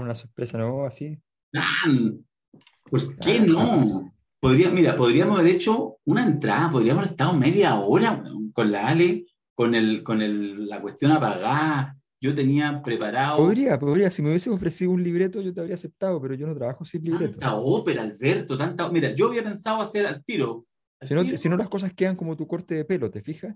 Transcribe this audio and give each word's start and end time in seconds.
una 0.00 0.14
sorpresa, 0.14 0.58
¿no? 0.58 0.84
Así. 0.84 1.18
Ah, 1.54 1.84
¿Por 2.90 3.16
qué 3.18 3.40
no? 3.40 4.12
Podría, 4.40 4.70
mira, 4.70 4.96
podríamos 4.96 5.38
haber 5.38 5.54
hecho 5.54 5.98
una 6.04 6.24
entrada, 6.24 6.70
podríamos 6.70 7.02
haber 7.02 7.12
estado 7.12 7.34
media 7.34 7.78
hora 7.78 8.24
con 8.52 8.72
la 8.72 8.88
Ale, 8.88 9.26
con, 9.54 9.74
el, 9.74 10.02
con 10.02 10.20
el, 10.20 10.68
la 10.68 10.80
cuestión 10.80 11.12
apagada. 11.12 11.96
Yo 12.20 12.34
tenía 12.34 12.80
preparado. 12.82 13.38
Podría, 13.38 13.78
podría. 13.78 14.10
Si 14.10 14.22
me 14.22 14.28
hubiese 14.28 14.48
ofrecido 14.48 14.92
un 14.92 15.02
libreto, 15.02 15.40
yo 15.40 15.52
te 15.52 15.60
habría 15.60 15.74
aceptado, 15.74 16.20
pero 16.20 16.34
yo 16.34 16.46
no 16.46 16.54
trabajo 16.54 16.84
sin 16.84 17.02
libreto. 17.02 17.32
Tanta 17.32 17.56
ópera, 17.56 18.02
Alberto, 18.02 18.56
tanta. 18.56 18.88
Mira, 18.90 19.12
yo 19.14 19.28
había 19.28 19.42
pensado 19.42 19.80
hacer 19.80 20.06
al 20.06 20.24
tiro. 20.24 20.66
si, 21.00 21.14
no, 21.14 21.24
si, 21.24 21.48
no, 21.48 21.56
las 21.56 21.68
cosas 21.68 21.92
quedan 21.92 22.16
como 22.16 22.36
tu 22.36 22.46
corte 22.46 22.76
de 22.76 22.84
pelo, 22.84 23.10
¿te 23.10 23.22
fijas? 23.22 23.54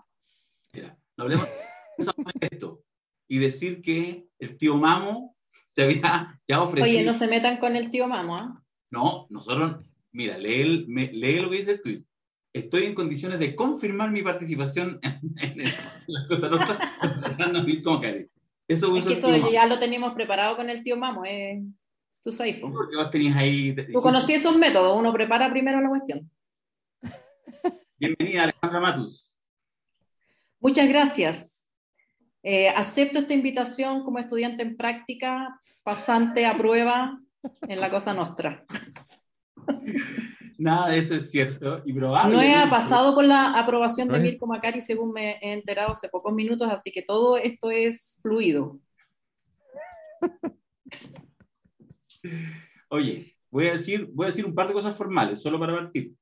Mira, 0.73 0.99
no 1.17 1.25
hablemos 1.25 1.47
de 1.47 1.99
esto. 2.51 2.83
Y 3.29 3.39
decir 3.39 3.83
que 3.83 4.27
el 4.39 4.57
tío 4.57 4.77
Mamo 4.77 5.36
se 5.77 5.83
había 5.83 6.41
ya 6.49 6.63
ofrecido. 6.63 6.99
Oye, 6.99 7.05
no 7.05 7.19
se 7.19 7.29
metan 7.29 7.59
con 7.59 7.77
el 7.77 7.91
tío 7.91 8.09
Mamo, 8.09 8.37
¿ah? 8.37 8.63
No, 8.91 9.27
nosotros, 9.29 9.85
mira, 10.11 10.39
lee, 10.39 10.87
lee 10.87 11.41
lo 11.41 11.51
que 11.51 11.59
dice 11.59 11.73
el 11.73 11.83
tweet. 11.83 12.03
Estoy 12.53 12.85
en 12.85 12.95
condiciones 12.95 13.39
de 13.39 13.55
confirmar 13.55 14.11
mi 14.11 14.23
participación 14.23 14.99
en, 15.03 15.21
en, 15.61 15.65
las 16.07 16.27
cosas 16.29 16.51
nuestras, 16.51 16.79
como 17.85 18.03
Eso 18.67 18.97
es 18.97 19.07
que 19.07 19.13
esto 19.13 19.51
ya 19.53 19.67
lo 19.67 19.79
teníamos 19.79 20.15
preparado 20.15 20.57
con 20.57 20.71
el 20.71 20.83
tío 20.83 20.97
Mamo, 20.97 21.25
eh. 21.27 21.63
Tú 22.23 22.33
sabes, 22.33 22.57
Porque 22.59 22.97
vos 22.97 23.11
tenías 23.11 23.37
ahí. 23.37 23.77
Tú 23.93 24.01
conocí 24.01 24.33
esos 24.33 24.57
métodos, 24.57 24.99
uno 24.99 25.13
prepara 25.13 25.51
primero 25.51 25.81
la 25.81 25.91
cuestión. 25.91 26.29
Bienvenida, 27.99 28.45
Alejandra 28.45 28.81
Matus. 28.81 29.33
Muchas 30.59 30.89
gracias. 30.89 31.56
Eh, 32.49 32.69
acepto 32.69 33.19
esta 33.19 33.35
invitación 33.35 34.05
como 34.05 34.21
estudiante 34.21 34.63
en 34.63 34.77
práctica, 34.77 35.61
pasante 35.83 36.47
a 36.47 36.57
prueba 36.57 37.21
en 37.63 37.81
la 37.81 37.91
Cosa 37.91 38.15
Nostra. 38.15 38.65
Nada 40.57 40.91
de 40.91 40.99
eso 40.99 41.17
es 41.17 41.29
cierto 41.29 41.83
y 41.85 41.93
probable. 41.93 42.33
No 42.33 42.41
he 42.41 42.55
pasado 42.71 43.17
con 43.17 43.27
la 43.27 43.59
aprobación 43.59 44.07
de 44.07 44.21
Mirko 44.21 44.47
Macari, 44.47 44.81
según 44.81 45.11
me 45.11 45.41
he 45.43 45.55
enterado 45.55 45.91
hace 45.91 46.09
pocos 46.09 46.33
minutos, 46.33 46.69
así 46.71 46.93
que 46.93 47.03
todo 47.03 47.37
esto 47.37 47.69
es 47.69 48.21
fluido. 48.23 48.79
Oye, 52.91 53.35
voy 53.51 53.67
a 53.67 53.73
decir, 53.73 54.09
voy 54.13 54.27
a 54.27 54.31
decir 54.31 54.47
un 54.47 54.55
par 54.55 54.69
de 54.69 54.75
cosas 54.75 54.95
formales, 54.95 55.43
solo 55.43 55.59
para 55.59 55.75
partir. 55.75 56.13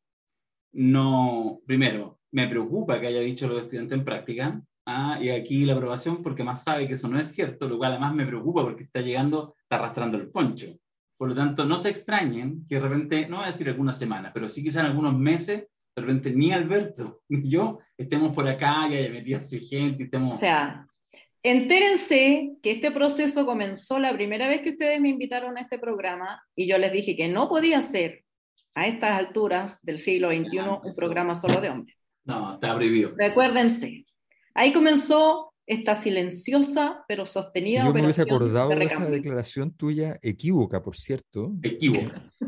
No, 0.72 1.60
primero, 1.66 2.18
me 2.30 2.48
preocupa 2.48 2.98
que 2.98 3.08
haya 3.08 3.20
dicho 3.20 3.46
lo 3.46 3.56
de 3.56 3.60
estudiante 3.60 3.94
en 3.94 4.06
práctica, 4.06 4.62
ah, 4.86 5.18
y 5.20 5.30
aquí 5.30 5.64
la 5.64 5.74
aprobación, 5.74 6.22
porque 6.22 6.44
más 6.44 6.64
sabe 6.64 6.86
que 6.86 6.94
eso 6.94 7.08
no 7.08 7.18
es 7.18 7.32
cierto, 7.32 7.68
lo 7.68 7.78
cual 7.78 7.92
además 7.92 8.14
me 8.14 8.26
preocupa 8.26 8.62
porque 8.62 8.84
está 8.84 9.00
llegando, 9.00 9.54
está 9.62 9.76
arrastrando 9.76 10.16
el 10.18 10.30
poncho. 10.30 10.76
Por 11.16 11.28
lo 11.28 11.34
tanto, 11.34 11.64
no 11.64 11.78
se 11.78 11.90
extrañen 11.90 12.66
que 12.68 12.76
de 12.76 12.80
repente, 12.80 13.28
no 13.28 13.36
voy 13.36 13.44
a 13.44 13.50
decir 13.50 13.68
algunas 13.68 13.98
semanas, 13.98 14.32
pero 14.34 14.48
sí 14.48 14.62
quizás 14.62 14.80
en 14.80 14.86
algunos 14.86 15.16
meses, 15.16 15.68
de 15.96 16.02
repente 16.02 16.32
ni 16.32 16.52
Alberto 16.52 17.20
ni 17.28 17.48
yo 17.48 17.78
estemos 17.96 18.34
por 18.34 18.48
acá 18.48 18.86
y 18.88 18.96
haya 18.96 19.10
metido 19.10 19.38
a 19.38 19.42
su 19.42 19.58
gente. 19.58 20.04
Estemos... 20.04 20.34
O 20.34 20.38
sea, 20.38 20.86
entérense 21.42 22.52
que 22.62 22.72
este 22.72 22.90
proceso 22.90 23.46
comenzó 23.46 23.98
la 23.98 24.12
primera 24.12 24.48
vez 24.48 24.62
que 24.62 24.70
ustedes 24.70 25.00
me 25.00 25.10
invitaron 25.10 25.56
a 25.56 25.60
este 25.60 25.78
programa 25.78 26.42
y 26.56 26.66
yo 26.66 26.78
les 26.78 26.92
dije 26.92 27.16
que 27.16 27.28
no 27.28 27.48
podía 27.48 27.80
ser 27.80 28.24
a 28.74 28.86
estas 28.86 29.12
alturas 29.12 29.78
del 29.82 29.98
siglo 29.98 30.30
XXI 30.30 30.58
un 30.82 30.94
programa 30.96 31.34
solo 31.34 31.60
de 31.60 31.70
hombres. 31.70 31.96
No, 32.24 32.54
está 32.54 32.74
prohibido. 32.74 33.12
Recuérdense, 33.16 34.04
ahí 34.54 34.72
comenzó 34.72 35.52
esta 35.66 35.94
silenciosa 35.94 37.04
pero 37.08 37.24
sostenida 37.24 37.80
si 37.80 37.86
yo 37.86 37.94
me 37.94 38.02
hubiese 38.02 38.22
acordado 38.22 38.68
de, 38.68 38.84
esa 38.84 39.06
declaración 39.06 39.74
tuya 39.74 40.18
equívoca, 40.22 40.82
por 40.82 40.96
cierto. 40.96 41.52
Equívoca. 41.62 42.30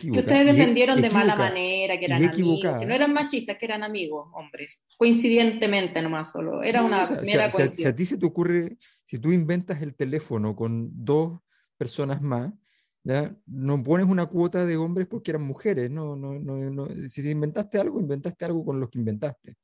Que 0.00 0.10
ustedes 0.10 0.46
defendieron 0.46 1.00
de 1.00 1.10
mala 1.10 1.36
manera, 1.36 1.98
que 1.98 2.06
eran 2.06 2.24
amigos, 2.24 2.60
que 2.78 2.86
no 2.86 2.94
eran 2.94 3.12
machistas, 3.12 3.58
que 3.58 3.66
eran 3.66 3.82
amigos, 3.82 4.26
hombres. 4.32 4.86
Coincidentemente 4.96 6.00
nomás 6.00 6.32
solo. 6.32 6.62
Era 6.62 6.82
una 6.82 7.04
mera 7.22 7.50
si, 7.50 7.68
si 7.68 7.84
a 7.84 7.94
ti 7.94 8.06
se 8.06 8.16
te 8.16 8.24
ocurre, 8.24 8.78
si 9.04 9.18
tú 9.18 9.30
inventas 9.30 9.82
el 9.82 9.94
teléfono 9.94 10.56
con 10.56 10.88
dos 10.92 11.40
personas 11.76 12.22
más, 12.22 12.52
¿ya? 13.04 13.34
No 13.46 13.82
pones 13.82 14.06
una 14.06 14.26
cuota 14.26 14.64
de 14.64 14.76
hombres 14.76 15.06
porque 15.06 15.30
eran 15.30 15.42
mujeres, 15.42 15.90
no, 15.90 16.16
no, 16.16 16.38
no, 16.38 16.56
no. 16.70 16.88
Si 17.08 17.28
inventaste 17.28 17.78
algo, 17.78 18.00
inventaste 18.00 18.44
algo 18.44 18.64
con 18.64 18.80
los 18.80 18.90
que 18.90 18.98
inventaste. 18.98 19.56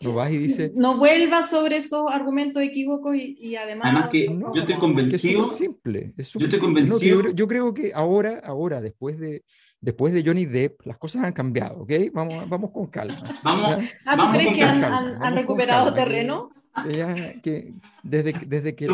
No 0.00 0.14
vas 0.14 0.30
y 0.30 0.38
dices... 0.38 0.72
No 0.74 0.96
vuelvas 0.96 1.50
sobre 1.50 1.76
esos 1.76 2.06
argumentos 2.10 2.62
equívocos 2.62 3.14
y, 3.16 3.54
además... 3.56 3.86
Además 3.86 4.08
que 4.10 4.26
yo 4.26 4.52
estoy 4.54 4.76
convencido... 4.76 5.44
Es 5.44 5.52
simple. 5.52 6.14
Es 6.16 6.32
yo 6.32 6.46
estoy 6.46 6.58
convencido... 6.58 7.22
yo, 7.22 7.30
yo, 7.30 7.48
creo 7.48 7.72
que 7.72 7.92
ahora, 7.94 8.40
ahora, 8.44 8.80
después 8.80 9.18
de, 9.18 9.44
después 9.80 10.12
de 10.12 10.24
Johnny 10.24 10.46
Depp, 10.46 10.86
las 10.86 10.98
cosas 10.98 11.24
han 11.24 11.32
cambiado, 11.32 11.82
¿ok? 11.82 11.92
Vamos, 12.12 12.48
vamos 12.48 12.70
con 12.72 12.86
calma. 12.88 13.22
Vamos, 13.42 13.84
ah, 14.04 14.16
¿tú 14.16 14.30
crees 14.32 14.56
que 14.56 14.62
han, 14.62 14.84
han, 14.84 15.34
recuperado 15.34 15.94
terreno? 15.94 16.50
Que, 16.84 17.40
que 17.42 17.74
desde, 18.02 18.34
desde 18.46 18.74
que, 18.74 18.86
el 18.86 18.92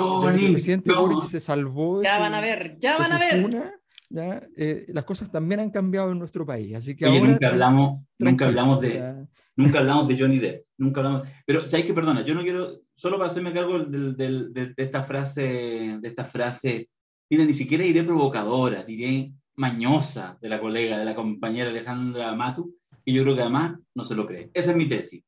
presidente 0.53 0.93
Boric 0.93 1.23
se 1.23 1.41
salvó... 1.41 2.03
Ya 2.03 2.19
van 2.19 2.35
a 2.35 2.41
ver, 2.41 2.77
ya 2.79 2.99
van 2.99 3.13
a 3.13 3.19
ver. 3.19 3.75
Eh, 4.17 4.87
las 4.89 5.05
cosas 5.05 5.31
también 5.31 5.61
han 5.61 5.71
cambiado 5.71 6.13
en 6.13 6.19
nuestro 6.19 6.47
país. 6.47 6.75
Así 6.75 6.97
que 6.97 7.07
Oye, 7.07 7.21
nunca 7.21 7.49
hablamos, 7.49 8.05
nunca 8.19 8.47
hablamos 8.47 8.81
de, 8.81 9.27
nunca 9.57 9.81
hablamos 9.81 10.09
de 10.09 10.19
Johnny 10.19 10.39
Depp, 10.39 10.67
nunca 10.79 11.01
hablamos. 11.01 11.29
Pero 11.45 11.67
sabéis 11.67 11.87
que 11.87 11.95
perdona, 11.95 12.25
yo 12.25 12.35
no 12.35 12.43
quiero 12.43 12.81
solo 12.95 13.19
para 13.19 13.31
hacerme 13.31 13.53
cargo 13.53 13.81
del, 13.81 14.17
del, 14.17 14.53
de, 14.53 14.75
esta 14.77 15.03
frase, 15.03 15.99
de 16.01 16.09
esta 16.09 16.25
frase. 16.25 16.89
Mira, 17.29 17.45
ni 17.45 17.55
siquiera 17.55 17.85
diré 17.85 18.05
provocadora, 18.05 18.85
diré 18.85 19.33
mañosa 19.57 20.39
de 20.41 20.49
la 20.49 20.61
colega, 20.61 20.99
de 20.99 21.05
la 21.05 21.15
compañera 21.15 21.71
Alejandra 21.71 22.35
Matu, 22.35 22.77
y 23.05 23.15
yo 23.15 23.23
creo 23.23 23.35
que 23.35 23.43
además 23.43 23.79
no 23.95 24.05
se 24.05 24.15
lo 24.15 24.27
cree. 24.27 24.51
Esa 24.55 24.71
es 24.71 24.77
mi 24.77 24.89
tesis. 24.89 25.25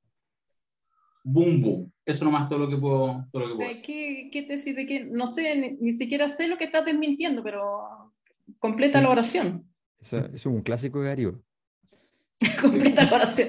Boom, 1.25 1.61
boom. 1.61 1.93
Eso 2.05 2.25
nomás 2.25 2.49
todo 2.49 2.61
lo 2.61 2.69
que 2.69 2.77
puedo, 2.77 3.27
todo 3.33 3.43
lo 3.43 3.49
que 3.49 3.55
puedo 3.57 3.71
¿Qué, 3.85 4.31
¿Qué, 4.33 4.43
tesis 4.43 4.77
de 4.77 4.87
qué? 4.87 5.05
No 5.05 5.27
sé, 5.27 5.57
ni, 5.57 5.73
ni, 5.81 5.91
siquiera 5.91 6.29
sé 6.29 6.47
lo 6.47 6.57
que 6.57 6.65
estás 6.65 6.85
desmintiendo, 6.85 7.43
pero 7.43 8.06
completa 8.59 9.01
la 9.01 9.11
oración. 9.11 9.67
Eso, 9.99 10.19
es 10.33 10.47
un 10.47 10.63
clásico 10.63 11.01
de 11.01 11.09
Darío. 11.09 11.43
completa 12.61 13.05
la 13.05 13.17
oración. 13.17 13.49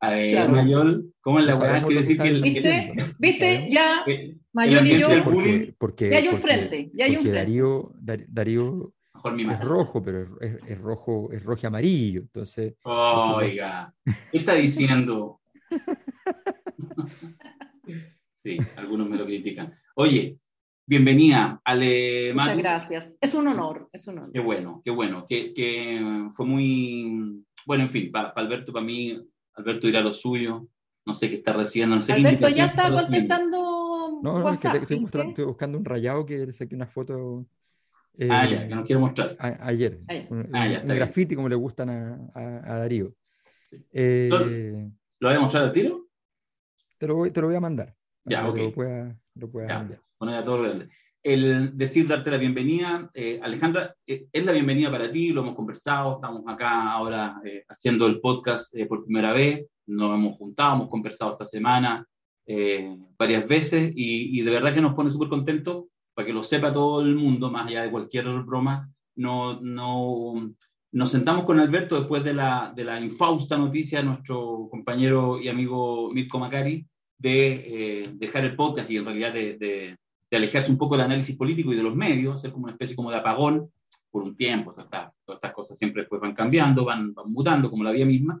A 0.00 0.10
ver, 0.10 0.50
Mayol, 0.50 1.14
¿cómo 1.20 1.38
es 1.38 1.46
la 1.46 1.56
weá? 1.56 1.82
Quiere 1.82 2.02
decir 2.02 2.18
que 2.18 2.28
el, 2.28 2.42
¿Viste? 2.42 2.92
¿Viste? 3.18 3.68
Ya, 3.70 4.04
Mayol 4.52 4.86
y 4.86 4.98
yo. 4.98 5.08
Porque, 5.24 5.74
porque, 5.78 6.10
ya 6.10 6.18
hay 6.18 6.28
un 6.28 6.40
frente. 6.40 6.90
Ya 6.94 7.06
hay 7.06 7.16
un 7.16 7.22
frente. 7.22 7.38
Darío, 7.38 7.92
Darío 7.98 8.92
es 9.24 9.60
rojo, 9.60 10.02
pero 10.02 10.40
es, 10.40 10.58
es, 10.66 10.78
rojo, 10.78 11.30
es 11.32 11.42
rojo 11.42 11.60
y 11.62 11.66
amarillo. 11.66 12.20
Entonces. 12.22 12.74
Oiga, 12.82 13.94
¿qué 14.04 14.38
está 14.38 14.54
diciendo? 14.54 15.40
sí, 18.38 18.58
algunos 18.76 19.08
me 19.08 19.16
lo 19.16 19.24
critican. 19.24 19.74
Oye, 19.94 20.38
Bienvenida, 20.92 21.58
Ale 21.64 22.34
Muchas 22.34 22.58
gracias. 22.58 23.16
Es 23.18 23.32
un 23.32 23.48
honor, 23.48 23.88
es 23.94 24.06
un 24.08 24.18
honor. 24.18 24.30
Qué 24.30 24.40
bueno, 24.40 24.82
qué 24.84 24.90
bueno. 24.90 25.24
Que, 25.26 25.54
que 25.54 26.28
fue 26.34 26.44
muy. 26.44 27.42
Bueno, 27.64 27.84
en 27.84 27.88
fin, 27.88 28.12
para, 28.12 28.28
Alberto, 28.28 28.74
para 28.74 28.84
mí, 28.84 29.18
Alberto 29.54 29.86
dirá 29.86 30.02
lo 30.02 30.12
suyo. 30.12 30.68
No 31.06 31.14
sé 31.14 31.30
qué 31.30 31.36
está 31.36 31.54
recibiendo. 31.54 31.96
No 31.96 32.02
sé 32.02 32.12
Alberto 32.12 32.46
ya 32.50 32.66
está 32.66 32.92
contestando. 32.92 34.20
No, 34.22 34.50
es 34.50 34.60
que 34.60 34.68
estoy, 34.68 35.08
estoy, 35.10 35.44
buscando 35.46 35.78
un 35.78 35.84
rayado 35.86 36.26
que 36.26 36.44
le 36.44 36.52
saqué 36.52 36.74
una 36.74 36.86
foto. 36.86 37.46
Eh, 38.18 38.28
ah, 38.30 38.46
ya, 38.46 38.68
que 38.68 38.74
no 38.74 38.84
quiero 38.84 39.00
mostrar. 39.00 39.34
ayer. 39.38 39.98
Un, 40.28 40.50
ah, 40.52 40.68
ya, 40.68 40.82
un 40.82 40.88
graffiti 40.88 41.34
como 41.34 41.48
le 41.48 41.56
gustan 41.56 41.88
a, 41.88 42.30
a, 42.34 42.78
Darío. 42.80 43.14
Eh, 43.94 44.28
¿Lo 44.28 45.28
voy 45.28 45.36
a 45.38 45.40
mostrar 45.40 45.64
al 45.64 45.72
tiro? 45.72 46.10
Te 46.98 47.06
lo, 47.06 47.14
voy, 47.14 47.30
te 47.30 47.40
lo 47.40 47.46
voy 47.46 47.56
a 47.56 47.60
mandar. 47.60 47.96
Ya, 48.26 48.46
ok. 48.46 48.58
Lo 48.58 48.72
pueda, 48.74 49.18
lo 49.36 49.50
pueda 49.50 49.88
enviar 50.28 50.88
el 51.22 51.76
decir, 51.76 52.08
darte 52.08 52.30
la 52.30 52.36
bienvenida, 52.36 53.08
eh, 53.14 53.38
Alejandra, 53.42 53.94
eh, 54.06 54.26
es 54.32 54.44
la 54.44 54.52
bienvenida 54.52 54.90
para 54.90 55.10
ti, 55.10 55.32
lo 55.32 55.42
hemos 55.42 55.54
conversado, 55.54 56.16
estamos 56.16 56.42
acá 56.48 56.90
ahora 56.90 57.40
eh, 57.44 57.64
haciendo 57.68 58.08
el 58.08 58.20
podcast 58.20 58.74
por 58.88 59.04
primera 59.04 59.32
vez, 59.32 59.66
nos 59.86 60.14
hemos 60.14 60.36
juntado, 60.36 60.74
hemos 60.74 60.88
conversado 60.88 61.32
esta 61.32 61.46
semana 61.46 62.06
varias 63.16 63.46
veces 63.46 63.92
y, 63.94 64.38
y, 64.38 64.42
de 64.42 64.50
verdad 64.50 64.74
que 64.74 64.80
nos 64.80 64.94
pone 64.94 65.10
súper 65.10 65.28
contentos, 65.28 65.84
para 66.12 66.26
que 66.26 66.32
lo 66.32 66.42
sepa 66.42 66.72
todo 66.72 67.00
el 67.00 67.14
mundo, 67.14 67.50
más 67.50 67.68
allá 67.68 67.84
de 67.84 67.90
cualquier 67.90 68.26
broma, 68.40 68.92
no, 69.14 69.60
no, 69.60 70.52
nos 70.90 71.10
sentamos 71.10 71.44
con 71.44 71.60
Alberto 71.60 71.96
después 71.98 72.24
de 72.24 72.34
la, 72.34 72.72
de 72.74 72.84
la 72.84 73.00
infausta 73.00 73.56
noticia 73.56 74.00
de 74.00 74.06
nuestro 74.06 74.68
compañero 74.70 75.40
y 75.40 75.48
amigo 75.48 76.10
Mirko 76.12 76.40
Macari 76.40 76.84
de 77.16 78.10
dejar 78.16 78.44
el 78.44 78.56
podcast 78.56 78.90
y 78.90 78.96
en 78.96 79.04
realidad 79.04 79.32
de 79.32 79.56
de 79.56 79.96
alejarse 80.36 80.70
un 80.70 80.78
poco 80.78 80.96
del 80.96 81.06
análisis 81.06 81.36
político 81.36 81.72
y 81.72 81.76
de 81.76 81.82
los 81.82 81.94
medios, 81.94 82.40
ser 82.40 82.52
como 82.52 82.64
una 82.64 82.72
especie 82.72 82.96
como 82.96 83.10
de 83.10 83.18
apagón 83.18 83.70
por 84.10 84.22
un 84.22 84.36
tiempo. 84.36 84.74
Todas 84.74 85.12
estas, 85.26 85.52
cosas 85.52 85.78
siempre 85.78 86.02
después 86.02 86.20
van 86.20 86.34
cambiando, 86.34 86.84
van, 86.84 87.14
mutando, 87.26 87.70
como 87.70 87.84
la 87.84 87.90
vida 87.90 88.04
misma. 88.04 88.40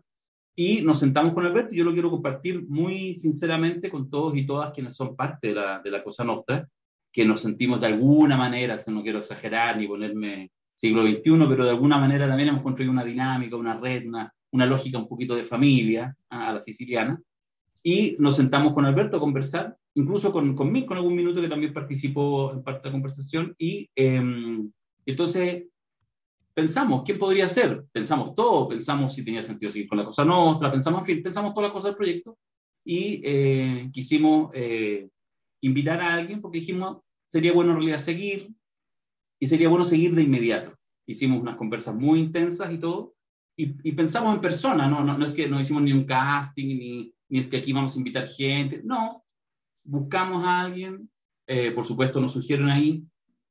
Y 0.54 0.82
nos 0.82 0.98
sentamos 0.98 1.32
con 1.32 1.46
Alberto 1.46 1.74
y 1.74 1.78
yo 1.78 1.84
lo 1.84 1.92
quiero 1.92 2.10
compartir 2.10 2.68
muy 2.68 3.14
sinceramente 3.14 3.90
con 3.90 4.10
todos 4.10 4.36
y 4.36 4.46
todas 4.46 4.72
quienes 4.72 4.94
son 4.94 5.16
parte 5.16 5.48
de 5.48 5.54
la, 5.54 5.80
de 5.80 5.90
la 5.90 6.04
Cosa 6.04 6.24
Nostra. 6.24 6.68
que 7.10 7.24
nos 7.24 7.40
sentimos 7.40 7.80
de 7.80 7.86
alguna 7.86 8.36
manera, 8.36 8.76
no 8.88 9.02
quiero 9.02 9.18
exagerar 9.18 9.76
ni 9.76 9.86
ponerme 9.86 10.50
siglo 10.74 11.02
XXI, 11.02 11.46
pero 11.48 11.64
de 11.64 11.70
alguna 11.70 11.98
manera 11.98 12.26
también 12.26 12.50
hemos 12.50 12.62
construido 12.62 12.92
una 12.92 13.04
dinámica, 13.04 13.56
una 13.56 13.78
red, 13.78 14.06
una, 14.06 14.32
una 14.50 14.66
lógica 14.66 14.98
un 14.98 15.08
poquito 15.08 15.34
de 15.34 15.42
familia 15.42 16.14
a 16.28 16.52
la 16.52 16.60
siciliana. 16.60 17.20
Y 17.82 18.16
nos 18.18 18.36
sentamos 18.36 18.72
con 18.74 18.84
Alberto 18.84 19.16
a 19.16 19.20
conversar, 19.20 19.76
incluso 19.94 20.32
con, 20.32 20.54
conmigo, 20.54 20.86
con 20.86 20.98
algún 20.98 21.16
minuto 21.16 21.40
que 21.40 21.48
también 21.48 21.72
participó 21.72 22.52
en 22.52 22.62
parte 22.62 22.82
de 22.82 22.88
la 22.88 22.92
conversación. 22.92 23.54
Y 23.58 23.90
em, 23.96 24.70
entonces 25.04 25.64
pensamos, 26.54 27.02
¿quién 27.04 27.18
podría 27.18 27.48
ser? 27.48 27.84
Pensamos 27.92 28.34
todo, 28.34 28.68
pensamos 28.68 29.14
si 29.14 29.24
tenía 29.24 29.42
sentido 29.42 29.72
seguir 29.72 29.88
con 29.88 29.98
la 29.98 30.04
cosa 30.04 30.24
nuestra, 30.24 30.70
pensamos, 30.70 31.00
en 31.00 31.06
fin, 31.06 31.22
pensamos 31.22 31.54
todas 31.54 31.68
las 31.68 31.72
cosas 31.72 31.90
del 31.90 31.96
proyecto 31.96 32.38
y 32.84 33.20
eh, 33.24 33.90
quisimos 33.92 34.50
eh, 34.54 35.08
invitar 35.62 36.00
a 36.00 36.14
alguien 36.14 36.40
porque 36.40 36.58
dijimos, 36.58 36.98
sería 37.26 37.52
bueno 37.52 37.72
en 37.72 37.78
realidad 37.78 37.98
seguir 37.98 38.50
y 39.40 39.46
sería 39.46 39.68
bueno 39.68 39.84
seguir 39.84 40.14
de 40.14 40.22
inmediato. 40.22 40.76
Hicimos 41.06 41.40
unas 41.40 41.56
conversas 41.56 41.94
muy 41.94 42.20
intensas 42.20 42.72
y 42.72 42.78
todo, 42.78 43.14
y, 43.56 43.92
pensamos 43.92 44.34
en 44.34 44.40
persona, 44.40 44.88
¿no? 44.88 45.04
¿no? 45.04 45.16
No, 45.16 45.24
es 45.24 45.34
que 45.34 45.46
no 45.46 45.60
hicimos 45.60 45.82
ni 45.82 45.92
un 45.92 46.04
casting, 46.04 46.78
ni, 46.78 47.14
ni 47.32 47.38
es 47.38 47.48
que 47.48 47.56
aquí 47.56 47.72
vamos 47.72 47.94
a 47.94 47.98
invitar 47.98 48.28
gente, 48.28 48.82
no, 48.84 49.24
buscamos 49.84 50.44
a 50.44 50.60
alguien, 50.60 51.10
eh, 51.46 51.70
por 51.70 51.86
supuesto 51.86 52.20
nos 52.20 52.32
surgieron 52.32 52.68
ahí, 52.68 53.02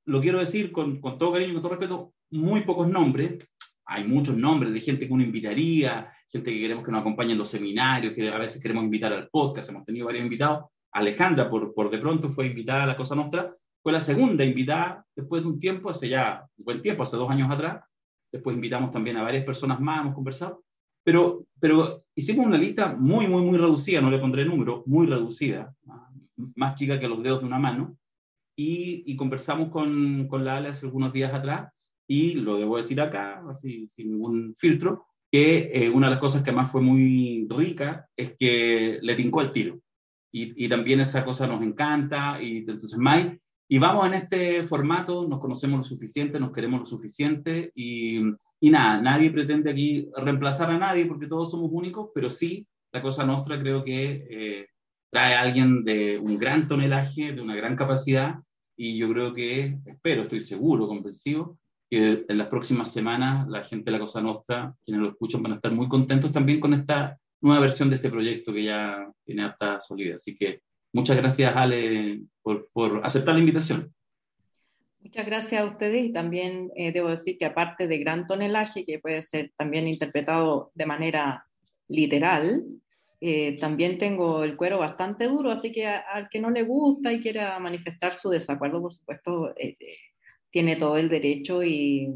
lo 0.06 0.22
quiero 0.22 0.38
decir 0.38 0.72
con, 0.72 1.02
con 1.02 1.18
todo 1.18 1.34
cariño 1.34 1.50
y 1.50 1.54
con 1.54 1.64
todo 1.64 1.72
respeto, 1.72 2.14
muy 2.30 2.62
pocos 2.62 2.88
nombres, 2.88 3.44
hay 3.86 4.04
muchos 4.04 4.38
nombres 4.38 4.72
de 4.72 4.80
gente 4.82 5.08
que 5.08 5.14
uno 5.14 5.24
invitaría, 5.24 6.14
gente 6.30 6.54
que 6.54 6.60
queremos 6.60 6.86
que 6.86 6.92
nos 6.92 7.02
acompañe 7.02 7.32
en 7.32 7.40
los 7.40 7.50
seminarios, 7.50 8.14
que 8.14 8.30
a 8.30 8.38
veces 8.38 8.62
queremos 8.62 8.84
invitar 8.84 9.12
al 9.14 9.30
podcast, 9.30 9.70
hemos 9.70 9.84
tenido 9.84 10.06
varios 10.06 10.26
invitados. 10.26 10.66
Alejandra, 10.92 11.50
por, 11.50 11.74
por 11.74 11.90
de 11.90 11.98
pronto, 11.98 12.30
fue 12.30 12.46
invitada 12.46 12.84
a 12.84 12.86
la 12.86 12.96
Cosa 12.96 13.16
Nostra, 13.16 13.52
fue 13.82 13.92
la 13.92 14.00
segunda 14.00 14.46
invitada 14.46 15.04
después 15.16 15.42
de 15.42 15.50
un 15.50 15.60
tiempo, 15.60 15.90
hace 15.90 16.08
ya 16.08 16.48
un 16.56 16.66
buen 16.66 16.84
tiempo, 16.84 17.02
hace 17.02 17.18
dos 17.18 17.32
años 17.32 17.50
atrás. 17.50 17.84
Después 18.32 18.56
invitamos 18.56 18.92
también 18.92 19.18
a 19.18 19.24
varias 19.24 19.44
personas 19.44 19.80
más, 19.80 20.02
hemos 20.02 20.14
conversado. 20.14 20.64
Pero, 21.04 21.46
pero 21.60 22.06
hicimos 22.16 22.46
una 22.46 22.58
lista 22.58 22.96
muy, 22.96 23.28
muy, 23.28 23.44
muy 23.44 23.58
reducida, 23.58 24.02
no 24.02 24.12
le 24.12 24.20
pondré 24.20 24.46
número, 24.46 24.84
muy 24.86 25.08
reducida, 25.08 25.76
más 26.56 26.76
chica 26.76 27.00
que 27.00 27.08
los 27.08 27.24
dedos 27.24 27.42
de 27.42 27.48
una 27.48 27.60
mano. 27.60 27.98
Y, 28.56 29.04
y 29.06 29.16
conversamos 29.16 29.70
con, 29.70 30.28
con 30.28 30.46
la 30.46 30.58
Ale 30.58 30.70
hace 30.70 30.86
algunos 30.86 31.14
días 31.14 31.34
atrás 31.34 31.74
y 32.08 32.34
lo 32.34 32.58
debo 32.58 32.78
decir 32.78 33.00
acá, 33.00 33.44
así, 33.50 33.88
sin 33.88 34.12
ningún 34.12 34.54
filtro, 34.58 35.06
que 35.32 35.72
eh, 35.74 35.90
una 35.90 36.08
de 36.08 36.12
las 36.12 36.20
cosas 36.20 36.44
que 36.44 36.52
más 36.52 36.70
fue 36.70 36.82
muy 36.82 37.48
rica 37.50 38.10
es 38.16 38.36
que 38.38 39.00
le 39.02 39.16
tincó 39.16 39.42
el 39.42 39.52
tiro. 39.52 39.80
Y, 40.32 40.66
y 40.66 40.70
también 40.70 41.00
esa 41.00 41.24
cosa 41.24 41.48
nos 41.48 41.62
encanta. 41.64 42.42
Y 42.42 42.58
entonces, 42.58 42.98
Mike, 42.98 43.40
y 43.70 43.78
vamos 43.80 44.06
en 44.06 44.16
este 44.16 44.64
formato, 44.64 45.26
nos 45.26 45.40
conocemos 45.40 45.78
lo 45.78 45.84
suficiente, 45.84 46.40
nos 46.40 46.52
queremos 46.52 46.82
lo 46.82 46.86
suficiente. 46.86 47.72
Y, 47.74 48.20
y 48.64 48.70
nada, 48.70 49.02
nadie 49.02 49.32
pretende 49.32 49.72
aquí 49.72 50.08
reemplazar 50.16 50.70
a 50.70 50.78
nadie 50.78 51.08
porque 51.08 51.26
todos 51.26 51.50
somos 51.50 51.72
únicos, 51.74 52.12
pero 52.14 52.30
sí, 52.30 52.68
la 52.94 53.02
cosa 53.02 53.26
nuestra 53.26 53.60
creo 53.60 53.84
que 53.84 54.28
eh, 54.30 54.68
trae 55.12 55.34
a 55.34 55.42
alguien 55.42 55.84
de 55.84 56.20
un 56.20 56.38
gran 56.38 56.68
tonelaje, 56.68 57.34
de 57.34 57.42
una 57.42 57.56
gran 57.56 57.76
capacidad. 57.76 58.36
Y 58.78 59.00
yo 59.00 59.10
creo 59.12 59.34
que, 59.34 59.80
espero, 59.88 60.24
estoy 60.24 60.42
seguro, 60.42 60.88
convencido, 60.88 61.58
que 61.90 62.24
en 62.28 62.38
las 62.38 62.50
próximas 62.50 62.94
semanas 62.94 63.48
la 63.50 63.64
gente 63.64 63.86
de 63.86 63.98
la 63.98 64.00
Cosa 64.00 64.22
Nostra, 64.22 64.76
quienes 64.86 65.02
lo 65.02 65.10
escuchan, 65.10 65.42
van 65.42 65.54
a 65.54 65.56
estar 65.56 65.72
muy 65.72 65.88
contentos 65.88 66.32
también 66.32 66.60
con 66.60 66.76
esta 66.76 67.18
nueva 67.42 67.62
versión 67.62 67.90
de 67.90 67.96
este 67.96 68.12
proyecto 68.12 68.54
que 68.54 68.64
ya 68.64 69.12
tiene 69.26 69.44
harta 69.44 69.80
solidez. 69.80 70.18
Así 70.18 70.38
que 70.38 70.62
muchas 70.94 71.18
gracias, 71.18 71.56
Ale, 71.56 72.22
por, 72.44 72.70
por 72.72 73.04
aceptar 73.04 73.34
la 73.34 73.40
invitación. 73.40 73.92
Muchas 75.04 75.26
gracias 75.26 75.62
a 75.62 75.66
ustedes 75.66 76.06
y 76.06 76.14
también 76.14 76.72
eh, 76.76 76.92
debo 76.92 77.10
decir 77.10 77.38
que 77.40 77.46
aparte 77.46 77.88
de 77.88 77.98
gran 77.98 78.28
tonelaje, 78.28 78.86
que 78.86 79.00
puede 79.00 79.24
ser 79.24 79.52
también 79.58 79.88
interpretado 79.88 80.72
de 80.76 80.86
manera 80.86 81.48
literal, 81.88 82.64
eh, 83.20 83.58
también 83.60 83.98
tengo 83.98 84.44
el 84.44 84.56
cuero 84.56 84.78
bastante 84.78 85.26
duro, 85.28 85.50
así 85.50 85.72
que 85.72 85.88
al 85.88 86.30
que 86.30 86.40
no 86.40 86.52
le 86.52 86.62
gusta 86.62 87.12
y 87.12 87.20
quiera 87.20 87.58
manifestar 87.58 88.14
su 88.14 88.30
desacuerdo, 88.30 88.80
por 88.80 88.94
supuesto, 88.94 89.54
eh, 89.58 89.76
tiene 90.52 90.76
todo 90.76 90.98
el 90.98 91.10
derecho 91.10 91.64
y, 91.64 92.14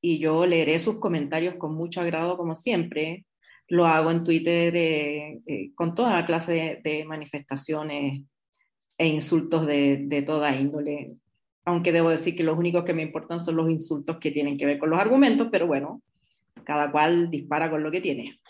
y 0.00 0.18
yo 0.18 0.44
leeré 0.44 0.80
sus 0.80 0.98
comentarios 0.98 1.54
con 1.54 1.74
mucho 1.74 2.00
agrado 2.00 2.36
como 2.36 2.56
siempre. 2.56 3.26
Lo 3.68 3.86
hago 3.86 4.10
en 4.10 4.24
Twitter 4.24 5.40
con 5.74 5.94
toda 5.94 6.26
clase 6.26 6.80
de, 6.82 7.04
manifestaciones 7.04 8.22
e 8.98 9.06
insultos 9.06 9.66
de, 9.66 10.04
de, 10.06 10.22
toda 10.22 10.54
índole, 10.56 11.16
aunque 11.66 11.92
debo 11.92 12.10
decir 12.10 12.34
que 12.36 12.44
los 12.44 12.56
únicos 12.56 12.84
que 12.84 12.94
me 12.94 13.02
importan 13.02 13.40
son 13.40 13.56
los 13.56 13.68
insultos 13.68 14.18
que 14.18 14.30
tienen 14.30 14.56
que 14.56 14.66
ver 14.66 14.78
con 14.78 14.88
los 14.88 15.00
argumentos, 15.00 15.48
pero 15.50 15.66
bueno, 15.66 16.00
cada 16.64 16.90
cual 16.90 17.28
dispara 17.28 17.68
con 17.68 17.82
lo 17.82 17.90
que 17.90 18.00
tiene. 18.00 18.40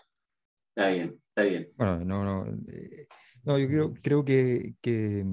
Está 0.69 0.89
bien, 0.89 1.19
está 1.29 1.43
bien. 1.43 1.67
Bueno, 1.77 2.05
no, 2.05 2.25
no, 2.25 2.59
eh, 2.69 3.09
no 3.45 3.59
yo 3.59 3.67
creo, 3.67 3.95
creo 4.03 4.25
que, 4.25 4.75
que 4.83 5.25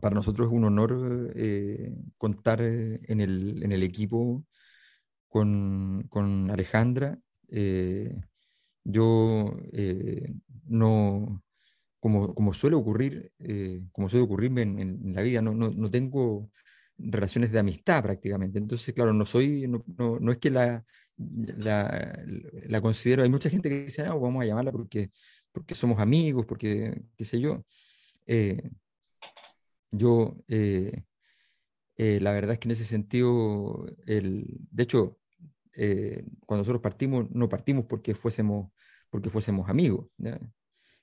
para 0.00 0.14
nosotros 0.14 0.48
es 0.48 0.52
un 0.52 0.64
honor 0.64 1.32
eh, 1.36 1.94
contar 2.16 2.62
eh, 2.62 3.00
en 3.04 3.20
el, 3.20 3.62
en 3.62 3.70
el 3.70 3.82
equipo 3.82 4.44
con, 5.28 6.06
con 6.08 6.50
Alejandra. 6.50 7.18
Eh, 7.50 8.12
yo 8.82 9.54
no, 10.66 11.42
como, 12.02 12.34
como, 12.34 12.52
suele 12.52 12.74
ocurrir, 12.76 13.32
como 13.92 14.08
suele 14.08 14.24
ocurrirme 14.24 14.62
en, 14.62 14.78
en 14.80 15.14
la 15.14 15.22
vida, 15.22 15.40
no, 15.40 15.54
no, 15.54 15.70
no, 15.70 15.90
tengo 15.90 16.50
relaciones 16.98 17.52
de 17.52 17.60
amistad 17.60 18.02
prácticamente. 18.02 18.58
Entonces, 18.58 18.92
claro, 18.94 19.12
no 19.12 19.24
soy, 19.24 19.68
no, 19.68 19.84
no 20.20 20.32
es 20.32 20.38
que 20.38 20.50
la, 20.50 20.84
la, 21.16 22.24
la, 22.66 22.80
considero, 22.80 23.22
hay 23.22 23.30
mucha 23.30 23.50
gente 23.50 23.68
que 23.68 23.84
dice, 23.84 24.02
ah, 24.02 24.14
vamos 24.14 24.42
a 24.42 24.46
llamarla 24.46 24.72
porque, 24.72 25.12
porque 25.52 25.74
somos 25.76 26.00
amigos, 26.00 26.44
porque, 26.46 27.02
qué 27.16 27.24
sé 27.24 27.40
yo. 27.40 27.64
Yo, 29.92 30.36
eh, 30.48 31.04
eh, 31.96 32.18
la 32.20 32.32
verdad 32.32 32.54
es 32.54 32.58
que 32.58 32.68
en 32.68 32.72
ese 32.72 32.86
sentido, 32.86 33.86
el, 34.06 34.46
de 34.70 34.82
hecho, 34.82 35.18
eh, 35.76 36.24
cuando 36.46 36.62
nosotros 36.62 36.82
partimos, 36.82 37.30
no 37.30 37.48
partimos 37.48 37.84
porque 37.86 38.14
fuésemos, 38.14 38.72
porque 39.10 39.30
fuésemos 39.30 39.68
amigos. 39.68 40.08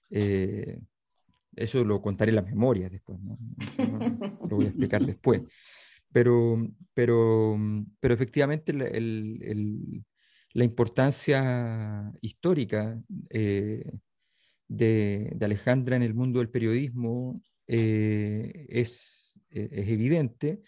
Eso 0.09 1.83
lo 1.83 2.01
contaré 2.01 2.29
en 2.29 2.35
las 2.37 2.45
memorias 2.45 2.91
después, 2.91 3.19
¿no? 3.21 3.35
lo 4.49 4.55
voy 4.55 4.65
a 4.65 4.69
explicar 4.69 5.05
después. 5.05 5.41
Pero, 6.11 6.67
pero, 6.93 7.57
pero 7.99 8.13
efectivamente 8.13 8.71
el, 8.71 8.81
el, 9.43 10.03
la 10.53 10.63
importancia 10.63 12.11
histórica 12.21 12.99
de, 13.07 13.99
de, 14.67 15.37
Alejandra 15.41 15.95
en 15.95 16.03
el 16.03 16.13
mundo 16.13 16.39
del 16.39 16.49
periodismo 16.49 17.41
eh, 17.67 18.65
es, 18.69 19.31
eh, 19.51 19.69
es, 19.71 19.89
evidente 19.89 20.61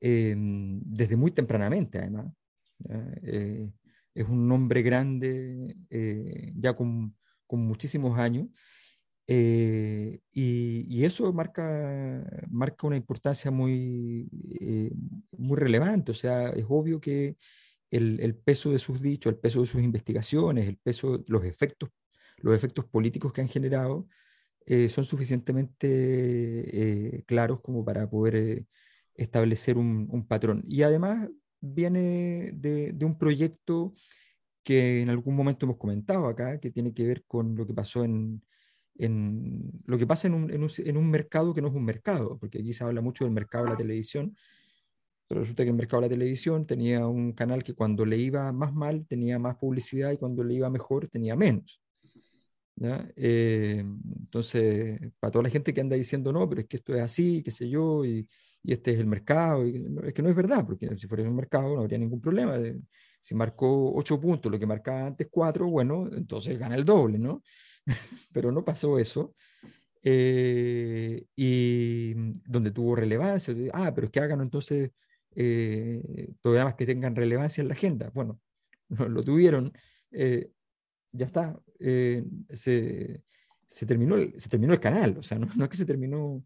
desde 0.00 1.16
muy 1.16 1.32
tempranamente, 1.32 1.98
además. 1.98 2.32
Eh, 3.22 3.68
es 4.14 4.28
un 4.28 4.46
nombre 4.46 4.82
grande, 4.82 5.76
ya 6.54 6.74
con, 6.74 7.16
con, 7.46 7.66
muchísimos 7.66 8.18
años, 8.18 8.48
y, 9.28 10.20
y, 10.32 11.04
eso 11.04 11.32
marca, 11.32 12.24
marca 12.50 12.86
una 12.86 12.96
importancia 12.96 13.50
muy, 13.50 14.28
muy 15.36 15.56
relevante. 15.56 16.12
O 16.12 16.14
sea, 16.14 16.50
es 16.50 16.64
obvio 16.68 17.00
que 17.00 17.36
el, 17.90 18.20
el, 18.20 18.34
peso 18.36 18.70
de 18.72 18.78
sus 18.78 19.02
dichos, 19.02 19.32
el 19.32 19.38
peso 19.38 19.60
de 19.60 19.66
sus 19.66 19.82
investigaciones, 19.82 20.68
el 20.68 20.78
peso, 20.78 21.24
los 21.26 21.44
efectos, 21.44 21.90
los 22.38 22.54
efectos 22.56 22.86
políticos 22.86 23.32
que 23.32 23.42
han 23.42 23.48
generado, 23.48 24.08
eh, 24.70 24.90
son 24.90 25.04
suficientemente 25.04 25.88
eh, 25.88 27.24
claros 27.24 27.62
como 27.62 27.82
para 27.86 28.08
poder 28.10 28.36
eh, 28.36 28.66
establecer 29.14 29.78
un, 29.78 30.26
patrón. 30.28 30.62
Y 30.68 30.82
además 30.82 31.26
viene 31.60 32.52
de, 32.52 32.94
un 33.02 33.16
proyecto 33.16 33.94
que 34.62 35.00
en 35.00 35.08
algún 35.08 35.34
momento 35.36 35.64
hemos 35.64 35.78
comentado 35.78 36.26
acá, 36.26 36.60
que 36.60 36.70
tiene 36.70 36.92
que 36.92 37.06
ver 37.06 37.24
con 37.26 37.56
lo 37.56 37.66
que 37.66 37.72
pasó 37.72 38.04
en, 38.04 38.42
en 38.98 39.70
lo 39.86 39.96
que 39.96 40.06
pasa 40.06 40.26
en 40.28 40.34
un, 40.34 40.50
en 40.50 40.96
un, 40.96 41.10
mercado 41.10 41.54
que 41.54 41.62
no 41.62 41.68
es 41.68 41.74
un 41.74 41.84
mercado, 41.84 42.36
porque 42.38 42.58
aquí 42.58 42.72
se 42.72 42.84
habla 42.84 43.00
mucho 43.00 43.24
del 43.24 43.32
mercado 43.32 43.64
de 43.64 43.70
la 43.70 43.76
televisión, 43.76 44.36
pero 45.26 45.40
resulta 45.40 45.62
que 45.62 45.70
el 45.70 45.76
mercado 45.76 46.02
de 46.02 46.08
la 46.08 46.14
televisión 46.14 46.66
tenía 46.66 47.06
un 47.06 47.32
canal 47.32 47.62
que 47.62 47.74
cuando 47.74 48.04
le 48.04 48.16
iba 48.16 48.50
más 48.52 48.74
mal 48.74 49.06
tenía 49.06 49.38
más 49.38 49.56
publicidad 49.56 50.10
y 50.12 50.16
cuando 50.16 50.42
le 50.42 50.54
iba 50.54 50.68
mejor 50.70 51.08
tenía 51.08 51.36
menos. 51.36 51.80
Eh, 53.16 53.84
entonces, 54.20 55.00
para 55.18 55.30
toda 55.30 55.44
la 55.44 55.50
gente 55.50 55.74
que 55.74 55.80
anda 55.80 55.96
diciendo, 55.96 56.32
no, 56.32 56.48
pero 56.48 56.62
es 56.62 56.66
que 56.66 56.76
esto 56.76 56.94
es 56.94 57.02
así, 57.02 57.42
qué 57.42 57.50
sé 57.50 57.68
yo, 57.68 58.04
y, 58.04 58.28
y 58.62 58.72
este 58.72 58.92
es 58.92 59.00
el 59.00 59.06
mercado, 59.06 59.66
y, 59.66 59.86
es 60.04 60.14
que 60.14 60.22
no 60.22 60.28
es 60.28 60.36
verdad, 60.36 60.64
porque 60.66 60.96
si 60.96 61.06
fuera 61.06 61.24
un 61.24 61.36
mercado 61.36 61.74
no 61.74 61.80
habría 61.80 61.98
ningún 61.98 62.20
problema. 62.20 62.56
Si 63.20 63.34
marcó 63.34 63.94
ocho 63.94 64.20
puntos, 64.20 64.50
lo 64.50 64.58
que 64.58 64.66
marcaba 64.66 65.06
antes 65.06 65.28
cuatro, 65.30 65.68
bueno, 65.68 66.08
entonces 66.12 66.58
gana 66.58 66.76
el 66.76 66.84
doble, 66.84 67.18
¿no? 67.18 67.42
pero 68.32 68.52
no 68.52 68.64
pasó 68.64 68.98
eso. 68.98 69.34
eh, 70.02 71.26
y 71.36 72.14
donde 72.46 72.70
tuvo 72.70 72.94
relevancia. 72.96 73.54
Ah, 73.72 73.92
pero 73.94 74.06
es 74.06 74.12
que 74.12 74.20
hagan 74.20 74.40
entonces 74.40 74.92
eh, 75.34 76.32
programas 76.40 76.74
que 76.74 76.86
tengan 76.86 77.16
relevancia 77.16 77.62
en 77.62 77.68
la 77.68 77.74
agenda. 77.74 78.10
Bueno, 78.14 78.40
no, 78.88 79.08
lo 79.08 79.22
tuvieron, 79.22 79.72
eh, 80.10 80.50
ya 81.12 81.26
está, 81.26 81.60
se, 81.78 82.24
se, 83.68 83.86
terminó 83.86 84.16
el, 84.16 84.38
se 84.40 84.48
terminó 84.48 84.72
el 84.72 84.80
canal, 84.80 85.16
o 85.18 85.22
sea, 85.22 85.38
no, 85.38 85.48
no, 85.56 85.64
es 85.64 85.70
que 85.70 85.76
se 85.76 85.84
terminó, 85.86 86.44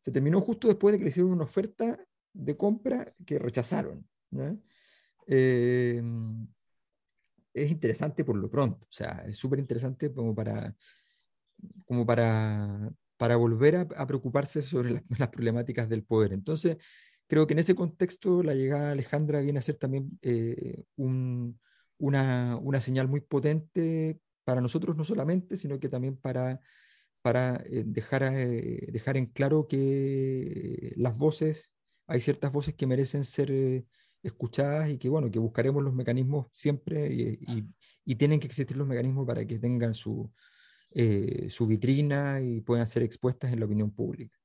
se 0.00 0.10
terminó 0.10 0.40
justo 0.40 0.68
después 0.68 0.92
de 0.92 0.98
que 0.98 1.04
le 1.04 1.10
hicieron 1.10 1.32
una 1.32 1.44
oferta 1.44 1.98
de 2.32 2.56
compra 2.56 3.12
que 3.26 3.38
rechazaron. 3.38 4.06
Es 7.54 7.70
interesante 7.70 8.24
por 8.24 8.36
lo 8.36 8.50
pronto, 8.50 8.84
o 8.84 8.92
sea, 8.92 9.24
es 9.26 9.36
súper 9.36 9.58
interesante 9.58 10.12
como 10.12 10.34
para 10.34 10.74
como 11.84 12.06
para, 12.06 12.92
para 13.16 13.36
volver 13.36 13.76
a, 13.76 14.06
preocuparse 14.06 14.62
sobre 14.62 15.02
las, 15.18 15.28
problemáticas 15.28 15.88
del 15.88 16.04
poder. 16.04 16.32
Entonces, 16.32 16.78
creo 17.26 17.46
que 17.46 17.54
en 17.54 17.60
ese 17.60 17.74
contexto 17.74 18.42
la 18.42 18.54
llegada 18.54 18.86
de 18.86 18.92
Alejandra 18.92 19.40
viene 19.40 19.58
a 19.58 19.62
ser 19.62 19.76
también 19.76 20.18
eh, 20.22 20.82
una, 20.96 22.56
una, 22.56 22.80
señal 22.80 23.08
muy 23.08 23.20
potente 23.20 24.18
para 24.44 24.60
nosotros 24.60 24.96
no 24.96 25.04
solamente, 25.04 25.56
sino 25.56 25.78
que 25.78 25.88
también 25.88 26.16
para, 26.16 26.60
para 27.22 27.62
eh, 27.66 27.84
dejar, 27.86 28.24
eh, 28.24 28.88
dejar 28.90 29.16
en 29.16 29.26
claro 29.26 29.68
que 29.68 30.92
las 30.96 31.16
voces, 31.16 31.76
hay 32.06 32.20
ciertas 32.20 32.52
voces 32.52 32.74
que 32.74 32.86
merecen 32.86 33.24
ser 33.24 33.84
escuchadas 34.22 34.90
y 34.90 34.98
que, 34.98 35.08
bueno, 35.08 35.30
que 35.30 35.38
buscaremos 35.38 35.82
los 35.82 35.94
mecanismos 35.94 36.46
siempre 36.52 37.12
y, 37.12 37.38
y 38.04 38.14
tienen 38.16 38.40
que 38.40 38.46
existir 38.46 38.76
los 38.76 38.86
mecanismos 38.86 39.26
para 39.26 39.44
que 39.44 39.58
tengan 39.58 39.94
su, 39.94 40.30
eh, 40.94 41.48
su 41.48 41.66
vitrina 41.66 42.40
y 42.42 42.60
puedan 42.60 42.86
ser 42.86 43.02
expuestas 43.02 43.52
en 43.52 43.60
la 43.60 43.66
opinión 43.66 43.90
pública. 43.90 44.36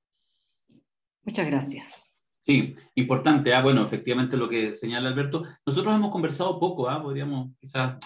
Muchas 1.23 1.45
gracias. 1.45 2.13
Sí, 2.45 2.73
importante. 2.95 3.53
Ah, 3.53 3.61
bueno, 3.61 3.83
efectivamente 3.83 4.37
lo 4.37 4.47
que 4.47 4.73
señala 4.73 5.09
Alberto. 5.09 5.43
Nosotros 5.65 5.93
hemos 5.93 6.09
conversado 6.09 6.57
poco, 6.57 6.89
¿ah? 6.89 7.01
podríamos 7.01 7.51
quizás 7.59 7.97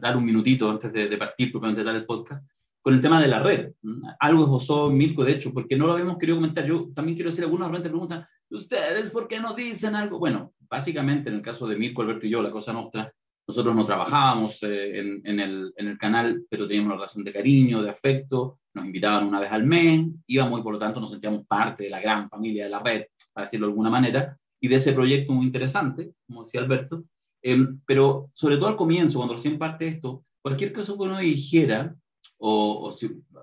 dar 0.00 0.16
un 0.16 0.24
minutito 0.24 0.68
antes 0.68 0.92
de, 0.92 1.16
partir 1.16 1.52
propiamente 1.52 1.84
dar 1.84 1.94
el 1.94 2.06
podcast, 2.06 2.44
con 2.80 2.94
el 2.94 3.00
tema 3.00 3.22
de 3.22 3.28
la 3.28 3.40
red. 3.40 3.72
Algo 4.18 4.44
esbozó 4.44 4.90
Mirko, 4.90 5.22
de 5.22 5.32
hecho, 5.32 5.54
porque 5.54 5.76
no 5.76 5.86
lo 5.86 5.92
habíamos 5.92 6.18
querido 6.18 6.38
comentar. 6.38 6.66
Yo 6.66 6.90
también 6.92 7.14
quiero 7.14 7.30
decir, 7.30 7.44
algunos 7.44 7.68
realmente 7.68 7.88
preguntan, 7.88 8.26
¿ustedes 8.50 9.12
por 9.12 9.28
qué 9.28 9.38
no 9.38 9.54
dicen 9.54 9.94
algo? 9.94 10.18
Bueno, 10.18 10.52
básicamente 10.70 11.28
en 11.28 11.36
el 11.36 11.42
caso 11.42 11.66
de 11.66 11.76
Mirko, 11.76 12.02
Alberto 12.02 12.26
y 12.26 12.30
yo, 12.30 12.42
la 12.42 12.50
cosa 12.50 12.72
nuestra 12.72 13.12
nosotros 13.50 13.74
no 13.74 13.84
trabajábamos 13.84 14.62
eh, 14.62 15.00
en, 15.00 15.40
el, 15.40 15.72
en, 15.76 15.88
el, 15.88 15.98
canal, 15.98 16.44
pero 16.48 16.68
teníamos 16.68 16.90
una 16.90 16.96
relación 16.96 17.24
de 17.24 17.32
cariño, 17.32 17.82
de 17.82 17.90
afecto, 17.90 18.60
nos 18.74 18.84
invitaban 18.84 19.26
una 19.26 19.40
vez 19.40 19.50
al 19.50 19.66
mes, 19.66 20.06
íbamos 20.28 20.60
y 20.60 20.62
por 20.62 20.74
lo 20.74 20.78
tanto 20.78 21.00
nos 21.00 21.10
sentíamos 21.10 21.44
parte 21.46 21.84
de 21.84 21.90
la 21.90 22.00
gran 22.00 22.28
familia 22.28 22.64
de 22.64 22.70
la 22.70 22.78
red, 22.78 23.06
para 23.32 23.46
decirlo 23.46 23.66
de 23.66 23.72
alguna 23.72 23.90
manera, 23.90 24.38
y 24.60 24.68
de 24.68 24.76
ese 24.76 24.92
proyecto 24.92 25.32
muy 25.32 25.46
interesante, 25.46 26.12
como 26.28 26.44
decía 26.44 26.60
Alberto. 26.60 27.02
Em, 27.42 27.80
pero 27.84 28.30
sobre 28.34 28.56
todo 28.56 28.68
al 28.68 28.76
comienzo, 28.76 29.18
cuando 29.18 29.34
recién 29.34 29.58
parte 29.58 29.88
esto, 29.88 30.24
cualquier 30.42 30.72
cosa 30.72 30.92
que 30.92 31.02
uno 31.02 31.18
dijera, 31.18 31.92
o, 32.38 32.94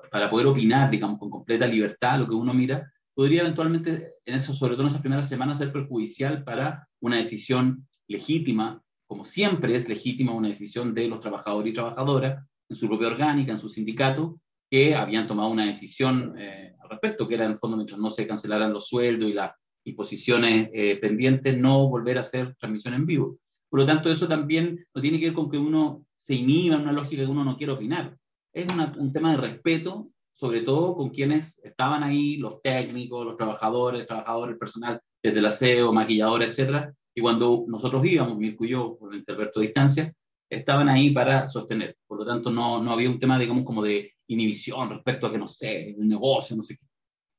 para 0.10 0.30
poder 0.30 0.48
opinar, 0.48 0.90
digamos, 0.90 1.20
con 1.20 1.30
completa 1.30 1.68
libertad, 1.68 2.20
lo 2.20 2.30
que 2.30 2.36
uno 2.36 2.54
mira, 2.54 2.90
podría 3.14 3.42
eventualmente, 3.42 4.14
en 4.26 4.36
eso, 4.36 4.54
sobre 4.54 4.76
todo 4.76 4.84
en 4.84 4.90
esas 4.90 5.02
primeras 5.02 5.28
semanas, 5.28 5.58
ser 5.58 5.74
perjudicial 5.74 6.46
para 6.46 6.87
una 7.02 7.18
decisión 7.18 7.88
legítima 8.08 8.82
como 9.08 9.24
siempre 9.24 9.76
es 9.76 9.88
legítima 9.88 10.34
una 10.34 10.50
decisión 10.50 10.94
de 10.94 11.08
los 11.08 11.22
trabajadores 11.22 11.72
y 11.72 11.74
trabajadoras 11.74 12.46
en 12.70 12.76
su 12.76 12.88
propia 12.88 13.08
orgánica, 13.08 13.54
en 13.54 13.58
su 13.58 13.70
sindicato, 13.70 14.40
que 14.70 14.96
habían 14.96 15.28
tomado 15.28 15.50
una 15.50 15.66
decisión 15.66 16.36
eh, 16.38 16.76
al 16.84 16.90
respecto, 16.90 17.26
que 17.26 17.36
era 17.36 17.46
en 17.46 17.52
el 17.52 17.58
fondo, 17.58 17.78
mientras 17.78 18.00
no 18.00 18.10
se 18.10 18.28
cancelaran 18.28 18.74
los 18.74 18.88
sueldos 18.88 19.30
y 19.30 19.34
las 19.34 19.54
imposiciones 19.86 20.70
eh, 20.74 20.98
pendientes, 20.98 21.58
no 21.58 21.88
volver 21.88 22.18
a 22.18 22.22
hacer 22.22 22.54
transmisión 22.56 22.94
en 22.94 23.06
vivo. 23.06 23.40
Por 23.70 23.80
lo 23.80 23.86
tanto, 23.86 24.12
eso 24.12 24.28
también 24.28 24.86
no 24.94 25.02
tiene 25.02 25.20
que 25.20 25.28
ver 25.28 25.34
con 25.34 25.50
que 25.50 25.58
uno 25.58 26.06
se 26.14 26.36
inhiba 26.36 26.76
en 26.76 26.82
una 26.82 26.92
lógica 26.92 27.24
que 27.24 27.32
uno 27.32 27.46
no 27.46 27.56
quiere 27.56 27.72
opinar. 27.72 28.18
Es 28.52 28.68
un 28.68 29.14
tema 29.14 29.32
de 29.32 29.38
respeto, 29.38 30.10
sobre 30.34 30.62
todo 30.62 30.96
con 30.96 31.10
quienes 31.12 31.60
estaban 31.64 32.04
ahí, 32.04 32.36
los 32.36 32.62
técnicos, 32.62 33.26
los 33.26 33.38
trabajadores, 33.38 34.06
trabajadores, 34.06 34.54
el 34.54 34.60
personal 34.60 35.02
desde 35.28 35.40
el 35.40 35.46
aseo, 35.46 35.94
maquilladora, 35.94 36.46
etcétera, 36.46 36.94
y 37.16 37.22
cuando 37.22 37.66
nosotros 37.68 38.06
íbamos, 38.06 38.38
Mirko 38.38 38.66
y 38.66 38.70
yo, 38.70 38.98
por 38.98 39.14
el 39.14 39.24
Alberto 39.28 39.60
Distancia, 39.60 40.14
estaban 40.50 40.88
ahí 40.88 41.10
para 41.10 41.48
sostener. 41.48 41.98
Por 42.06 42.20
lo 42.20 42.26
tanto, 42.26 42.52
no, 42.52 42.82
no 42.82 42.92
había 42.92 43.10
un 43.10 43.20
tema, 43.20 43.40
digamos, 43.40 43.66
como 43.66 43.84
de 43.84 44.14
inhibición 44.28 44.90
respecto 44.90 45.26
a 45.28 45.32
que, 45.32 45.38
no 45.38 45.48
sé, 45.48 45.96
un 45.98 46.08
negocio, 46.08 46.56
no 46.56 46.62
sé 46.62 46.78
qué. 46.78 46.86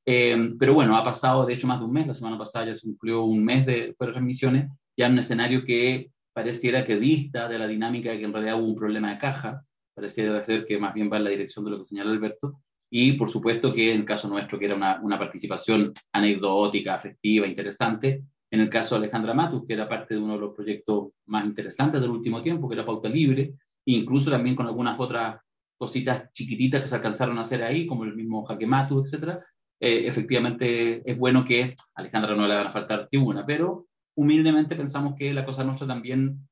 Eh, 0.05 0.53
pero 0.59 0.73
bueno, 0.73 0.97
ha 0.97 1.03
pasado, 1.03 1.45
de 1.45 1.53
hecho, 1.53 1.67
más 1.67 1.79
de 1.79 1.85
un 1.85 1.93
mes. 1.93 2.07
La 2.07 2.13
semana 2.13 2.37
pasada 2.37 2.65
ya 2.65 2.75
se 2.75 2.81
cumplió 2.81 3.23
un 3.23 3.43
mes 3.43 3.65
de, 3.65 3.73
de 3.73 3.95
transmisiones, 3.97 4.69
ya 4.97 5.05
en 5.05 5.13
un 5.13 5.19
escenario 5.19 5.63
que 5.63 6.11
pareciera 6.33 6.83
que 6.83 6.97
dista 6.97 7.47
de 7.47 7.59
la 7.59 7.67
dinámica 7.67 8.11
de 8.11 8.19
que 8.19 8.25
en 8.25 8.33
realidad 8.33 8.59
hubo 8.59 8.67
un 8.67 8.75
problema 8.75 9.11
de 9.11 9.19
caja, 9.19 9.63
pareciera 9.93 10.41
ser 10.41 10.65
que 10.65 10.77
más 10.77 10.93
bien 10.93 11.09
va 11.11 11.17
en 11.17 11.23
la 11.23 11.29
dirección 11.29 11.63
de 11.65 11.71
lo 11.71 11.79
que 11.79 11.85
señala 11.85 12.11
Alberto, 12.11 12.59
y 12.89 13.13
por 13.13 13.29
supuesto 13.29 13.71
que 13.73 13.91
en 13.91 13.99
el 13.99 14.05
caso 14.05 14.27
nuestro, 14.27 14.57
que 14.57 14.65
era 14.65 14.75
una, 14.75 14.99
una 15.01 15.19
participación 15.19 15.93
anecdótica, 16.11 16.95
afectiva, 16.95 17.47
interesante, 17.47 18.23
en 18.51 18.61
el 18.61 18.69
caso 18.69 18.95
de 18.95 18.99
Alejandra 18.99 19.33
Matus, 19.33 19.65
que 19.65 19.73
era 19.73 19.87
parte 19.87 20.15
de 20.15 20.19
uno 20.19 20.33
de 20.33 20.39
los 20.39 20.55
proyectos 20.55 21.09
más 21.27 21.45
interesantes 21.45 22.01
del 22.01 22.09
último 22.09 22.41
tiempo, 22.41 22.67
que 22.67 22.75
era 22.75 22.85
Pauta 22.85 23.07
Libre, 23.07 23.53
incluso 23.85 24.31
también 24.31 24.55
con 24.55 24.65
algunas 24.65 24.99
otras 24.99 25.39
cositas 25.77 26.31
chiquititas 26.33 26.81
que 26.81 26.87
se 26.87 26.95
alcanzaron 26.95 27.37
a 27.37 27.41
hacer 27.41 27.63
ahí, 27.63 27.85
como 27.85 28.03
el 28.03 28.15
mismo 28.15 28.43
Jaque 28.45 28.65
Matus, 28.65 29.13
etc. 29.13 29.39
Eh, 29.79 30.07
efectivamente, 30.07 31.01
es 31.09 31.17
bueno 31.17 31.45
que 31.45 31.75
a 31.95 32.01
Alejandra 32.01 32.35
no 32.35 32.47
le 32.47 32.55
van 32.55 32.67
a 32.67 32.71
faltar 32.71 33.07
tribuna, 33.07 33.45
pero 33.45 33.85
humildemente 34.15 34.75
pensamos 34.75 35.15
que 35.15 35.33
la 35.33 35.45
cosa 35.45 35.63
nuestra 35.63 35.87
también 35.87 36.49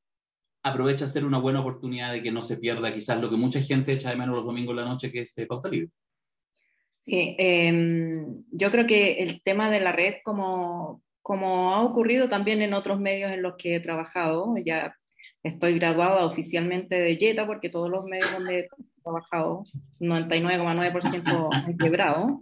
aprovecha 0.63 1.06
a 1.06 1.10
ser 1.10 1.25
una 1.25 1.39
buena 1.39 1.62
oportunidad 1.62 2.13
de 2.13 2.22
que 2.22 2.32
no 2.32 2.41
se 2.41 2.58
pierda 2.58 2.94
quizás 2.94 3.20
lo 3.20 3.29
que 3.29 3.38
mucha 3.38 3.62
gente 3.62 3.94
echa 3.94 4.10
de 4.10 4.15
menos 4.15 4.36
los 4.36 4.46
domingos 4.46 4.72
en 4.72 4.77
la 4.77 4.86
noche, 4.86 5.12
que 5.12 5.22
es 5.22 5.38
eh, 5.38 5.46
Pauta 5.46 5.70
Libre. 5.70 5.89
Sí, 7.08 7.36
em, 7.40 8.44
yo 8.52 8.70
creo 8.70 8.86
que 8.86 9.24
el 9.24 9.42
tema 9.42 9.72
de 9.72 9.80
la 9.80 9.94
red 9.94 10.16
como 10.24 11.02
como 11.28 11.74
ha 11.74 11.82
ocurrido 11.82 12.30
también 12.30 12.62
en 12.62 12.74
otros 12.74 13.02
medios 13.02 13.34
en 13.34 13.42
los 13.42 13.56
que 13.58 13.76
he 13.76 13.80
trabajado. 13.82 14.56
Ya 14.66 14.96
estoy 15.44 15.78
graduada 15.78 16.24
oficialmente 16.24 16.96
de 16.96 17.18
Jetta 17.18 17.46
porque 17.46 17.70
todos 17.70 17.90
los 17.90 18.06
medios 18.06 18.32
donde 18.32 18.60
he 18.60 18.68
trabajado, 19.04 19.66
99,9% 20.00 21.50
han 21.52 21.78
quebrado. 21.78 22.40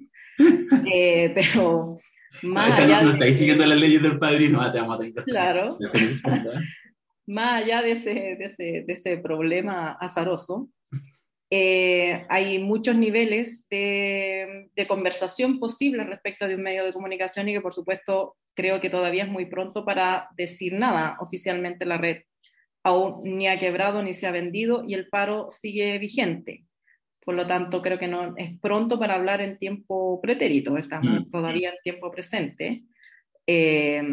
Eh, 0.94 1.32
pero 1.34 1.96
más 2.44 2.78
allá 2.78 3.02
no, 3.02 3.14
estáis 3.14 3.40
siguiendo 3.40 3.66
las 3.66 3.80
leyes 3.80 4.04
del 4.04 4.20
padrino, 4.20 4.62
ah, 4.62 4.72
te 4.72 4.80
vamos 4.80 4.96
a 4.96 5.00
tener 5.00 5.14
que 5.14 5.20
hacer 5.22 5.34
Claro. 5.34 5.78
más 7.26 7.64
allá 7.64 7.82
de 7.82 7.92
ese, 7.92 8.14
de 8.14 8.44
ese, 8.44 8.84
de 8.86 8.94
ese 8.94 9.18
problema 9.18 9.94
azaroso, 9.94 10.70
eh, 11.58 12.26
hay 12.28 12.60
muchos 12.60 12.98
niveles 12.98 13.66
de, 13.70 14.70
de, 14.76 14.88
conversación 14.88 15.58
posible 15.58 16.04
respecto 16.04 16.50
de 16.50 16.56
un 16.56 16.64
medio 16.64 16.84
de 16.84 16.92
comunicación 16.92 17.48
y 17.48 17.54
que 17.54 17.62
por 17.62 17.72
supuesto 17.74 18.36
creo 18.54 18.82
que 18.82 18.90
todavía 18.90 19.24
es 19.24 19.30
muy 19.30 19.46
pronto 19.46 19.86
para 19.86 20.28
decir 20.36 20.74
nada. 20.74 21.16
Oficialmente 21.22 21.86
la 21.86 21.98
red 21.98 22.24
aún 22.84 23.22
ni 23.24 23.48
ha 23.48 23.58
quebrado 23.58 24.04
ni 24.04 24.14
se 24.14 24.28
ha 24.28 24.32
vendido 24.32 24.84
y 24.86 24.96
el 24.96 25.08
paro 25.08 25.48
sigue 25.50 25.98
vigente. 25.98 26.66
Por 27.24 27.36
lo 27.36 27.48
tanto, 27.48 27.82
creo 27.82 27.98
que 27.98 28.10
no 28.10 28.36
es 28.36 28.60
pronto 28.60 29.00
para 29.00 29.16
hablar 29.16 29.40
en 29.40 29.58
tiempo 29.58 30.20
pretérito, 30.22 30.76
estamos 30.76 31.28
mm. 31.28 31.32
todavía 31.32 31.70
en 31.70 31.76
tiempo 31.86 32.12
presente. 32.12 32.84
Eh, 33.48 34.04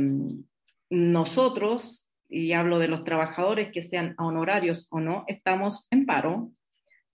nosotros, 0.91 2.13
y 2.29 2.53
hablo 2.53 2.79
de 2.79 2.87
los 2.87 3.03
trabajadores 3.03 3.73
que 3.73 3.83
sean 3.83 4.15
honorarios 4.17 4.87
o 4.93 5.01
no, 5.01 5.25
estamos 5.27 5.89
en 5.91 6.07
paro 6.07 6.53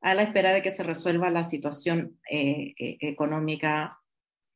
a 0.00 0.14
la 0.14 0.23
espera 0.23 0.52
de 0.52 0.62
que 0.62 0.71
se 0.71 0.83
resuelva 0.83 1.31
la 1.31 1.45
situación 1.45 2.19
eh, 2.31 2.75
eh, 2.78 2.99
económica 3.00 3.99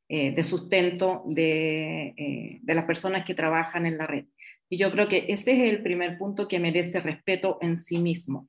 eh, 0.08 0.30
de 0.32 0.44
sustento 0.44 1.24
de, 1.26 2.60
de, 2.62 2.74
las 2.74 2.84
personas 2.84 3.24
que 3.24 3.34
trabajan 3.34 3.86
en 3.86 3.98
la 3.98 4.06
red. 4.06 4.26
Y 4.68 4.76
yo 4.76 4.90
creo 4.90 5.08
que 5.08 5.26
ese 5.28 5.52
es 5.52 5.70
el 5.70 5.82
primer 5.82 6.18
punto 6.18 6.48
que 6.48 6.60
merece 6.60 7.00
respeto 7.00 7.58
en 7.60 7.76
sí 7.76 7.98
mismo. 7.98 8.48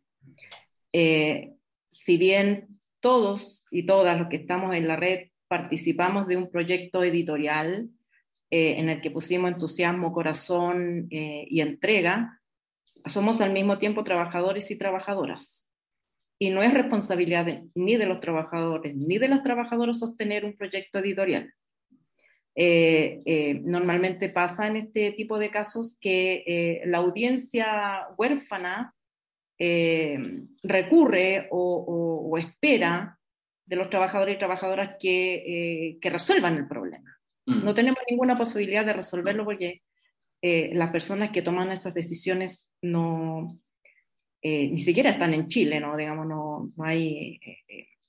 si 0.92 2.18
bien 2.18 2.68
todos 3.00 3.66
y 3.72 3.86
todas 3.86 4.18
los 4.18 4.30
que 4.30 4.38
estamos 4.38 4.76
en 4.76 4.88
la 4.88 4.96
red 4.96 5.30
participamos 5.48 6.28
de 6.28 6.38
un 6.38 6.50
proyecto 6.50 7.04
editorial 7.04 7.90
en 8.50 8.90
el 8.90 9.02
que 9.02 9.12
pusimos 9.12 9.52
entusiasmo, 9.52 10.14
corazón 10.14 11.08
y 11.10 11.60
entrega, 11.62 12.40
somos 13.06 13.42
al 13.42 13.52
mismo 13.52 13.78
tiempo 13.80 14.04
trabajadores 14.04 14.70
y 14.72 14.78
trabajadoras 14.78 15.62
y 16.40 16.50
no 16.50 16.63
es 16.63 16.74
responsabilidad 16.74 17.48
ni 17.75 17.96
de 17.96 18.06
los 18.06 18.20
trabajadores 18.20 18.96
ni 18.96 19.18
de 19.18 19.30
las 19.30 19.44
trabajadoras 19.44 20.00
sostener 20.00 20.46
un 20.46 20.56
proyecto 20.56 21.00
editorial. 21.00 21.54
Eh, 22.56 23.22
eh, 23.25 23.62
normalmente 23.63 24.30
pasa 24.30 24.68
en 24.68 24.75
este 24.75 25.12
tipo 25.13 25.40
de 25.40 25.50
casos 25.50 25.98
que 26.00 26.44
eh, 26.46 26.82
la 26.86 27.00
audiencia 27.00 28.08
huérfana 28.18 28.94
recurre 30.63 31.48
o, 31.52 32.36
espera 32.38 33.18
de 33.66 33.75
los 33.75 33.90
trabajadores 33.90 34.36
y 34.36 34.40
trabajadoras 34.40 34.96
que, 35.00 35.36
eh, 35.36 35.98
que 36.02 36.10
resuelvan 36.10 36.58
el 36.58 36.68
problema. 36.68 37.18
Mm. 37.46 37.63
No 37.63 37.74
tenemos 37.74 38.00
ninguna 38.10 38.38
posibilidad 38.38 38.86
de 38.86 38.94
resolverlo 38.94 39.46
porque 39.46 39.82
eh, 40.42 40.72
las 40.74 40.92
personas 40.92 41.30
que 41.30 41.42
toman 41.42 41.72
esas 41.72 41.94
decisiones 41.94 42.72
no, 42.82 43.48
eh, 44.44 44.68
ni 44.70 44.78
siquiera 44.78 45.10
están 45.10 45.34
en 45.34 45.48
Chile, 45.48 45.80
¿no? 45.80 45.98
Digamos, 45.98 46.28
no, 46.28 46.70
no 46.76 46.84
hay 46.84 47.40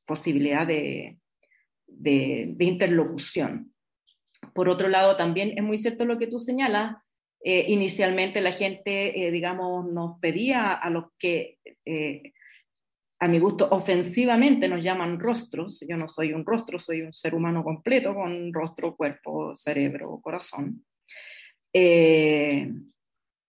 posibilidad 0.05 0.67
de, 0.67 1.17
de, 1.87 2.53
de, 2.57 2.65
interlocución. 2.65 3.73
Por 4.53 4.69
otro 4.69 4.89
lado, 4.89 5.17
también 5.17 5.57
es 5.57 5.63
muy 5.63 5.79
cierto 5.79 6.05
lo 6.05 6.19
que 6.19 6.27
tú 6.27 6.39
señalas. 6.39 6.97
inicialmente 7.43 8.41
la 8.41 8.53
gente, 8.53 9.31
digamos, 9.31 9.91
nos 9.93 10.19
pedía 10.21 10.73
a 10.73 10.91
los 10.91 11.05
que 11.19 11.59
a 13.25 13.29
mi 13.29 13.39
gusto, 13.39 13.69
ofensivamente 13.71 14.69
nos 14.69 14.83
llaman 14.83 15.19
rostros. 15.19 15.85
Yo 15.89 15.97
no 15.97 16.09
soy 16.09 16.35
un 16.35 16.45
rostro, 16.45 16.79
soy 16.79 17.01
un 17.01 17.13
ser 17.15 17.35
humano 17.35 17.65
completo 17.65 18.15
con 18.15 18.53
rostro, 18.53 18.95
cuerpo, 18.97 19.55
cerebro, 19.55 20.21
corazón. 20.23 20.85
Eh, 21.73 22.71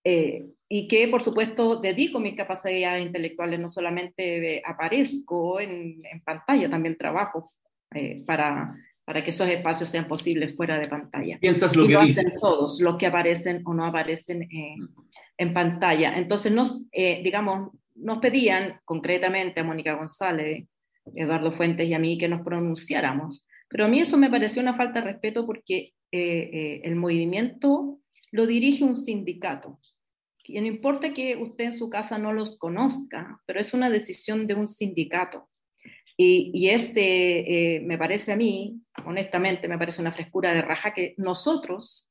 eh, 0.06 0.46
y 0.70 0.88
que, 0.88 1.08
por 1.10 1.22
supuesto, 1.22 1.82
dedico 1.82 2.20
mis 2.20 2.36
capacidades 2.36 3.06
intelectuales, 3.06 3.60
no 3.60 3.68
solamente 3.68 4.62
aparezco 4.66 5.60
en, 5.60 6.02
pantalla, 6.24 6.70
también 6.70 6.98
trabajo 6.98 7.50
eh, 7.94 8.24
para, 8.26 8.74
para 9.04 9.24
que 9.24 9.32
esos 9.32 9.50
espacios 9.50 9.90
sean 9.90 10.08
posibles 10.08 10.56
fuera 10.56 10.80
de 10.80 10.88
pantalla. 10.88 11.38
Piensas 11.40 11.76
lo 11.76 11.86
que 11.88 11.98
dicen 11.98 12.32
todos, 12.40 12.80
los 12.80 12.96
que 12.96 13.08
aparecen 13.08 13.62
o 13.66 13.74
no 13.74 13.84
aparecen 13.84 14.48
en 15.38 15.54
pantalla. 15.54 16.18
Entonces, 16.18 16.54
nos, 16.54 16.90
digamos, 16.92 17.72
nos 17.96 18.20
pedían 18.20 18.80
concretamente 18.86 19.60
a 19.60 19.64
Mónica 19.64 19.94
González, 19.94 20.68
Eduardo 21.14 21.52
Fuentes 21.52 21.88
y 21.88 21.94
a 21.94 22.00
mí 22.00 22.18
que 22.18 22.28
nos 22.28 22.42
pronunciáramos. 22.42 23.48
Pero 23.68 23.86
a 23.86 23.88
mí 23.88 24.00
eso 24.00 24.18
me 24.18 24.30
pareció 24.30 24.62
una 24.62 24.74
falta 24.74 25.02
de 25.02 25.08
respeto 25.12 25.46
porque 25.46 25.94
eh, 26.12 26.50
eh, 26.54 26.82
el 26.84 26.96
movimiento 26.96 28.00
lo 28.32 28.46
dirige 28.46 28.84
un 28.84 28.96
sindicato. 28.96 29.80
Y 30.48 30.60
no 30.60 30.68
importa 30.68 31.14
que 31.14 31.38
usted 31.38 31.66
en 31.66 31.78
su 31.78 31.90
casa 31.90 32.18
no 32.18 32.34
los 32.34 32.58
conozca, 32.58 33.40
pero 33.46 33.60
es 33.60 33.74
una 33.74 33.90
decisión 33.90 34.48
de 34.48 34.56
un 34.56 34.68
sindicato. 34.68 35.50
Y, 36.18 36.52
y 36.54 36.70
este, 36.70 37.76
eh, 37.76 37.80
me 37.82 37.98
parece 37.98 38.32
a 38.32 38.38
mí, 38.38 38.80
honestamente, 39.06 39.68
me 39.68 39.78
parece 39.78 40.02
una 40.02 40.12
frescura 40.12 40.54
de 40.54 40.62
raja 40.62 40.94
que 40.94 41.14
nosotros, 41.18 42.10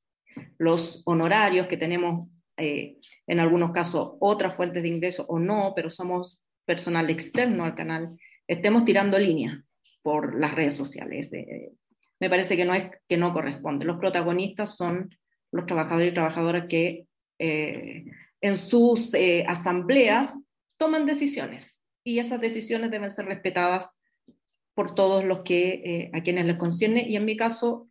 los 0.58 1.02
honorarios 1.06 1.66
que 1.68 1.76
tenemos 1.76 2.28
eh, 2.56 2.98
en 3.26 3.40
algunos 3.40 3.72
casos 3.72 4.12
otras 4.20 4.54
fuentes 4.54 4.82
de 4.82 4.88
ingreso 4.88 5.24
o 5.28 5.38
no, 5.38 5.72
pero 5.74 5.90
somos 5.90 6.44
personal 6.64 7.10
externo 7.10 7.64
al 7.64 7.74
canal, 7.74 8.10
estemos 8.46 8.84
tirando 8.84 9.18
línea 9.18 9.64
por 10.02 10.38
las 10.38 10.54
redes 10.54 10.76
sociales. 10.76 11.32
Eh, 11.32 11.72
me 12.20 12.30
parece 12.30 12.56
que 12.56 12.64
no, 12.64 12.74
es, 12.74 12.90
que 13.08 13.16
no 13.16 13.32
corresponde. 13.32 13.84
Los 13.84 13.98
protagonistas 13.98 14.76
son 14.76 15.10
los 15.50 15.66
trabajadores 15.66 16.12
y 16.12 16.14
trabajadoras 16.14 16.66
que 16.68 17.06
eh, 17.38 18.04
en 18.40 18.58
sus 18.58 19.12
asambleas 19.46 20.34
toman 20.76 21.06
decisiones 21.06 21.82
y 22.04 22.18
esas 22.18 22.40
decisiones 22.40 22.90
deben 22.90 23.10
ser 23.10 23.26
respetadas 23.26 23.96
por 24.74 24.94
todos 24.94 25.24
los 25.24 25.40
que 25.40 26.10
a 26.12 26.22
quienes 26.22 26.44
les 26.46 26.56
concierne 26.56 27.08
y 27.08 27.16
en 27.16 27.24
mi 27.24 27.36
caso 27.36 27.88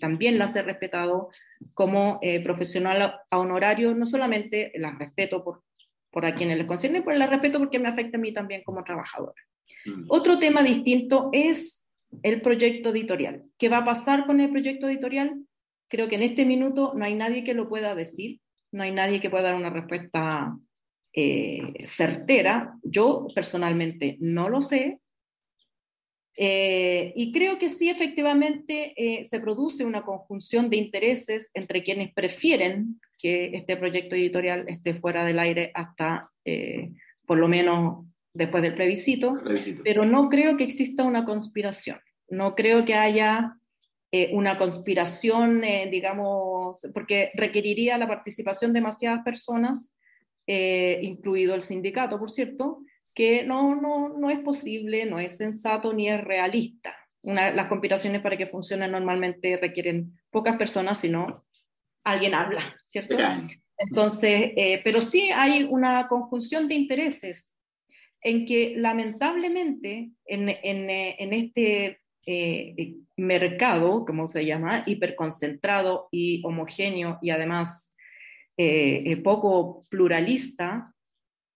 también 0.00 0.38
las 0.38 0.54
he 0.54 0.62
respetado 0.62 1.30
como 1.74 2.18
eh, 2.22 2.40
profesional 2.40 3.20
a 3.30 3.38
honorario, 3.38 3.94
no 3.94 4.06
solamente 4.06 4.72
la 4.76 4.92
respeto 4.92 5.44
por, 5.44 5.62
por 6.10 6.24
a 6.24 6.34
quienes 6.34 6.58
les 6.58 6.66
concierne, 6.66 7.02
pero 7.02 7.16
la 7.16 7.26
respeto 7.26 7.58
porque 7.58 7.78
me 7.78 7.88
afecta 7.88 8.16
a 8.16 8.20
mí 8.20 8.32
también 8.32 8.62
como 8.64 8.82
trabajadora. 8.82 9.40
Mm. 9.84 10.04
Otro 10.08 10.38
tema 10.38 10.62
distinto 10.62 11.30
es 11.32 11.82
el 12.22 12.40
proyecto 12.40 12.90
editorial. 12.90 13.44
¿Qué 13.58 13.68
va 13.68 13.78
a 13.78 13.84
pasar 13.84 14.26
con 14.26 14.40
el 14.40 14.50
proyecto 14.50 14.88
editorial? 14.88 15.44
Creo 15.88 16.08
que 16.08 16.16
en 16.16 16.22
este 16.22 16.44
minuto 16.44 16.92
no 16.96 17.04
hay 17.04 17.14
nadie 17.14 17.44
que 17.44 17.54
lo 17.54 17.68
pueda 17.68 17.94
decir, 17.94 18.40
no 18.72 18.82
hay 18.82 18.92
nadie 18.92 19.20
que 19.20 19.30
pueda 19.30 19.44
dar 19.44 19.54
una 19.54 19.70
respuesta 19.70 20.56
eh, 21.12 21.84
certera. 21.84 22.74
Yo 22.82 23.26
personalmente 23.34 24.16
no 24.20 24.48
lo 24.48 24.62
sé, 24.62 25.00
eh, 26.36 27.12
y 27.16 27.32
creo 27.32 27.58
que 27.58 27.68
sí, 27.68 27.90
efectivamente, 27.90 28.94
eh, 28.96 29.24
se 29.24 29.40
produce 29.40 29.84
una 29.84 30.02
conjunción 30.02 30.70
de 30.70 30.76
intereses 30.76 31.50
entre 31.54 31.82
quienes 31.82 32.14
prefieren 32.14 33.00
que 33.18 33.50
este 33.52 33.76
proyecto 33.76 34.14
editorial 34.14 34.64
esté 34.68 34.94
fuera 34.94 35.24
del 35.24 35.38
aire 35.38 35.70
hasta, 35.74 36.30
por 37.26 37.36
lo 37.36 37.48
menos, 37.48 38.06
después 38.32 38.62
del 38.62 38.74
plebiscito, 38.74 39.34
pero 39.84 40.06
no 40.06 40.28
creo 40.28 40.56
que 40.56 40.64
exista 40.64 41.04
una 41.04 41.24
conspiración. 41.24 41.98
No 42.28 42.54
creo 42.54 42.84
que 42.84 42.94
haya 42.94 43.59
una 44.32 44.58
conspiración, 44.58 45.62
digamos, 45.90 46.80
porque 46.92 47.30
requeriría 47.34 47.96
la 47.96 48.08
participación 48.08 48.72
de 48.72 48.80
demasiadas 48.80 49.22
personas, 49.24 49.96
incluido 50.46 51.54
el 51.54 51.62
sindicato, 51.62 52.18
por 52.18 52.30
cierto, 52.30 52.82
que 53.14 53.44
no, 53.44 53.74
no, 53.74 54.08
no 54.08 54.30
es 54.30 54.40
posible, 54.40 55.06
no 55.06 55.18
es 55.18 55.36
sensato 55.36 55.92
ni 55.92 56.08
es 56.08 56.22
realista. 56.22 56.96
Una, 57.22 57.50
las 57.50 57.66
conspiraciones 57.68 58.22
para 58.22 58.36
que 58.36 58.46
funcionen 58.46 58.92
normalmente 58.92 59.58
requieren 59.58 60.18
pocas 60.30 60.56
personas, 60.56 60.98
sino 60.98 61.44
alguien 62.04 62.34
habla, 62.34 62.76
¿cierto? 62.82 63.16
Entonces, 63.76 64.52
eh, 64.56 64.80
pero 64.84 65.00
sí 65.00 65.30
hay 65.34 65.64
una 65.64 66.08
conjunción 66.08 66.68
de 66.68 66.74
intereses 66.74 67.56
en 68.22 68.44
que 68.44 68.74
lamentablemente 68.76 70.10
en, 70.26 70.48
en, 70.48 70.90
eh, 70.90 71.16
en 71.18 71.32
este 71.32 71.99
eh, 72.26 72.96
mercado, 73.16 74.04
como 74.04 74.28
se 74.28 74.44
llama, 74.44 74.82
hiperconcentrado 74.86 76.08
y 76.10 76.42
homogéneo 76.44 77.18
y 77.22 77.30
además 77.30 77.86
poco 79.22 79.82
pluralista, 79.88 80.94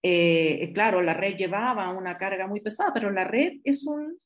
eh, 0.06 0.70
claro, 0.74 1.00
la 1.00 1.14
red 1.14 1.34
llevaba 1.34 1.90
una 1.90 2.18
carga 2.18 2.46
muy 2.46 2.60
pesada, 2.60 2.92
pero 2.92 3.10
la 3.10 3.24
red 3.24 3.54
es 3.64 3.86
un 3.86 4.18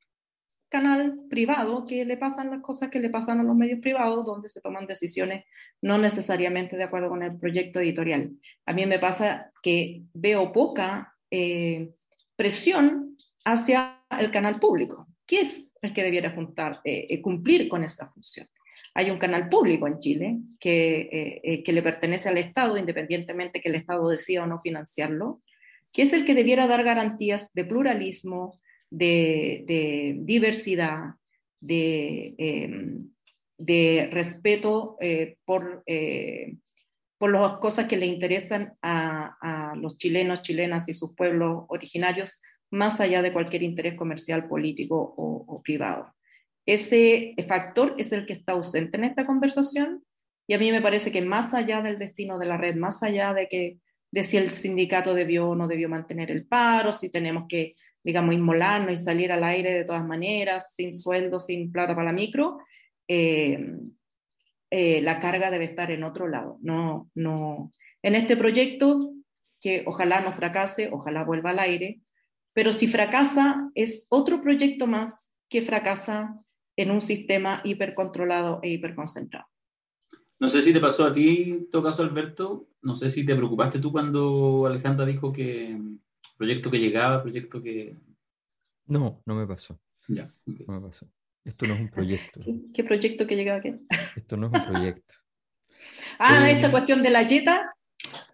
canal 0.68 1.20
privado 1.30 1.86
que 1.86 2.04
le 2.04 2.16
pasan 2.16 2.50
las 2.50 2.62
cosas 2.62 2.90
que 2.90 2.98
le 2.98 3.10
pasan 3.10 3.38
a 3.38 3.44
los 3.44 3.54
medios 3.54 3.78
privados, 3.78 4.26
donde 4.26 4.48
se 4.48 4.60
toman 4.60 4.88
decisiones 4.88 5.44
no 5.80 5.96
necesariamente 5.96 6.76
de 6.76 6.82
acuerdo 6.82 7.08
con 7.08 7.22
el 7.22 7.38
proyecto 7.38 7.78
editorial. 7.78 8.32
A 8.66 8.72
mí 8.72 8.86
me 8.86 8.98
pasa 8.98 9.52
que 9.62 10.02
veo 10.12 10.50
poca 10.50 11.14
eh, 11.30 11.90
presión 12.34 13.16
hacia 13.44 14.02
el 14.18 14.32
canal 14.32 14.58
público, 14.58 15.06
que 15.28 15.42
es 15.42 15.67
el 15.82 15.92
que 15.92 16.02
debiera 16.02 16.30
juntar, 16.30 16.80
eh, 16.84 17.20
cumplir 17.20 17.68
con 17.68 17.84
esta 17.84 18.08
función. 18.08 18.46
Hay 18.94 19.10
un 19.10 19.18
canal 19.18 19.48
público 19.48 19.86
en 19.86 19.98
Chile 19.98 20.38
que, 20.58 21.62
que 21.64 21.72
le 21.72 21.82
pertenece 21.82 22.28
al 22.28 22.38
Estado, 22.38 22.76
independientemente 22.76 23.60
que 23.60 23.68
el 23.68 23.76
Estado 23.76 24.08
decida 24.08 24.42
o 24.42 24.46
no 24.46 24.58
financiarlo, 24.58 25.42
que 25.92 26.02
es 26.02 26.12
el 26.12 26.24
que 26.24 26.34
debiera 26.34 26.66
dar 26.66 26.82
garantías 26.82 27.52
de 27.52 27.64
pluralismo, 27.64 28.58
de, 28.90 30.16
diversidad, 30.20 31.14
de, 31.60 32.34
em, 32.38 33.10
de 33.58 34.08
respeto 34.12 34.96
eh, 35.00 35.36
por, 35.44 35.82
eh, 35.86 36.56
por 37.18 37.32
las 37.32 37.58
cosas 37.58 37.86
que 37.86 37.96
le 37.96 38.06
interesan 38.06 38.74
a, 38.82 39.74
los 39.76 39.98
chilenos, 39.98 40.42
chilenas 40.42 40.88
y 40.88 40.94
sus 40.94 41.14
pueblos 41.14 41.64
originarios, 41.68 42.40
más 42.70 43.00
allá 43.00 43.22
de 43.22 43.32
cualquier 43.32 43.62
interés 43.62 43.94
comercial, 43.94 44.48
político 44.48 45.14
o, 45.16 45.62
privado. 45.62 46.14
Ese 46.66 47.34
factor 47.46 47.94
es 47.98 48.12
el 48.12 48.26
que 48.26 48.34
está 48.34 48.52
ausente 48.52 48.96
en 48.96 49.04
esta 49.04 49.26
conversación 49.26 50.04
y 50.46 50.54
a 50.54 50.58
mí 50.58 50.70
me 50.70 50.82
parece 50.82 51.10
que 51.10 51.22
más 51.22 51.54
allá 51.54 51.82
del 51.82 51.98
destino 51.98 52.38
de 52.38 52.46
la 52.46 52.56
red, 52.56 52.76
más 52.76 53.02
allá 53.02 53.32
de 53.32 53.48
que 53.48 53.78
de 54.10 54.22
si 54.22 54.36
el 54.38 54.50
sindicato 54.50 55.14
debió 55.14 55.50
o 55.50 55.54
no 55.54 55.68
debió 55.68 55.88
mantener 55.88 56.30
el 56.30 56.46
paro, 56.46 56.92
si 56.92 57.10
tenemos 57.10 57.44
que, 57.48 57.74
digamos, 58.02 58.34
inmolarnos 58.34 58.92
y 58.92 58.96
salir 58.96 59.32
al 59.32 59.44
aire 59.44 59.72
de 59.72 59.84
todas 59.84 60.06
maneras, 60.06 60.74
sin 60.74 60.94
sueldo, 60.94 61.40
sin 61.40 61.70
plata 61.70 61.94
para 61.94 62.06
la 62.06 62.12
micro, 62.12 62.58
eh, 63.06 63.76
eh, 64.70 65.00
la 65.02 65.20
carga 65.20 65.50
debe 65.50 65.66
estar 65.66 65.90
en 65.90 66.04
otro 66.04 66.28
lado. 66.28 66.58
No, 66.62 67.10
no. 67.14 67.72
En 68.02 68.14
este 68.14 68.36
proyecto, 68.36 69.12
que 69.60 69.82
ojalá 69.86 70.20
no 70.20 70.32
fracase, 70.32 70.88
ojalá 70.90 71.24
vuelva 71.24 71.50
al 71.50 71.58
aire, 71.58 72.00
pero 72.58 72.72
si 72.72 72.88
fracasa, 72.88 73.70
es 73.76 74.08
otro 74.10 74.42
proyecto 74.42 74.88
más 74.88 75.32
que 75.48 75.62
fracasa 75.62 76.34
en 76.76 76.90
un 76.90 77.00
sistema 77.00 77.60
hipercontrolado 77.62 78.58
e 78.64 78.70
hiperconcentrado. 78.70 79.46
No 80.40 80.48
sé 80.48 80.62
si 80.62 80.72
te 80.72 80.80
pasó 80.80 81.04
a 81.04 81.12
ti, 81.12 81.52
en 81.52 81.70
todo 81.70 81.84
caso, 81.84 82.02
Alberto, 82.02 82.70
no 82.82 82.96
sé 82.96 83.10
si 83.10 83.24
te 83.24 83.36
preocupaste 83.36 83.78
tú 83.78 83.92
cuando 83.92 84.66
Alejandra 84.66 85.06
dijo 85.06 85.32
que 85.32 85.80
proyecto 86.36 86.68
que 86.68 86.80
llegaba, 86.80 87.22
proyecto 87.22 87.62
que... 87.62 87.96
No, 88.86 89.22
no 89.24 89.36
me 89.36 89.46
pasó. 89.46 89.78
Ya. 90.08 90.28
No 90.44 90.80
me 90.80 90.88
pasó. 90.88 91.08
Esto 91.44 91.64
no 91.64 91.74
es 91.74 91.80
un 91.80 91.90
proyecto. 91.90 92.40
¿Qué, 92.74 92.82
proyecto 92.82 93.24
que 93.24 93.36
llegaba 93.36 93.60
qué? 93.60 93.78
Esto 94.16 94.36
no 94.36 94.48
es 94.48 94.52
un 94.60 94.72
proyecto. 94.72 95.14
ah, 96.18 96.50
esta 96.50 96.72
cuestión 96.72 97.04
de 97.04 97.10
la 97.10 97.22
yeta. 97.22 97.72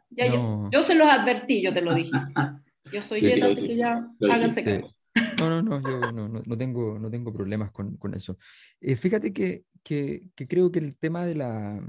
Ya 0.09 0.29
yo, 0.29 0.71
yo, 0.73 0.83
se 0.83 0.95
los 0.95 1.09
advertí, 1.09 1.61
yo 1.61 1.75
te 1.75 1.83
lo 1.83 1.93
dije. 1.93 2.13
Yo 2.93 3.03
soy 3.03 3.21
yeta, 3.21 3.47
así 3.47 3.67
que 3.67 3.77
ya 3.77 4.09
háganse 4.21 4.65
cargo. 4.65 4.95
No, 5.39 5.49
no, 5.49 5.63
no, 5.63 5.83
yo 5.83 6.13
no, 6.13 6.29
no, 6.29 6.43
no 6.45 6.59
tengo, 6.59 6.99
no 6.99 7.11
tengo 7.11 7.33
problemas 7.33 7.71
con, 7.71 7.97
con 7.97 8.15
eso. 8.15 8.37
Eh, 8.81 8.97
fíjate 8.97 9.33
que, 9.33 9.65
que, 9.83 10.29
que, 10.35 10.49
creo 10.49 10.71
que 10.73 10.81
el 10.81 10.97
tema 10.97 11.25
de 11.25 11.35
la, 11.35 11.81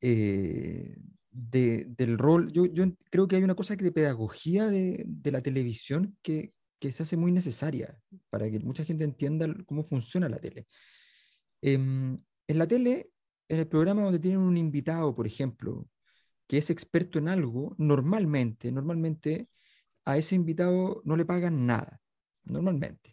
eh, 0.00 0.96
de, 1.30 1.86
del 1.96 2.18
rol, 2.18 2.50
yo, 2.52 2.66
yo, 2.66 2.84
creo 3.10 3.28
que 3.28 3.36
hay 3.36 3.42
una 3.42 3.54
cosa 3.54 3.76
que 3.76 3.84
de 3.84 3.92
pedagogía 3.92 4.68
de, 4.68 5.04
de 5.06 5.32
la 5.32 5.42
televisión 5.42 6.16
que, 6.22 6.52
que, 6.78 6.92
se 6.92 7.02
hace 7.02 7.16
muy 7.16 7.32
necesaria 7.32 7.98
para 8.30 8.50
que 8.50 8.58
mucha 8.60 8.84
gente 8.84 9.04
entienda 9.04 9.46
cómo 9.66 9.82
funciona 9.82 10.28
la 10.28 10.38
tele. 10.38 10.66
Eh, 11.62 11.74
en 11.74 12.58
la 12.58 12.66
tele, 12.66 13.10
en 13.48 13.58
el 13.58 13.66
programa 13.66 14.02
donde 14.02 14.18
tienen 14.18 14.40
un 14.40 14.56
invitado, 14.56 15.14
por 15.14 15.26
ejemplo, 15.26 15.86
que 16.46 16.56
es 16.58 16.70
experto 16.70 17.18
en 17.18 17.28
algo, 17.28 17.74
normalmente, 17.78 18.72
normalmente 18.72 19.48
a 20.08 20.16
ese 20.16 20.34
invitado 20.34 21.02
no 21.04 21.16
le 21.16 21.26
pagan 21.26 21.66
nada, 21.66 22.00
normalmente. 22.44 23.12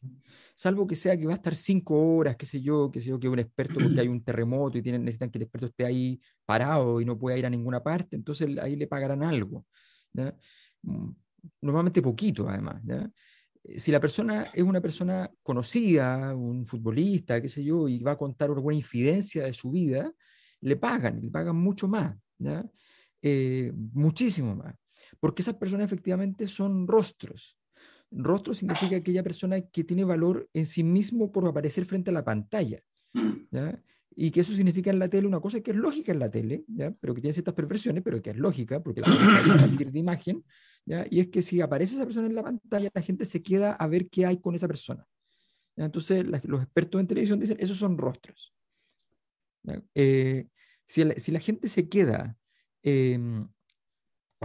Salvo 0.56 0.88
que 0.88 0.96
sea 0.96 1.18
que 1.18 1.26
va 1.26 1.34
a 1.34 1.36
estar 1.36 1.54
cinco 1.54 2.16
horas, 2.16 2.38
qué 2.38 2.46
sé 2.46 2.62
yo, 2.62 2.90
qué 2.90 3.02
sé 3.02 3.10
yo, 3.10 3.20
que 3.20 3.28
un 3.28 3.40
experto 3.40 3.74
porque 3.74 4.00
hay 4.00 4.08
un 4.08 4.24
terremoto 4.24 4.78
y 4.78 4.82
tienen, 4.82 5.04
necesitan 5.04 5.30
que 5.30 5.38
el 5.38 5.44
experto 5.44 5.68
esté 5.68 5.86
ahí 5.86 6.22
parado 6.46 7.02
y 7.02 7.06
no 7.06 7.20
pueda 7.20 7.38
ir 7.38 7.46
a 7.46 7.50
ninguna 7.50 7.84
parte, 7.84 8.16
entonces 8.16 8.58
ahí 8.60 8.78
le 8.78 8.88
pagarán 8.88 9.24
algo. 9.24 9.66
Mm, 10.84 11.10
normalmente 11.62 12.02
poquito, 12.02 12.48
además. 12.48 12.82
Eh, 12.88 13.78
si 13.78 13.92
la 13.92 14.00
persona 14.00 14.52
es 14.54 14.64
una 14.64 14.80
persona 14.80 15.30
conocida, 15.44 16.34
un 16.34 16.66
futbolista, 16.66 17.42
qué 17.42 17.50
sé 17.50 17.62
yo, 17.62 17.90
y 17.90 18.00
va 18.04 18.14
a 18.14 18.18
contar 18.18 18.50
alguna 18.52 18.78
infidencia 18.78 19.44
de 19.44 19.52
su 19.52 19.70
vida, 19.70 20.14
le 20.62 20.78
pagan, 20.78 21.20
le 21.22 21.30
pagan 21.30 21.58
mucho 21.58 21.90
más, 21.90 22.16
eh, 23.22 23.74
muchísimo 23.76 24.56
más 24.56 24.76
porque 25.20 25.42
esas 25.42 25.56
personas 25.56 25.86
efectivamente 25.86 26.48
son 26.48 26.88
rostros. 26.88 27.58
Rostro 28.12 28.54
significa 28.54 28.96
aquella 28.96 29.24
persona 29.24 29.62
que 29.62 29.84
tiene 29.84 30.04
valor 30.04 30.50
en 30.54 30.66
sí 30.66 30.84
mismo 30.84 31.32
por 31.32 31.48
aparecer 31.48 31.86
frente 31.86 32.12
a 32.12 32.14
la 32.14 32.24
pantalla. 32.24 32.80
¿ya? 33.52 33.82
Y 34.16 34.32
que 34.32 34.42
eso 34.42 34.54
significa 34.54 34.92
en 34.92 35.00
la 35.00 35.10
tele 35.10 35.28
una 35.28 35.40
cosa 35.40 35.60
que 35.60 35.72
es 35.72 35.78
lógica 35.78 36.12
en 36.12 36.20
la 36.20 36.30
tele, 36.30 36.64
¿ya? 36.68 36.92
pero 36.92 37.14
que 37.14 37.22
tiene 37.22 37.34
ciertas 37.34 37.54
perversiones, 37.54 38.04
pero 38.04 38.22
que 38.22 38.30
es 38.30 38.38
lógica, 38.38 38.82
porque 38.82 39.02
la 39.02 39.08
es 39.08 39.50
a 39.50 39.58
partir 39.58 39.92
de 39.92 40.00
imagen, 40.00 40.44
¿ya? 40.86 41.06
y 41.10 41.20
es 41.20 41.28
que 41.28 41.42
si 41.42 41.60
aparece 41.60 41.96
esa 41.96 42.06
persona 42.06 42.28
en 42.28 42.36
la 42.36 42.44
pantalla, 42.44 42.90
la 42.94 43.02
gente 43.02 43.26
se 43.26 43.42
queda 43.42 43.74
a 43.74 43.88
ver 43.88 44.08
qué 44.10 44.26
hay 44.26 44.40
con 44.40 44.56
esa 44.56 44.68
persona. 44.68 45.06
Entonces, 45.76 46.26
los 46.26 46.62
expertos 46.62 47.02
en 47.02 47.08
televisión 47.08 47.40
dicen, 47.40 47.58
esos 47.60 47.78
son 47.78 47.98
rostros. 47.98 48.54
Eh, 49.94 50.48
si, 50.86 51.04
la, 51.04 51.16
si, 51.16 51.32
la, 51.32 51.40
gente 51.40 51.68
se 51.68 51.90
queda 51.90 52.38
eh, 52.84 53.20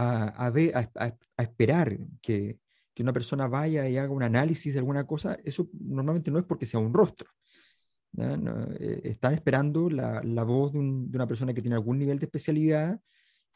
a, 0.01 0.49
ver, 0.49 0.73
a, 0.75 1.15
esperar 1.37 1.97
que, 2.21 2.59
que, 2.93 3.03
una 3.03 3.13
persona 3.13 3.47
vaya 3.47 3.87
y 3.89 3.97
haga 3.97 4.11
un 4.11 4.23
análisis 4.23 4.73
de 4.73 4.79
alguna 4.79 5.05
cosa, 5.05 5.37
eso 5.43 5.69
normalmente 5.79 6.31
no 6.31 6.39
es 6.39 6.45
porque 6.45 6.65
sea 6.65 6.79
un 6.79 6.93
rostro. 6.93 7.29
Eh, 8.17 9.01
están 9.05 9.33
esperando 9.33 9.89
la, 9.89 10.21
la 10.23 10.43
voz 10.43 10.73
de, 10.73 10.79
una 10.79 11.27
persona 11.27 11.53
que 11.53 11.61
tiene 11.61 11.75
algún 11.75 11.97
nivel 11.99 12.19
de 12.19 12.25
especialidad 12.25 12.99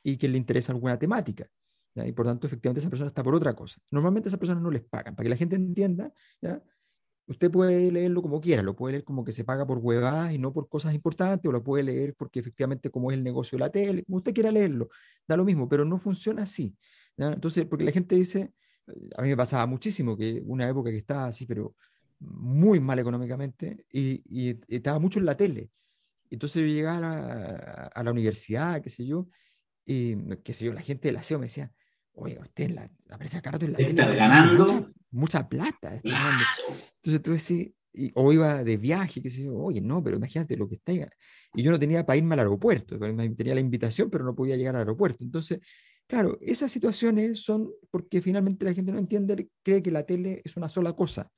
y 0.04 0.18
que 0.18 0.28
le 0.28 0.38
interesa 0.38 0.72
alguna 0.72 0.98
temática. 0.98 1.48
Y 1.96 2.12
por 2.12 2.26
tanto, 2.26 2.46
efectivamente, 2.48 2.80
esa 2.80 2.90
persona 2.90 3.08
está 3.08 3.24
por 3.24 3.36
otra 3.36 3.56
cosa. 3.56 3.80
Normalmente 3.90 4.28
esas 4.28 4.40
personas 4.40 4.62
no 4.62 4.70
les 4.70 4.84
pagan. 4.84 5.16
Para 5.16 5.26
que 5.26 5.30
la 5.30 5.38
gente 5.38 5.56
entienda. 5.56 6.12
Usted 7.28 7.50
puede 7.52 7.92
leerlo 7.92 8.22
como 8.22 8.40
quiera, 8.40 8.62
lo 8.62 8.76
puede 8.76 8.94
leer 8.94 9.04
como 9.04 9.24
que 9.24 9.32
se 9.32 9.44
paga 9.44 9.66
por 9.66 9.80
huevadas 9.80 10.34
y 10.34 10.38
no 10.38 10.54
por 10.54 10.70
cosas 10.70 10.94
importantes, 10.94 11.48
o 11.50 11.52
lo 11.52 11.64
puede 11.64 11.84
leer 11.84 12.16
porque 12.16 12.40
efectivamente 12.40 12.90
como 12.90 13.12
es 13.12 13.18
el 13.18 13.24
negocio 13.24 13.58
de 13.58 13.60
la 13.62 13.72
tele, 13.72 14.04
como 14.04 14.18
usted 14.18 14.34
quiera 14.34 14.52
leerlo, 14.52 14.90
da 15.28 15.38
lo 15.38 15.46
mismo, 15.46 15.68
pero 15.68 15.86
no 15.86 15.98
funciona 15.98 16.44
así. 16.44 16.76
Entonces, 17.18 17.66
porque 17.66 17.86
la 17.86 17.92
gente 17.92 18.16
dice, 18.16 18.54
a 19.16 19.22
mí 19.22 19.30
me 19.30 19.38
pasaba 19.38 19.66
muchísimo 19.66 20.18
que 20.18 20.42
una 20.46 20.70
época 20.70 20.92
que 20.92 20.98
estaba 20.98 21.28
así, 21.28 21.46
pero 21.46 21.76
muy 22.20 22.80
mal 22.80 23.00
económicamente, 23.00 23.86
y, 23.92 24.60
estaba 24.68 25.00
mucho 25.00 25.20
en 25.20 25.26
la 25.26 25.36
tele. 25.38 25.70
Entonces 26.30 26.62
yo 26.62 26.68
llegaba 26.68 27.90
a 27.94 28.04
la, 28.04 28.12
universidad, 28.12 28.82
qué 28.82 28.90
sé 28.90 29.06
yo, 29.06 29.30
y 29.86 30.16
qué 30.44 30.54
sé 30.54 30.66
yo, 30.66 30.74
la 30.74 30.82
gente 30.82 31.08
del 31.08 31.18
aseo 31.18 31.40
me 31.40 31.46
decía, 31.46 31.72
oye, 32.14 32.38
usted 32.40 32.66
en 32.66 32.76
la, 32.76 32.92
aparece 33.10 33.38
acá 33.38 33.52
en 33.60 33.72
la 33.72 33.78
tele. 33.78 33.94
ganando? 33.94 34.92
Mucha 35.16 35.48
plata. 35.48 36.02
Entonces 36.04 37.22
tú 37.22 37.32
decís, 37.32 37.74
y, 37.94 38.12
o 38.16 38.34
iba 38.34 38.64
de 38.64 38.78
viaje, 38.78 39.22
sé 39.30 39.44
yo, 39.44 39.56
oye, 39.56 39.82
no, 39.82 40.04
pero 40.04 40.18
imagínate 40.18 40.58
lo 40.58 40.68
que 40.68 40.76
está 40.76 40.92
ahí. 40.92 41.06
Y 41.54 41.64
yo 41.64 41.72
no 41.72 41.80
tenía 41.80 42.06
para 42.06 42.18
irme 42.18 42.34
al 42.34 42.40
aeropuerto, 42.40 43.00
tenía 43.00 43.56
la 43.56 43.62
invitación, 43.62 44.10
pero 44.10 44.26
no 44.26 44.36
podía 44.36 44.58
llegar 44.58 44.76
al 44.76 44.82
aeropuerto. 44.82 45.24
Entonces, 45.24 45.60
claro, 46.08 46.38
esas 46.42 46.72
situaciones 46.72 47.44
son 47.44 47.70
porque 47.90 48.22
finalmente 48.22 48.66
la 48.66 48.74
gente 48.74 48.92
no 48.92 49.00
entiende, 49.00 49.50
cree 49.64 49.82
que 49.82 49.92
la 49.92 50.04
tele 50.04 50.42
es 50.44 50.58
una 50.58 50.70
sola 50.70 50.94
cosa. 50.94 51.32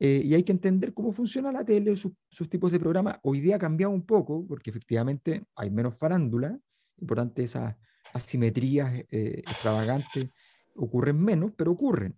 Eh, 0.00 0.22
y 0.24 0.34
hay 0.34 0.42
que 0.42 0.52
entender 0.52 0.94
cómo 0.94 1.12
funciona 1.12 1.52
la 1.52 1.64
tele, 1.64 1.94
sus 1.96 2.48
tipos 2.48 2.72
de 2.72 2.80
programas. 2.80 3.18
Hoy 3.22 3.40
día 3.40 3.56
ha 3.56 3.58
cambiado 3.58 3.92
un 3.92 4.04
poco, 4.04 4.44
porque 4.46 4.70
efectivamente 4.70 5.44
hay 5.54 5.70
menos 5.70 5.96
farándula, 5.96 6.58
y 6.96 7.04
por 7.04 7.18
tanto 7.18 7.42
esas 7.42 7.76
asimetrías 8.12 8.92
eh, 9.10 9.42
extravagantes 9.46 10.28
ocurren 10.74 11.22
menos, 11.22 11.52
pero 11.56 11.72
ocurren. 11.72 12.16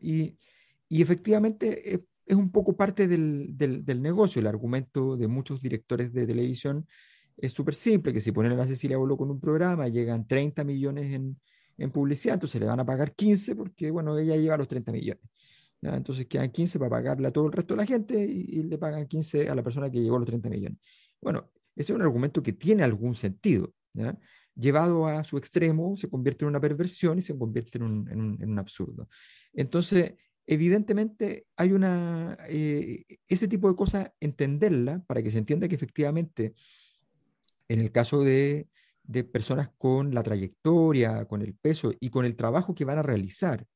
Y, 0.00 0.36
efectivamente 0.90 1.94
es, 1.94 2.00
es, 2.26 2.36
un 2.36 2.50
poco 2.50 2.76
parte 2.76 3.08
del, 3.08 3.56
negocio. 4.00 4.40
El 4.40 4.46
argumento 4.46 5.16
de 5.16 5.28
muchos 5.28 5.60
directores 5.60 6.12
de 6.12 6.26
televisión 6.26 6.86
es 7.36 7.52
súper 7.52 7.74
simple, 7.74 8.12
que 8.12 8.20
si 8.20 8.32
ponen 8.32 8.58
a 8.58 8.66
Cecilia 8.66 8.96
Bolo 8.96 9.16
con 9.16 9.30
un 9.30 9.40
programa, 9.40 9.88
llegan 9.88 10.26
30 10.26 10.64
millones 10.64 11.12
en, 11.12 11.38
en, 11.76 11.90
publicidad, 11.90 12.34
entonces 12.34 12.60
le 12.60 12.66
van 12.66 12.80
a 12.80 12.84
pagar 12.84 13.14
15 13.14 13.54
porque, 13.54 13.90
bueno, 13.90 14.18
ella 14.18 14.36
lleva 14.36 14.56
los 14.56 14.68
30 14.68 14.92
millones. 14.92 15.22
Entonces 15.80 16.26
quedan 16.26 16.50
15 16.50 16.78
para 16.80 16.90
pagarle 16.90 17.28
a 17.28 17.30
todo 17.30 17.46
el 17.46 17.52
resto 17.52 17.74
de 17.74 17.78
la 17.78 17.86
gente 17.86 18.24
y, 18.24 18.58
y, 18.58 18.62
le 18.64 18.78
pagan 18.78 19.06
15 19.06 19.48
a 19.48 19.54
la 19.54 19.62
persona 19.62 19.88
que 19.88 20.00
llegó 20.00 20.18
los 20.18 20.26
30 20.26 20.48
millones. 20.48 20.78
Bueno, 21.20 21.50
ese 21.76 21.92
es 21.92 21.96
un 21.96 22.02
argumento 22.02 22.42
que 22.42 22.52
tiene 22.52 22.82
algún 22.82 23.14
sentido. 23.14 23.72
Llevado 24.56 25.06
a 25.06 25.22
su 25.22 25.38
extremo, 25.38 25.96
se 25.96 26.08
convierte 26.08 26.44
en 26.44 26.48
una 26.48 26.60
perversión 26.60 27.18
y 27.18 27.22
se 27.22 27.38
convierte 27.38 27.78
en 27.78 27.84
un 27.84 28.58
absurdo. 28.58 29.08
Entonces, 29.58 30.14
evidentemente 30.46 31.48
hay 31.56 31.72
una, 31.72 32.36
eh, 32.48 33.04
ese 33.26 33.48
tipo 33.48 33.68
de 33.68 33.74
cosas, 33.74 34.12
entenderla 34.20 35.02
para 35.04 35.20
que 35.20 35.30
se 35.32 35.38
entienda 35.38 35.66
que 35.66 35.74
efectivamente, 35.74 36.54
en 37.66 37.80
el 37.80 37.90
caso 37.90 38.22
de, 38.22 38.68
de, 39.02 39.24
personas 39.24 39.70
con 39.76 40.14
la 40.14 40.22
trayectoria, 40.22 41.24
con 41.24 41.42
el 41.42 41.54
peso 41.54 41.92
y 41.98 42.08
con 42.08 42.24
el 42.24 42.36
trabajo 42.36 42.72
que 42.72 42.84
van 42.84 42.98
a 42.98 43.02
realizar, 43.02 43.66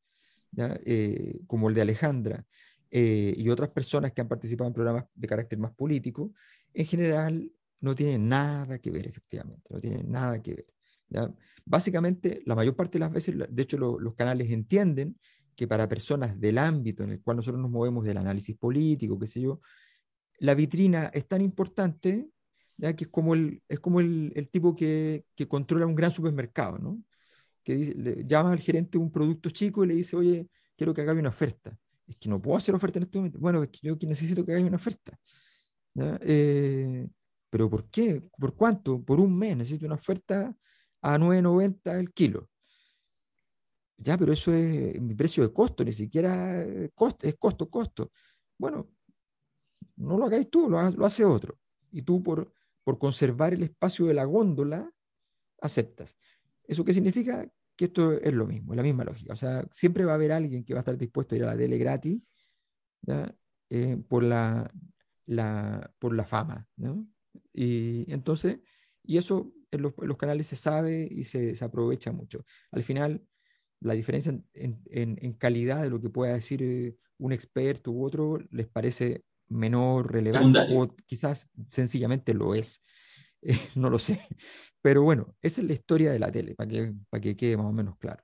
eh, 0.56 1.40
como 1.48 1.68
el 1.68 1.74
de 1.74 1.80
Alejandra 1.80 2.44
eh, 2.88 3.34
y 3.36 3.48
otras 3.48 3.70
personas 3.70 4.12
que 4.12 4.20
han 4.20 4.28
participado 4.28 4.68
en 4.68 4.74
programas 4.74 5.06
de 5.16 5.26
carácter 5.26 5.58
más 5.58 5.72
político, 5.72 6.32
en 6.74 6.86
general 6.86 7.50
no 7.80 7.96
tienen 7.96 8.28
nada 8.28 8.78
que 8.78 8.92
ver, 8.92 9.08
efectivamente, 9.08 9.66
no 9.68 9.80
tienen 9.80 10.08
nada 10.12 10.40
que 10.40 10.54
ver. 10.54 10.66
¿ya? 11.08 11.34
Básicamente, 11.64 12.40
la 12.46 12.54
mayor 12.54 12.76
parte 12.76 12.98
de 12.98 13.00
las 13.00 13.12
veces, 13.12 13.34
de 13.36 13.62
hecho, 13.62 13.76
lo, 13.78 13.98
los 13.98 14.14
canales 14.14 14.48
entienden 14.48 15.16
que 15.54 15.66
para 15.68 15.88
personas 15.88 16.38
del 16.40 16.58
ámbito 16.58 17.04
en 17.04 17.10
el 17.10 17.20
cual 17.22 17.38
nosotros 17.38 17.60
nos 17.60 17.70
movemos 17.70 18.04
del 18.04 18.16
análisis 18.18 18.56
político, 18.56 19.18
qué 19.18 19.26
sé 19.26 19.40
yo, 19.40 19.60
la 20.38 20.54
vitrina 20.54 21.10
es 21.14 21.26
tan 21.28 21.40
importante 21.40 22.28
¿ya? 22.78 22.94
que 22.96 23.04
es 23.04 23.10
como 23.10 23.34
el, 23.34 23.62
es 23.68 23.80
como 23.80 24.00
el, 24.00 24.32
el 24.34 24.48
tipo 24.48 24.74
que, 24.74 25.24
que, 25.34 25.46
controla 25.46 25.86
un 25.86 25.94
gran 25.94 26.10
supermercado, 26.10 26.78
¿no? 26.78 27.02
que 27.62 28.24
llama 28.26 28.52
al 28.52 28.60
gerente 28.60 28.98
un 28.98 29.12
producto 29.12 29.50
chico 29.50 29.84
y 29.84 29.88
le 29.88 29.94
dice, 29.94 30.16
oye, 30.16 30.48
quiero 30.76 30.92
que 30.94 31.02
haga 31.02 31.12
una 31.12 31.28
oferta. 31.28 31.76
Es 32.06 32.16
que 32.16 32.28
no 32.28 32.40
puedo 32.40 32.58
hacer 32.58 32.74
oferta 32.74 32.98
en 32.98 33.04
este 33.04 33.18
momento. 33.18 33.38
Bueno, 33.38 33.62
es 33.62 33.70
que 33.70 33.78
yo 33.82 33.96
necesito 34.02 34.44
que 34.44 34.52
haga 34.52 34.64
una 34.64 34.76
oferta. 34.76 35.16
Eh, 35.94 37.06
¿Pero 37.50 37.70
por 37.70 37.88
qué? 37.88 38.22
¿Por 38.38 38.56
cuánto? 38.56 39.02
Por 39.02 39.20
un 39.20 39.36
mes. 39.36 39.56
Necesito 39.56 39.86
una 39.86 39.94
oferta 39.94 40.54
a 41.02 41.18
9.90 41.18 42.00
el 42.00 42.12
kilo. 42.12 42.48
Ya, 44.02 44.18
pero 44.18 44.32
eso 44.32 44.52
es 44.52 45.00
mi 45.00 45.14
precio 45.14 45.42
de 45.46 45.52
costo, 45.52 45.84
ni 45.84 45.92
siquiera 45.92 46.66
costo, 46.94 47.26
es 47.26 47.36
costo, 47.36 47.70
costo. 47.70 48.10
Bueno, 48.58 48.90
no 49.96 50.18
lo 50.18 50.26
hagáis 50.26 50.50
tú, 50.50 50.68
lo, 50.68 50.90
lo 50.90 51.06
hace 51.06 51.24
otro. 51.24 51.58
Y 51.90 52.02
tú 52.02 52.22
por, 52.22 52.52
por 52.84 52.98
conservar 52.98 53.54
el 53.54 53.62
espacio 53.62 54.06
de 54.06 54.14
la 54.14 54.24
góndola, 54.24 54.90
aceptas. 55.60 56.16
¿Eso 56.64 56.84
qué 56.84 56.92
significa? 56.92 57.48
Que 57.76 57.86
esto 57.86 58.12
es 58.12 58.34
lo 58.34 58.46
mismo, 58.46 58.72
es 58.72 58.76
la 58.76 58.82
misma 58.82 59.04
lógica. 59.04 59.32
O 59.32 59.36
sea, 59.36 59.66
siempre 59.72 60.04
va 60.04 60.12
a 60.12 60.14
haber 60.16 60.32
alguien 60.32 60.64
que 60.64 60.74
va 60.74 60.80
a 60.80 60.82
estar 60.82 60.98
dispuesto 60.98 61.34
a 61.34 61.38
ir 61.38 61.44
a 61.44 61.46
la 61.46 61.56
tele 61.56 61.78
gratis 61.78 62.20
eh, 63.70 63.96
por, 64.08 64.22
la, 64.22 64.70
por 65.98 66.14
la 66.14 66.24
fama. 66.24 66.68
¿no? 66.76 67.06
Y 67.52 68.10
entonces, 68.12 68.60
y 69.02 69.16
eso 69.16 69.52
en 69.70 69.82
los 69.82 70.16
canales 70.18 70.48
se 70.48 70.56
sabe 70.56 71.08
y 71.10 71.24
se, 71.24 71.54
se, 71.56 71.64
aprovecha 71.64 72.12
mucho. 72.12 72.44
Al 72.70 72.82
final, 72.82 73.26
la 73.82 73.94
diferencia 73.94 74.30
en, 74.54 74.80
en, 74.90 75.18
en, 75.20 75.32
calidad 75.34 75.82
de 75.82 75.90
lo 75.90 76.00
que 76.00 76.10
pueda 76.10 76.34
decir 76.34 76.62
eh, 76.62 76.96
un 77.18 77.32
experto 77.32 77.90
u 77.90 78.04
otro 78.04 78.38
les 78.50 78.68
parece 78.68 79.24
menor, 79.48 80.12
relevante, 80.12 80.60
o 80.74 80.94
quizás 81.06 81.48
sencillamente 81.68 82.34
lo 82.34 82.54
es. 82.54 82.82
Eh, 83.44 83.58
no 83.74 83.90
lo 83.90 83.98
sé. 83.98 84.20
Pero 84.80 85.02
bueno, 85.02 85.34
esa 85.42 85.60
es 85.62 85.66
la 85.66 85.72
historia 85.72 86.12
de 86.12 86.20
la 86.20 86.30
tele, 86.30 86.54
para 86.54 86.70
que, 86.70 86.92
para 87.10 87.20
que 87.20 87.36
quede 87.36 87.56
más 87.56 87.66
o 87.66 87.72
menos 87.72 87.98
claro. 87.98 88.22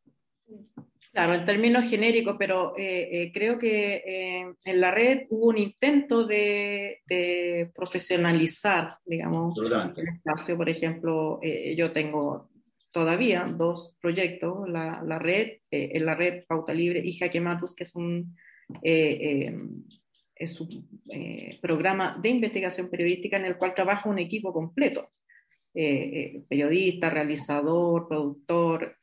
Claro, 1.12 1.34
en 1.34 1.44
términos 1.44 1.88
genéricos, 1.88 2.36
pero 2.38 2.76
eh, 2.76 3.08
eh, 3.10 3.32
creo 3.32 3.58
que 3.58 4.02
eh, 4.06 4.54
en 4.64 4.80
la 4.80 4.92
red 4.92 5.26
hubo 5.30 5.48
un 5.48 5.58
intento 5.58 6.24
de, 6.24 7.00
profesionalizar, 7.74 8.98
digamos, 9.04 9.58
el 9.58 10.08
espacio. 10.08 10.56
Por 10.56 10.68
ejemplo, 10.68 11.40
yo 11.76 11.90
tengo 11.90 12.50
todavía 12.92 13.44
dos 13.44 13.96
proyectos, 14.00 14.68
la, 14.68 15.18
red, 15.18 15.58
en 15.70 16.06
la 16.06 16.14
red 16.14 16.44
Pauta 16.46 16.72
Libre 16.74 17.00
y 17.04 17.16
Jaque 17.16 17.40
Matus, 17.40 17.74
que 17.74 17.84
es 17.84 17.94
un, 17.94 18.36
es 18.82 20.60
un 20.60 20.88
programa 21.60 22.18
de 22.20 22.28
investigación 22.28 22.88
periodística 22.90 23.36
en 23.36 23.44
el 23.44 23.56
cual 23.56 23.74
trabaja 23.74 24.08
un 24.08 24.18
equipo 24.18 24.52
completo, 24.52 25.10
periodista, 25.72 27.10
realizador, 27.10 28.08
productor, 28.08 28.96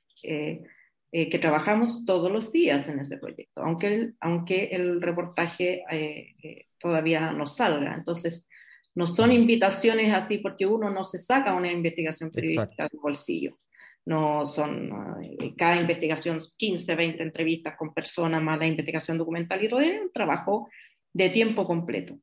eh, 1.18 1.30
que 1.30 1.40
trabajamos 1.40 2.04
todos 2.04 2.30
los 2.30 2.52
días 2.52 2.90
en 2.90 3.00
ese 3.00 3.18
proyecto, 3.18 3.62
aunque 3.62 3.88
el, 3.88 4.16
aunque 4.20 4.66
el 4.74 5.02
reportaje 5.02 5.86
eh, 5.90 6.36
eh, 6.44 6.66
todavía 6.78 7.32
no 7.32 7.48
salga. 7.48 7.96
Entonces, 7.96 8.50
no 8.96 9.08
son 9.08 9.32
invitaciones 9.32 10.14
así 10.14 10.40
porque 10.40 10.66
uno 10.66 10.90
no 10.90 11.06
se 11.06 11.18
saca 11.18 11.54
una 11.54 11.72
investigación 11.72 12.32
periodística 12.32 12.90
del 12.90 13.00
bolsillo. 13.02 13.58
No 14.06 14.46
son 14.46 14.92
cada 15.58 15.82
investigación 15.82 16.40
15, 16.58 16.96
20 16.96 17.24
entrevistas 17.24 17.76
con 17.78 17.94
personas, 17.94 18.42
más 18.42 18.60
la 18.60 18.68
investigación 18.68 19.18
documental 19.18 19.64
y 19.64 19.68
todo 19.68 19.80
es 19.80 20.00
un 20.00 20.12
trabajo 20.12 20.70
de 21.14 21.30
tiempo 21.30 21.66
completo. 21.66 22.20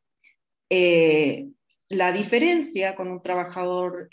la 1.88 2.12
diferencia 2.12 2.94
con 2.94 3.08
un 3.08 3.22
trabajador 3.22 4.08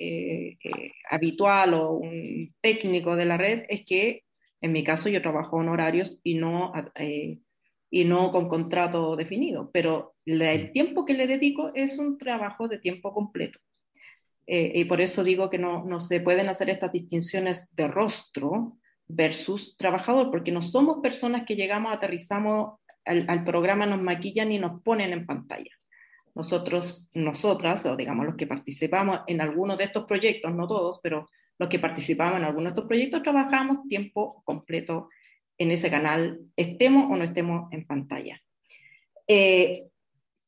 habitual 1.10 1.74
o 1.76 1.94
un 1.94 2.54
técnico 2.62 3.16
de 3.16 3.26
la 3.26 3.38
red 3.38 3.64
es 3.70 3.86
que 3.86 4.24
en 4.62 4.72
mi 4.74 4.84
caso, 4.84 5.10
yo 5.10 5.22
trabajo 5.22 5.62
en 5.62 5.70
horarios 5.70 6.20
y 6.24 6.36
no, 6.36 6.74
eh, 6.96 7.40
y 7.90 8.04
no 8.04 8.32
con 8.32 8.50
contrato 8.50 9.16
definido, 9.16 9.72
pero 9.72 10.16
el 10.26 10.72
tiempo 10.72 11.06
que 11.06 11.14
le 11.14 11.28
dedico 11.28 11.72
es 11.74 11.98
un 11.98 12.18
trabajo 12.18 12.68
de 12.68 12.80
tiempo 12.80 13.14
completo. 13.14 13.60
Eh, 14.52 14.72
y 14.74 14.86
por 14.86 15.00
eso 15.00 15.24
digo 15.24 15.48
que 15.48 15.60
no, 15.60 15.86
no 15.86 16.00
se 16.00 16.22
pueden 16.22 16.50
hacer 16.50 16.72
estas 16.72 16.92
distinciones 16.92 17.70
de 17.76 17.88
rostro 17.88 18.80
versus 19.08 19.78
trabajador, 19.78 20.32
porque 20.32 20.52
no 20.52 20.64
somos 20.64 20.98
personas 21.04 21.46
que 21.46 21.56
llegamos, 21.56 21.94
aterrizamos 21.94 22.80
al, 23.06 23.26
al, 23.28 23.44
programa, 23.44 23.86
nos 23.86 24.02
maquillan 24.02 24.52
y 24.52 24.58
nos 24.58 24.82
ponen 24.82 25.14
en 25.14 25.28
pantalla. 25.28 25.70
Nosotros, 26.34 27.12
nosotras, 27.14 27.86
o 27.86 27.96
digamos 27.96 28.26
los 28.26 28.36
que 28.36 28.48
participamos 28.48 29.20
en 29.28 29.40
algunos 29.40 29.78
de 29.78 29.84
estos 29.84 30.06
proyectos, 30.06 30.52
no 30.52 30.68
todos, 30.68 31.00
pero 31.04 31.28
los 31.60 31.70
que 31.70 31.78
participamos 31.78 32.38
en 32.38 32.46
algunos 32.46 32.64
de 32.64 32.70
estos 32.70 32.88
proyectos 32.88 33.22
trabajamos 33.22 33.88
tiempo 33.88 34.42
completo 34.46 35.10
en 35.60 35.70
ese 35.70 35.92
canal, 35.92 36.40
estemos 36.56 37.12
o 37.12 37.16
no 37.16 37.24
estemos 37.24 37.72
en 37.72 37.86
pantalla. 37.86 38.42
Eh, 39.28 39.90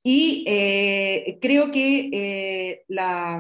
y 0.01 0.43
eh, 0.47 1.37
creo 1.39 1.69
que 1.69 2.09
eh, 2.11 2.83
la, 2.87 3.39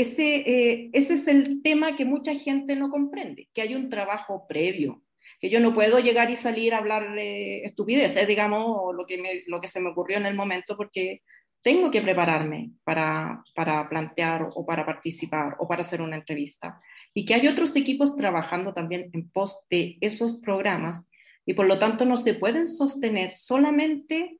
ese, 0.00 0.90
ese 0.92 1.14
es 1.14 1.28
el 1.28 1.62
tema 1.62 1.96
que 1.96 2.04
mucha 2.04 2.34
gente 2.34 2.76
no 2.76 2.90
comprende, 2.90 3.48
que 3.52 3.62
hay 3.62 3.74
un 3.74 3.88
trabajo 3.88 4.46
previo, 4.48 5.02
que 5.40 5.50
yo 5.50 5.60
no 5.60 5.74
puedo 5.74 5.98
llegar 5.98 6.30
y 6.30 6.36
salir 6.36 6.74
a 6.74 6.78
hablar 6.78 7.14
de 7.14 7.64
estupideces, 7.64 8.26
digamos, 8.26 8.94
lo 8.94 9.06
que, 9.06 9.42
lo 9.46 9.60
que 9.60 9.68
se 9.68 9.80
me 9.80 9.90
ocurrió 9.90 10.16
en 10.16 10.26
el 10.26 10.34
momento, 10.34 10.76
porque 10.76 11.22
tengo 11.62 11.90
que 11.90 12.00
prepararme 12.00 12.70
para, 12.84 13.42
para 13.54 13.88
plantear 13.88 14.48
o 14.54 14.64
para 14.64 14.86
participar 14.86 15.56
o 15.58 15.68
para 15.68 15.82
hacer 15.82 16.00
una 16.00 16.16
entrevista. 16.16 16.80
Y 17.14 17.24
que 17.24 17.34
hay 17.34 17.48
otros 17.48 17.74
equipos 17.76 18.16
trabajando 18.16 18.72
también 18.72 19.10
en 19.12 19.28
pos 19.30 19.66
de 19.68 19.98
esos 20.00 20.38
programas 20.38 21.08
y 21.44 21.54
por 21.54 21.66
lo 21.66 21.78
tanto 21.78 22.04
no 22.04 22.16
se 22.16 22.34
pueden 22.34 22.68
sostener 22.68 23.34
solamente 23.34 24.38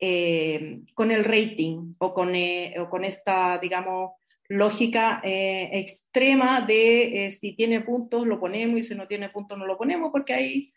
eh, 0.00 0.80
con 0.94 1.10
el 1.10 1.24
rating 1.24 1.92
o 1.98 2.14
con, 2.14 2.34
eh, 2.34 2.74
o 2.78 2.88
con 2.88 3.04
esta, 3.04 3.58
digamos, 3.58 4.12
lógica 4.48 5.20
eh, 5.22 5.70
extrema 5.74 6.62
de 6.62 7.30
si 7.30 7.54
tiene 7.54 7.82
puntos 7.82 8.26
lo 8.26 8.40
ponemos 8.40 8.78
y 8.78 8.82
si 8.82 8.94
no 8.94 9.06
tiene 9.06 9.28
puntos 9.28 9.58
no 9.58 9.66
lo 9.66 9.76
ponemos, 9.76 10.10
porque 10.10 10.34
ahí 10.34 10.72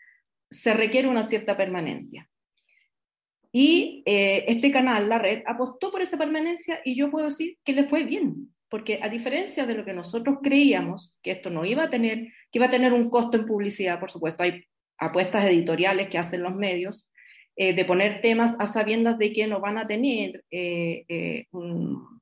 se 0.49 0.73
requiere 0.73 1.07
una 1.07 1.23
cierta 1.23 1.55
permanencia. 1.55 2.29
Y 3.53 4.03
eh, 4.05 4.45
este 4.47 4.71
canal, 4.71 5.10
la 5.10 5.19
red, 5.19 5.43
apostó 5.45 5.91
por 5.91 6.01
esa 6.01 6.17
permanencia 6.17 6.79
y 6.86 6.95
yo 6.95 7.12
puedo 7.12 7.25
decir 7.25 7.57
que 7.65 7.73
le 7.73 7.86
fue 7.86 8.03
bien, 8.03 8.53
porque 8.69 8.99
a 9.01 9.10
diferencia 9.10 9.65
de 9.65 9.75
lo 9.75 9.84
que 9.84 9.93
nosotros 9.93 10.39
creíamos, 10.41 11.19
que 11.21 11.31
esto 11.31 11.49
no 11.49 11.65
iba 11.65 11.84
a 11.84 11.89
tener, 11.89 12.27
que 12.51 12.60
iba 12.60 12.67
a 12.67 12.69
tener 12.69 12.93
un 12.93 13.10
costo 13.10 13.38
en 13.38 13.45
publicidad, 13.45 13.99
por 13.99 14.12
supuesto, 14.12 14.43
hay 14.43 14.63
apuestas 14.97 15.45
editoriales 15.45 16.07
que 16.10 16.17
hacen 16.17 16.43
los 16.43 16.55
medios, 16.55 17.12
eh, 17.57 17.73
de 17.73 17.84
poner 17.84 18.21
temas 18.21 18.55
a 18.60 18.67
sabiendas 18.67 19.17
de 19.17 19.34
que 19.34 19.47
no 19.47 19.60
van 19.60 19.77
a 19.77 19.88
tener 19.88 20.45
eh, 20.49 21.47
un, 21.51 22.20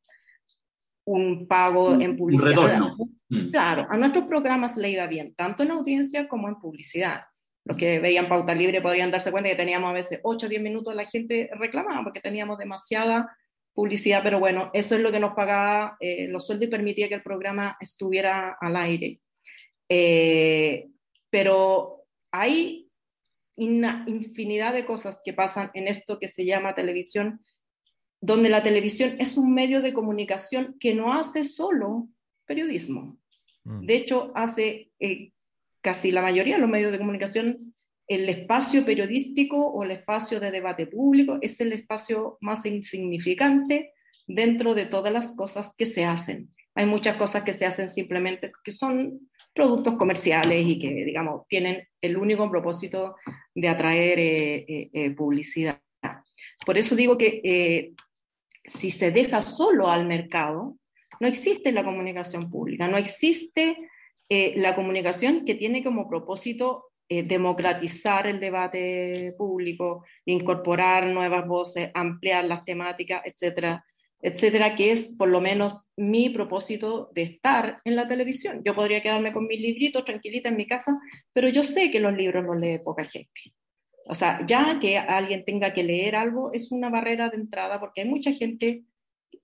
un, 1.11 1.47
pago 1.47 1.99
en 1.99 2.17
publicidad. 2.17 2.49
Un 2.49 2.55
retorno. 2.55 2.97
Claro, 3.51 3.87
a 3.89 3.97
nuestros 3.97 4.25
programas 4.25 4.75
le 4.77 4.89
iba 4.89 5.05
bien, 5.07 5.33
tanto 5.35 5.63
en 5.63 5.71
audiencia 5.71 6.27
como 6.27 6.47
en 6.47 6.59
publicidad 6.59 7.21
los 7.69 7.77
que 7.77 7.99
veían 7.99 8.27
pauta 8.27 8.55
libre 8.55 8.81
podían 8.81 9.11
darse 9.11 9.29
cuenta 9.29 9.49
que 9.49 9.55
teníamos 9.55 9.91
a 9.91 9.93
veces 9.93 10.19
8 10.23 10.47
o 10.47 10.49
10 10.49 10.59
minutos, 10.59 10.95
la 10.95 11.05
gente 11.05 11.51
reclamaba 11.53 12.03
porque 12.03 12.19
teníamos 12.19 12.57
demasiada 12.57 13.29
publicidad, 13.75 14.21
pero 14.23 14.39
bueno, 14.39 14.71
eso 14.73 14.95
es 14.95 15.01
lo 15.01 15.11
que 15.11 15.19
nos 15.19 15.33
pagaba 15.35 15.95
eh, 15.99 16.27
los 16.29 16.47
sueldos 16.47 16.67
y 16.67 16.71
permitía 16.71 17.07
que 17.07 17.13
el 17.13 17.21
programa 17.21 17.77
estuviera 17.79 18.57
al 18.59 18.75
aire. 18.75 19.21
Eh, 19.87 20.87
pero 21.29 22.05
hay 22.31 22.89
una 23.55 24.03
infinidad 24.07 24.73
de 24.73 24.85
cosas 24.85 25.21
que 25.23 25.33
pasan 25.33 25.69
en 25.75 25.87
esto 25.87 26.17
que 26.17 26.27
se 26.27 26.45
llama 26.45 26.73
televisión, 26.73 27.45
donde 28.21 28.49
la 28.49 28.63
televisión 28.63 29.15
es 29.19 29.37
un 29.37 29.53
medio 29.53 29.81
de 29.81 29.93
comunicación 29.93 30.75
que 30.79 30.93
no 30.93 31.13
hace 31.13 31.43
solo 31.43 32.07
periodismo. 32.45 33.17
Mm. 33.63 33.85
De 33.85 33.95
hecho, 33.95 34.31
hace 34.35 34.91
eh, 34.99 35.31
casi 35.81 36.11
la 36.11 36.21
mayoría 36.21 36.55
de 36.55 36.61
los 36.61 36.69
medios 36.69 36.91
de 36.91 36.97
comunicación, 36.97 37.73
el 38.07 38.27
espacio 38.27 38.83
periodístico 38.83 39.67
o 39.67 39.83
el 39.83 39.91
espacio 39.91 40.39
de 40.39 40.51
debate 40.51 40.87
público 40.87 41.37
es 41.41 41.59
el 41.61 41.73
espacio 41.73 42.37
más 42.41 42.65
insignificante 42.65 43.93
dentro 44.27 44.73
de 44.73 44.85
todas 44.85 45.13
las 45.13 45.35
cosas 45.35 45.75
que 45.77 45.85
se 45.85 46.05
hacen. 46.05 46.49
Hay 46.75 46.85
muchas 46.85 47.17
cosas 47.17 47.43
que 47.43 47.53
se 47.53 47.65
hacen 47.65 47.87
simplemente 47.87 48.51
que 48.63 48.71
son 48.71 49.29
productos 49.53 49.95
comerciales 49.95 50.65
y 50.65 50.79
que, 50.79 50.89
digamos, 50.89 51.47
tienen 51.47 51.87
el 52.01 52.17
único 52.17 52.49
propósito 52.49 53.15
de 53.53 53.67
atraer 53.67 54.19
eh, 54.19 54.89
eh, 54.93 55.11
publicidad. 55.11 55.81
Por 56.65 56.77
eso 56.77 56.95
digo 56.95 57.17
que 57.17 57.93
si 58.69 58.91
se 58.91 59.11
deja 59.11 59.41
solo 59.41 59.89
al 59.89 60.05
mercado, 60.05 60.77
no 61.19 61.27
existe 61.27 61.71
la 61.71 61.83
comunicación 61.83 62.49
pública, 62.49 62.87
no 62.87 62.97
existe 62.97 63.77
eh, 64.29 64.53
la 64.57 64.75
comunicación 64.75 65.43
que 65.43 65.55
tiene 65.55 65.83
como 65.83 66.07
propósito 66.07 66.85
eh, 67.09 67.23
democratizar 67.23 68.27
el 68.27 68.39
debate 68.39 69.33
público, 69.37 70.05
incorporar 70.25 71.07
nuevas 71.07 71.47
voces, 71.47 71.89
ampliar 71.95 72.45
las 72.45 72.63
temáticas, 72.63 73.21
etcétera, 73.25 73.83
etcétera, 74.21 74.75
que 74.75 74.91
es 74.91 75.15
por 75.17 75.29
lo 75.29 75.41
menos 75.41 75.89
mi 75.97 76.29
propósito 76.29 77.09
de 77.13 77.23
estar 77.23 77.81
en 77.83 77.95
la 77.95 78.07
televisión. 78.07 78.61
Yo 78.63 78.75
podría 78.75 79.01
quedarme 79.01 79.33
con 79.33 79.47
mis 79.47 79.59
libritos 79.59 80.05
tranquilita 80.05 80.49
en 80.49 80.57
mi 80.57 80.67
casa, 80.67 80.99
pero 81.33 81.49
yo 81.49 81.63
sé 81.63 81.89
que 81.89 81.99
los 81.99 82.13
libros 82.13 82.45
los 82.45 82.57
lee 82.57 82.79
poca 82.79 83.05
gente. 83.05 83.53
O 84.09 84.15
sea, 84.15 84.45
ya 84.45 84.79
que 84.79 84.97
alguien 84.97 85.45
tenga 85.45 85.73
que 85.73 85.83
leer 85.83 86.15
algo 86.15 86.51
es 86.51 86.71
una 86.71 86.89
barrera 86.89 87.29
de 87.29 87.37
entrada 87.37 87.79
porque 87.79 88.01
hay 88.01 88.09
mucha 88.09 88.33
gente 88.33 88.83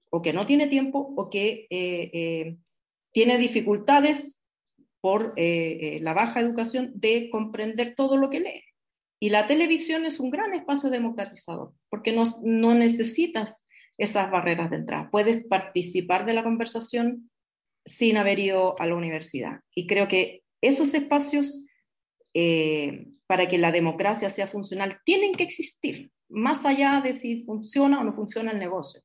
o 0.09 0.21
que 0.21 0.33
no 0.33 0.45
tiene 0.45 0.67
tiempo 0.67 1.13
o 1.15 1.29
que 1.29 1.67
eh, 1.69 2.57
tiene 3.11 3.37
dificultades 3.37 4.39
por 4.99 5.33
eh, 5.37 5.77
eh, 5.81 5.99
la 6.01 6.13
baja 6.13 6.39
educación 6.39 6.91
de 6.95 7.29
comprender 7.29 7.93
todo 7.95 8.17
lo 8.17 8.29
que 8.29 8.39
lee. 8.39 8.63
Y 9.21 9.29
la 9.29 9.45
televisión 9.45 10.03
es 10.03 10.19
un 10.19 10.31
gran 10.31 10.51
espacio 10.53 10.89
democratizador, 10.89 11.73
porque 11.89 12.11
no, 12.11 12.25
no 12.43 12.73
necesitas 12.73 13.67
esas 13.99 14.31
barreras 14.31 14.71
de 14.71 14.77
entrada. 14.77 15.09
Puedes 15.11 15.45
participar 15.45 16.25
de 16.25 16.33
la 16.33 16.43
conversación 16.43 17.29
sin 17.85 18.17
haber 18.17 18.39
ido 18.39 18.77
a 18.81 18.87
la 18.87 18.95
universidad. 18.95 19.61
Y 19.75 19.85
creo 19.85 20.07
que 20.07 20.43
esos 20.59 20.93
espacios, 20.95 21.63
eh, 22.33 23.05
para 23.27 23.47
que 23.47 23.57
la 23.57 23.71
democracia 23.71 24.29
sea 24.29 24.47
funcional, 24.47 24.97
tienen 25.03 25.33
que 25.33 25.43
existir, 25.43 26.11
más 26.29 26.65
allá 26.65 27.01
de 27.01 27.13
si 27.13 27.43
funciona 27.43 27.99
o 27.99 28.03
no 28.03 28.13
funciona 28.13 28.51
el 28.51 28.59
negocio. 28.59 29.01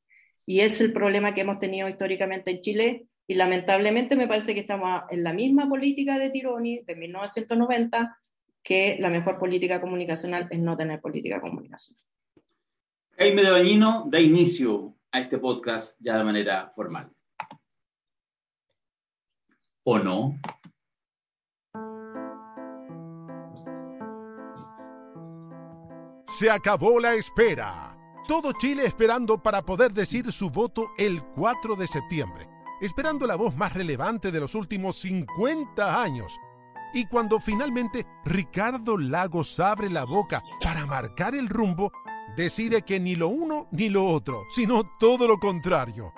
Y 0.46 0.61
es 0.61 0.80
el 0.80 0.92
problema 0.92 1.35
que 1.35 1.42
hemos 1.42 1.59
tenido 1.59 1.88
históricamente 1.88 2.50
en 2.50 2.61
Chile 2.61 3.06
y 3.26 3.35
lamentablemente 3.35 4.16
me 4.16 4.26
parece 4.26 4.54
que 4.54 4.61
estamos 4.61 5.02
en 5.11 5.22
la 5.22 5.33
misma 5.33 5.68
política 5.68 6.18
de 6.18 6.30
Tironi 6.30 6.83
de 6.83 6.96
1990, 6.96 8.18
que 8.62 8.96
la 8.98 9.09
mejor 9.09 9.38
política 9.38 9.80
comunicacional 9.80 10.48
es 10.50 10.59
no 10.59 10.76
tener 10.76 11.00
política 11.00 11.40
comunicacional. 11.40 12.02
Jaime 13.16 13.42
de 13.42 13.50
Bañino 13.50 14.06
da 14.09 14.20
inicio 14.20 14.96
a 15.12 15.20
este 15.20 15.38
podcast 15.38 15.96
ya 16.00 16.18
de 16.18 16.24
manera 16.24 16.72
formal. 16.74 17.11
¿O 19.85 19.98
no? 19.98 20.37
Se 26.40 26.50
acabó 26.50 26.98
la 26.98 27.12
espera. 27.12 27.94
Todo 28.26 28.53
Chile 28.53 28.87
esperando 28.87 29.42
para 29.42 29.61
poder 29.61 29.92
decir 29.92 30.33
su 30.33 30.48
voto 30.48 30.87
el 30.96 31.22
4 31.22 31.76
de 31.76 31.87
septiembre, 31.87 32.48
esperando 32.81 33.26
la 33.26 33.37
voz 33.37 33.55
más 33.55 33.74
relevante 33.74 34.33
de 34.33 34.40
los 34.40 34.55
últimos 34.55 34.98
50 35.00 36.03
años. 36.03 36.40
Y 36.94 37.05
cuando 37.09 37.40
finalmente 37.40 38.07
Ricardo 38.24 38.96
Lagos 38.96 39.61
abre 39.61 39.90
la 39.90 40.05
boca 40.05 40.42
para 40.62 40.87
marcar 40.87 41.35
el 41.35 41.46
rumbo, 41.46 41.92
decide 42.38 42.81
que 42.81 42.98
ni 42.98 43.16
lo 43.16 43.29
uno 43.29 43.68
ni 43.70 43.90
lo 43.90 44.07
otro, 44.07 44.44
sino 44.48 44.85
todo 44.98 45.29
lo 45.29 45.37
contrario. 45.37 46.14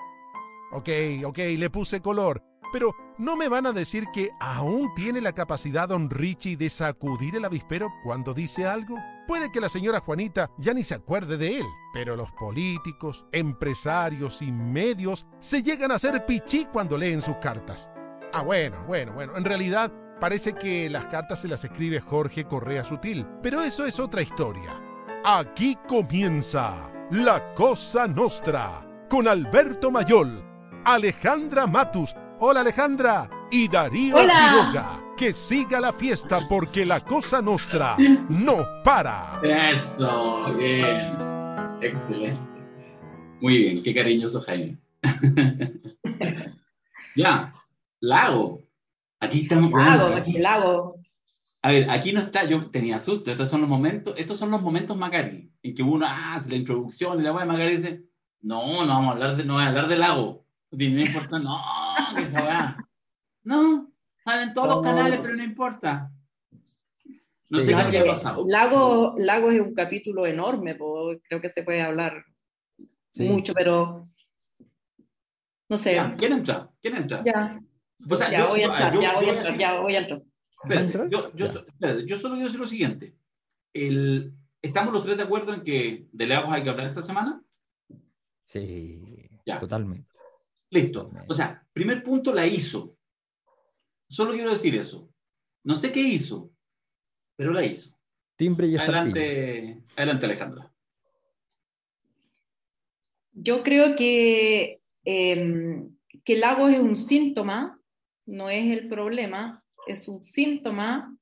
Ok, 0.71 0.87
ok, 1.25 1.37
le 1.57 1.69
puse 1.69 1.99
color, 1.99 2.41
pero 2.71 2.95
¿no 3.17 3.35
me 3.35 3.49
van 3.49 3.65
a 3.65 3.73
decir 3.73 4.05
que 4.13 4.29
aún 4.39 4.93
tiene 4.93 5.19
la 5.19 5.33
capacidad 5.33 5.89
don 5.89 6.09
Richie 6.09 6.55
de 6.55 6.69
sacudir 6.69 7.35
el 7.35 7.43
avispero 7.43 7.91
cuando 8.05 8.33
dice 8.33 8.65
algo? 8.65 8.95
Puede 9.27 9.51
que 9.51 9.61
la 9.61 9.69
señora 9.69 9.99
Juanita 9.99 10.49
ya 10.57 10.73
ni 10.73 10.83
se 10.83 10.95
acuerde 10.95 11.37
de 11.37 11.59
él, 11.59 11.65
pero 11.93 12.15
los 12.15 12.31
políticos, 12.31 13.25
empresarios 13.31 14.41
y 14.41 14.51
medios 14.51 15.25
se 15.39 15.61
llegan 15.61 15.91
a 15.91 15.95
hacer 15.95 16.25
pichí 16.25 16.67
cuando 16.71 16.97
leen 16.97 17.21
sus 17.21 17.37
cartas. 17.37 17.89
Ah, 18.33 18.41
bueno, 18.41 18.83
bueno, 18.87 19.13
bueno, 19.13 19.37
en 19.37 19.45
realidad 19.45 19.91
parece 20.19 20.53
que 20.53 20.89
las 20.89 21.05
cartas 21.05 21.41
se 21.41 21.47
las 21.47 21.63
escribe 21.63 21.99
Jorge 21.99 22.45
Correa 22.45 22.83
Sutil, 22.83 23.25
pero 23.41 23.61
eso 23.63 23.85
es 23.85 23.99
otra 23.99 24.21
historia. 24.21 24.81
Aquí 25.23 25.77
comienza 25.87 26.91
La 27.11 27.53
Cosa 27.53 28.07
Nostra 28.07 28.85
con 29.09 29.27
Alberto 29.27 29.91
Mayol, 29.91 30.43
Alejandra 30.83 31.67
Matus 31.67 32.15
Hola 32.39 32.59
Alejandra 32.59 33.29
y 33.51 33.69
Darío 33.69 34.17
Quiroga. 34.17 35.02
Que 35.17 35.31
siga 35.31 35.79
la 35.79 35.93
fiesta 35.93 36.47
porque 36.47 36.85
la 36.85 36.99
cosa 36.99 37.41
nostra 37.41 37.95
no 38.29 38.65
para. 38.83 39.39
Eso, 39.43 40.53
bien. 40.57 41.15
Excelente. 41.81 42.41
Muy 43.39 43.57
bien, 43.57 43.83
qué 43.83 43.93
cariñoso 43.93 44.41
Jaime. 44.41 44.77
ya, 47.15 47.53
lago. 47.99 48.63
Aquí 49.19 49.41
estamos. 49.41 49.71
Lago, 49.71 50.15
aquí, 50.15 50.39
lago. 50.39 50.95
A 51.61 51.71
ver, 51.71 51.89
aquí 51.89 52.11
no 52.11 52.21
está, 52.21 52.45
yo 52.45 52.69
tenía 52.71 52.99
susto, 52.99 53.31
estos 53.31 53.49
son 53.49 53.61
los 53.61 53.69
momentos, 53.69 54.15
estos 54.17 54.37
son 54.37 54.51
los 54.51 54.61
momentos 54.61 54.97
Macari, 54.97 55.49
en 55.61 55.75
que 55.75 55.83
uno 55.83 56.05
hace 56.05 56.49
la 56.49 56.57
introducción 56.57 57.19
y 57.19 57.23
la 57.23 57.31
voz 57.31 57.41
de 57.41 57.47
Macari 57.47 57.77
dice, 57.77 58.03
no, 58.41 58.85
no 58.85 58.93
vamos 58.93 59.09
a 59.09 59.13
hablar 59.13 59.37
de, 59.37 59.45
no 59.45 59.53
voy 59.53 59.63
a 59.63 59.67
hablar 59.67 59.87
de 59.87 59.97
lago. 59.97 60.45
No 60.71 60.83
importa, 60.83 61.39
no, 61.39 61.61
no, 63.43 63.92
salen 64.23 64.53
todos 64.53 64.67
los 64.67 64.81
canales, 64.81 65.19
pero 65.21 65.35
no 65.35 65.43
importa. 65.43 66.11
No 67.49 67.59
sé 67.59 67.73
qué 67.73 67.81
había 67.81 68.05
pasado. 68.05 68.43
Lago, 68.47 69.15
Lago 69.17 69.51
es 69.51 69.61
un 69.61 69.73
capítulo 69.73 70.25
enorme, 70.25 70.75
creo 70.75 71.41
que 71.41 71.49
se 71.49 71.63
puede 71.63 71.81
hablar 71.81 72.25
mucho, 73.15 73.53
pero 73.53 74.03
no 75.69 75.77
sé. 75.77 76.01
¿Quién 76.17 76.33
entra? 76.33 76.69
¿Quién 76.81 76.95
entra? 76.95 77.23
Ya. 77.23 77.59
ya, 78.31 78.47
voy 78.47 78.61
a 78.61 78.65
entrar, 78.65 78.93
ya 78.99 79.13
voy 79.15 79.25
a 79.25 79.33
entrar, 79.33 79.57
ya 79.57 79.79
voy 79.79 79.95
a 79.95 79.99
entrar. 79.99 81.09
yo, 81.09 81.31
yo, 81.33 81.47
yo, 82.05 82.17
solo 82.17 82.35
quiero 82.35 82.47
decir 82.47 82.59
lo 82.59 82.67
siguiente. 82.67 83.15
El, 83.73 84.33
¿Estamos 84.61 84.93
los 84.93 85.03
tres 85.03 85.17
de 85.17 85.23
acuerdo 85.23 85.53
en 85.53 85.61
que 85.61 86.07
de 86.11 86.27
Lagos 86.27 86.51
hay 86.51 86.63
que 86.63 86.69
hablar 86.69 86.87
esta 86.87 87.01
semana? 87.01 87.43
Sí, 88.43 89.29
ya. 89.45 89.59
totalmente. 89.59 90.09
Listo. 90.69 91.11
O 91.27 91.33
sea, 91.33 91.63
primer 91.73 92.01
punto 92.01 92.33
la 92.33 92.47
hizo. 92.47 92.95
Solo 94.13 94.33
quiero 94.33 94.51
decir 94.51 94.75
eso. 94.75 95.09
No 95.63 95.73
sé 95.73 95.91
qué 95.91 95.99
hizo, 95.99 96.51
pero 97.35 97.51
la 97.51 97.65
hizo. 97.65 97.97
Timbre 98.35 98.67
y 98.67 98.77
adelante, 98.77 99.81
adelante, 99.95 100.25
Alejandra. 100.27 100.71
Yo 103.31 103.63
creo 103.63 103.95
que, 103.95 104.81
eh, 105.03 105.83
que 106.23 106.33
el 106.33 106.43
es 106.43 106.79
un 106.79 106.95
síntoma, 106.95 107.81
no 108.27 108.51
es 108.51 108.71
el 108.77 108.87
problema, 108.87 109.63
es 109.87 110.07
un 110.07 110.19
síntoma 110.19 111.17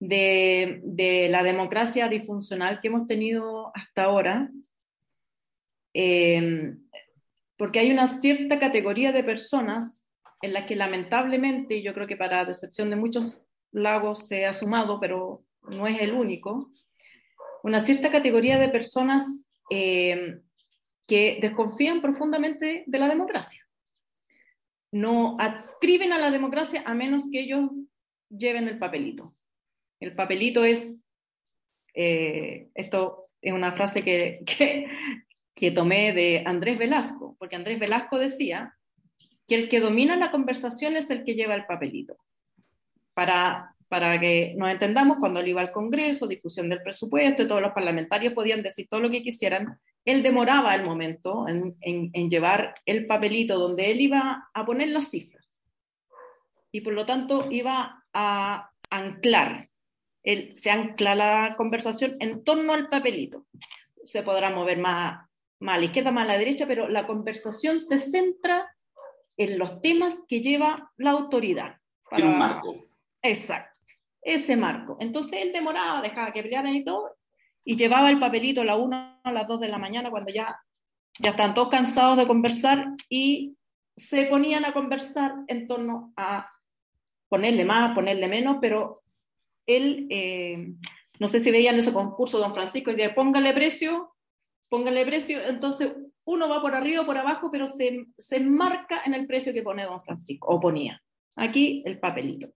de, 0.00 0.80
de 0.84 1.28
la 1.28 1.42
democracia 1.42 2.08
disfuncional 2.08 2.80
que 2.80 2.88
hemos 2.88 3.06
tenido 3.06 3.70
hasta 3.76 4.04
ahora. 4.04 4.50
Eh, 5.92 6.74
porque 7.58 7.80
hay 7.80 7.90
una 7.90 8.06
cierta 8.06 8.58
categoría 8.58 9.12
de 9.12 9.24
personas 9.24 10.01
en 10.42 10.52
la 10.52 10.66
que 10.66 10.76
lamentablemente, 10.76 11.82
yo 11.82 11.94
creo 11.94 12.06
que 12.06 12.16
para 12.16 12.44
decepción 12.44 12.90
de 12.90 12.96
muchos 12.96 13.40
lagos 13.70 14.26
se 14.26 14.44
ha 14.44 14.52
sumado, 14.52 15.00
pero 15.00 15.44
no 15.62 15.86
es 15.86 16.00
el 16.00 16.12
único, 16.12 16.72
una 17.62 17.80
cierta 17.80 18.10
categoría 18.10 18.58
de 18.58 18.68
personas 18.68 19.46
eh, 19.70 20.40
que 21.06 21.38
desconfían 21.40 22.02
profundamente 22.02 22.84
de 22.86 22.98
la 22.98 23.08
democracia. 23.08 23.66
No 24.90 25.36
adscriben 25.38 26.12
a 26.12 26.18
la 26.18 26.30
democracia 26.30 26.82
a 26.84 26.92
menos 26.92 27.30
que 27.30 27.40
ellos 27.40 27.70
lleven 28.28 28.68
el 28.68 28.78
papelito. 28.78 29.34
El 30.00 30.14
papelito 30.14 30.64
es, 30.64 30.98
eh, 31.94 32.68
esto 32.74 33.22
es 33.40 33.52
una 33.52 33.72
frase 33.72 34.02
que, 34.02 34.44
que 35.54 35.70
tomé 35.70 36.12
de 36.12 36.42
Andrés 36.44 36.78
Velasco, 36.78 37.36
porque 37.38 37.56
Andrés 37.56 37.78
Velasco 37.78 38.18
decía 38.18 38.76
que 39.52 39.58
el 39.58 39.68
que 39.68 39.80
domina 39.80 40.16
la 40.16 40.30
conversación 40.30 40.96
es 40.96 41.10
el 41.10 41.24
que 41.24 41.34
lleva 41.34 41.54
el 41.54 41.66
papelito. 41.66 42.16
Para, 43.12 43.74
para 43.86 44.18
que 44.18 44.54
nos 44.56 44.70
entendamos, 44.70 45.18
cuando 45.18 45.40
él 45.40 45.48
iba 45.48 45.60
al 45.60 45.70
Congreso, 45.70 46.26
discusión 46.26 46.70
del 46.70 46.80
presupuesto, 46.80 47.46
todos 47.46 47.60
los 47.60 47.72
parlamentarios 47.72 48.32
podían 48.32 48.62
decir 48.62 48.88
todo 48.88 49.00
lo 49.00 49.10
que 49.10 49.22
quisieran, 49.22 49.78
él 50.06 50.22
demoraba 50.22 50.74
el 50.74 50.84
momento 50.84 51.46
en, 51.46 51.76
en, 51.82 52.30
llevar 52.30 52.76
el 52.86 53.04
papelito 53.04 53.58
donde 53.58 53.90
él 53.90 54.00
iba 54.00 54.48
a 54.54 54.64
poner 54.64 54.88
las 54.88 55.10
cifras. 55.10 55.46
Y 56.70 56.80
por 56.80 56.94
lo 56.94 57.04
tanto 57.04 57.48
iba 57.50 58.06
a 58.14 58.70
anclar. 58.88 59.68
Él, 60.22 60.56
se 60.56 60.70
ancla 60.70 61.14
la 61.14 61.56
conversación 61.58 62.16
en 62.20 62.42
torno 62.42 62.72
al 62.72 62.88
papelito. 62.88 63.44
Se 64.02 64.22
podrá 64.22 64.48
mover 64.48 64.78
más 64.78 65.28
más 65.60 65.76
a 65.76 65.78
la 65.78 65.84
izquierda, 65.84 66.10
más 66.10 66.24
a 66.24 66.28
la 66.28 66.38
derecha, 66.38 66.66
pero 66.66 66.88
la 66.88 67.06
conversación 67.06 67.78
se 67.78 67.98
centra 67.98 68.74
en 69.36 69.58
los 69.58 69.80
temas 69.80 70.24
que 70.28 70.40
lleva 70.40 70.92
la 70.96 71.10
autoridad. 71.10 71.76
En 72.10 72.26
un 72.26 72.38
marco. 72.38 72.74
Exacto, 73.22 73.80
ese 74.20 74.56
marco. 74.56 74.96
Entonces 75.00 75.40
él 75.42 75.52
demoraba, 75.52 76.02
dejaba 76.02 76.32
que 76.32 76.42
pelearan 76.42 76.74
y 76.74 76.84
todo, 76.84 77.16
y 77.64 77.76
llevaba 77.76 78.10
el 78.10 78.18
papelito 78.18 78.60
a 78.60 78.64
la 78.64 78.76
una 78.76 79.20
a 79.22 79.32
las 79.32 79.46
dos 79.46 79.60
de 79.60 79.68
la 79.68 79.78
mañana 79.78 80.10
cuando 80.10 80.32
ya, 80.32 80.60
ya 81.18 81.30
están 81.30 81.54
todos 81.54 81.68
cansados 81.68 82.16
de 82.16 82.26
conversar 82.26 82.88
y 83.08 83.56
se 83.96 84.26
ponían 84.26 84.64
a 84.64 84.72
conversar 84.72 85.34
en 85.46 85.66
torno 85.66 86.12
a 86.16 86.50
ponerle 87.28 87.64
más, 87.64 87.94
ponerle 87.94 88.28
menos, 88.28 88.58
pero 88.60 89.02
él, 89.66 90.06
eh, 90.10 90.74
no 91.18 91.26
sé 91.28 91.40
si 91.40 91.50
veían 91.50 91.76
ese 91.76 91.92
concurso, 91.92 92.38
don 92.38 92.52
Francisco, 92.52 92.90
decía, 92.90 93.14
póngale 93.14 93.52
precio 93.52 94.11
póngale 94.72 95.04
precio, 95.04 95.38
entonces 95.46 95.92
uno 96.24 96.48
va 96.48 96.62
por 96.62 96.74
arriba 96.74 97.02
o 97.02 97.04
por 97.06 97.18
abajo, 97.18 97.50
pero 97.52 97.66
se, 97.66 98.06
se 98.16 98.36
enmarca 98.36 99.02
en 99.04 99.12
el 99.12 99.26
precio 99.26 99.52
que 99.52 99.62
pone 99.62 99.84
don 99.84 100.02
Francisco, 100.02 100.48
o 100.48 100.58
ponía. 100.58 100.98
Aquí 101.36 101.82
el 101.84 102.00
papelito. 102.00 102.48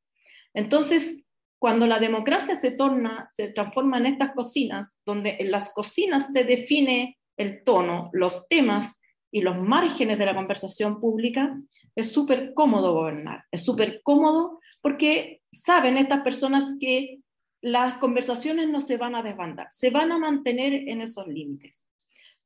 Entonces, 0.55 1.23
cuando 1.59 1.87
la 1.87 1.99
democracia 1.99 2.57
se 2.57 2.71
torna, 2.71 3.29
se 3.37 3.53
transforma 3.53 3.99
en 3.99 4.07
estas 4.07 4.33
cocinas, 4.33 4.99
donde 5.05 5.37
en 5.41 5.51
las 5.51 5.75
cocinas 5.75 6.33
se 6.33 6.45
define 6.45 7.19
el 7.37 7.63
tono, 7.63 8.09
los 8.15 8.49
temas 8.49 8.99
y 9.31 9.43
los 9.43 9.59
márgenes 9.59 10.19
de 10.19 10.25
la 10.25 10.35
conversación 10.35 10.99
pública, 10.99 11.55
es 11.95 12.13
súper 12.13 12.55
cómodo 12.55 12.95
gobernar, 12.95 13.45
es 13.51 13.63
súper 13.63 14.01
cómodo 14.03 14.59
porque 14.81 15.43
saben 15.53 15.99
estas 15.99 16.23
personas 16.23 16.77
que 16.81 17.19
las 17.61 17.99
conversaciones 17.99 18.71
no 18.71 18.81
se 18.81 18.97
van 18.97 19.15
a 19.15 19.23
desbandar, 19.23 19.67
se 19.71 19.91
van 19.91 20.13
a 20.13 20.19
mantener 20.19 20.73
en 20.89 21.03
esos 21.03 21.27
límites 21.27 21.86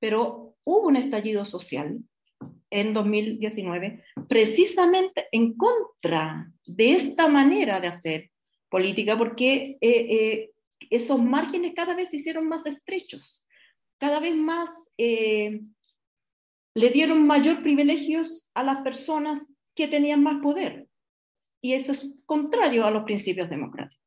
pero 0.01 0.57
hubo 0.65 0.89
un 0.89 0.97
estallido 0.97 1.45
social 1.45 2.01
en 2.71 2.95
2019 2.95 4.03
precisamente 4.29 5.27
en 5.33 5.55
contra 5.55 6.51
de 6.65 6.93
esta 6.93 7.29
manera 7.29 7.81
de 7.81 7.89
hacer 7.89 8.31
política, 8.69 9.19
porque 9.19 9.77
eh, 9.81 10.07
eh, 10.11 10.51
esos 10.89 11.21
márgenes 11.21 11.75
cada 11.75 11.95
vez 11.95 12.11
se 12.11 12.17
hicieron 12.17 12.49
más 12.49 12.65
estrechos, 12.67 13.47
cada 13.99 14.21
vez 14.21 14.35
más 14.35 14.71
eh, 14.97 15.61
le 16.75 16.91
dieron 16.91 17.27
mayor 17.27 17.63
privilegios 17.63 18.49
a 18.55 18.63
las 18.63 18.81
personas 18.83 19.53
que 19.75 19.89
tenían 19.89 20.23
más 20.23 20.41
poder. 20.41 20.87
Y 21.61 21.75
eso 21.75 21.93
es 21.93 22.15
contrario 22.25 22.87
a 22.87 22.91
los 22.91 23.03
principios 23.03 23.51
democráticos. 23.51 24.01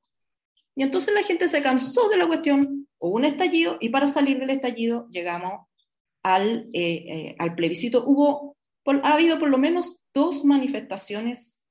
Y 0.76 0.82
entonces 0.82 1.14
la 1.14 1.24
gente 1.24 1.48
se 1.48 1.62
cansó 1.62 2.10
de 2.10 2.18
la 2.18 2.26
cuestión, 2.26 2.88
hubo 2.98 3.16
un 3.16 3.26
estallido 3.26 3.78
y 3.80 3.90
para 3.90 4.08
salir 4.08 4.40
del 4.40 4.50
estallido 4.50 5.08
llegamos 5.12 5.68
al, 6.24 6.70
eh, 6.74 7.06
eh, 7.08 7.36
al 7.38 7.56
plebiscito, 7.56 8.04
hubo, 8.06 8.58
ha 8.86 9.14
habido 9.14 9.40
por 9.40 9.50
lo 9.50 9.58
menos 9.58 10.02
dos 10.14 10.46
manifestaciones 10.46 11.62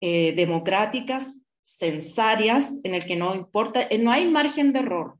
eh, 0.00 0.32
democráticas, 0.34 1.40
censarias, 1.62 2.78
en 2.82 2.94
el 2.94 3.06
que 3.06 3.16
no 3.16 3.34
importa, 3.34 3.88
no 4.00 4.10
hay 4.10 4.28
margen 4.28 4.72
de 4.72 4.80
error. 4.80 5.16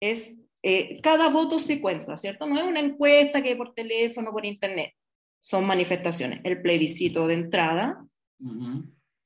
Es 0.00 0.34
eh, 0.62 1.00
cada 1.02 1.28
voto 1.28 1.58
se 1.58 1.80
cuenta, 1.80 2.16
¿cierto? 2.16 2.46
No 2.46 2.56
es 2.56 2.62
una 2.62 2.80
encuesta 2.80 3.42
que 3.42 3.56
por 3.56 3.74
teléfono, 3.74 4.30
por 4.30 4.46
internet, 4.46 4.92
son 5.40 5.66
manifestaciones. 5.66 6.40
El 6.44 6.62
plebiscito 6.62 7.26
de 7.26 7.34
entrada, 7.34 8.06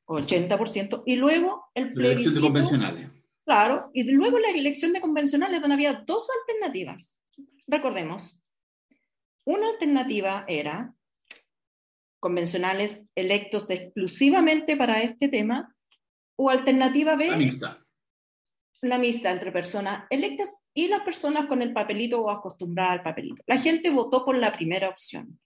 80%, 0.06 1.02
y 1.04 1.16
luego 1.16 1.66
el 1.74 1.92
plebiscito... 1.92 2.00
La 2.00 2.12
elección 2.12 2.34
de 2.34 2.40
convencionales. 2.40 3.08
Claro, 3.44 3.90
y 3.92 4.02
luego 4.04 4.38
la 4.38 4.50
elección 4.50 4.92
de 4.94 5.00
convencionales 5.00 5.60
donde 5.60 5.74
había 5.74 6.02
dos 6.06 6.26
alternativas. 6.40 7.20
Recordemos, 7.66 8.42
una 9.46 9.68
alternativa 9.68 10.44
era 10.48 10.92
convencionales 12.20 13.06
electos 13.14 13.70
exclusivamente 13.70 14.76
para 14.76 15.02
este 15.02 15.28
tema, 15.28 15.74
o 16.36 16.50
alternativa 16.50 17.14
B, 17.16 17.28
la 17.28 17.36
mixta. 17.36 17.86
La 18.82 18.98
mixta 18.98 19.30
entre 19.30 19.52
personas 19.52 20.04
electas 20.10 20.54
y 20.74 20.88
las 20.88 21.00
personas 21.00 21.46
con 21.46 21.62
el 21.62 21.72
papelito 21.72 22.20
o 22.20 22.30
acostumbradas 22.30 22.98
al 22.98 23.02
papelito. 23.02 23.42
La 23.46 23.58
gente 23.58 23.90
votó 23.90 24.24
por 24.24 24.36
la 24.36 24.52
primera 24.52 24.88
opción. 24.88 25.40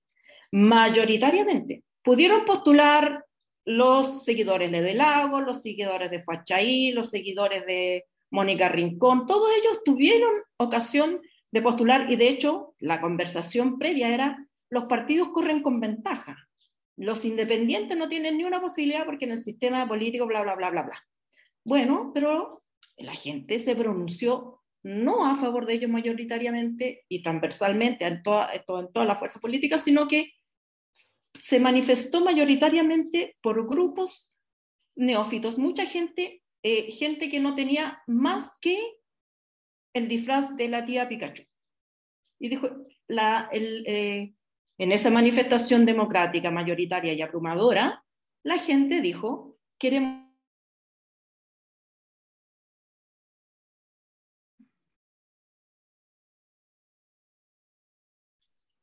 Mayoritariamente. 0.53 1.85
Pudieron 2.03 2.45
postular 2.45 3.25
los 3.65 4.25
seguidores 4.25 4.73
de 4.73 4.83
Delago, 4.83 5.41
los 5.41 5.63
seguidores 5.63 6.11
de 6.11 6.25
Fachaí, 6.25 6.93
los 6.93 7.11
seguidores 7.11 7.67
de 7.67 8.07
Mónica 8.31 8.69
Rincón, 8.69 9.27
todos 9.27 9.51
ellos 9.59 9.83
tuvieron 9.85 10.33
ocasión 10.57 11.21
de 11.53 11.63
postular 11.63 12.11
y 12.11 12.17
de 12.17 12.29
hecho 12.29 12.75
la 12.79 13.01
conversación 13.01 13.79
previa 13.79 14.13
era 14.15 14.47
los 14.71 14.85
partidos 14.85 15.31
corren 15.31 15.63
con 15.63 15.81
ventaja. 15.81 16.49
Los 16.97 17.25
independientes 17.25 17.97
no 17.97 18.09
tienen 18.09 18.37
ni 18.37 18.45
una 18.45 18.61
posibilidad 18.61 19.05
porque 19.05 19.25
en 19.25 19.33
el 19.33 19.39
sistema 19.39 19.87
político, 19.89 20.27
bla, 20.27 20.43
bla, 20.43 20.55
bla, 20.55 20.71
bla, 20.71 20.83
bla. 20.83 21.05
Bueno, 21.65 22.13
pero 22.15 22.63
la 22.97 23.15
gente 23.15 23.59
se 23.59 23.75
pronunció 23.75 24.61
no 24.83 25.27
a 25.27 25.37
favor 25.37 25.67
de 25.67 25.75
ellos 25.75 25.91
mayoritariamente 25.91 27.05
y 27.09 27.23
transversalmente 27.23 28.07
en 28.07 28.23
toda, 28.23 28.51
en 28.55 28.93
toda 28.93 29.05
la 29.05 29.17
fuerza 29.17 29.41
política, 29.41 29.79
sino 29.79 30.09
que 30.09 30.33
se 31.39 31.59
manifestó 31.59 32.23
mayoritariamente 32.23 33.37
por 33.43 33.67
grupos 33.69 34.35
neófitos, 34.97 35.59
mucha 35.59 35.87
gente, 35.87 36.43
eh, 36.63 36.93
gente 36.93 37.29
que 37.29 37.41
no 37.41 37.55
tenía 37.55 38.03
más 38.07 38.51
que 38.61 38.79
el 39.93 40.09
disfraz 40.09 40.57
de 40.57 40.69
la 40.69 40.85
tía 40.85 41.09
Pikachu. 41.09 41.43
Y 42.39 42.49
dijo, 42.49 42.69
la, 43.09 43.49
el, 43.53 43.85
eh, 43.87 44.35
en 44.79 44.93
esa 44.93 45.11
manifestación 45.11 45.85
democrática 45.85 46.51
mayoritaria 46.51 47.13
y 47.13 47.23
abrumadora, 47.23 48.05
la 48.43 48.59
gente 48.59 49.01
dijo, 49.01 49.59
queremos... 49.79 50.29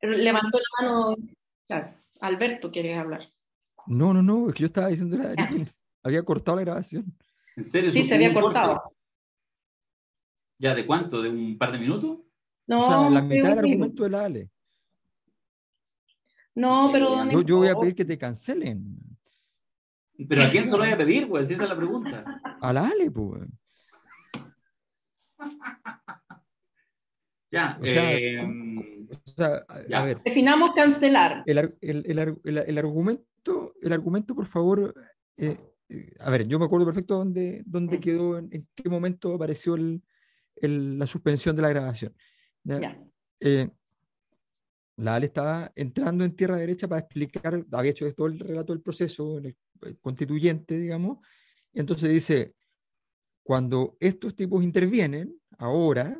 Levantó 0.01 0.59
la 0.59 0.87
mano, 0.87 1.15
claro. 1.67 1.93
Alberto, 2.19 2.71
¿quieres 2.71 2.97
hablar? 2.97 3.21
No, 3.87 4.13
no, 4.13 4.21
no, 4.21 4.49
es 4.49 4.53
que 4.53 4.61
yo 4.61 4.65
estaba 4.67 4.87
diciendo 4.87 5.17
la 5.17 5.33
había 6.03 6.23
cortado 6.23 6.57
la 6.57 6.63
grabación. 6.63 7.05
¿En 7.55 7.65
serio? 7.65 7.91
Sí, 7.91 8.03
se 8.03 8.15
había 8.15 8.33
cortado. 8.33 8.96
¿Ya 10.59 10.73
de 10.73 10.85
cuánto? 10.85 11.21
¿De 11.21 11.29
un 11.29 11.57
par 11.57 11.71
de 11.71 11.79
minutos? 11.79 12.19
No, 12.67 12.79
o 12.79 12.87
sea, 12.87 13.09
la 13.09 13.21
mitad 13.21 13.49
del 13.49 13.59
argumento 13.59 14.03
de 14.03 14.09
la 14.09 14.25
Ale. 14.25 14.49
No, 16.55 16.89
pero. 16.91 17.29
Yo, 17.31 17.41
yo, 17.41 17.57
voy 17.57 17.67
a 17.67 17.75
pedir 17.75 17.95
que 17.95 18.05
te 18.05 18.17
cancelen. 18.17 18.97
¿Pero 20.27 20.41
a 20.41 20.49
quién 20.49 20.65
se 20.65 20.71
lo 20.71 20.79
voy 20.79 20.89
a 20.89 20.97
pedir, 20.97 21.27
pues? 21.27 21.49
Esa 21.51 21.63
es 21.63 21.69
la 21.69 21.77
pregunta. 21.77 22.41
A 22.59 22.73
la 22.73 22.87
Ale, 22.87 23.11
pues. 23.11 23.43
Ya, 27.49 27.79
o 27.81 27.85
sea, 27.85 28.11
eh, 28.11 28.41
o 29.09 29.29
sea, 29.29 29.65
a, 29.93 30.03
ver. 30.03 30.21
Definamos 30.23 30.71
cancelar. 30.75 31.43
El, 31.45 31.57
el, 31.79 32.03
el, 32.05 32.63
el, 32.67 32.77
argumento, 32.77 33.73
el 33.81 33.93
argumento, 33.93 34.35
por 34.35 34.47
favor. 34.47 34.93
Eh, 35.37 35.57
eh, 35.89 36.13
a 36.19 36.29
ver, 36.29 36.47
yo 36.47 36.59
me 36.59 36.65
acuerdo 36.65 36.85
perfecto 36.85 37.15
dónde, 37.15 37.63
dónde 37.65 37.99
quedó, 37.99 38.37
en, 38.37 38.49
en, 38.51 38.67
qué 38.75 38.89
momento 38.89 39.33
apareció 39.33 39.75
la 40.61 41.05
suspensión 41.05 41.55
de 41.55 41.61
la 41.61 41.69
grabación. 41.69 42.15
Eh, 43.39 43.69
la 44.97 45.15
Ale 45.15 45.27
estaba 45.27 45.71
entrando 45.75 46.25
en 46.25 46.35
tierra 46.35 46.57
derecha 46.57 46.87
para 46.87 47.01
explicar, 47.01 47.63
había 47.71 47.91
hecho 47.91 48.11
todo 48.15 48.27
el 48.27 48.39
relato 48.39 48.73
del 48.73 48.81
proceso, 48.81 49.37
el, 49.37 49.55
constituyente, 50.01 50.77
digamos, 50.79 51.19
y 51.71 51.79
entonces 51.79 52.09
dice, 52.09 52.55
cuando 53.43 53.95
estos 53.99 54.35
tipos 54.35 54.63
intervienen, 54.63 55.39
ahora, 55.59 56.19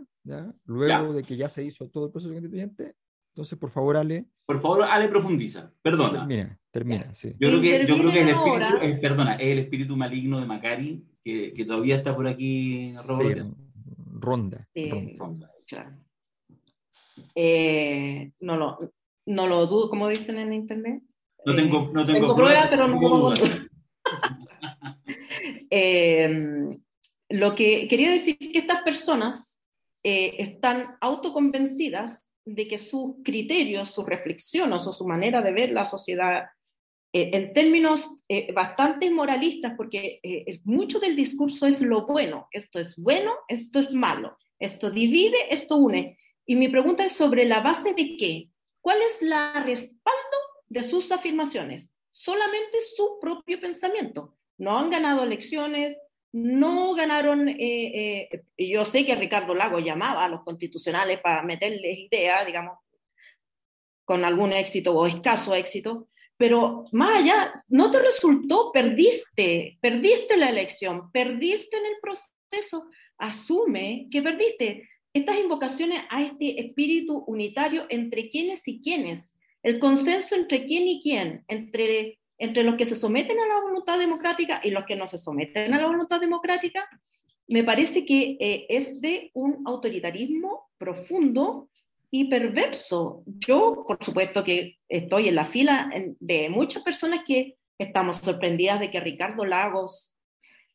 luego 0.65 1.13
de 1.13 1.23
que 1.23 1.35
ya 1.35 1.49
se 1.49 1.63
hizo 1.63 1.89
todo 1.89 2.05
el 2.05 2.11
proceso 2.11 2.33
constituyente, 2.33 2.95
entonces 3.33 3.57
por 3.57 3.71
favor 3.71 3.97
Ale. 3.97 4.27
Por 4.45 4.61
favor 4.61 4.83
Ale 4.83 5.07
profundiza, 5.07 5.73
perdona. 5.81 6.27
Termina, 6.27 6.59
termina, 6.69 7.13
sí. 7.15 7.35
Yo 7.39 7.49
creo 7.49 7.61
que, 7.61 7.85
yo 7.87 7.97
creo 7.97 8.11
que 8.11 8.21
el 8.21 8.29
espíritu, 8.29 8.77
es, 8.81 8.99
perdona, 8.99 9.35
es 9.35 9.47
el 9.47 9.59
espíritu 9.59 9.97
maligno 9.97 10.39
de 10.39 10.45
Macari, 10.45 11.03
que, 11.23 11.51
que 11.53 11.65
todavía 11.65 11.95
está 11.95 12.15
por 12.15 12.27
aquí, 12.27 12.93
Roberto. 13.07 13.55
Ronda. 14.19 14.67
ronda. 15.17 15.51
Claro. 15.65 15.91
Eh, 17.35 18.31
no, 18.39 18.57
lo, 18.57 18.93
no 19.25 19.47
lo 19.47 19.67
dudo, 19.67 19.89
como 19.89 20.07
dicen 20.07 20.39
en 20.39 20.53
internet. 20.53 21.03
No 21.45 21.55
tengo, 21.55 21.91
no 21.93 22.05
tengo, 22.05 22.35
pruebas, 22.35 22.67
pero 22.69 22.87
no 22.87 22.99
puedo 22.99 23.33
eh, 25.69 26.77
lo 27.29 27.55
que 27.55 27.87
quería 27.87 28.11
decir 28.11 28.37
que 28.37 28.57
estas 28.57 28.81
personas 28.81 29.57
eh, 30.03 30.35
están 30.39 30.97
autoconvencidas 31.01 32.29
de 32.45 32.67
que 32.67 32.77
sus 32.77 33.15
criterios, 33.23 33.91
sus 33.91 34.05
reflexiones 34.05 34.87
o 34.87 34.93
su 34.93 35.05
manera 35.05 35.41
de 35.41 35.51
ver 35.51 35.71
la 35.71 35.85
sociedad 35.85 36.45
en 37.13 37.53
términos 37.53 38.15
bastante 38.53 39.09
moralistas, 39.09 39.73
porque 39.75 40.19
mucho 40.65 40.99
del 40.99 41.15
discurso 41.15 41.65
es 41.65 41.81
lo 41.81 42.05
bueno, 42.05 42.47
esto 42.51 42.79
es 42.79 42.97
bueno, 42.97 43.33
esto 43.47 43.79
es 43.79 43.93
malo, 43.93 44.37
esto 44.59 44.91
divide, 44.91 45.37
esto 45.49 45.77
une. 45.77 46.17
Y 46.45 46.55
mi 46.55 46.67
pregunta 46.67 47.05
es 47.05 47.13
sobre 47.13 47.45
la 47.45 47.61
base 47.61 47.93
de 47.93 48.17
qué. 48.17 48.49
¿Cuál 48.81 48.99
es 49.01 49.21
la 49.21 49.63
respaldo 49.65 50.37
de 50.69 50.81
sus 50.83 51.11
afirmaciones? 51.11 51.91
Solamente 52.11 52.77
su 52.95 53.19
propio 53.19 53.59
pensamiento. 53.59 54.37
No 54.57 54.77
han 54.77 54.89
ganado 54.89 55.23
elecciones, 55.23 55.97
no 56.31 56.93
ganaron, 56.93 57.49
eh, 57.49 58.29
eh, 58.31 58.43
yo 58.57 58.85
sé 58.85 59.05
que 59.05 59.15
Ricardo 59.15 59.53
Lago 59.53 59.79
llamaba 59.79 60.25
a 60.25 60.29
los 60.29 60.43
constitucionales 60.43 61.19
para 61.19 61.43
meterles 61.43 61.97
ideas, 61.97 62.45
digamos, 62.45 62.79
con 64.05 64.23
algún 64.23 64.53
éxito 64.53 64.95
o 64.95 65.05
escaso 65.05 65.53
éxito, 65.53 66.07
pero 66.37 66.85
más 66.91 67.17
allá, 67.17 67.51
no 67.67 67.89
te 67.89 67.99
resultó, 67.99 68.71
perdiste, 68.71 69.77
perdiste 69.81 70.37
la 70.37 70.49
elección, 70.49 71.11
perdiste 71.11 71.77
en 71.77 71.85
el 71.87 71.95
proceso, 72.01 72.89
asume 73.17 74.07
que 74.11 74.21
perdiste. 74.21 74.87
Estas 75.13 75.39
invocaciones 75.39 76.01
a 76.09 76.21
este 76.21 76.61
espíritu 76.61 77.23
unitario 77.25 77.87
entre 77.89 78.29
quienes 78.29 78.67
y 78.67 78.79
quienes, 78.79 79.35
el 79.63 79.79
consenso 79.79 80.35
entre 80.35 80.65
quién 80.65 80.87
y 80.87 81.01
quién, 81.01 81.43
entre, 81.47 82.19
entre 82.37 82.63
los 82.63 82.75
que 82.75 82.85
se 82.85 82.95
someten 82.95 83.39
a 83.39 83.47
la 83.47 83.59
voluntad 83.59 83.97
democrática 83.97 84.61
y 84.63 84.69
los 84.69 84.85
que 84.85 84.95
no 84.95 85.07
se 85.07 85.17
someten 85.17 85.73
a 85.73 85.79
la 85.79 85.87
voluntad 85.87 86.21
democrática, 86.21 86.87
me 87.47 87.63
parece 87.63 88.05
que 88.05 88.37
eh, 88.39 88.67
es 88.69 89.01
de 89.01 89.31
un 89.33 89.63
autoritarismo 89.65 90.69
profundo 90.77 91.69
y 92.11 92.29
perverso. 92.29 93.23
Yo, 93.25 93.83
por 93.87 94.03
supuesto, 94.03 94.43
que 94.43 94.77
estoy 94.87 95.27
en 95.27 95.35
la 95.35 95.45
fila 95.45 95.91
de 96.19 96.49
muchas 96.49 96.83
personas 96.83 97.21
que 97.25 97.57
estamos 97.77 98.17
sorprendidas 98.17 98.79
de 98.79 98.91
que 98.91 98.99
Ricardo 98.99 99.45
Lagos 99.45 100.13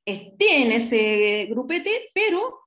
esté 0.04 0.62
en 0.62 0.72
ese 0.72 1.46
grupete, 1.50 2.10
pero 2.14 2.62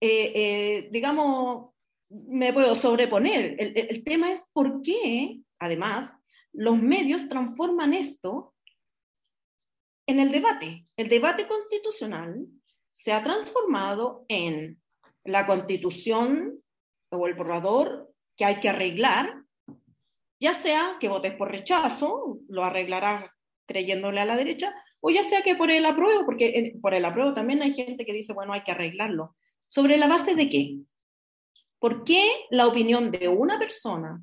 eh, 0.00 0.32
eh, 0.34 0.88
digamos, 0.90 1.72
me 2.08 2.52
puedo 2.52 2.74
sobreponer. 2.74 3.56
El, 3.58 4.02
tema 4.04 4.32
es 4.32 4.46
por 4.52 4.82
qué, 4.82 5.40
además, 5.60 6.12
los 6.52 6.80
medios 6.80 7.28
transforman 7.28 7.94
esto 7.94 8.54
en 10.06 10.18
el 10.18 10.30
debate. 10.30 10.86
El 10.96 11.08
debate 11.08 11.46
constitucional 11.46 12.46
se 12.92 13.12
ha 13.12 13.22
transformado 13.22 14.26
en 14.28 14.82
la 15.24 15.46
constitución 15.46 16.61
o 17.12 17.26
el 17.26 17.34
borrador 17.34 18.12
que 18.36 18.44
hay 18.44 18.56
que 18.56 18.68
arreglar, 18.68 19.42
ya 20.40 20.54
sea 20.54 20.96
que 20.98 21.08
votes 21.08 21.34
por 21.34 21.50
rechazo, 21.50 22.38
lo 22.48 22.64
arreglarás 22.64 23.30
creyéndole 23.66 24.20
a 24.20 24.24
la 24.24 24.36
derecha, 24.36 24.74
o 25.00 25.10
ya 25.10 25.22
sea 25.22 25.42
que 25.42 25.54
por 25.54 25.70
el 25.70 25.84
apruebo, 25.84 26.24
porque 26.24 26.74
por 26.80 26.94
el 26.94 27.04
apruebo 27.04 27.34
también 27.34 27.62
hay 27.62 27.74
gente 27.74 28.04
que 28.04 28.12
dice, 28.12 28.32
bueno, 28.32 28.52
hay 28.52 28.62
que 28.62 28.72
arreglarlo. 28.72 29.36
¿Sobre 29.68 29.96
la 29.96 30.08
base 30.08 30.34
de 30.34 30.48
qué? 30.48 30.76
¿Por 31.78 32.04
qué 32.04 32.24
la 32.50 32.66
opinión 32.66 33.10
de 33.10 33.28
una 33.28 33.58
persona 33.58 34.20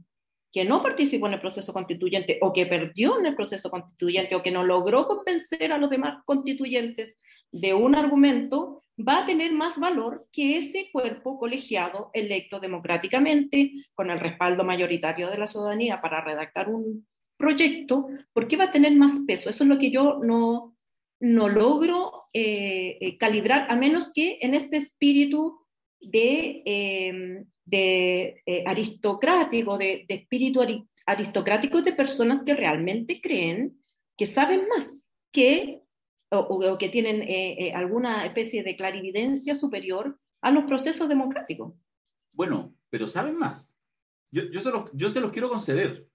que 0.52 0.66
no 0.66 0.82
participó 0.82 1.28
en 1.28 1.34
el 1.34 1.42
proceso 1.42 1.74
constituyente 1.74 2.40
o 2.42 2.52
que 2.54 2.66
perdió 2.66 3.20
en 3.20 3.28
el 3.28 3.36
proceso 3.36 3.70
constituyente 3.70 4.36
o 4.36 4.42
que 4.42 4.52
no 4.52 4.64
logró 4.64 5.08
convencer 5.08 5.72
a 5.72 5.78
los 5.78 5.90
demás 5.90 6.24
constituyentes 6.26 7.20
de 7.52 7.74
un 7.74 7.96
argumento 7.96 8.84
va 9.00 9.20
a 9.20 9.26
tener 9.26 9.54
más 9.54 9.80
valor 9.80 10.28
que 10.32 10.58
ese 10.58 10.90
cuerpo 10.92 11.38
colegiado 11.40 12.10
electo 12.14 12.60
democráticamente 12.60 13.72
con 13.94 14.10
el 14.10 14.20
respaldo 14.20 14.64
mayoritario 14.64 15.30
de 15.30 15.38
la 15.38 15.48
ciudadanía 15.48 16.02
para 16.02 16.22
redactar 16.22 16.70
un 16.70 17.08
proyecto, 17.38 18.08
porque 18.34 18.58
va 18.58 18.66
a 18.66 18.72
tener 18.72 18.94
más 18.96 19.20
peso. 19.26 19.50
Eso 19.50 19.64
es 19.64 19.70
lo 19.70 19.80
que 19.80 19.92
yo 19.92 20.20
no, 20.22 20.76
no 21.22 21.48
logro 21.48 22.26
eh, 22.34 22.98
eh, 23.00 23.18
calibrar, 23.18 23.68
a 23.70 23.76
menos 23.76 24.12
que 24.14 24.38
en 24.42 24.54
este 24.54 24.78
espíritu 24.78 25.58
de, 26.02 26.62
em, 26.66 27.46
de 27.66 28.42
eh, 28.46 28.64
aristocrático, 28.68 29.78
de, 29.78 30.06
de 30.08 30.16
espíritu 30.16 30.62
aristocrático 31.06 31.82
de 31.82 31.94
personas 31.94 32.44
que 32.44 32.54
realmente 32.54 33.22
creen 33.22 33.80
que 34.18 34.26
saben 34.26 34.68
más 34.68 35.10
que 35.32 35.82
o, 36.32 36.78
que 36.78 36.90
tienen 36.90 37.28
alguna 37.76 38.26
especie 38.26 38.64
de 38.64 38.76
clarividencia 38.76 39.56
superior 39.56 40.20
a 40.42 40.52
los 40.52 40.64
procesos 40.66 41.10
democráticos. 41.10 41.74
Bueno, 42.32 42.74
pero 42.90 43.08
saben 43.08 43.38
más. 43.38 43.74
Yo, 44.32 44.44
yo, 44.52 44.60
se, 44.60 44.72
los, 44.72 44.90
yo 44.94 45.10
se 45.10 45.20
los 45.20 45.32
quiero 45.32 45.50
conceder, 45.50 46.08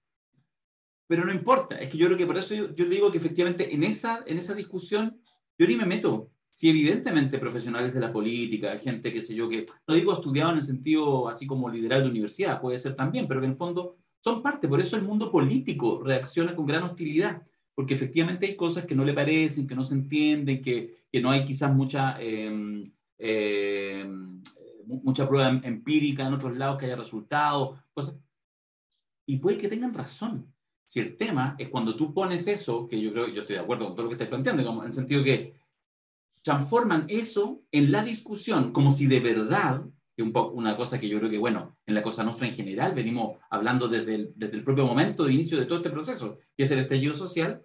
pero 1.07 1.25
no 1.25 1.33
importa. 1.33 1.77
Es 1.77 1.89
que 1.89 1.97
yo 1.97 2.07
creo 2.07 2.17
que 2.17 2.25
por 2.25 2.37
eso 2.37 2.55
yo, 2.55 2.85
digo 2.85 3.11
que 3.11 3.17
efectivamente 3.17 3.73
en 3.73 3.83
esa, 3.83 4.23
en 4.25 4.37
esa 4.37 4.53
discusión 4.53 5.21
yo 5.57 5.67
ni 5.67 5.75
me 5.75 5.85
meto. 5.85 6.31
Si 6.49 6.69
evidentemente 6.69 7.37
profesionales 7.37 7.93
de 7.93 7.99
la 7.99 8.13
política, 8.13 8.77
gente 8.77 9.11
que 9.11 9.21
sé 9.21 9.35
yo, 9.35 9.49
que 9.49 9.65
no 9.87 9.93
digo 9.93 10.13
estudiado 10.13 10.51
en 10.51 10.57
el 10.57 10.63
sentido 10.63 11.27
así 11.27 11.45
como 11.45 11.69
liderazgo 11.69 12.05
de 12.05 12.11
universidad, 12.11 12.61
puede 12.61 12.77
ser 12.77 12.95
también, 12.95 13.27
pero 13.27 13.41
que 13.41 13.47
en 13.47 13.57
fondo 13.57 13.97
son 14.21 14.41
parte. 14.41 14.67
Por 14.69 14.79
eso 14.79 14.95
el 14.95 15.03
mundo 15.03 15.29
político 15.29 16.01
reacciona 16.01 16.55
con 16.55 16.65
gran 16.65 16.83
hostilidad, 16.83 17.41
porque 17.75 17.93
efectivamente 17.93 18.45
hay 18.45 18.55
cosas 18.55 18.85
que 18.85 18.95
no 18.95 19.03
le 19.03 19.13
parecen, 19.13 19.67
que 19.67 19.75
no 19.75 19.83
se 19.83 19.95
entienden, 19.95 20.61
que, 20.61 21.03
que 21.11 21.21
no 21.21 21.29
hay 21.29 21.43
quizás 21.43 21.73
mucha, 21.73 22.17
eh, 22.21 22.89
eh, 23.17 24.09
mucha 24.85 25.27
prueba 25.27 25.49
em, 25.49 25.61
empírica 25.63 26.25
en 26.25 26.33
otros 26.33 26.55
lados 26.57 26.79
que 26.79 26.85
haya 26.85 26.95
resultado, 26.95 27.77
cosas. 27.93 28.15
Y 29.27 29.37
puede 29.37 29.57
que 29.57 29.67
tengan 29.67 29.93
razón, 29.93 30.53
si 30.85 31.01
el 31.01 31.17
tema 31.17 31.55
es 31.57 31.69
cuando 31.69 31.95
tú 31.95 32.13
pones 32.13 32.47
eso, 32.47 32.87
que 32.87 33.01
yo 33.01 33.11
creo, 33.11 33.27
yo 33.27 33.41
estoy 33.41 33.57
de 33.57 33.61
acuerdo 33.61 33.87
con 33.87 33.95
todo 33.95 34.03
lo 34.03 34.09
que 34.09 34.15
estás 34.15 34.29
planteando, 34.29 34.63
como 34.63 34.81
en 34.81 34.87
el 34.87 34.93
sentido 34.93 35.23
que 35.23 35.55
transforman 36.43 37.05
eso 37.09 37.63
en 37.71 37.91
la 37.91 38.03
discusión 38.03 38.71
como 38.71 38.91
si 38.91 39.07
de 39.07 39.19
verdad, 39.19 39.81
que 40.15 40.23
un 40.23 40.31
una 40.53 40.77
cosa 40.77 40.99
que 40.99 41.09
yo 41.09 41.17
creo 41.19 41.29
que, 41.29 41.37
bueno, 41.37 41.77
en 41.85 41.95
la 41.95 42.03
cosa 42.03 42.23
nuestra 42.23 42.47
en 42.47 42.53
general 42.53 42.93
venimos 42.93 43.37
hablando 43.49 43.87
desde 43.87 44.15
el, 44.15 44.33
desde 44.35 44.57
el 44.57 44.63
propio 44.63 44.85
momento 44.85 45.25
de 45.25 45.33
inicio 45.33 45.57
de 45.59 45.65
todo 45.65 45.79
este 45.79 45.89
proceso, 45.89 46.39
que 46.55 46.63
es 46.63 46.71
el 46.71 46.79
estallido 46.79 47.13
social, 47.13 47.63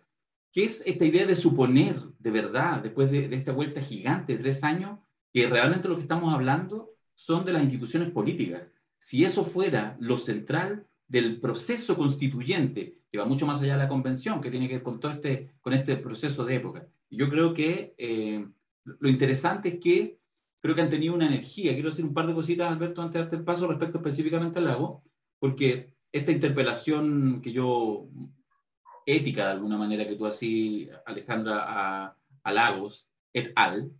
que 0.52 0.64
es 0.64 0.82
esta 0.84 1.04
idea 1.04 1.26
de 1.26 1.36
suponer 1.36 1.96
de 2.18 2.30
verdad, 2.30 2.82
después 2.82 3.10
de, 3.10 3.28
de 3.28 3.36
esta 3.36 3.52
vuelta 3.52 3.80
gigante 3.80 4.32
de 4.32 4.40
tres 4.40 4.64
años, 4.64 4.98
que 5.32 5.46
realmente 5.46 5.88
lo 5.88 5.96
que 5.96 6.02
estamos 6.02 6.34
hablando 6.34 6.90
son 7.14 7.44
de 7.44 7.52
las 7.52 7.62
instituciones 7.62 8.10
políticas. 8.10 8.68
Si 8.98 9.24
eso 9.24 9.44
fuera 9.44 9.96
lo 10.00 10.18
central 10.18 10.86
del 11.06 11.40
proceso 11.40 11.96
constituyente, 11.96 12.98
que 13.10 13.18
va 13.18 13.24
mucho 13.24 13.46
más 13.46 13.60
allá 13.60 13.72
de 13.72 13.82
la 13.82 13.88
convención, 13.88 14.40
que 14.40 14.50
tiene 14.50 14.68
que 14.68 14.74
ver 14.74 14.82
con 14.82 15.00
todo 15.00 15.12
este, 15.12 15.54
con 15.60 15.72
este 15.72 15.96
proceso 15.96 16.44
de 16.44 16.56
época. 16.56 16.86
Yo 17.10 17.28
creo 17.28 17.52
que 17.52 17.94
eh, 17.98 18.46
lo 18.84 19.08
interesante 19.08 19.70
es 19.70 19.80
que 19.80 20.19
creo 20.60 20.74
que 20.74 20.82
han 20.82 20.90
tenido 20.90 21.14
una 21.14 21.26
energía. 21.26 21.72
Quiero 21.74 21.90
decir 21.90 22.04
un 22.04 22.14
par 22.14 22.26
de 22.26 22.34
cositas, 22.34 22.70
Alberto, 22.70 23.02
antes 23.02 23.14
de 23.14 23.20
darte 23.20 23.36
el 23.36 23.44
paso 23.44 23.66
respecto 23.66 23.98
específicamente 23.98 24.58
al 24.58 24.66
lago, 24.66 25.02
porque 25.38 25.94
esta 26.12 26.32
interpelación 26.32 27.40
que 27.42 27.52
yo, 27.52 28.08
ética 29.06 29.46
de 29.46 29.52
alguna 29.52 29.76
manera, 29.76 30.06
que 30.06 30.16
tú 30.16 30.26
así, 30.26 30.88
Alejandra, 31.06 31.64
a, 31.66 32.16
a 32.42 32.52
Lagos, 32.52 33.06
et 33.32 33.52
al, 33.54 33.90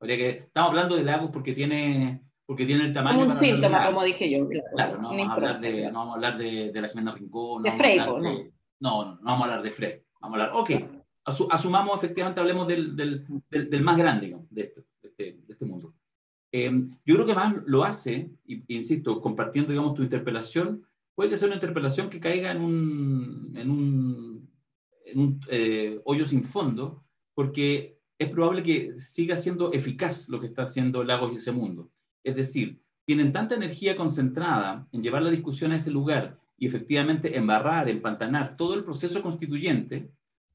habría 0.00 0.16
que, 0.16 0.28
estamos 0.30 0.70
hablando 0.70 0.96
de 0.96 1.04
Lagos 1.04 1.30
porque 1.32 1.52
tiene 1.52 2.22
porque 2.46 2.64
tiene 2.64 2.84
el 2.84 2.92
tamaño. 2.92 3.18
Como 3.18 3.32
un 3.32 3.36
síntoma, 3.36 3.86
como 3.86 4.04
dije 4.04 4.30
yo. 4.30 4.48
Claro, 4.72 5.02
no, 5.02 5.08
vamos 5.08 5.28
a 5.28 5.32
hablar 5.32 5.60
de, 5.60 5.90
no 5.90 5.98
vamos 5.98 6.12
a 6.12 6.14
hablar 6.14 6.38
de, 6.38 6.70
de 6.70 6.80
la 6.80 6.88
Jimena 6.88 7.12
Rincón. 7.12 7.62
de 7.64 7.72
Frey, 7.72 7.98
¿no? 7.98 8.20
No, 8.20 8.30
no, 8.78 9.04
no 9.04 9.18
vamos 9.22 9.40
a 9.40 9.44
hablar 9.44 9.62
de 9.62 9.70
Frey. 9.72 10.02
Vamos 10.20 10.38
a 10.38 10.44
hablar, 10.44 10.56
ok, 10.56 10.70
asumamos 11.50 11.96
efectivamente, 11.96 12.40
hablemos 12.40 12.68
del, 12.68 12.94
del, 12.94 13.26
del, 13.50 13.82
más 13.82 13.96
grande 13.96 14.26
digamos, 14.26 14.46
de, 14.50 14.62
este, 14.62 14.80
de, 15.02 15.08
este, 15.08 15.24
de 15.44 15.52
este 15.52 15.64
mundo. 15.64 15.94
Eh, 16.58 16.70
yo 17.04 17.16
creo 17.16 17.26
que 17.26 17.34
más 17.34 17.54
lo 17.66 17.84
hace, 17.84 18.30
y, 18.46 18.64
insisto, 18.74 19.20
compartiendo, 19.20 19.72
digamos, 19.72 19.92
tu 19.92 20.02
interpelación, 20.02 20.86
puede 21.14 21.28
que 21.28 21.36
sea 21.36 21.48
una 21.48 21.56
interpelación 21.56 22.08
que 22.08 22.18
caiga 22.18 22.50
en 22.50 22.62
un, 22.62 23.52
en 23.54 23.70
un, 23.70 24.50
en 25.04 25.18
un 25.20 25.40
eh, 25.50 26.00
hoyo 26.04 26.24
sin 26.24 26.44
fondo, 26.44 27.04
porque 27.34 27.98
es 28.18 28.30
probable 28.30 28.62
que 28.62 28.98
siga 28.98 29.36
siendo 29.36 29.70
eficaz 29.74 30.30
lo 30.30 30.40
que 30.40 30.46
está 30.46 30.62
haciendo 30.62 31.04
Lagos 31.04 31.30
y 31.34 31.36
ese 31.36 31.52
mundo. 31.52 31.90
Es 32.24 32.36
decir, 32.36 32.80
tienen 33.04 33.32
tanta 33.32 33.54
energía 33.54 33.94
concentrada 33.94 34.88
en 34.92 35.02
llevar 35.02 35.22
la 35.22 35.30
discusión 35.30 35.72
a 35.72 35.76
ese 35.76 35.90
lugar 35.90 36.40
y 36.56 36.66
efectivamente 36.68 37.36
embarrar, 37.36 37.90
empantanar 37.90 38.56
todo 38.56 38.72
el 38.74 38.84
proceso 38.84 39.20
constituyente 39.20 40.10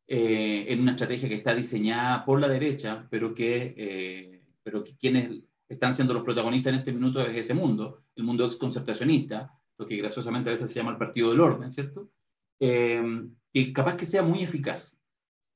eh, 0.08 0.66
en 0.68 0.80
una 0.80 0.94
estrategia 0.94 1.30
que 1.30 1.36
está 1.36 1.54
diseñada 1.54 2.26
por 2.26 2.42
la 2.42 2.48
derecha, 2.48 3.08
pero 3.12 3.36
que, 3.36 3.76
eh, 3.78 4.42
pero 4.64 4.84
que 4.84 4.98
quienes 4.98 5.44
están 5.72 5.96
siendo 5.96 6.14
los 6.14 6.24
protagonistas 6.24 6.74
en 6.74 6.80
este 6.80 6.92
minuto 6.92 7.22
es 7.22 7.36
ese 7.38 7.54
mundo, 7.54 8.04
el 8.16 8.24
mundo 8.24 8.46
exconcertacionista, 8.46 9.58
lo 9.78 9.86
que 9.86 9.98
graciosamente 9.98 10.50
a 10.50 10.54
veces 10.54 10.70
se 10.70 10.76
llama 10.76 10.92
el 10.92 10.98
partido 10.98 11.30
del 11.30 11.40
orden, 11.40 11.72
¿cierto? 11.72 12.12
Eh, 12.60 13.30
que 13.54 13.74
capaz 13.74 13.96
que 13.96 14.06
sea 14.06 14.22
muy 14.22 14.44
eficaz. 14.44 14.98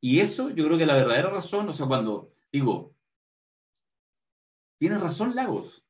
Y 0.02 0.20
eso 0.20 0.50
yo 0.50 0.66
creo 0.66 0.78
que 0.78 0.86
la 0.86 0.96
verdadera 0.96 1.30
razón, 1.30 1.68
o 1.68 1.74
sea, 1.74 1.86
cuando 1.86 2.32
digo, 2.52 2.96
tiene 4.80 4.98
razón 4.98 5.36
Lagos. 5.36 5.86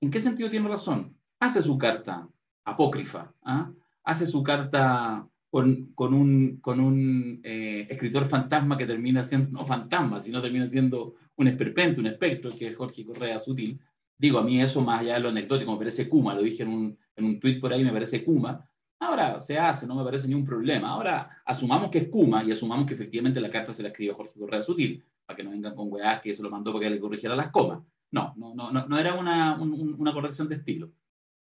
¿En 0.00 0.10
qué 0.10 0.18
sentido 0.18 0.50
tiene 0.50 0.68
razón? 0.68 1.16
Hace 1.40 1.62
su 1.62 1.78
carta, 1.78 2.28
apócrifa, 2.64 3.32
¿ah? 3.42 3.72
hace 4.02 4.26
su 4.26 4.42
carta 4.42 5.28
con, 5.50 5.92
con 5.94 6.14
un, 6.14 6.58
con 6.60 6.80
un 6.80 7.40
eh, 7.44 7.86
escritor 7.90 8.24
fantasma 8.26 8.76
que 8.76 8.86
termina 8.86 9.22
siendo, 9.22 9.50
no 9.50 9.64
fantasma, 9.64 10.18
sino 10.20 10.40
termina 10.40 10.68
siendo 10.68 11.14
un 11.42 11.48
esperpento, 11.48 12.00
un 12.00 12.06
espectro, 12.06 12.50
que 12.56 12.68
es 12.68 12.76
Jorge 12.76 13.04
Correa 13.04 13.38
Sutil. 13.38 13.80
Digo, 14.16 14.38
a 14.38 14.42
mí 14.42 14.60
eso 14.60 14.82
más 14.82 15.00
allá 15.00 15.14
de 15.14 15.20
lo 15.20 15.30
anecdótico, 15.30 15.72
me 15.72 15.78
parece 15.78 16.08
Kuma, 16.08 16.34
lo 16.34 16.42
dije 16.42 16.62
en 16.62 16.68
un, 16.68 16.98
en 17.16 17.24
un 17.24 17.40
tuit 17.40 17.60
por 17.60 17.72
ahí, 17.72 17.82
me 17.82 17.92
parece 17.92 18.22
Kuma. 18.22 18.68
Ahora 18.98 19.40
se 19.40 19.58
hace, 19.58 19.86
no 19.86 19.94
me 19.94 20.04
parece 20.04 20.28
ni 20.28 20.34
un 20.34 20.44
problema. 20.44 20.90
Ahora 20.90 21.42
asumamos 21.46 21.90
que 21.90 21.98
es 21.98 22.08
Kuma 22.08 22.44
y 22.44 22.52
asumamos 22.52 22.86
que 22.86 22.94
efectivamente 22.94 23.40
la 23.40 23.50
carta 23.50 23.72
se 23.72 23.82
la 23.82 23.88
escribió 23.88 24.14
Jorge 24.14 24.38
Correa 24.38 24.60
Sutil, 24.60 25.02
para 25.24 25.36
que 25.36 25.42
no 25.42 25.50
vengan 25.50 25.74
con 25.74 25.90
weás 25.90 26.20
que 26.20 26.34
se 26.34 26.42
lo 26.42 26.50
mandó 26.50 26.72
para 26.72 26.84
que 26.84 26.90
le 26.90 27.00
corrigiera 27.00 27.34
las 27.34 27.50
comas. 27.50 27.82
No, 28.10 28.34
no, 28.36 28.54
no, 28.54 28.70
no, 28.70 28.86
no 28.86 28.98
era 28.98 29.14
una, 29.14 29.58
un, 29.58 29.96
una 29.98 30.12
corrección 30.12 30.48
de 30.48 30.56
estilo. 30.56 30.90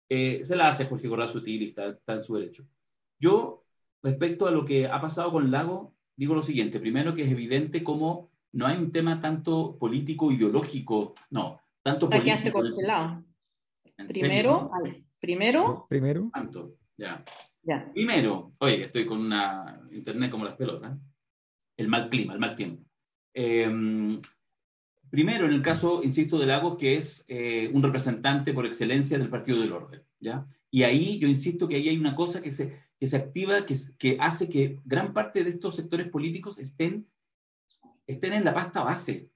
Eh, 0.10 0.42
se 0.44 0.56
la 0.56 0.68
hace 0.68 0.86
Jorge 0.86 1.10
Corral 1.10 1.28
Sutil 1.28 1.64
y 1.64 1.70
está, 1.70 1.88
está, 1.90 2.14
en 2.14 2.22
su 2.22 2.36
derecho. 2.36 2.66
Yo, 3.20 3.64
respecto 4.04 4.48
a 4.48 4.52
lo 4.52 4.66
que 4.66 4.88
ha 4.88 5.02
pasado 5.02 5.32
con 5.32 5.50
Lago, 5.50 5.96
digo 6.16 6.36
lo 6.36 6.42
siguiente. 6.42 6.80
Primero 6.80 7.16
que 7.16 7.24
es 7.24 7.32
evidente 7.32 7.84
cómo 7.84 8.30
no 8.54 8.66
hay 8.68 8.78
un 8.78 8.92
tema 8.92 9.20
tanto 9.20 9.78
político, 9.78 10.32
ideológico, 10.32 11.14
no, 11.32 11.60
tanto 11.82 12.10
político. 12.10 12.26
quedaste 12.26 12.52
congelado. 12.52 13.24
Primero, 14.08 14.70
vale. 14.70 15.06
primero. 15.20 15.86
Primero. 15.90 16.30
Tanto, 16.34 16.76
ya. 16.98 17.24
ya. 17.64 17.92
Primero, 17.94 18.54
oye, 18.60 18.86
estoy 18.86 19.06
con 19.06 19.20
una 19.20 19.82
internet 19.92 20.32
como 20.32 20.46
las 20.46 20.56
pelotas. 20.56 20.98
El 21.76 21.88
mal 21.88 22.10
clima, 22.10 22.34
el 22.34 22.40
mal 22.40 22.56
tiempo. 22.56 22.84
Eh, 23.34 24.20
Primero, 25.10 25.46
en 25.46 25.54
el 25.54 25.62
caso, 25.62 26.04
insisto, 26.04 26.38
de 26.38 26.48
Lagos, 26.48 26.78
que 26.78 26.98
es 26.98 27.24
eh, 27.28 27.70
un 27.74 27.82
representante 27.82 28.54
por 28.54 28.66
excelencia 28.66 29.18
del 29.18 29.30
Partido 29.30 29.62
del 29.62 29.72
Orden, 29.72 30.04
¿ya? 30.20 30.46
Y 30.70 30.84
ahí 30.84 31.18
yo 31.18 31.30
insisto 31.30 31.68
que 31.68 31.78
ahí 31.78 31.88
hay 31.88 31.98
una 31.98 32.14
cosa 32.14 32.42
que 32.42 32.52
se, 32.52 32.78
que 33.00 33.08
se 33.08 33.16
activa, 33.16 33.66
que, 33.66 33.76
que 33.98 34.18
hace 34.20 34.50
que 34.50 34.80
gran 34.84 35.14
parte 35.14 35.44
de 35.44 35.50
estos 35.50 35.76
sectores 35.76 36.10
políticos 36.10 36.60
estén, 36.60 37.08
estén 38.08 38.34
en 38.34 38.46
la 38.46 38.54
pasta 38.54 38.84
base. 38.84 39.30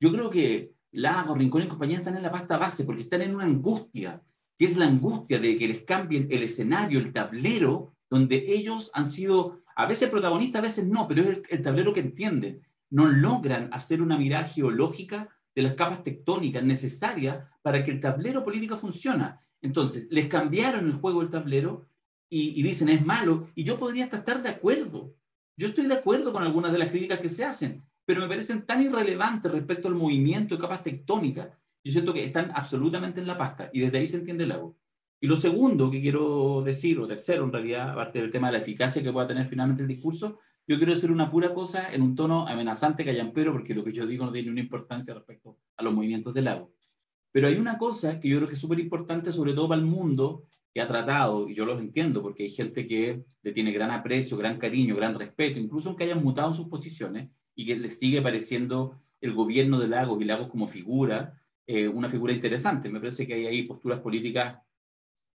Yo 0.00 0.12
creo 0.12 0.30
que 0.30 0.74
Lagos, 0.92 1.36
Rincón 1.36 1.62
y 1.62 1.68
compañía 1.68 1.98
están 1.98 2.16
en 2.16 2.22
la 2.22 2.32
pasta 2.32 2.56
base 2.56 2.84
porque 2.84 3.02
están 3.02 3.22
en 3.22 3.34
una 3.34 3.44
angustia, 3.44 4.22
que 4.56 4.64
es 4.64 4.76
la 4.76 4.86
angustia 4.86 5.38
de 5.38 5.56
que 5.56 5.68
les 5.68 5.82
cambien 5.82 6.28
el 6.30 6.44
escenario, 6.44 6.98
el 7.00 7.12
tablero, 7.12 7.94
donde 8.08 8.44
ellos 8.48 8.90
han 8.94 9.06
sido 9.06 9.60
a 9.76 9.86
veces 9.86 10.08
protagonistas, 10.08 10.60
a 10.60 10.62
veces 10.62 10.86
no, 10.86 11.06
pero 11.06 11.22
es 11.22 11.38
el, 11.38 11.44
el 11.50 11.62
tablero 11.62 11.92
que 11.92 12.00
entienden 12.00 12.62
no 12.90 13.06
logran 13.06 13.68
hacer 13.72 14.00
una 14.00 14.16
mirada 14.16 14.44
geológica 14.44 15.28
de 15.54 15.62
las 15.62 15.74
capas 15.74 16.04
tectónicas 16.04 16.64
necesarias 16.64 17.44
para 17.62 17.84
que 17.84 17.90
el 17.90 18.00
tablero 18.00 18.44
político 18.44 18.76
funcione. 18.76 19.34
Entonces, 19.60 20.06
les 20.10 20.28
cambiaron 20.28 20.86
el 20.86 20.94
juego 20.94 21.20
del 21.20 21.30
tablero 21.30 21.86
y, 22.30 22.58
y, 22.58 22.62
dicen 22.62 22.88
es 22.88 23.04
malo, 23.04 23.48
y 23.54 23.64
yo 23.64 23.78
podría 23.78 24.04
hasta 24.04 24.18
estar 24.18 24.42
de 24.42 24.50
acuerdo. 24.50 25.14
Yo 25.58 25.66
estoy 25.66 25.86
de 25.88 25.94
acuerdo 25.94 26.32
con 26.32 26.44
algunas 26.44 26.70
de 26.70 26.78
las 26.78 26.88
críticas 26.88 27.18
que 27.18 27.28
se 27.28 27.44
hacen, 27.44 27.82
pero 28.04 28.20
me 28.20 28.28
parecen 28.28 28.64
tan 28.64 28.80
irrelevantes 28.80 29.50
respecto 29.50 29.88
al 29.88 29.96
movimiento 29.96 30.54
de 30.54 30.60
capas 30.60 30.84
tectónicas, 30.84 31.48
yo 31.82 31.92
siento 31.92 32.14
que 32.14 32.24
están 32.24 32.52
absolutamente 32.54 33.20
en 33.20 33.26
la 33.26 33.36
pasta, 33.36 33.68
y 33.72 33.80
desde 33.80 33.98
ahí 33.98 34.06
se 34.06 34.18
entiende 34.18 34.44
el 34.44 34.50
lago. 34.50 34.76
Y 35.20 35.26
lo 35.26 35.34
segundo 35.34 35.90
que 35.90 36.00
quiero 36.00 36.62
decir, 36.64 37.00
o 37.00 37.08
tercero 37.08 37.42
en 37.42 37.52
realidad, 37.52 37.90
aparte 37.90 38.20
del 38.20 38.30
tema 38.30 38.46
de 38.46 38.52
la 38.52 38.58
eficacia 38.60 39.02
que 39.02 39.12
pueda 39.12 39.26
tener 39.26 39.48
finalmente 39.48 39.82
el 39.82 39.88
discurso, 39.88 40.38
yo 40.64 40.76
quiero 40.76 40.94
decir 40.94 41.10
una 41.10 41.28
pura 41.28 41.52
cosa 41.52 41.92
en 41.92 42.02
un 42.02 42.14
tono 42.14 42.46
amenazante, 42.46 43.04
callampero, 43.04 43.52
porque 43.52 43.74
lo 43.74 43.82
que 43.82 43.92
yo 43.92 44.06
digo 44.06 44.24
no 44.24 44.30
tiene 44.30 44.52
una 44.52 44.60
importancia 44.60 45.12
respecto 45.12 45.58
a 45.76 45.82
los 45.82 45.92
movimientos 45.92 46.32
del 46.32 46.44
lago. 46.44 46.72
Pero 47.32 47.48
hay 47.48 47.56
una 47.56 47.78
cosa 47.78 48.20
que 48.20 48.28
yo 48.28 48.36
creo 48.36 48.48
que 48.48 48.54
es 48.54 48.60
súper 48.60 48.78
importante, 48.78 49.32
sobre 49.32 49.54
todo 49.54 49.66
para 49.66 49.80
el 49.80 49.88
mundo 49.88 50.44
que 50.72 50.80
ha 50.80 50.88
tratado, 50.88 51.48
y 51.48 51.54
yo 51.54 51.64
los 51.64 51.80
entiendo, 51.80 52.22
porque 52.22 52.44
hay 52.44 52.50
gente 52.50 52.86
que 52.86 53.24
le 53.42 53.52
tiene 53.52 53.72
gran 53.72 53.90
aprecio, 53.90 54.36
gran 54.36 54.58
cariño, 54.58 54.96
gran 54.96 55.18
respeto, 55.18 55.58
incluso 55.58 55.88
aunque 55.88 56.04
hayan 56.04 56.22
mutado 56.22 56.52
sus 56.54 56.68
posiciones, 56.68 57.30
y 57.54 57.66
que 57.66 57.76
les 57.76 57.98
sigue 57.98 58.22
pareciendo 58.22 59.00
el 59.20 59.32
gobierno 59.32 59.80
de 59.80 59.88
Lagos 59.88 60.20
y 60.20 60.24
Lagos 60.24 60.48
como 60.48 60.68
figura, 60.68 61.40
eh, 61.66 61.88
una 61.88 62.08
figura 62.08 62.32
interesante. 62.32 62.88
Me 62.88 63.00
parece 63.00 63.26
que 63.26 63.34
hay 63.34 63.46
ahí 63.46 63.62
posturas 63.64 64.00
políticas 64.00 64.58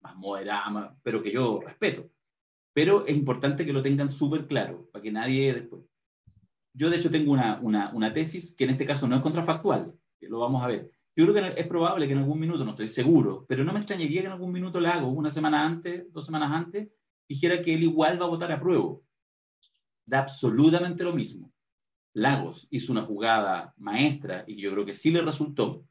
más 0.01 0.15
moderadas, 0.15 0.93
pero 1.03 1.21
que 1.21 1.31
yo 1.31 1.59
respeto. 1.65 2.09
Pero 2.73 3.05
es 3.05 3.15
importante 3.15 3.65
que 3.65 3.73
lo 3.73 3.81
tengan 3.81 4.09
súper 4.09 4.47
claro, 4.47 4.89
para 4.91 5.03
que 5.03 5.11
nadie 5.11 5.53
después... 5.53 5.83
Yo 6.75 6.89
de 6.89 6.97
hecho 6.97 7.11
tengo 7.11 7.31
una, 7.31 7.59
una, 7.61 7.93
una 7.93 8.13
tesis 8.13 8.55
que 8.55 8.63
en 8.63 8.71
este 8.71 8.85
caso 8.85 9.07
no 9.07 9.15
es 9.15 9.21
contrafactual, 9.21 9.93
lo 10.21 10.39
vamos 10.39 10.63
a 10.63 10.67
ver, 10.67 10.91
yo 11.15 11.25
creo 11.25 11.33
que 11.33 11.61
es 11.61 11.67
probable 11.67 12.07
que 12.07 12.13
en 12.13 12.19
algún 12.19 12.39
minuto, 12.39 12.63
no 12.63 12.71
estoy 12.71 12.87
seguro, 12.87 13.45
pero 13.47 13.63
no 13.63 13.71
me 13.71 13.79
extrañaría 13.79 14.21
que 14.21 14.27
en 14.27 14.33
algún 14.33 14.51
minuto 14.51 14.79
le 14.79 14.87
hago, 14.87 15.09
una 15.09 15.29
semana 15.29 15.63
antes, 15.63 16.11
dos 16.11 16.25
semanas 16.25 16.51
antes, 16.51 16.89
dijera 17.29 17.61
que 17.61 17.73
él 17.73 17.83
igual 17.83 18.19
va 18.19 18.25
a 18.25 18.29
votar 18.29 18.51
a 18.51 18.59
prueba. 18.59 18.97
Da 20.05 20.19
absolutamente 20.19 21.03
lo 21.03 21.13
mismo. 21.13 21.51
Lagos 22.13 22.67
hizo 22.71 22.91
una 22.91 23.03
jugada 23.03 23.73
maestra 23.77 24.43
y 24.47 24.55
yo 24.55 24.71
creo 24.71 24.85
que 24.85 24.95
sí 24.95 25.11
le 25.11 25.21
resultó 25.21 25.85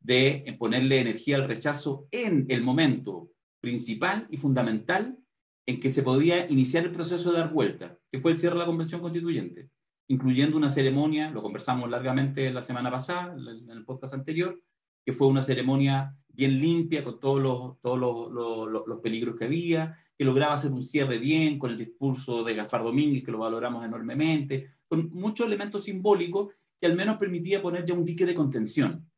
de 0.00 0.56
ponerle 0.58 1.00
energía 1.00 1.36
al 1.36 1.48
rechazo 1.48 2.06
en 2.10 2.46
el 2.48 2.62
momento 2.62 3.30
principal 3.60 4.26
y 4.30 4.36
fundamental 4.36 5.18
en 5.66 5.80
que 5.80 5.90
se 5.90 6.02
podía 6.02 6.48
iniciar 6.48 6.84
el 6.84 6.92
proceso 6.92 7.32
de 7.32 7.38
dar 7.38 7.52
vuelta, 7.52 7.98
que 8.10 8.20
fue 8.20 8.32
el 8.32 8.38
cierre 8.38 8.54
de 8.54 8.60
la 8.60 8.66
Convención 8.66 9.00
Constituyente 9.00 9.70
incluyendo 10.08 10.56
una 10.56 10.68
ceremonia, 10.68 11.30
lo 11.30 11.42
conversamos 11.42 11.90
largamente 11.90 12.50
la 12.50 12.62
semana 12.62 12.90
pasada, 12.90 13.34
en 13.34 13.70
el 13.70 13.84
podcast 13.84 14.14
anterior, 14.14 14.60
que 15.04 15.12
fue 15.12 15.26
una 15.26 15.42
ceremonia 15.42 16.16
bien 16.28 16.60
limpia, 16.60 17.02
con 17.02 17.18
todos 17.18 17.40
los, 17.40 17.80
todos 17.80 17.98
los, 17.98 18.86
los, 18.86 19.00
peligros 19.00 19.36
que 19.36 19.46
había, 19.46 19.98
que 20.16 20.24
lograba 20.24 20.54
hacer 20.54 20.72
un 20.72 20.82
cierre 20.82 21.18
bien, 21.18 21.58
con 21.58 21.70
el 21.70 21.78
discurso 21.78 22.44
de 22.44 22.54
Gaspar 22.54 22.84
Domínguez, 22.84 23.24
que 23.24 23.32
lo 23.32 23.38
valoramos 23.38 23.84
enormemente, 23.84 24.70
con 24.86 25.10
muchos 25.10 25.46
elementos 25.46 25.84
simbólicos 25.84 26.52
que 26.80 26.86
al 26.86 26.94
menos 26.94 27.16
permitía 27.16 27.62
poner 27.62 27.84
ya 27.84 27.94
un 27.94 28.04
dique 28.04 28.26
de 28.26 28.34
contención. 28.34 29.10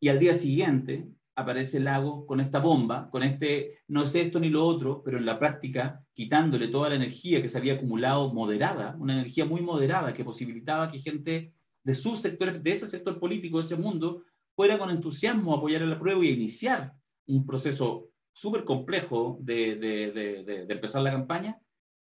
Y 0.00 0.08
al 0.08 0.18
día 0.18 0.34
siguiente, 0.34 1.08
aparece 1.36 1.78
el 1.78 1.84
lago 1.84 2.26
con 2.26 2.40
esta 2.40 2.60
bomba, 2.60 3.10
con 3.10 3.22
este, 3.22 3.78
no 3.88 4.02
es 4.02 4.14
esto 4.14 4.38
ni 4.38 4.50
lo 4.50 4.64
otro, 4.64 5.02
pero 5.04 5.18
en 5.18 5.26
la 5.26 5.38
práctica 5.38 6.04
quitándole 6.14 6.68
toda 6.68 6.90
la 6.90 6.94
energía 6.94 7.42
que 7.42 7.48
se 7.48 7.58
había 7.58 7.74
acumulado 7.74 8.32
moderada, 8.32 8.96
una 8.98 9.14
energía 9.14 9.44
muy 9.44 9.60
moderada 9.60 10.12
que 10.12 10.24
posibilitaba 10.24 10.90
que 10.90 11.00
gente 11.00 11.52
de 11.82 11.94
sus 11.94 12.20
sectores, 12.20 12.62
de 12.62 12.72
ese 12.72 12.86
sector 12.86 13.18
político, 13.18 13.58
de 13.58 13.66
ese 13.66 13.76
mundo, 13.76 14.22
fuera 14.54 14.78
con 14.78 14.90
entusiasmo 14.90 15.54
a 15.54 15.58
apoyar 15.58 15.82
la 15.82 15.98
prueba 15.98 16.24
y 16.24 16.28
a 16.28 16.32
iniciar 16.32 16.94
un 17.26 17.44
proceso 17.44 18.10
súper 18.32 18.64
complejo 18.64 19.38
de, 19.40 19.76
de, 19.76 20.66
empezar 20.68 21.02
la 21.02 21.12
campaña 21.12 21.58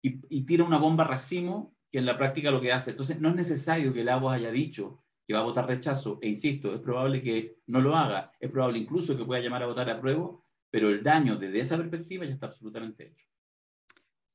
y, 0.01 0.45
tira 0.45 0.63
una 0.63 0.77
bomba 0.77 1.03
racimo 1.03 1.75
que 1.91 1.97
en 1.97 2.05
la 2.05 2.17
práctica 2.17 2.51
lo 2.51 2.61
que 2.61 2.71
hace. 2.71 2.91
Entonces, 2.91 3.19
no 3.19 3.29
es 3.29 3.35
necesario 3.35 3.91
que 3.91 4.01
el 4.01 4.09
agua 4.09 4.35
haya 4.35 4.51
dicho 4.51 5.03
que 5.27 5.33
va 5.33 5.39
a 5.39 5.43
votar 5.43 5.67
rechazo, 5.67 6.19
e 6.21 6.29
insisto, 6.29 6.73
es 6.73 6.81
probable 6.81 7.21
que 7.21 7.57
no 7.67 7.81
lo 7.81 7.95
haga, 7.95 8.31
es 8.39 8.51
probable 8.51 8.79
incluso 8.79 9.17
que 9.17 9.25
pueda 9.25 9.41
llamar 9.41 9.63
a 9.63 9.67
votar 9.67 9.89
a 9.89 9.99
prueba, 9.99 10.29
pero 10.69 10.89
el 10.89 11.01
daño 11.03 11.37
desde 11.37 11.61
esa 11.61 11.77
perspectiva 11.77 12.25
ya 12.25 12.33
está 12.33 12.47
absolutamente 12.47 13.07
hecho. 13.07 13.25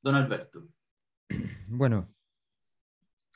Don 0.03 0.15
Alberto. 0.15 0.69
Bueno, 1.69 2.13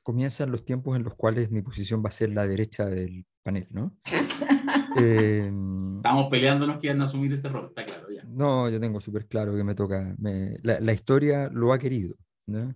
comienzan 0.03 0.51
los 0.51 0.65
tiempos 0.65 0.97
en 0.97 1.05
los 1.05 1.15
cuales 1.15 1.51
mi 1.51 1.63
posición 1.63 2.03
va 2.05 2.09
a 2.09 2.13
ser 2.13 2.31
la 2.31 2.47
derecha 2.47 2.87
del 2.87 3.25
panel, 3.43 3.69
¿no? 3.71 3.97
eh, 4.99 5.53
Estamos 5.97 6.29
peleándonos 6.31 6.79
quieren 6.79 7.03
asumir 7.03 7.33
ese 7.33 7.49
rol, 7.49 7.67
está 7.67 7.85
claro 7.85 8.11
ya. 8.11 8.25
No, 8.25 8.69
yo 8.69 8.81
tengo 8.81 9.01
súper 9.01 9.27
claro 9.27 9.55
que 9.55 9.65
me 9.65 9.75
toca, 9.75 10.15
la, 10.19 10.81
la, 10.81 10.93
historia 10.93 11.49
lo 11.49 11.73
ha 11.73 11.79
querido. 11.79 12.17
¿no? 12.47 12.75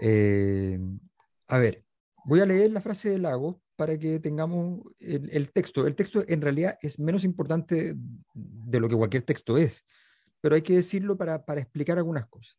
Eh, 0.00 0.78
a 1.46 1.58
ver, 1.58 1.84
voy 2.24 2.40
a 2.40 2.46
leer 2.46 2.72
la 2.72 2.80
frase 2.80 3.10
de 3.10 3.18
Lago 3.18 3.62
para 3.78 3.96
que 3.96 4.18
tengamos 4.18 4.80
el, 4.98 5.52
texto. 5.52 5.86
El 5.86 5.94
texto 5.94 6.24
en 6.26 6.40
realidad 6.40 6.76
es 6.82 6.98
menos 6.98 7.22
importante 7.22 7.94
de 8.34 8.80
lo 8.80 8.88
que 8.88 8.96
cualquier 8.96 9.22
texto 9.22 9.56
es, 9.56 9.84
pero 10.40 10.56
hay 10.56 10.62
que 10.62 10.74
decirlo 10.74 11.16
para, 11.16 11.44
para 11.44 11.60
explicar 11.60 11.96
algunas 11.96 12.26
cosas. 12.26 12.58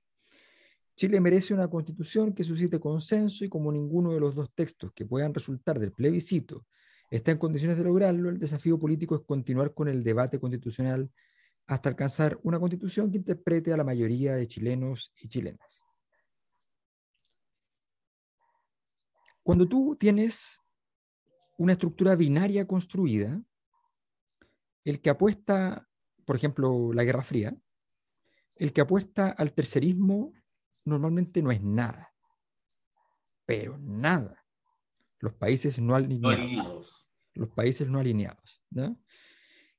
Chile 0.96 1.20
merece 1.20 1.54
una 1.54 1.68
constitución 1.68 2.32
que 2.34 2.46
suscite 2.46 2.80
consenso 2.80 3.44
y 3.44 3.50
como 3.50 3.70
ninguno 3.70 4.14
de 4.14 4.22
los 4.22 4.34
dos 4.34 4.50
textos 4.56 4.94
que 4.94 5.06
puedan 5.06 5.34
resultar 5.34 5.78
del 5.78 5.92
plebiscito 5.92 6.66
está 7.12 7.32
en 7.32 7.38
condiciones 7.38 7.78
de 7.78 7.84
lograrlo, 7.84 8.30
el 8.30 8.40
desafío 8.40 8.80
político 8.80 9.16
es 9.16 9.22
continuar 9.26 9.74
con 9.74 9.90
el 9.90 10.06
debate 10.06 10.40
constitucional 10.40 11.12
hasta 11.68 11.90
alcanzar 11.90 12.40
una 12.44 12.62
constitución 12.62 13.12
que 13.12 13.18
interprete 13.18 13.74
a 13.74 13.78
la 13.78 13.84
mayoría 13.84 14.36
de 14.36 14.48
chilenos 14.48 15.12
y 15.20 15.28
chilenas. 15.28 15.84
Cuando 19.44 19.68
tú 19.68 19.98
tienes 20.00 20.62
una 21.60 21.74
estructura 21.74 22.16
binaria 22.16 22.66
construida, 22.66 23.44
el 24.86 25.02
que 25.02 25.10
apuesta, 25.10 25.88
por 26.26 26.38
ejemplo, 26.38 26.94
la 26.94 27.04
Guerra 27.04 27.22
Fría, 27.22 27.56
el 28.56 28.72
que 28.72 28.82
apuesta 28.82 29.30
al 29.30 29.52
tercerismo 29.52 30.34
normalmente 30.86 31.42
no 31.42 31.52
es 31.52 31.62
nada, 31.62 32.14
pero 33.46 33.78
nada. 33.78 34.42
Los 35.20 35.34
países 35.34 35.78
no 35.80 35.96
alineados. 35.96 37.10
Los 37.34 37.50
países 37.50 37.90
no 37.90 38.00
alineados. 38.00 38.64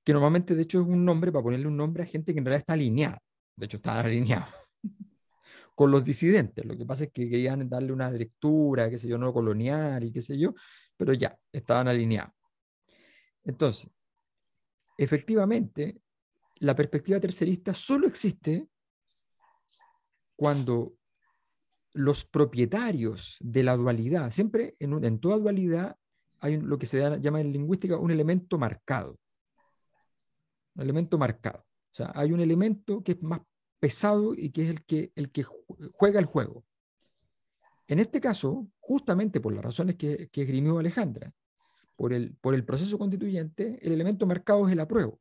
Que 0.04 0.12
normalmente, 0.12 0.54
de 0.54 0.62
hecho, 0.62 0.82
es 0.82 0.86
un 0.86 1.02
nombre 1.02 1.32
para 1.32 1.42
ponerle 1.42 1.66
un 1.66 1.78
nombre 1.78 2.02
a 2.02 2.06
gente 2.06 2.34
que 2.34 2.40
en 2.40 2.44
realidad 2.44 2.60
está 2.60 2.74
alineada. 2.74 3.22
De 3.56 3.64
hecho, 3.64 3.78
están 3.78 4.04
alineados 4.04 4.52
con 5.74 5.90
los 5.90 6.04
disidentes. 6.04 6.62
Lo 6.66 6.76
que 6.76 6.84
pasa 6.84 7.04
es 7.04 7.10
que 7.10 7.26
querían 7.26 7.70
darle 7.70 7.94
una 7.94 8.10
lectura, 8.10 8.90
qué 8.90 8.98
sé 8.98 9.08
yo, 9.08 9.16
no 9.16 9.32
colonial 9.32 10.04
y 10.04 10.12
qué 10.12 10.20
sé 10.20 10.38
yo, 10.38 10.52
pero 11.00 11.14
ya, 11.14 11.34
estaban 11.50 11.88
alineados. 11.88 12.34
Entonces, 13.42 13.90
efectivamente, 14.98 16.02
la 16.56 16.76
perspectiva 16.76 17.18
tercerista 17.18 17.72
solo 17.72 18.06
existe 18.06 18.68
cuando 20.36 20.92
los 21.94 22.26
propietarios 22.26 23.38
de 23.40 23.62
la 23.62 23.78
dualidad, 23.78 24.30
siempre 24.30 24.76
en, 24.78 25.18
toda 25.20 25.38
dualidad 25.38 25.96
hay 26.40 26.60
lo 26.60 26.78
que 26.78 26.84
se 26.84 27.18
llama 27.18 27.40
en 27.40 27.50
lingüística 27.50 27.96
un 27.96 28.10
elemento 28.10 28.58
marcado. 28.58 29.18
Un 30.74 30.82
elemento 30.82 31.16
marcado. 31.16 31.60
O 31.60 31.94
sea, 31.94 32.12
hay 32.14 32.30
un 32.30 32.40
elemento 32.40 33.02
que 33.02 33.12
es 33.12 33.22
más 33.22 33.40
pesado 33.78 34.34
y 34.34 34.50
que 34.50 34.64
es 34.64 34.68
el 34.68 34.84
que, 34.84 35.12
el 35.14 35.32
que 35.32 35.44
juega 35.44 36.20
el 36.20 36.26
juego. 36.26 36.62
En 37.90 37.98
este 37.98 38.20
caso, 38.20 38.68
justamente 38.78 39.40
por 39.40 39.52
las 39.52 39.64
razones 39.64 39.96
que, 39.96 40.28
que 40.28 40.42
esgrimió 40.42 40.78
Alejandra, 40.78 41.34
por 41.96 42.12
el, 42.14 42.64
proceso 42.64 42.96
constituyente, 42.96 43.80
el 43.82 43.92
elemento 43.92 44.26
marcado 44.26 44.68
es 44.68 44.72
el 44.72 44.78
apruebo. 44.78 45.20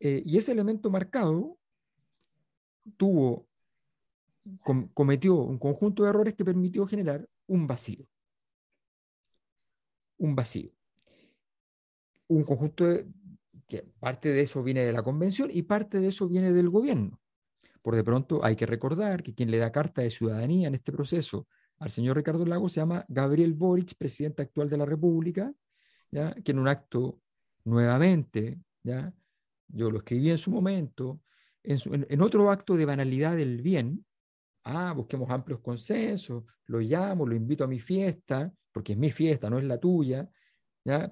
Eh, 0.00 0.22
y 0.24 0.38
ese 0.38 0.50
elemento 0.50 0.90
marcado 0.90 1.56
tuvo, 2.96 3.46
cometió 4.92 5.36
un 5.36 5.56
conjunto 5.56 6.02
de 6.02 6.10
errores 6.10 6.34
que 6.34 6.44
permitió 6.44 6.84
generar 6.84 7.28
un 7.46 7.68
vacío. 7.68 8.04
Un 10.18 10.34
vacío. 10.34 10.72
Un 12.26 12.42
conjunto 12.42 12.86
de, 12.86 13.06
que 13.68 13.84
parte 14.00 14.30
de 14.30 14.40
eso 14.40 14.64
viene 14.64 14.84
de 14.84 14.92
la 14.92 15.04
convención 15.04 15.48
y 15.52 15.62
parte 15.62 16.00
de 16.00 16.08
eso 16.08 16.28
viene 16.28 16.52
del 16.52 16.70
gobierno. 16.70 17.20
Por 17.82 17.96
de 17.96 18.04
pronto 18.04 18.44
hay 18.44 18.56
que 18.56 18.66
recordar 18.66 19.22
que 19.22 19.34
quien 19.34 19.50
le 19.50 19.58
da 19.58 19.72
carta 19.72 20.02
de 20.02 20.10
ciudadanía 20.10 20.68
en 20.68 20.74
este 20.74 20.92
proceso 20.92 21.46
al 21.78 21.90
señor 21.90 22.16
Ricardo 22.16 22.44
Lago 22.44 22.68
se 22.68 22.80
llama 22.80 23.04
Gabriel 23.08 23.54
Boric, 23.54 23.94
presidente 23.96 24.42
actual 24.42 24.68
de 24.68 24.76
la 24.76 24.84
República, 24.84 25.52
¿ya? 26.10 26.34
que 26.34 26.52
en 26.52 26.58
un 26.58 26.68
acto 26.68 27.20
nuevamente, 27.64 28.60
¿ya? 28.82 29.12
yo 29.68 29.90
lo 29.90 29.98
escribí 29.98 30.30
en 30.30 30.38
su 30.38 30.50
momento, 30.50 31.20
en, 31.62 32.06
en 32.08 32.20
otro 32.20 32.50
acto 32.50 32.76
de 32.76 32.84
banalidad 32.84 33.34
del 33.34 33.62
bien, 33.62 34.04
ah, 34.64 34.92
busquemos 34.94 35.30
amplios 35.30 35.60
consensos, 35.60 36.44
lo 36.66 36.80
llamo, 36.80 37.26
lo 37.26 37.34
invito 37.34 37.64
a 37.64 37.68
mi 37.68 37.78
fiesta, 37.78 38.52
porque 38.72 38.92
es 38.92 38.98
mi 38.98 39.10
fiesta, 39.10 39.48
no 39.48 39.58
es 39.58 39.64
la 39.64 39.78
tuya, 39.78 40.28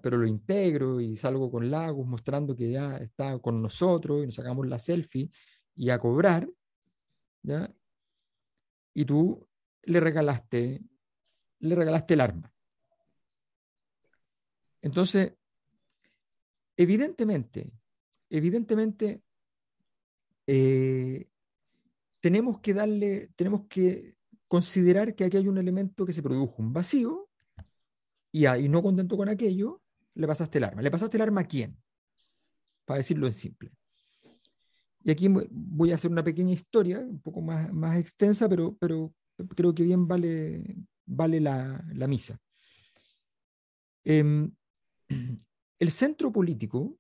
pero 0.03 0.17
lo 0.17 0.27
integro 0.27 1.01
y 1.01 1.17
salgo 1.17 1.51
con 1.51 1.71
Lagos 1.71 2.07
mostrando 2.07 2.57
que 2.57 2.71
ya 2.71 2.97
está 2.97 3.39
con 3.39 3.61
nosotros 3.61 4.23
y 4.23 4.27
nos 4.27 4.35
sacamos 4.35 4.67
la 4.67 4.79
selfie 4.79 5.31
y 5.75 5.91
a 5.91 5.99
cobrar, 5.99 6.49
¿ya? 7.43 7.73
y 8.99 9.05
tú 9.05 9.47
le 9.85 10.01
regalaste, 10.01 10.83
le 11.61 11.75
regalaste 11.77 12.15
el 12.15 12.21
arma. 12.21 12.53
Entonces, 14.83 15.35
evidentemente, 16.77 17.71
evidentemente, 18.29 19.23
eh, 20.49 21.29
tenemos 22.21 22.61
que 22.61 22.75
darle, 22.75 23.29
tenemos 23.37 23.69
que 23.69 24.17
considerar 24.49 25.15
que 25.15 25.25
aquí 25.25 25.37
hay 25.37 25.47
un 25.47 25.59
elemento 25.59 26.05
que 26.05 26.13
se 26.13 26.23
produjo, 26.23 26.61
un 26.61 26.73
vacío, 26.73 27.29
y, 28.33 28.49
y 28.49 28.69
no 28.69 28.83
contento 28.83 29.17
con 29.17 29.29
aquello, 29.29 29.81
le 30.15 30.27
pasaste 30.27 30.59
el 30.59 30.65
arma. 30.65 30.83
¿Le 30.83 30.91
pasaste 30.91 31.17
el 31.17 31.23
arma 31.23 31.43
a 31.43 31.47
quién? 31.47 31.81
Para 32.85 32.99
decirlo 32.99 33.27
en 33.29 33.33
simple. 33.33 33.78
Y 35.09 35.11
aquí 35.11 35.27
voy 35.27 35.91
a 35.91 35.95
hacer 35.95 36.11
una 36.11 36.23
pequeña 36.23 36.53
historia, 36.53 36.99
un 36.99 37.23
poco 37.23 37.41
más, 37.41 37.73
más 37.73 37.97
extensa, 37.97 38.47
pero, 38.47 38.77
pero 38.79 39.11
creo 39.57 39.75
que 39.75 39.83
bien 39.83 40.07
vale, 40.07 40.77
vale 41.07 41.41
la, 41.41 42.07
misa. 42.07 42.39
Eh, 44.05 44.51
el 45.79 45.91
centro 45.93 46.31
político, 46.31 46.99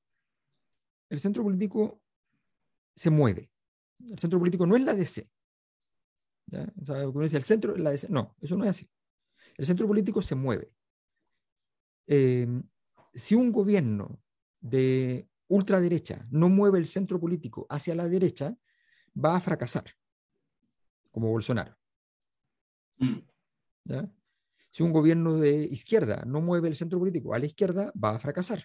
el 1.11 1.20
centro 1.20 1.42
político 1.42 2.00
se 2.96 3.11
mueve. 3.11 3.50
El 4.00 4.18
centro 4.18 4.38
político 4.38 4.64
no 4.64 4.74
es 4.74 4.84
la 4.84 4.94
DC. 4.94 5.28
¿ya? 6.46 6.72
O 6.80 6.86
sea, 6.86 7.04
dice, 7.04 7.36
el 7.36 7.42
centro 7.42 7.76
la 7.76 7.90
DC. 7.90 8.09
No, 8.09 8.34
eso 8.40 8.56
no 8.56 8.64
es 8.64 8.70
así. 8.70 8.90
El 9.59 9.66
centro 9.66 9.86
político 9.86 10.22
se 10.22 10.34
mueve. 10.34 10.72
Eh, 12.06 12.48
si 13.12 13.34
un 13.34 13.52
gobierno 13.52 14.18
de 14.62 15.28
ultraderecha 15.49 16.26
no 16.30 16.49
mueve 16.49 16.78
el 16.78 16.86
centro 16.86 17.18
político 17.18 17.66
hacia 17.68 17.94
la 17.94 18.09
derecha, 18.09 18.57
va 19.12 19.36
a 19.36 19.40
fracasar, 19.40 19.84
como 21.11 21.30
Bolsonaro. 21.30 21.76
Mm. 22.99 23.18
¿Ya? 23.84 24.12
Si 24.70 24.82
un 24.82 24.92
gobierno 24.92 25.38
de 25.38 25.64
izquierda 25.64 26.22
no 26.26 26.40
mueve 26.40 26.68
el 26.68 26.76
centro 26.76 26.99
político 26.99 27.34
a 27.34 27.38
la 27.38 27.46
izquierda, 27.46 27.92
va 27.92 28.11
a 28.11 28.18
fracasar. 28.18 28.64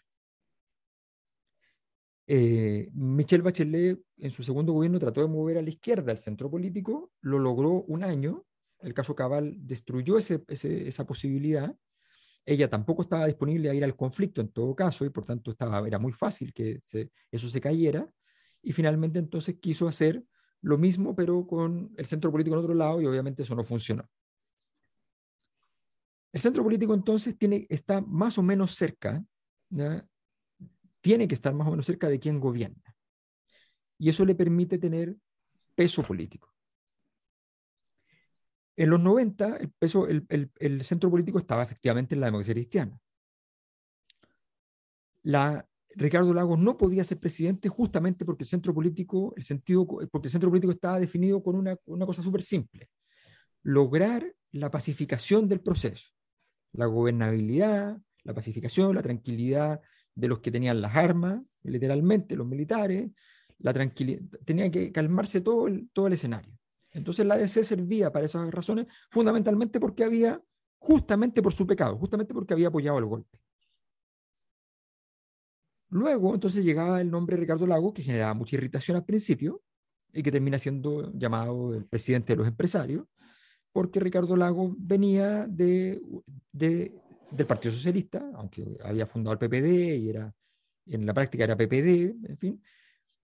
Eh, 2.25 2.89
Michelle 2.93 3.43
Bachelet 3.43 3.99
en 4.17 4.31
su 4.31 4.43
segundo 4.43 4.73
gobierno 4.73 4.99
trató 4.99 5.21
de 5.21 5.27
mover 5.27 5.57
a 5.57 5.61
la 5.61 5.69
izquierda 5.69 6.11
el 6.11 6.17
centro 6.17 6.49
político, 6.49 7.11
lo 7.21 7.39
logró 7.39 7.83
un 7.83 8.03
año, 8.03 8.45
el 8.79 8.93
caso 8.93 9.15
Cabal 9.15 9.55
destruyó 9.57 10.17
esa 10.17 11.05
posibilidad, 11.05 11.75
ella 12.45 12.69
tampoco 12.69 13.03
estaba 13.03 13.25
disponible 13.25 13.69
a 13.69 13.73
ir 13.73 13.83
al 13.83 13.95
conflicto 13.95 14.41
en 14.41 14.49
todo 14.49 14.75
caso 14.75 15.05
y 15.05 15.09
por 15.09 15.25
tanto 15.25 15.51
estaba, 15.51 15.85
era 15.87 15.99
muy 15.99 16.11
fácil 16.11 16.53
que 16.53 16.81
eso 17.31 17.49
se 17.49 17.61
cayera 17.61 18.09
y 18.61 18.73
finalmente 18.73 19.19
entonces 19.19 19.55
quiso 19.59 19.87
hacer 19.87 20.23
lo 20.61 20.77
mismo 20.77 21.15
pero 21.15 21.45
con 21.47 21.93
el 21.97 22.05
centro 22.05 22.31
político 22.31 22.55
en 22.55 22.63
otro 22.63 22.73
lado 22.73 23.01
y 23.01 23.05
obviamente 23.05 23.43
eso 23.43 23.55
no 23.55 23.63
funcionó. 23.63 24.07
El 26.31 26.41
centro 26.41 26.63
político 26.63 26.93
entonces 26.93 27.37
tiene, 27.37 27.67
está 27.69 28.01
más 28.01 28.37
o 28.37 28.43
menos 28.43 28.75
cerca, 28.75 29.23
tiene 31.01 31.27
que 31.27 31.35
estar 31.35 31.53
más 31.53 31.67
o 31.67 31.71
menos 31.71 31.85
cerca 31.85 32.09
de 32.09 32.19
quien 32.19 32.39
gobierna. 32.39 32.95
Y 33.99 34.09
eso 34.09 34.25
le 34.25 34.33
permite 34.33 34.79
tener 34.79 35.15
peso 35.75 36.01
político. 36.01 36.52
En 38.75 38.89
los 38.89 38.99
90, 38.99 39.57
el, 39.57 39.71
peso, 39.71 40.07
el, 40.07 40.81
centro 40.83 41.09
político 41.09 41.37
estaba 41.37 41.63
efectivamente 41.63 42.15
en 42.15 42.21
la 42.21 42.27
democracia 42.27 42.53
cristiana. 42.53 42.99
La, 45.23 45.67
Ricardo 45.95 46.33
Lagos 46.33 46.59
no 46.59 46.75
podía 46.75 47.03
ser 47.03 47.19
presidente 47.19 47.69
justamente 47.69 48.25
porque 48.25 48.43
el 48.43 48.49
centro 48.49 48.73
político, 48.73 49.33
el 49.37 49.43
sentido, 49.43 49.85
porque 49.85 50.27
el 50.27 50.31
centro 50.31 50.49
político 50.49 50.71
estaba 50.71 50.99
definido 50.99 51.43
con 51.43 51.55
una, 51.55 51.77
una 51.85 52.05
cosa 52.05 52.23
súper 52.23 52.41
simple. 52.41 52.89
Lograr 53.61 54.33
la 54.51 54.71
pacificación 54.71 55.47
del 55.47 55.61
proceso 55.61 56.13
la 56.73 56.87
gobernabilidad, 56.87 57.97
la 58.23 58.33
pacificación, 58.33 58.95
la 58.95 59.01
tranquilidad 59.01 59.81
de 60.15 60.27
los 60.27 60.39
que 60.39 60.51
tenían 60.51 60.81
las 60.81 60.95
armas, 60.95 61.41
literalmente, 61.63 62.35
los 62.35 62.47
militares, 62.47 63.11
la 63.59 63.73
tranquilidad, 63.73 64.21
tenía 64.45 64.69
que 64.69 64.91
calmarse 64.91 65.41
todo 65.41 65.67
el, 65.67 65.89
todo 65.91 66.07
el 66.07 66.13
escenario. 66.13 66.53
Entonces 66.93 67.25
la 67.25 67.35
ADC 67.35 67.63
servía 67.63 68.11
para 68.11 68.25
esas 68.25 68.49
razones, 68.51 68.87
fundamentalmente 69.09 69.79
porque 69.79 70.03
había, 70.03 70.41
justamente 70.77 71.41
por 71.41 71.53
su 71.53 71.65
pecado, 71.65 71.97
justamente 71.97 72.33
porque 72.33 72.53
había 72.53 72.67
apoyado 72.67 72.99
el 72.99 73.05
golpe. 73.05 73.39
Luego, 75.89 76.33
entonces 76.33 76.63
llegaba 76.63 77.01
el 77.01 77.09
nombre 77.11 77.37
Ricardo 77.37 77.67
Lago, 77.67 77.93
que 77.93 78.03
generaba 78.03 78.33
mucha 78.33 78.55
irritación 78.55 78.97
al 78.97 79.05
principio 79.05 79.61
y 80.11 80.23
que 80.23 80.31
termina 80.31 80.57
siendo 80.59 81.11
llamado 81.13 81.73
el 81.73 81.85
presidente 81.85 82.33
de 82.33 82.37
los 82.37 82.47
empresarios, 82.47 83.07
porque 83.71 83.99
Ricardo 83.99 84.35
Lago 84.35 84.75
venía 84.77 85.47
de, 85.47 86.01
del 86.51 87.47
Partido 87.47 87.73
Socialista, 87.73 88.23
aunque 88.35 88.77
había 88.83 89.07
fundado 89.07 89.33
el 89.33 89.39
PPD 89.39 89.97
y 89.97 90.09
era, 90.09 90.33
en 90.87 91.05
la 91.05 91.13
práctica 91.13 91.43
era 91.43 91.57
PPD, 91.57 92.27
en 92.29 92.37
fin. 92.37 92.63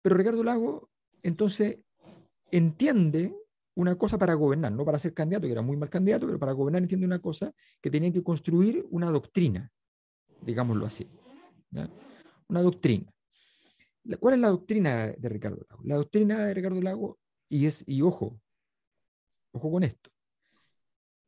Pero 0.01 0.17
Ricardo 0.17 0.43
Lago 0.43 0.91
entonces 1.23 1.79
entiende 2.51 3.35
una 3.75 3.97
cosa 3.97 4.19
para 4.19 4.35
gobernar, 4.35 4.73
no 4.73 4.85
para 4.85 4.99
ser 4.99 5.15
candidato, 5.15 5.47
que 5.47 5.53
era 5.53 5.63
muy 5.63 5.77
mal 5.77 5.89
candidato, 5.89 6.27
pero 6.27 6.39
para 6.39 6.53
gobernar 6.53 6.83
entiende 6.83 7.07
una 7.07 7.21
cosa, 7.21 7.53
que 7.81 7.91
tenía 7.91 8.13
que 8.13 8.23
construir 8.23 8.87
una 8.91 9.11
doctrina, 9.11 9.71
digámoslo 10.43 10.87
así. 10.87 11.11
Una 12.49 12.63
doctrina. 12.63 13.11
¿Cuál 14.21 14.35
es 14.35 14.41
la 14.41 14.49
doctrina 14.49 15.07
de 15.07 15.29
Ricardo 15.29 15.65
Lago? 15.69 15.83
La 15.85 15.95
doctrina 15.97 16.47
de 16.47 16.55
Ricardo 16.55 16.81
Lago, 16.83 17.19
y 17.49 17.67
es, 17.67 17.85
y 17.87 18.03
ojo, 18.03 18.41
ojo 19.53 19.71
con 19.71 19.85
esto, 19.85 20.11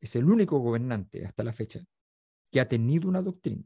es 0.01 0.17
el 0.17 0.29
único 0.29 0.59
gobernante 0.59 1.25
hasta 1.25 1.45
la 1.45 1.53
fecha 1.53 1.81
que 2.51 2.61
ha 2.61 2.69
tenido 2.69 3.09
una 3.09 3.23
doctrina. 3.23 3.65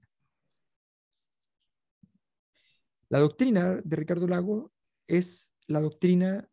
La 3.08 3.18
doctrina 3.18 3.80
de 3.82 3.96
Ricardo 3.96 4.28
Lago 4.28 4.70
es 5.06 5.50
la 5.66 5.80
doctrina 5.80 6.48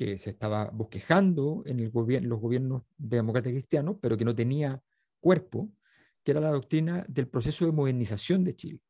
que 0.00 0.16
se 0.16 0.30
estaba 0.30 0.70
bosquejando 0.70 1.62
en 1.66 1.78
el 1.78 1.92
los 2.22 2.40
gobiernos 2.40 2.84
demócratas 2.96 3.52
cristianos, 3.52 3.98
pero 4.00 4.16
que 4.16 4.24
no 4.24 4.34
tenía 4.34 4.82
cuerpo, 5.20 5.68
que 6.24 6.30
era 6.30 6.40
la 6.40 6.52
doctrina 6.52 7.04
del 7.06 7.28
proceso 7.28 7.66
de 7.66 7.72
modernización 7.72 8.42
de 8.42 8.56
Chile, 8.56 8.80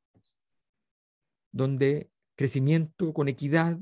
donde 1.51 2.13
crecimiento 2.37 3.13
con 3.13 3.27
equidad 3.27 3.77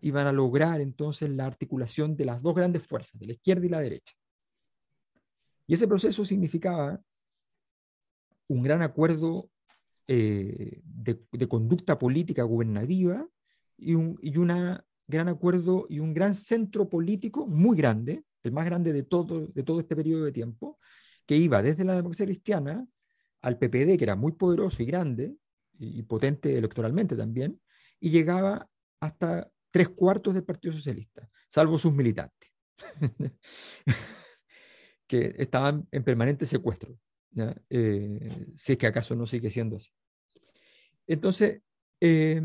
iban 0.00 0.26
a 0.26 0.32
lograr 0.32 0.80
entonces 0.80 1.30
la 1.30 1.46
articulación 1.46 2.16
de 2.16 2.24
las 2.24 2.42
dos 2.42 2.56
grandes 2.56 2.84
fuerzas, 2.84 3.20
de 3.20 3.28
la 3.28 3.34
izquierda 3.34 3.66
y 3.66 3.68
la 3.68 3.78
derecha. 3.78 4.14
Y 5.68 5.74
ese 5.74 5.86
proceso 5.86 6.24
significaba 6.24 7.00
un 8.48 8.62
gran 8.64 8.82
acuerdo 8.82 9.48
eh, 10.08 10.80
de, 10.82 11.48
conducta 11.48 11.96
política 11.96 12.42
gubernativa 12.42 13.24
y 13.78 13.94
un 13.94 14.18
y 14.20 14.36
una 14.36 14.84
gran 15.10 15.28
acuerdo 15.28 15.86
y 15.88 15.98
un 15.98 16.14
gran 16.14 16.34
centro 16.34 16.88
político 16.88 17.46
muy 17.46 17.76
grande, 17.76 18.24
el 18.42 18.52
más 18.52 18.64
grande 18.64 18.92
de 18.92 19.02
todo, 19.02 19.48
de 19.48 19.62
todo 19.62 19.80
este 19.80 19.96
periodo 19.96 20.24
de 20.24 20.32
tiempo, 20.32 20.78
que 21.26 21.36
iba 21.36 21.62
desde 21.62 21.84
la 21.84 21.94
democracia 21.94 22.26
cristiana 22.26 22.86
al 23.42 23.58
PPD, 23.58 23.96
que 23.96 24.04
era 24.04 24.16
muy 24.16 24.32
poderoso 24.32 24.82
y 24.82 24.86
grande 24.86 25.34
y, 25.78 26.02
potente 26.02 26.56
electoralmente 26.56 27.16
también, 27.16 27.60
y 27.98 28.10
llegaba 28.10 28.68
hasta 29.00 29.50
tres 29.70 29.88
cuartos 29.90 30.34
del 30.34 30.44
Partido 30.44 30.72
Socialista, 30.72 31.28
salvo 31.48 31.78
sus 31.78 31.92
militantes. 31.92 32.50
que 35.06 35.34
estaban 35.38 35.88
en 35.90 36.04
permanente 36.04 36.46
secuestro, 36.46 36.96
eh, 37.68 38.46
si 38.56 38.72
es 38.72 38.78
que 38.78 38.86
acaso 38.86 39.16
no 39.16 39.26
sigue 39.26 39.50
siendo 39.50 39.76
así. 39.76 39.90
Entonces, 41.06 41.62
eh, 42.00 42.40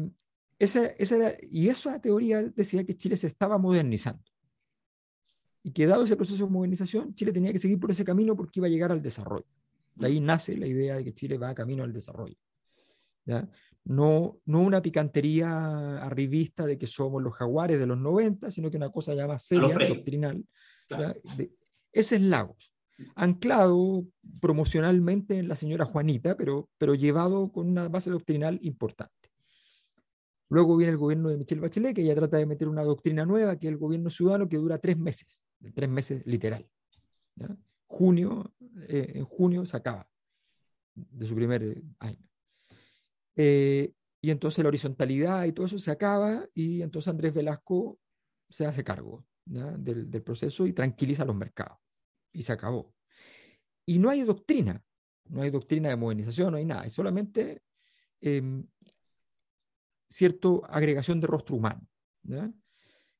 esa, 0.59 0.85
esa 0.87 1.15
era, 1.15 1.37
y 1.41 1.69
esa 1.69 1.99
teoría 1.99 2.43
decía 2.43 2.83
que 2.83 2.95
Chile 2.95 3.17
se 3.17 3.27
estaba 3.27 3.57
modernizando. 3.57 4.23
Y 5.63 5.71
que 5.71 5.87
dado 5.87 6.03
ese 6.03 6.15
proceso 6.15 6.45
de 6.45 6.51
modernización, 6.51 7.15
Chile 7.15 7.31
tenía 7.31 7.51
que 7.51 7.59
seguir 7.59 7.79
por 7.79 7.91
ese 7.91 8.05
camino 8.05 8.35
porque 8.35 8.59
iba 8.59 8.67
a 8.67 8.69
llegar 8.69 8.91
al 8.91 9.01
desarrollo. 9.01 9.47
De 9.95 10.07
ahí 10.07 10.19
nace 10.19 10.55
la 10.55 10.67
idea 10.67 10.95
de 10.95 11.03
que 11.03 11.13
Chile 11.13 11.37
va 11.37 11.55
camino 11.55 11.83
al 11.83 11.93
desarrollo. 11.93 12.35
No, 13.83 14.39
no 14.45 14.61
una 14.61 14.81
picantería 14.81 15.97
arribista 15.97 16.65
de 16.65 16.77
que 16.77 16.87
somos 16.87 17.21
los 17.21 17.33
jaguares 17.33 17.79
de 17.79 17.85
los 17.85 17.97
90, 17.97 18.51
sino 18.51 18.69
que 18.69 18.77
una 18.77 18.89
cosa 18.91 19.13
ya 19.13 19.27
más 19.27 19.43
seria, 19.43 19.75
doctrinal, 19.75 20.43
ese 21.91 22.15
es 22.17 22.21
Lagos, 22.21 22.73
anclado 23.15 24.05
promocionalmente 24.41 25.39
en 25.39 25.47
la 25.47 25.55
señora 25.55 25.85
Juanita, 25.85 26.35
pero, 26.35 26.69
pero 26.77 26.93
llevado 26.93 27.51
con 27.51 27.67
una 27.67 27.87
base 27.87 28.11
doctrinal 28.11 28.59
importante. 28.61 29.14
Luego 30.49 30.77
viene 30.77 30.91
el 30.91 30.97
gobierno 30.97 31.29
de 31.29 31.37
Michelle 31.37 31.61
Bachelet, 31.61 31.95
que 31.95 32.03
ya 32.03 32.15
trata 32.15 32.37
de 32.37 32.45
meter 32.45 32.67
una 32.67 32.83
doctrina 32.83 33.25
nueva, 33.25 33.57
que 33.57 33.67
es 33.67 33.73
el 33.73 33.79
gobierno 33.79 34.09
ciudadano, 34.09 34.47
que 34.47 34.57
dura 34.57 34.77
tres 34.77 34.97
meses, 34.97 35.43
tres 35.73 35.89
meses 35.89 36.25
literal. 36.25 36.67
Junio, 37.87 38.53
eh, 38.87 39.13
en 39.15 39.25
junio 39.25 39.65
se 39.65 39.77
acaba 39.77 40.07
de 40.93 41.25
su 41.25 41.35
primer 41.35 41.63
eh, 41.63 41.81
año. 41.99 42.29
Eh, 43.35 43.91
y 44.21 44.31
entonces 44.31 44.63
la 44.63 44.69
horizontalidad 44.69 45.45
y 45.45 45.51
todo 45.51 45.65
eso 45.65 45.77
se 45.77 45.91
acaba 45.91 46.47
y 46.53 46.81
entonces 46.81 47.09
Andrés 47.09 47.33
Velasco 47.33 47.99
se 48.49 48.65
hace 48.65 48.83
cargo 48.83 49.25
del, 49.45 50.09
del, 50.09 50.23
proceso 50.23 50.65
y 50.65 50.73
tranquiliza 50.73 51.25
los 51.25 51.35
mercados 51.35 51.77
y 52.31 52.41
se 52.41 52.53
acabó. 52.53 52.93
Y 53.85 53.99
no 53.99 54.09
hay 54.09 54.23
doctrina, 54.23 54.83
no 55.25 55.41
hay 55.41 55.51
doctrina 55.51 55.89
de 55.89 55.95
modernización, 55.95 56.51
no 56.51 56.57
hay 56.57 56.65
nada, 56.65 56.85
es 56.85 56.93
solamente 56.93 57.61
eh, 58.21 58.41
cierta 60.15 60.47
agregación 60.69 61.19
de 61.19 61.27
rostro 61.27 61.57
humano. 61.57 61.85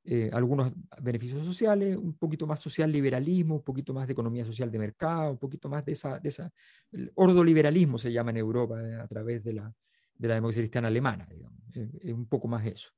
eh, 0.08 0.30
algunos 0.32 0.72
beneficios 1.02 1.46
sociales, 1.46 1.98
un 1.98 2.14
poquito 2.14 2.46
más 2.48 2.60
social 2.60 2.92
liberalismo, 2.92 3.56
un 3.56 3.64
poquito 3.64 3.94
más 3.94 4.08
de 4.08 4.14
economía 4.14 4.46
social 4.46 4.72
de 4.72 4.80
mercado, 4.80 5.32
un 5.32 5.38
poquito 5.38 5.68
más 5.68 5.84
de 5.84 5.94
esa, 5.94 6.20
de 6.20 6.30
esa 6.30 6.54
el 6.92 7.12
ordoliberalismo 7.16 7.98
se 7.98 8.12
llama 8.12 8.32
en 8.32 8.38
Europa 8.38 8.82
eh, 8.82 8.96
a 8.96 9.08
través 9.08 9.44
de 9.44 9.54
la, 9.54 9.74
de 10.14 10.28
la 10.28 10.36
democracia 10.36 10.62
cristiana 10.62 10.88
alemana, 10.88 11.28
digamos, 11.30 11.60
es 11.74 12.14
un 12.14 12.28
poco 12.28 12.48
más 12.48 12.66
eso. 12.66 12.92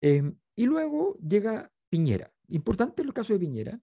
Em, 0.00 0.34
y 0.56 0.64
luego 0.64 1.18
llega 1.18 1.70
Piñera. 1.90 2.32
Importante 2.48 3.02
el 3.02 3.12
caso 3.12 3.32
de 3.34 3.40
Piñera, 3.40 3.80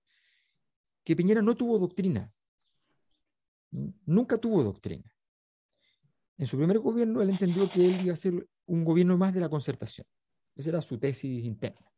que 1.04 1.16
Piñera 1.16 1.42
no 1.42 1.56
tuvo 1.56 1.78
doctrina, 1.78 2.32
nunca 4.06 4.38
tuvo 4.38 4.64
doctrina. 4.64 5.14
En 6.38 6.48
su 6.48 6.58
primer 6.58 6.80
gobierno 6.80 7.22
él 7.22 7.30
entendió 7.30 7.70
que 7.70 7.86
él 7.86 8.02
iba 8.06 8.14
a 8.14 8.18
ser 8.18 8.48
un 8.70 8.86
gobierno 8.86 9.18
más 9.18 9.34
de 9.34 9.40
la 9.40 9.50
concertación. 9.50 10.06
Esa 10.56 10.70
era 10.70 10.82
su 10.82 10.98
tesis 10.98 11.44
interna. 11.44 11.92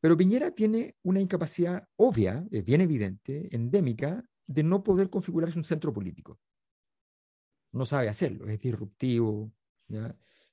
Pero 0.00 0.16
Piñera 0.16 0.50
tiene 0.50 0.96
una 1.02 1.20
incapacidad 1.20 1.86
obvia, 1.96 2.44
bien 2.50 2.80
evidente, 2.80 3.48
endémica, 3.54 4.24
de 4.46 4.62
no 4.62 4.82
poder 4.82 5.10
configurarse 5.10 5.58
un 5.58 5.64
centro 5.64 5.92
político. 5.92 6.40
No 7.72 7.84
sabe 7.84 8.08
hacerlo, 8.08 8.48
es 8.48 8.58
disruptivo, 8.58 9.52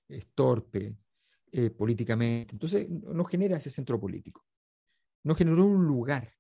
es 0.08 0.28
torpe 0.36 0.96
eh, 1.52 1.70
políticamente. 1.72 2.54
Entonces 2.54 2.88
no 2.90 3.24
genera 3.24 3.58
ese 3.58 3.70
centro 3.70 4.00
político. 4.00 4.46
No 5.24 5.34
generó 5.34 5.66
un 5.66 5.86
lugar. 5.86 6.34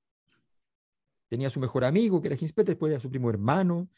Tenía 1.29 1.49
su 1.49 1.59
mejor 1.59 1.85
amigo, 1.85 2.21
que 2.21 2.27
era 2.27 2.37
Hinspeter, 2.39 2.75
después 2.75 2.91
era 2.91 2.99
su 2.99 3.09
primo 3.09 3.29
hermano, 3.29 3.89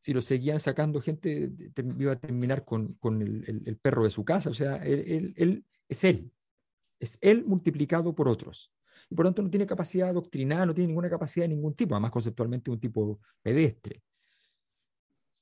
Si 0.00 0.12
lo 0.12 0.22
seguían 0.22 0.60
sacando 0.60 1.00
gente, 1.00 1.50
iba 1.98 2.12
a 2.12 2.18
terminar 2.18 2.64
con, 2.64 2.94
con 2.94 3.20
el, 3.20 3.78
perro 3.82 4.04
de 4.04 4.10
su 4.10 4.24
casa. 4.24 4.50
O 4.50 4.54
sea, 4.54 4.76
él, 4.76 5.34
él, 5.36 5.64
es 5.88 6.04
él. 6.04 6.30
Es 7.00 7.18
él 7.20 7.44
multiplicado 7.44 8.14
por 8.14 8.28
otros. 8.28 8.72
Y 9.10 9.14
por 9.14 9.24
lo 9.24 9.30
tanto 9.30 9.42
no 9.42 9.50
tiene 9.50 9.66
capacidad 9.66 10.14
doctrinal, 10.14 10.68
no 10.68 10.74
tiene 10.74 10.88
ninguna 10.88 11.10
capacidad 11.10 11.44
de 11.44 11.54
ningún 11.54 11.74
tipo, 11.74 11.94
además 11.94 12.10
conceptualmente 12.10 12.70
un 12.70 12.78
tipo 12.78 13.20
pedestre. 13.42 14.02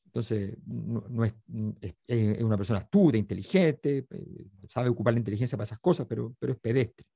Entonces, 0.06 0.56
no, 0.66 1.24
es, 1.24 1.34
es, 2.06 2.42
una 2.42 2.56
persona 2.56 2.78
astuta, 2.78 3.18
inteligente, 3.18 4.06
eh, 4.10 4.46
sabe 4.66 4.88
ocupar 4.88 5.12
la 5.12 5.18
inteligencia 5.18 5.58
para 5.58 5.66
esas 5.66 5.78
cosas, 5.78 6.06
pero, 6.08 6.34
pero 6.38 6.54
es 6.54 6.58
pedestre. 6.58 7.06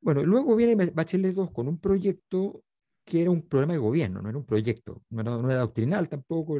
Bueno, 0.00 0.24
luego 0.24 0.54
viene 0.54 0.76
Bachelet 0.76 1.34
2 1.34 1.50
con 1.50 1.66
un 1.66 1.80
proyecto 1.80 2.62
que 3.10 3.20
era 3.22 3.30
un 3.30 3.42
programa 3.42 3.72
de 3.72 3.80
gobierno, 3.80 4.22
no 4.22 4.28
era 4.28 4.38
un 4.38 4.46
proyecto, 4.46 5.02
no 5.10 5.20
era, 5.50 5.58
doctrinal 5.58 6.08
tampoco, 6.08 6.58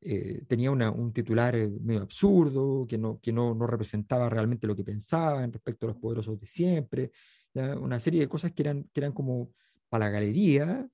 eh, 0.00 0.44
tenía 0.46 0.70
un 0.70 1.12
titular 1.12 1.56
eh, 1.56 1.68
medio 1.68 2.02
absurdo, 2.02 2.86
que, 2.86 2.96
no, 2.96 3.18
que 3.20 3.32
no, 3.32 3.54
no, 3.54 3.66
representaba 3.66 4.30
realmente 4.30 4.68
lo 4.68 4.76
que 4.76 4.84
pensaban 4.84 5.52
respecto 5.52 5.86
a 5.86 5.88
los 5.90 5.98
poderosos 5.98 6.40
de 6.40 6.46
siempre, 6.46 7.10
una 7.54 8.00
serie 8.00 8.20
de 8.20 8.28
cosas 8.28 8.52
que 8.52 8.62
eran, 8.62 8.84
que 8.92 9.00
eran 9.00 9.12
como 9.12 9.50
para 9.88 10.06
la 10.06 10.12
galería, 10.12 10.88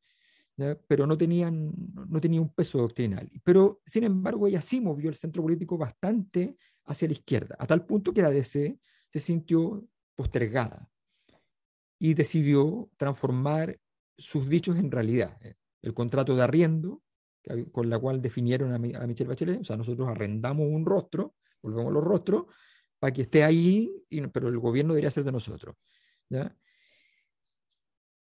pero 0.87 1.07
no, 1.07 1.17
tenían, 1.17 1.73
no 2.09 2.21
tenía 2.21 2.41
un 2.41 2.53
peso 2.55 2.79
doctrinal. 2.79 3.31
Pero, 3.45 3.81
sin 3.87 4.05
embargo, 4.05 4.47
ella 4.47 4.61
sí 4.63 4.81
movió 4.81 5.11
el 5.11 5.17
centro 5.17 5.43
político 5.43 5.77
bastante 5.79 6.57
hacia 6.87 7.09
la 7.09 7.15
izquierda, 7.15 7.57
a 7.59 7.67
tal 7.67 7.85
punto 7.87 8.13
que 8.13 8.23
la 8.23 8.31
DC 8.31 8.79
se 9.09 9.19
sintió 9.19 9.85
postergada 10.17 10.89
y 11.99 12.15
decidió 12.15 12.91
transformar 12.97 13.79
sus 14.17 14.49
dichos 14.49 14.77
en 14.77 14.91
realidad. 14.91 15.37
Eh, 15.43 15.55
el 15.83 15.95
contrato 15.95 16.37
de 16.37 16.43
arriendo, 16.43 17.03
con 17.73 17.89
la 17.89 17.99
cual 17.99 18.21
definieron 18.21 18.73
a, 18.73 18.79
Michelle 18.79 19.29
Bachelet, 19.29 19.61
o 19.61 19.65
sea, 19.65 19.77
nosotros 19.77 20.09
arrendamos 20.09 20.67
un 20.69 20.85
rostro, 20.85 21.37
volvemos 21.63 21.93
los 21.93 22.05
rostros, 22.05 22.45
para 22.99 23.13
que 23.13 23.23
esté 23.23 23.43
ahí, 23.45 23.91
pero 24.33 24.49
el 24.49 24.59
gobierno 24.59 24.93
debería 24.93 25.11
ser 25.11 25.25
de 25.25 25.33
nosotros. 25.33 25.75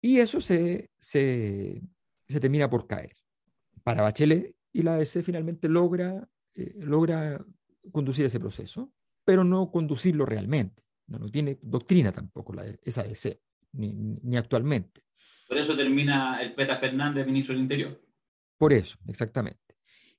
Y 0.01 0.19
eso 0.19 0.41
se, 0.41 0.89
se, 0.99 1.81
se, 2.27 2.39
termina 2.39 2.69
por 2.69 2.87
caer 2.87 3.15
para 3.83 4.01
Bachelet 4.01 4.55
y 4.73 4.81
la 4.81 4.95
ADC 4.95 5.23
finalmente 5.23 5.69
logra, 5.69 6.27
eh, 6.55 6.73
logra 6.79 7.43
conducir 7.91 8.25
ese 8.25 8.39
proceso, 8.39 8.91
pero 9.23 9.43
no 9.43 9.71
conducirlo 9.71 10.25
realmente. 10.25 10.83
No, 11.07 11.19
no 11.19 11.29
tiene 11.29 11.59
doctrina 11.61 12.11
tampoco 12.11 12.53
la, 12.53 12.65
esa 12.83 13.01
ADC, 13.01 13.39
ni, 13.73 13.93
ni 13.93 14.37
actualmente. 14.37 15.04
Por 15.47 15.57
eso 15.57 15.75
termina 15.75 16.41
el 16.41 16.53
Peta 16.53 16.77
Fernández, 16.77 17.25
ministro 17.25 17.53
del 17.53 17.63
Interior. 17.63 18.01
Por 18.57 18.73
eso, 18.73 18.97
exactamente. 19.07 19.59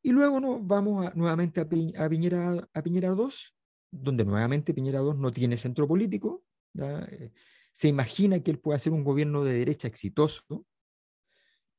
Y 0.03 0.13
luego 0.13 0.41
nos 0.41 0.65
vamos 0.65 1.15
nuevamente 1.17 1.61
a, 1.61 1.69
Piñera, 1.69 2.69
a 2.73 2.83
Piñera 2.83 3.11
2, 3.11 3.57
donde 3.91 4.25
nuevamente 4.25 4.73
Piñera 4.73 5.01
2 5.01 5.17
no 5.17 5.33
tiene 5.33 5.57
centro 5.57 5.89
político. 5.89 6.45
Eh, 6.79 7.33
se 7.73 7.89
imagina 7.89 8.41
que 8.41 8.53
él 8.53 8.59
puede 8.59 8.77
hacer 8.77 8.93
un 8.93 9.03
gobierno 9.03 9.45
de 9.45 9.55
derecha 9.55 9.89
exitoso, 9.89 10.65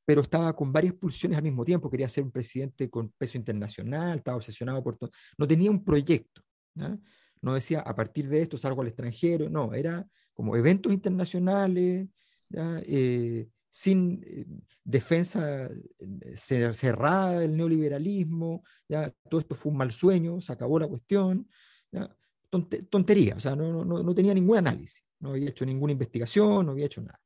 pero 0.06 0.22
estaba 0.22 0.56
con 0.56 0.74
varias 0.74 0.93
pulsiones 0.93 1.38
al 1.38 1.43
mismo 1.43 1.64
tiempo. 1.64 1.89
Quería 1.89 2.10
ser 2.10 2.24
un 2.24 2.32
presidente 2.32 2.89
con 2.89 3.10
peso 3.18 3.38
internacional, 3.38 4.18
estaba 4.18 4.38
obsesionado 4.38 4.84
por 4.84 4.98
todo. 4.98 5.12
No 5.38 5.48
tenía 5.48 5.72
un 5.72 5.84
proyecto. 5.84 6.41
No 7.41 7.54
decía, 7.54 7.80
a 7.80 7.95
partir 7.95 8.28
de 8.28 8.41
esto 8.41 8.58
salgo 8.58 8.82
al 8.82 8.88
extranjero. 8.88 9.50
No, 9.50 9.74
era 9.74 10.06
como 10.34 10.56
eventos 10.56 10.93
internacionales, 10.93 12.08
eh, 12.54 13.50
sin 13.70 14.24
eh, 14.26 14.45
defensa 14.84 15.70
eh, 15.70 16.74
cerrada 16.74 17.39
del 17.39 17.56
neoliberalismo, 17.56 18.64
¿ya? 18.88 19.14
todo 19.30 19.41
esto 19.41 19.56
fue 19.56 19.72
un 19.72 19.78
mal 19.78 19.91
sueño, 19.91 20.39
se 20.41 20.54
acabó 20.54 20.80
la 20.80 20.88
cuestión, 20.88 21.48
tontería, 22.89 23.36
o 23.36 23.39
sea, 23.39 23.56
no, 23.56 23.84
no, 23.84 24.04
no, 24.04 24.16
tenía 24.16 24.34
ningún 24.34 24.58
análisis, 24.58 25.04
no 25.20 25.32
había 25.32 25.50
hecho 25.50 25.66
ninguna 25.66 25.91
investigación, 25.91 26.66
no 26.66 26.72
había 26.72 26.86
hecho 26.86 27.02
nada. 27.02 27.20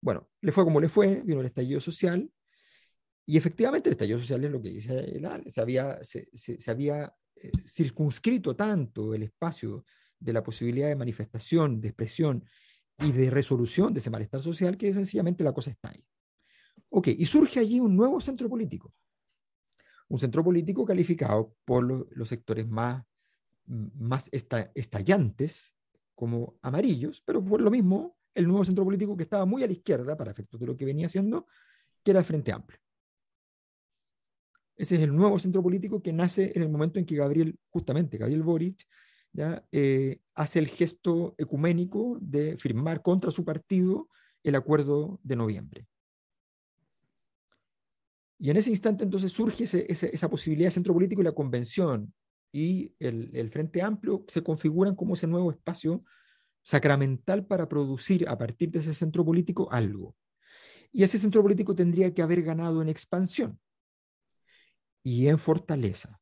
Bueno, 0.00 0.30
le 0.40 0.50
fue 0.50 0.64
como 0.64 0.80
le 0.80 0.88
fue, 0.88 1.22
vino 1.22 1.40
el 1.40 1.46
estallido 1.46 1.78
social, 1.78 2.30
y 3.26 3.36
efectivamente 3.36 3.90
el 3.90 3.92
estallido 3.92 4.18
social 4.18 4.42
es 4.44 4.50
lo 4.50 4.62
que 4.62 4.70
dice 4.70 4.98
el 4.98 5.50
se 5.50 5.60
había, 5.60 6.02
se, 6.02 6.28
se, 6.32 6.70
había 6.70 7.14
circunscrito 7.66 8.56
tanto 8.56 9.14
el 9.14 9.24
espacio 9.24 9.84
de 10.18 10.32
la 10.32 10.42
posibilidad 10.42 10.88
de 10.88 10.96
manifestación, 10.96 11.80
de 11.80 11.88
expresión 11.88 12.44
y 13.00 13.12
de 13.12 13.30
resolución 13.30 13.92
de 13.92 14.00
ese 14.00 14.10
malestar 14.10 14.42
social 14.42 14.76
que 14.76 14.92
sencillamente 14.92 15.44
la 15.44 15.52
cosa 15.52 15.70
está 15.70 15.90
ahí. 15.90 16.04
Ok, 16.90 17.08
y 17.08 17.24
surge 17.24 17.60
allí 17.60 17.80
un 17.80 17.96
nuevo 17.96 18.20
centro 18.20 18.48
político. 18.48 18.92
Un 20.08 20.18
centro 20.18 20.42
político 20.42 20.84
calificado 20.84 21.54
por 21.64 21.84
los 22.16 22.28
sectores 22.28 22.68
más, 22.68 23.04
más 23.66 24.28
estallantes 24.32 25.74
como 26.14 26.58
amarillos, 26.62 27.22
pero 27.24 27.44
por 27.44 27.60
lo 27.60 27.70
mismo 27.70 28.16
el 28.34 28.46
nuevo 28.46 28.64
centro 28.64 28.84
político 28.84 29.16
que 29.16 29.22
estaba 29.22 29.44
muy 29.46 29.62
a 29.62 29.66
la 29.66 29.72
izquierda 29.72 30.16
para 30.16 30.32
efectos 30.32 30.60
de 30.60 30.66
lo 30.66 30.76
que 30.76 30.84
venía 30.84 31.06
haciendo, 31.06 31.46
que 32.02 32.10
era 32.10 32.20
el 32.20 32.26
Frente 32.26 32.52
Amplio. 32.52 32.78
Ese 34.76 34.96
es 34.96 35.02
el 35.02 35.14
nuevo 35.14 35.38
centro 35.38 35.62
político 35.62 36.02
que 36.02 36.12
nace 36.12 36.52
en 36.54 36.62
el 36.62 36.68
momento 36.68 36.98
en 36.98 37.06
que 37.06 37.14
Gabriel, 37.14 37.58
justamente 37.68 38.18
Gabriel 38.18 38.42
Boric, 38.42 38.86
¿ya? 39.32 39.64
Eh, 39.72 40.20
hace 40.34 40.58
el 40.58 40.68
gesto 40.68 41.34
ecuménico 41.38 42.18
de 42.20 42.56
firmar 42.56 43.02
contra 43.02 43.30
su 43.30 43.44
partido 43.44 44.08
el 44.42 44.54
acuerdo 44.54 45.20
de 45.22 45.36
noviembre. 45.36 45.86
Y 48.38 48.50
en 48.50 48.56
ese 48.56 48.70
instante 48.70 49.04
entonces 49.04 49.32
surge 49.32 49.64
esa 49.64 50.30
posibilidad 50.30 50.68
de 50.68 50.74
centro 50.74 50.94
político 50.94 51.20
y 51.20 51.24
la 51.24 51.32
convención 51.32 52.14
y 52.52 52.94
el, 52.98 53.30
el, 53.34 53.50
Frente 53.50 53.82
Amplio 53.82 54.24
se 54.28 54.42
configuran 54.42 54.96
como 54.96 55.14
ese 55.14 55.26
nuevo 55.26 55.50
espacio 55.50 56.02
sacramental 56.62 57.46
para 57.46 57.68
producir 57.68 58.26
a 58.28 58.38
partir 58.38 58.70
de 58.70 58.78
ese 58.78 58.94
centro 58.94 59.24
político 59.24 59.68
algo. 59.70 60.16
Y 60.90 61.02
ese 61.02 61.18
centro 61.18 61.42
político 61.42 61.74
tendría 61.74 62.12
que 62.12 62.22
haber 62.22 62.42
ganado 62.42 62.80
en 62.80 62.88
expansión 62.88 63.60
y 65.02 65.28
en 65.28 65.38
fortaleza 65.38 66.20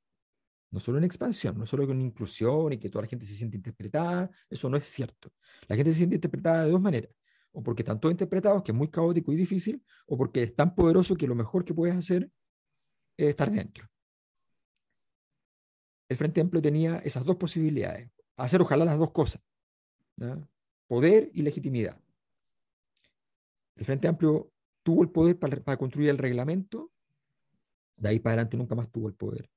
no 0.71 0.81
solo 0.81 0.99
en 0.99 1.05
expansión, 1.05 1.59
no 1.59 1.67
solo 1.67 1.87
con 1.87 2.01
inclusión 2.01 2.73
y 2.73 2.79
que 2.79 2.91
toda 2.91 3.03
la 3.03 3.09
gente 3.09 3.25
se 3.25 3.35
siente 3.35 3.57
interpretada, 3.57 4.31
eso 4.51 4.69
no 4.69 4.77
es 4.77 4.85
cierto. 4.85 5.33
La 5.67 5.77
gente 5.77 5.93
se 5.93 5.99
siente 5.99 6.17
interpretada 6.17 6.65
de 6.65 6.71
dos 6.71 6.81
maneras, 6.81 7.11
o 7.53 7.63
porque 7.63 7.83
están 7.83 8.01
todos 8.01 8.13
interpretados, 8.13 8.63
que 8.63 8.73
es 8.73 8.77
muy 8.77 8.89
caótico 8.89 9.33
y 9.33 9.37
difícil, 9.37 9.83
o 10.07 10.17
porque 10.17 10.43
es 10.43 10.55
tan 10.55 10.75
poderoso 10.75 11.17
que 11.17 11.27
lo 11.27 11.35
mejor 11.35 11.65
que 11.65 11.75
puedes 11.75 11.97
hacer 11.97 12.31
es 13.17 13.29
estar 13.31 13.51
dentro. 13.51 13.89
El 16.09 16.17
Frente 16.17 16.41
Amplio 16.41 16.63
tenía 16.63 16.99
esas 16.99 17.25
dos 17.25 17.37
posibilidades, 17.37 18.11
hacer 18.37 18.61
ojalá 18.61 18.85
las 18.85 18.99
dos 18.99 19.11
cosas, 19.13 19.43
poder 20.87 21.31
y 21.33 21.43
legitimidad. 21.43 22.01
El 23.77 23.85
Frente 23.85 24.09
Amplio 24.09 24.51
tuvo 24.83 25.03
el 25.03 25.11
poder 25.11 25.39
para, 25.39 25.63
para 25.63 25.79
construir 25.79 26.11
el 26.11 26.19
reglamento, 26.19 26.93
de 27.97 28.09
ahí 28.11 28.19
para 28.21 28.35
adelante 28.35 28.57
nunca 28.57 28.75
más 28.75 28.91
tuvo 28.91 29.09
el 29.09 29.15
poder 29.15 29.51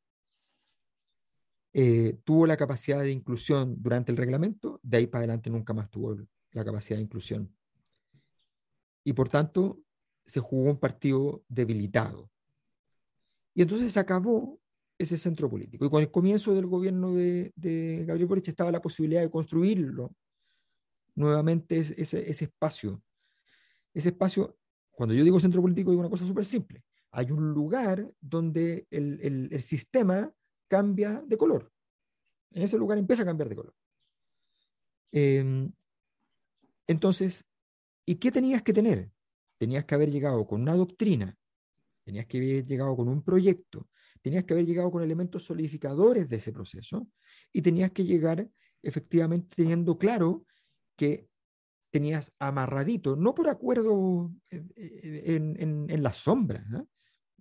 eh, 1.74 2.20
tuvo 2.24 2.46
la 2.46 2.58
capacidad 2.58 3.02
de 3.02 3.12
inclusión 3.12 3.76
durante 3.82 4.12
el 4.12 4.18
reglamento, 4.18 4.80
de 4.84 4.98
ahí 4.98 5.08
para 5.08 5.22
adelante 5.22 5.50
nunca 5.50 5.74
más 5.74 5.90
tuvo 5.90 6.18
la 6.52 6.66
capacidad 6.66 6.98
de 6.98 7.04
inclusión. 7.04 7.56
Y 9.04 9.14
por 9.14 9.30
tanto, 9.30 9.80
se 10.26 10.40
jugó 10.40 10.70
un 10.70 10.80
partido 10.80 11.44
debilitado. 11.48 12.30
Y 13.54 13.62
entonces 13.62 13.92
se 13.92 14.00
acabó 14.00 14.60
ese 14.98 15.18
centro 15.18 15.50
político. 15.50 15.86
Y 15.86 15.90
con 15.90 16.02
el 16.02 16.12
comienzo 16.12 16.54
del 16.54 16.68
gobierno 16.68 17.14
de, 17.14 17.52
Gabriel 18.06 18.28
Boric 18.28 18.48
estaba 18.48 18.72
la 18.72 18.82
posibilidad 18.82 19.22
de 19.22 19.30
construirlo 19.30 20.14
nuevamente 21.16 21.80
ese, 21.80 22.30
ese 22.30 22.46
espacio. 22.46 23.02
Ese 23.94 24.10
espacio, 24.10 24.58
cuando 24.92 25.14
yo 25.14 25.24
digo 25.24 25.40
centro 25.40 25.62
político, 25.62 25.92
digo 25.92 26.02
una 26.02 26.10
cosa 26.10 26.26
súper 26.26 26.46
simple. 26.46 26.84
Hay 27.12 27.32
un 27.32 27.52
lugar 27.52 28.10
donde 28.22 28.88
el, 28.90 29.50
el, 29.52 29.62
sistema 29.62 30.32
cambia 30.72 31.22
de 31.28 31.38
color. 31.38 31.70
En 32.52 32.64
ese 32.64 32.78
lugar 32.78 32.98
empieza 32.98 33.24
a 33.24 33.26
cambiar 33.26 33.50
de 33.50 33.56
color. 33.58 33.76
Eh, 35.12 35.70
entonces, 36.88 37.44
¿y 38.06 38.16
qué 38.16 38.32
tenías 38.32 38.62
que 38.62 38.72
tener? 38.72 39.12
Tenías 39.58 39.84
que 39.84 39.96
haber 39.96 40.10
llegado 40.10 40.48
con 40.48 40.62
una 40.62 40.74
doctrina, 40.78 41.38
tenías 42.06 42.26
que 42.26 42.38
haber 42.38 42.66
llegado 42.66 42.96
con 42.96 43.10
un 43.10 43.22
proyecto, 43.22 43.90
tenías 44.22 44.46
que 44.46 44.54
haber 44.54 44.66
llegado 44.66 44.90
con 44.90 45.04
elementos 45.04 45.44
solidificadores 45.44 46.30
de 46.30 46.38
ese 46.38 46.54
proceso 46.54 47.10
y 47.52 47.62
tenías 47.62 47.92
que 47.92 48.06
llegar 48.06 48.50
efectivamente 48.82 49.54
teniendo 49.54 49.98
claro 49.98 50.46
que 50.96 51.28
tenías 51.90 52.32
amarradito, 52.40 53.18
no 53.18 53.36
por 53.36 53.50
acuerdo 53.50 54.32
en, 54.50 55.58
en, 55.60 55.90
en 55.90 56.02
la 56.04 56.14
sombra, 56.14 56.66
¿eh? 56.74 56.86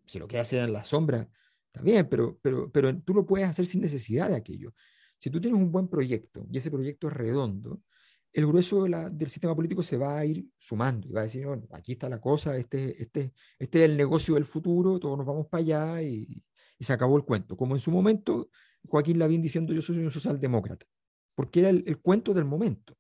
si 0.05 0.19
lo 0.19 0.27
que 0.27 0.41
haces 0.41 0.65
en 0.65 0.73
la 0.73 0.85
sombra, 0.85 1.31
está 1.73 1.83
bien, 1.83 2.09
pero, 2.09 2.39
pero, 2.43 2.71
pero 2.71 2.97
tú 3.03 3.15
lo 3.15 3.27
puedes 3.27 3.49
hacer 3.49 3.67
sin 3.67 3.81
necesidad 3.81 4.29
de 4.29 4.37
aquello. 4.37 4.75
Si 5.19 5.31
tú 5.31 5.41
tienes 5.41 5.61
un 5.61 5.71
buen 5.71 5.89
proyecto 5.89 6.47
y 6.51 6.59
ese 6.59 6.71
proyecto 6.71 7.09
es 7.09 7.15
redondo, 7.15 7.83
el 8.33 8.47
grueso 8.47 8.85
del 8.85 9.29
sistema 9.29 9.57
político 9.57 9.83
se 9.83 9.97
va 9.97 10.19
a 10.19 10.25
ir 10.25 10.47
sumando 10.57 11.09
y 11.09 11.13
va 11.13 11.21
a 11.21 11.25
decir, 11.25 11.47
bueno, 11.47 11.67
aquí 11.73 11.93
está 11.93 12.09
la 12.09 12.21
cosa, 12.21 12.57
este, 12.57 13.03
este, 13.03 13.33
este 13.59 13.85
es 13.85 13.91
el 13.91 13.97
negocio 13.97 14.35
del 14.35 14.45
futuro, 14.45 15.01
todos 15.01 15.19
nos 15.19 15.27
vamos 15.27 15.49
para 15.49 15.63
allá 15.63 16.03
y, 16.03 16.45
y 16.79 16.85
se 16.85 16.93
acabó 16.93 17.17
el 17.17 17.25
cuento. 17.25 17.57
Como 17.57 17.75
en 17.75 17.81
su 17.81 17.91
momento 17.91 18.51
Joaquín 18.89 19.19
Lavín 19.19 19.43
diciendo 19.43 19.73
yo 19.73 19.83
soy 19.83 19.99
un 19.99 20.11
socialdemócrata, 20.11 20.87
porque 21.35 21.61
era 21.61 21.71
el, 21.71 21.99
cuento 22.01 22.35
del 22.35 22.45
momento. 22.45 22.97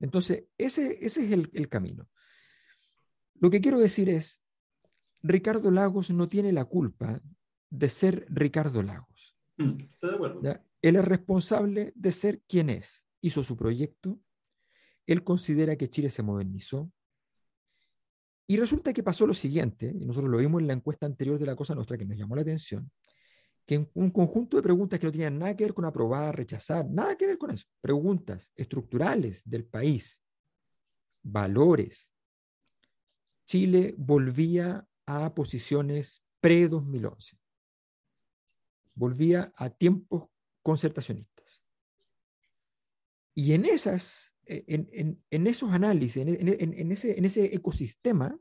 Entonces, 0.00 0.44
ese, 0.56 1.04
es 1.04 1.16
el, 1.16 1.68
camino. 1.68 2.08
Lo 3.34 3.50
que 3.50 3.60
quiero 3.60 3.78
decir 3.78 4.08
es, 4.08 4.42
Ricardo 5.22 5.70
Lagos 5.70 6.10
no 6.10 6.28
tiene 6.28 6.52
la 6.52 6.64
culpa 6.64 7.20
de 7.70 7.88
ser 7.88 8.26
Ricardo 8.28 8.82
Lagos. 8.82 9.36
Mm, 9.56 9.80
estoy 9.80 10.10
de 10.10 10.16
acuerdo. 10.16 10.42
¿Ya? 10.42 10.64
Él 10.80 10.96
es 10.96 11.04
responsable 11.04 11.92
de 11.94 12.12
ser 12.12 12.42
quien 12.42 12.70
es. 12.70 13.04
Hizo 13.20 13.42
su 13.42 13.56
proyecto, 13.56 14.20
él 15.06 15.24
considera 15.24 15.76
que 15.76 15.90
Chile 15.90 16.10
se 16.10 16.22
modernizó, 16.22 16.90
y 18.50 18.56
resulta 18.56 18.94
que 18.94 19.02
pasó 19.02 19.26
lo 19.26 19.34
siguiente, 19.34 19.94
y 19.94 20.06
nosotros 20.06 20.30
lo 20.30 20.38
vimos 20.38 20.62
en 20.62 20.68
la 20.68 20.72
encuesta 20.72 21.04
anterior 21.04 21.38
de 21.38 21.44
la 21.44 21.54
Cosa 21.54 21.74
Nuestra 21.74 21.98
que 21.98 22.06
nos 22.06 22.16
llamó 22.16 22.34
la 22.34 22.42
atención, 22.42 22.90
que 23.66 23.74
en 23.74 23.90
un 23.92 24.10
conjunto 24.10 24.56
de 24.56 24.62
preguntas 24.62 24.98
que 24.98 25.04
no 25.04 25.12
tenían 25.12 25.38
nada 25.38 25.54
que 25.54 25.64
ver 25.64 25.74
con 25.74 25.84
aprobar, 25.84 26.34
rechazar, 26.34 26.88
nada 26.88 27.14
que 27.14 27.26
ver 27.26 27.36
con 27.36 27.50
eso, 27.50 27.66
preguntas 27.82 28.50
estructurales 28.56 29.42
del 29.44 29.66
país, 29.66 30.18
valores, 31.22 32.10
Chile 33.44 33.94
volvía 33.98 34.86
a 35.08 35.34
posiciones 35.34 36.22
pre-2011, 36.40 37.38
volvía 38.94 39.52
a 39.56 39.70
tiempos 39.70 40.28
concertacionistas. 40.62 41.62
Y 43.34 43.52
en 43.54 43.64
esas 43.64 44.34
en, 44.48 44.88
en, 44.92 45.22
en, 45.30 45.46
esos 45.46 45.70
análisis, 45.72 46.16
en, 46.16 46.92
ese, 46.92 47.18
en 47.18 47.24
ese 47.24 47.54
ecosistema, 47.54 48.38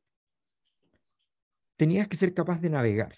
tenías 1.76 2.08
que 2.08 2.18
ser 2.18 2.34
capaz 2.34 2.60
de 2.62 2.70
navegar. 2.70 3.16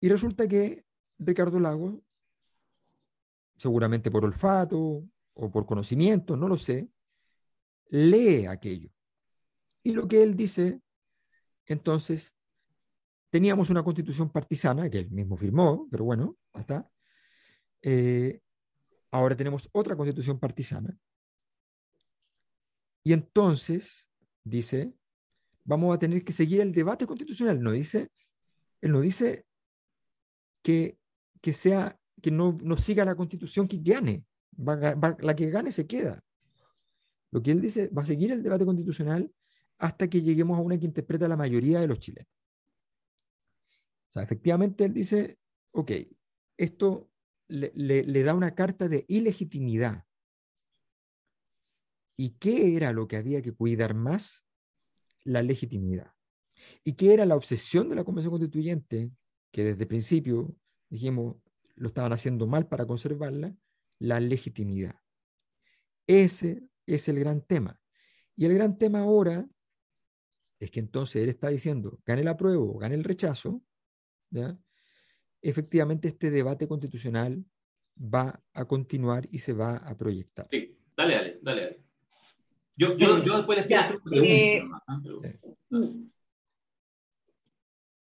Y 0.00 0.08
resulta 0.08 0.48
que 0.48 0.84
Ricardo 1.18 1.60
Lagos, 1.60 2.00
seguramente 3.56 4.10
por 4.10 4.24
olfato 4.24 5.04
o 5.34 5.50
por 5.50 5.66
conocimiento, 5.66 6.36
no 6.36 6.48
lo 6.48 6.56
sé, 6.56 6.88
lee 7.88 8.46
aquello. 8.46 8.90
Y 9.82 9.92
lo 9.92 10.06
que 10.06 10.22
él 10.22 10.36
dice, 10.36 10.80
entonces, 11.72 12.34
teníamos 13.30 13.70
una 13.70 13.82
constitución 13.82 14.30
partisana, 14.30 14.88
que 14.90 15.00
él 15.00 15.10
mismo 15.10 15.36
firmó, 15.36 15.88
pero 15.90 16.04
bueno, 16.04 16.36
hasta, 16.52 16.88
eh, 17.82 18.40
Ahora 19.12 19.36
tenemos 19.36 19.68
otra 19.72 19.94
constitución 19.94 20.38
partisana. 20.40 20.98
Y 23.04 23.12
entonces, 23.12 24.08
dice, 24.42 24.94
vamos 25.64 25.94
a 25.94 25.98
tener 25.98 26.24
que 26.24 26.32
seguir 26.32 26.62
el 26.62 26.72
debate 26.72 27.06
constitucional. 27.06 27.62
No 27.62 27.72
dice, 27.72 28.10
él 28.80 28.92
no 28.92 29.02
dice 29.02 29.44
que, 30.62 30.98
que 31.42 31.52
sea, 31.52 32.00
que 32.22 32.30
no, 32.30 32.56
no 32.62 32.78
siga 32.78 33.04
la 33.04 33.14
constitución 33.14 33.68
que 33.68 33.80
gane. 33.82 34.24
Va, 34.58 34.76
va, 34.94 35.14
la 35.20 35.36
que 35.36 35.50
gane 35.50 35.72
se 35.72 35.86
queda. 35.86 36.24
Lo 37.32 37.42
que 37.42 37.50
él 37.50 37.60
dice, 37.60 37.88
va 37.88 38.02
a 38.02 38.06
seguir 38.06 38.32
el 38.32 38.42
debate 38.42 38.64
constitucional 38.64 39.30
hasta 39.78 40.08
que 40.08 40.22
lleguemos 40.22 40.58
a 40.58 40.62
una 40.62 40.78
que 40.78 40.86
interpreta 40.86 41.28
la 41.28 41.36
mayoría 41.36 41.80
de 41.80 41.86
los 41.88 41.98
chilenos. 41.98 42.30
O 44.08 44.12
sea, 44.12 44.22
efectivamente 44.22 44.84
él 44.84 44.92
dice, 44.92 45.38
ok, 45.72 45.90
esto 46.56 47.10
le, 47.48 47.72
le, 47.74 48.22
da 48.22 48.34
una 48.34 48.54
carta 48.54 48.88
de 48.88 49.04
ilegitimidad. 49.08 50.04
¿Y 52.16 52.30
qué 52.38 52.76
era 52.76 52.92
lo 52.92 53.08
que 53.08 53.16
había 53.16 53.42
que 53.42 53.52
cuidar 53.52 53.94
más? 53.94 54.46
La 55.24 55.42
legitimidad. 55.42 56.12
¿Y 56.84 56.92
qué 56.92 57.14
era 57.14 57.24
la 57.26 57.36
obsesión 57.36 57.88
de 57.88 57.96
la 57.96 58.04
Convención 58.04 58.32
Constituyente? 58.32 59.10
Que 59.50 59.64
desde 59.64 59.86
principio 59.86 60.54
dijimos 60.88 61.36
lo 61.74 61.88
estaban 61.88 62.12
haciendo 62.12 62.46
mal 62.46 62.68
para 62.68 62.86
conservarla, 62.86 63.56
la 63.98 64.20
legitimidad. 64.20 64.96
Ese 66.06 66.62
es 66.86 67.08
el 67.08 67.18
gran 67.18 67.42
tema. 67.42 67.80
Y 68.36 68.46
el 68.46 68.54
gran 68.54 68.78
tema 68.78 69.00
ahora 69.00 69.48
es 70.64 70.70
que 70.70 70.80
entonces 70.80 71.22
él 71.22 71.28
está 71.28 71.48
diciendo, 71.48 71.98
gane 72.06 72.22
el 72.22 72.28
apruebo, 72.28 72.78
gane 72.78 72.94
el 72.94 73.04
rechazo, 73.04 73.62
¿ya? 74.30 74.56
efectivamente 75.40 76.08
este 76.08 76.30
debate 76.30 76.68
constitucional 76.68 77.44
va 77.98 78.40
a 78.54 78.64
continuar 78.64 79.28
y 79.30 79.38
se 79.38 79.52
va 79.52 79.76
a 79.76 79.96
proyectar. 79.96 80.46
Sí, 80.50 80.78
dale, 80.96 81.14
dale, 81.14 81.38
dale. 81.42 81.62
dale. 81.62 81.80
Yo, 82.76 82.96
yo, 82.96 83.22
yo, 83.22 83.36
después 83.36 83.58
les 83.58 83.66
quiero 83.66 83.82
hacer 83.82 83.96
una 83.96 84.04
pregunta. 84.04 84.32
Eh, 84.32 84.64
¿no? 84.64 85.20
Pero... 85.68 85.94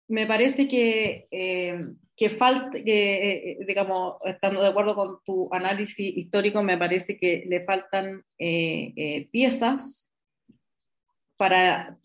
Me 0.10 0.28
parece 0.28 0.68
que, 0.68 1.28
eh, 1.32 1.86
que 2.18 2.30
falta, 2.30 2.84
que, 2.84 3.54
eh, 3.54 3.58
digamos, 3.66 4.18
estando 4.26 4.62
de 4.62 4.68
acuerdo 4.68 4.93
con 4.93 5.24
tu 5.24 5.47
análisis 5.54 6.18
histórico, 6.18 6.62
me 6.62 6.78
parece 6.78 7.18
que 7.18 7.45
le 7.47 7.64
faltan 7.64 8.22
eh, 8.38 9.30
piezas 9.32 10.10
para, 11.38 11.97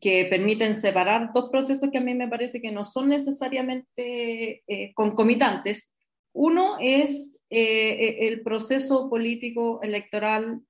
que 0.00 0.26
permiten 0.26 0.74
separar 0.74 1.30
dos 1.32 1.50
procesos 1.50 1.90
que 1.90 1.98
a 1.98 2.02
mí 2.02 2.14
me 2.14 2.28
parece 2.28 2.60
que 2.60 2.72
no 2.72 2.84
son 2.84 3.08
necesariamente 3.08 4.62
eh, 4.66 4.92
concomitantes. 4.94 5.92
Uno 6.32 6.76
es 6.80 7.38
eh, 7.50 8.26
el 8.26 8.42
proceso 8.42 9.08
político 9.08 9.80
electoral 9.82 10.62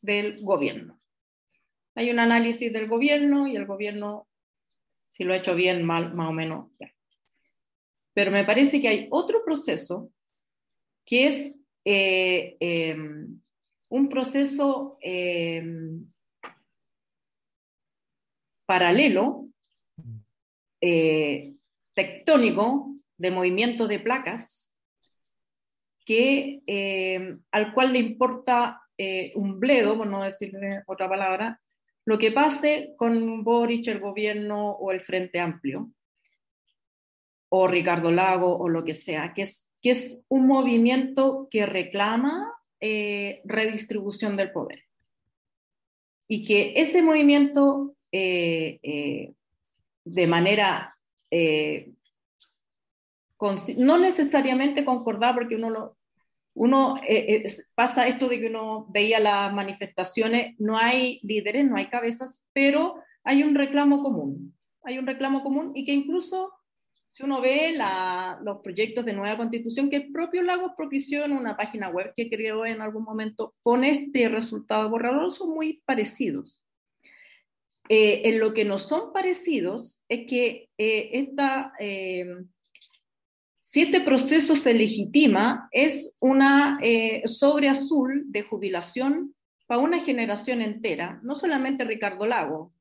del 0.00 0.42
gobierno. 0.42 1.00
Hay 1.94 2.10
un 2.10 2.20
análisis 2.20 2.72
del 2.72 2.86
gobierno 2.86 3.48
y 3.48 3.56
el 3.56 3.66
gobierno, 3.66 4.28
si 5.10 5.24
lo 5.24 5.32
ha 5.32 5.38
hecho 5.38 5.54
bien, 5.54 5.84
mal, 5.84 6.14
más 6.14 6.28
o 6.28 6.32
menos. 6.32 6.70
Ya. 6.78 6.94
Pero 8.14 8.30
me 8.30 8.44
parece 8.44 8.80
que 8.80 8.88
hay 8.88 9.08
otro 9.10 9.44
proceso 9.44 10.10
que 11.04 11.26
es 11.26 11.58
eh, 11.84 12.56
eh, 12.60 12.96
un 13.88 14.08
proceso 14.08 14.98
paralelo, 18.68 19.48
eh, 20.82 21.54
tectónico, 21.94 22.94
de 23.16 23.30
movimiento 23.30 23.88
de 23.88 23.98
placas, 23.98 24.70
que, 26.04 26.60
eh, 26.66 27.38
al 27.50 27.72
cual 27.72 27.94
le 27.94 27.98
importa 27.98 28.82
eh, 28.98 29.32
un 29.36 29.58
bledo, 29.58 29.96
por 29.96 30.06
no 30.06 30.22
decirle 30.22 30.82
otra 30.86 31.08
palabra, 31.08 31.62
lo 32.04 32.18
que 32.18 32.30
pase 32.30 32.92
con 32.98 33.42
Boric, 33.42 33.88
el 33.88 34.00
gobierno 34.00 34.72
o 34.72 34.92
el 34.92 35.00
Frente 35.00 35.40
Amplio, 35.40 35.90
o 37.48 37.68
Ricardo 37.68 38.10
Lago 38.10 38.54
o 38.54 38.68
lo 38.68 38.84
que 38.84 38.92
sea, 38.92 39.32
que 39.32 39.42
es, 39.42 39.70
que 39.80 39.92
es 39.92 40.26
un 40.28 40.46
movimiento 40.46 41.48
que 41.50 41.64
reclama 41.64 42.52
eh, 42.80 43.40
redistribución 43.44 44.36
del 44.36 44.52
poder. 44.52 44.84
Y 46.28 46.44
que 46.44 46.74
ese 46.76 47.00
movimiento 47.00 47.96
eh, 48.12 48.78
eh, 48.82 49.34
de 50.04 50.26
manera 50.26 50.96
eh, 51.30 51.92
no 53.76 53.98
necesariamente 53.98 54.84
concordada, 54.84 55.34
porque 55.34 55.56
uno 55.56 55.70
lo, 55.70 55.96
uno 56.54 56.96
eh, 57.06 57.44
pasa 57.74 58.08
esto 58.08 58.28
de 58.28 58.40
que 58.40 58.46
uno 58.46 58.86
veía 58.90 59.20
las 59.20 59.52
manifestaciones, 59.52 60.56
no 60.58 60.76
hay 60.76 61.20
líderes, 61.22 61.64
no 61.64 61.76
hay 61.76 61.86
cabezas, 61.86 62.44
pero 62.52 62.96
hay 63.22 63.44
un 63.44 63.54
reclamo 63.54 64.02
común, 64.02 64.56
hay 64.82 64.98
un 64.98 65.06
reclamo 65.06 65.42
común 65.42 65.72
y 65.74 65.84
que 65.84 65.92
incluso 65.92 66.52
si 67.06 67.22
uno 67.22 67.40
ve 67.40 67.72
la, 67.72 68.38
los 68.42 68.58
proyectos 68.58 69.04
de 69.04 69.12
nueva 69.12 69.36
constitución 69.36 69.88
que 69.88 69.96
el 69.96 70.12
propio 70.12 70.42
Lagos 70.42 70.72
propició 70.76 71.24
en 71.24 71.32
una 71.32 71.56
página 71.56 71.88
web 71.88 72.12
que 72.14 72.28
creó 72.28 72.66
en 72.66 72.82
algún 72.82 73.04
momento 73.04 73.54
con 73.62 73.84
este 73.84 74.28
resultado 74.28 74.90
borrador, 74.90 75.30
son 75.30 75.50
muy 75.50 75.82
parecidos. 75.86 76.67
Eh, 77.88 78.28
en 78.28 78.38
lo 78.38 78.52
que 78.52 78.66
no 78.66 78.78
son 78.78 79.14
parecidos 79.14 80.02
es 80.10 80.26
que 80.26 80.68
eh, 80.76 81.10
esta, 81.14 81.72
eh, 81.80 82.26
si 83.62 83.80
este 83.80 84.02
proceso 84.02 84.54
se 84.56 84.74
legitima, 84.74 85.68
es 85.72 86.16
una 86.20 86.78
sobre 87.24 87.68
azul 87.68 88.24
de 88.26 88.42
jubilación 88.42 89.34
para 89.66 89.80
una 89.80 90.00
generación 90.00 90.60
entera, 90.60 91.20
no 91.22 91.34
solamente 91.34 91.84
Ricardo 91.84 92.26
Lago, 92.26 92.72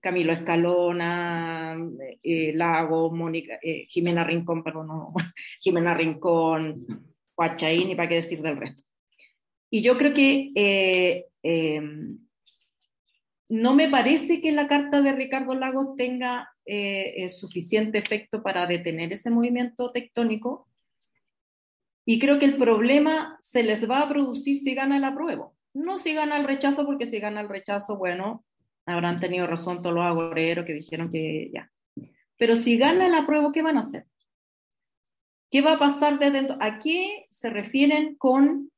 Camilo 0.00 0.32
Escalona, 0.32 1.78
Lago, 2.22 3.10
Mónica, 3.10 3.58
Jimena 3.88 4.24
Rincón, 4.24 4.62
perdón, 4.62 4.88
no, 4.88 5.14
Jimena 5.60 5.94
Rincón, 5.94 7.14
Huachaín 7.36 7.90
y 7.90 7.94
para 7.94 8.08
qué 8.08 8.14
decir 8.16 8.40
del 8.40 8.56
resto. 8.56 8.82
Y 9.70 9.82
yo 9.82 9.96
creo 9.96 10.14
que 10.14 11.24
no 13.48 13.74
me 13.74 13.88
parece 13.88 14.40
que 14.40 14.52
la 14.52 14.66
carta 14.66 15.02
de 15.02 15.12
Ricardo 15.12 15.54
Lagos 15.54 15.96
tenga 15.96 16.50
eh, 16.64 17.14
eh, 17.16 17.28
suficiente 17.28 17.98
efecto 17.98 18.42
para 18.42 18.66
detener 18.66 19.12
ese 19.12 19.30
movimiento 19.30 19.92
tectónico. 19.92 20.68
Y 22.04 22.18
creo 22.18 22.38
que 22.38 22.44
el 22.44 22.56
problema 22.56 23.36
se 23.40 23.62
les 23.62 23.88
va 23.88 24.00
a 24.00 24.08
producir 24.08 24.58
si 24.58 24.74
gana 24.74 24.96
el 24.96 25.04
apruebo. 25.04 25.56
No 25.74 25.98
si 25.98 26.14
gana 26.14 26.36
el 26.36 26.44
rechazo, 26.44 26.86
porque 26.86 27.06
si 27.06 27.20
gana 27.20 27.40
el 27.40 27.48
rechazo, 27.48 27.96
bueno, 27.96 28.44
habrán 28.86 29.20
tenido 29.20 29.46
razón 29.46 29.82
todos 29.82 29.94
los 29.94 30.04
agoreros 30.04 30.64
que 30.64 30.74
dijeron 30.74 31.10
que 31.10 31.50
ya. 31.52 31.70
Pero 32.36 32.56
si 32.56 32.78
gana 32.78 33.06
el 33.06 33.14
apruebo, 33.14 33.52
¿qué 33.52 33.62
van 33.62 33.76
a 33.76 33.80
hacer? 33.80 34.06
¿Qué 35.50 35.62
va 35.62 35.72
a 35.72 35.78
pasar 35.78 36.18
desde 36.18 36.32
dentro? 36.32 36.56
¿A 36.60 36.78
qué 36.78 37.26
se 37.30 37.50
refieren 37.50 38.16
con 38.16 38.70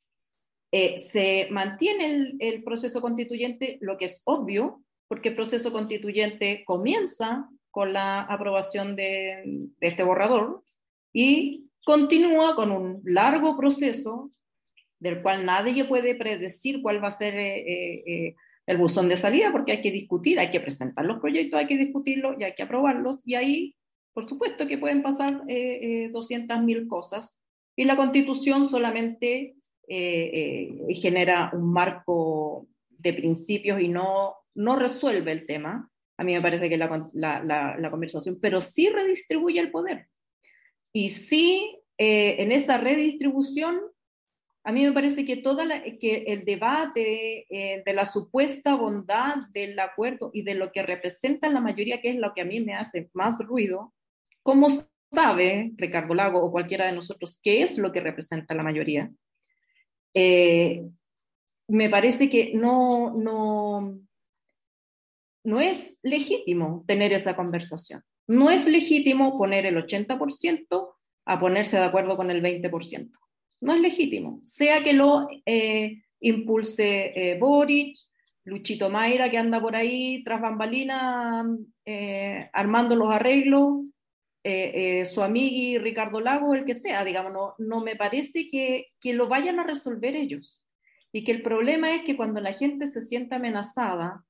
eh, 0.71 0.99
se 0.99 1.49
mantiene 1.51 2.37
el, 2.39 2.63
proceso 2.63 3.01
constituyente, 3.01 3.79
lo 3.81 3.97
que 3.97 4.07
es 4.07 4.23
obvio, 4.25 4.83
porque 5.09 5.31
el 5.31 5.37
proceso 5.37 5.73
constituyente 5.73 6.63
comienza 6.67 7.49
con 7.71 7.93
la 7.93 8.21
aprobación 8.21 8.95
de, 8.95 9.69
este 9.81 10.03
borrador 10.03 10.63
y 11.13 11.71
continúa 11.85 12.55
con 12.55 12.71
un 12.71 13.01
largo 13.05 13.57
proceso 13.57 14.31
del 14.99 15.23
cual 15.23 15.47
nadie 15.47 15.85
puede 15.85 16.15
predecir 16.15 16.83
cuál 16.83 17.03
va 17.03 17.09
a 17.09 17.13
ser 17.13 17.35
eh, 17.35 18.03
eh, 18.07 18.35
el 18.67 18.77
buzón 18.77 19.09
de 19.09 19.17
salida, 19.17 19.51
porque 19.51 19.73
hay 19.73 19.81
que 19.81 19.91
discutir, 19.91 20.39
hay 20.39 20.51
que 20.51 20.61
presentar 20.61 21.05
los 21.07 21.21
proyectos, 21.21 21.59
hay 21.59 21.67
que 21.67 21.79
discutirlos 21.79 22.37
y 22.39 22.45
hay 22.45 22.55
que 22.55 22.65
aprobarlos, 22.65 23.23
y 23.25 23.35
ahí, 23.35 23.75
por 24.13 24.29
supuesto, 24.29 24.67
que 24.67 24.77
pueden 24.77 25.03
pasar 25.03 25.43
eh, 25.49 26.11
200.000 26.13 26.87
cosas, 26.89 27.41
y 27.77 27.85
la 27.85 27.97
constitución 27.97 28.67
solamente 28.67 29.55
eh, 29.91 30.85
eh, 30.89 30.95
genera 30.95 31.51
un 31.55 31.73
marco 31.73 32.69
de 32.91 33.15
principios 33.15 33.81
y 33.81 33.89
no, 33.89 34.35
no 34.55 34.77
resuelve 34.77 35.33
el 35.33 35.47
tema. 35.47 35.91
A 36.19 36.25
mí 36.25 36.35
me 36.35 36.43
parece 36.43 36.69
que 36.69 36.77
la, 36.77 37.09
la, 37.15 37.91
conversación, 37.91 38.39
pero 38.43 38.61
sí 38.61 38.91
redistribuye 38.91 39.61
el 39.61 39.71
poder. 39.71 40.09
Y 40.93 41.09
sí, 41.09 41.81
eh, 41.97 42.37
en 42.39 42.53
esa 42.53 42.77
redistribución, 42.77 43.81
a 44.65 44.73
mí 44.73 44.85
me 44.85 44.93
parece 44.93 45.25
que, 45.25 45.37
toda 45.37 45.65
que 45.99 46.25
el 46.27 46.45
debate 46.45 47.47
de 47.49 47.93
la 47.95 48.05
supuesta 48.05 48.75
bondad 48.75 49.37
del 49.53 49.79
acuerdo 49.79 50.31
y 50.35 50.43
de 50.43 50.55
lo 50.55 50.71
que 50.71 50.83
representa 50.83 51.49
la 51.49 51.61
mayoría, 51.61 52.03
que 52.03 52.11
es 52.11 52.17
lo 52.17 52.35
que 52.35 52.43
a 52.43 52.45
mí 52.45 52.61
me 52.61 52.75
hace 52.75 53.09
más 53.15 53.39
ruido, 53.39 53.95
¿cómo 54.43 54.69
sabe 55.11 55.73
Ricardo 55.77 56.15
Lago 56.15 56.43
o 56.43 56.53
cualquiera 56.53 56.87
de 56.87 56.93
nosotros 56.93 57.41
qué 57.43 57.63
es 57.63 57.79
lo 57.79 57.93
que 57.93 58.01
representa 58.01 58.55
la 58.55 58.63
mayoría? 58.63 59.11
Eh, 60.21 60.91
me 61.69 61.89
parece 61.89 62.29
que 62.29 62.53
no, 62.53 63.15
no, 63.15 64.01
no 65.45 65.61
es 65.61 66.01
legítimo 66.03 66.85
tener 66.89 67.13
esa 67.13 67.37
conversación. 67.37 68.03
No 68.27 68.51
es 68.51 68.67
legítimo 68.67 69.39
poner 69.39 69.65
el 69.65 69.77
80% 69.77 70.95
a 71.25 71.39
ponerse 71.39 71.77
de 71.77 71.85
acuerdo 71.85 72.17
con 72.17 72.33
el 72.33 72.43
20%. 72.43 73.13
No 73.61 73.75
es 73.75 73.81
legítimo. 73.81 74.43
Sea 74.45 74.83
que 74.83 74.93
lo 74.93 75.29
eh, 75.47 76.03
impulse 76.19 77.13
eh, 77.15 77.39
Boric, 77.39 77.97
Luchito 78.43 78.91
Mayra, 78.91 79.31
que 79.31 79.39
anda 79.39 79.61
por 79.61 79.77
ahí 79.77 80.25
tras 80.25 80.41
bambalina 80.41 81.47
armando 82.53 82.97
los 82.97 83.13
arreglos, 83.13 83.85
eh, 84.45 85.01
eh, 85.01 85.07
su 85.07 85.23
amigo 85.23 85.83
Ricardo 85.83 86.21
Lago, 86.21 86.55
el 86.55 86.65
que 86.65 86.75
sea, 86.75 87.05
digamos, 87.05 87.33
no, 87.33 87.55
no 87.59 87.83
me 87.83 87.97
parece 87.97 88.49
que, 88.49 88.87
que, 89.01 89.13
lo 89.13 89.29
vayan 89.29 89.59
a 89.59 89.65
resolver 89.65 90.15
ellos. 90.15 90.65
Y 91.13 91.25
que 91.25 91.33
el 91.33 91.43
problema 91.43 91.95
es 91.95 92.03
que 92.03 92.17
cuando 92.17 92.41
la 92.41 92.53
gente 92.53 92.87
se 92.87 93.01
siente 93.01 93.35
amenazada, 93.35 94.25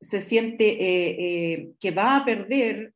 se 0.00 0.20
siente 0.20 0.78
eh, 0.80 1.70
que 1.78 1.90
va 1.90 2.16
a 2.16 2.24
perder 2.24 2.94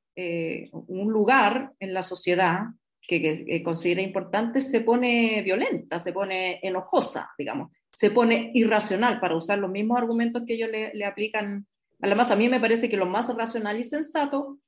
un 0.71 1.13
lugar 1.13 1.73
en 1.81 1.93
la 1.93 2.05
sociedad 2.05 2.61
que, 3.03 3.21
que, 3.21 3.63
considera 3.63 4.01
importante, 4.01 4.61
se 4.61 4.81
pone 4.81 5.43
violenta, 5.43 5.99
se 5.99 6.13
pone 6.13 6.61
enojosa, 6.63 7.31
digamos, 7.37 7.73
se 7.91 8.11
pone 8.11 8.51
irracional 8.55 9.21
para 9.21 9.37
usar 9.37 9.59
los 9.59 9.71
mismos 9.71 9.99
argumentos 9.99 10.45
que 10.47 10.55
ellos 10.55 10.71
le, 10.71 10.95
le 10.95 11.05
aplican. 11.05 11.67
Además, 12.01 12.31
a 12.31 12.37
mí 12.37 12.49
me 12.49 12.61
parece 12.61 12.89
que 12.89 12.97
lo 12.97 13.07
más 13.07 13.35
racional 13.35 13.79
y 13.79 13.85
sensato 13.85 14.59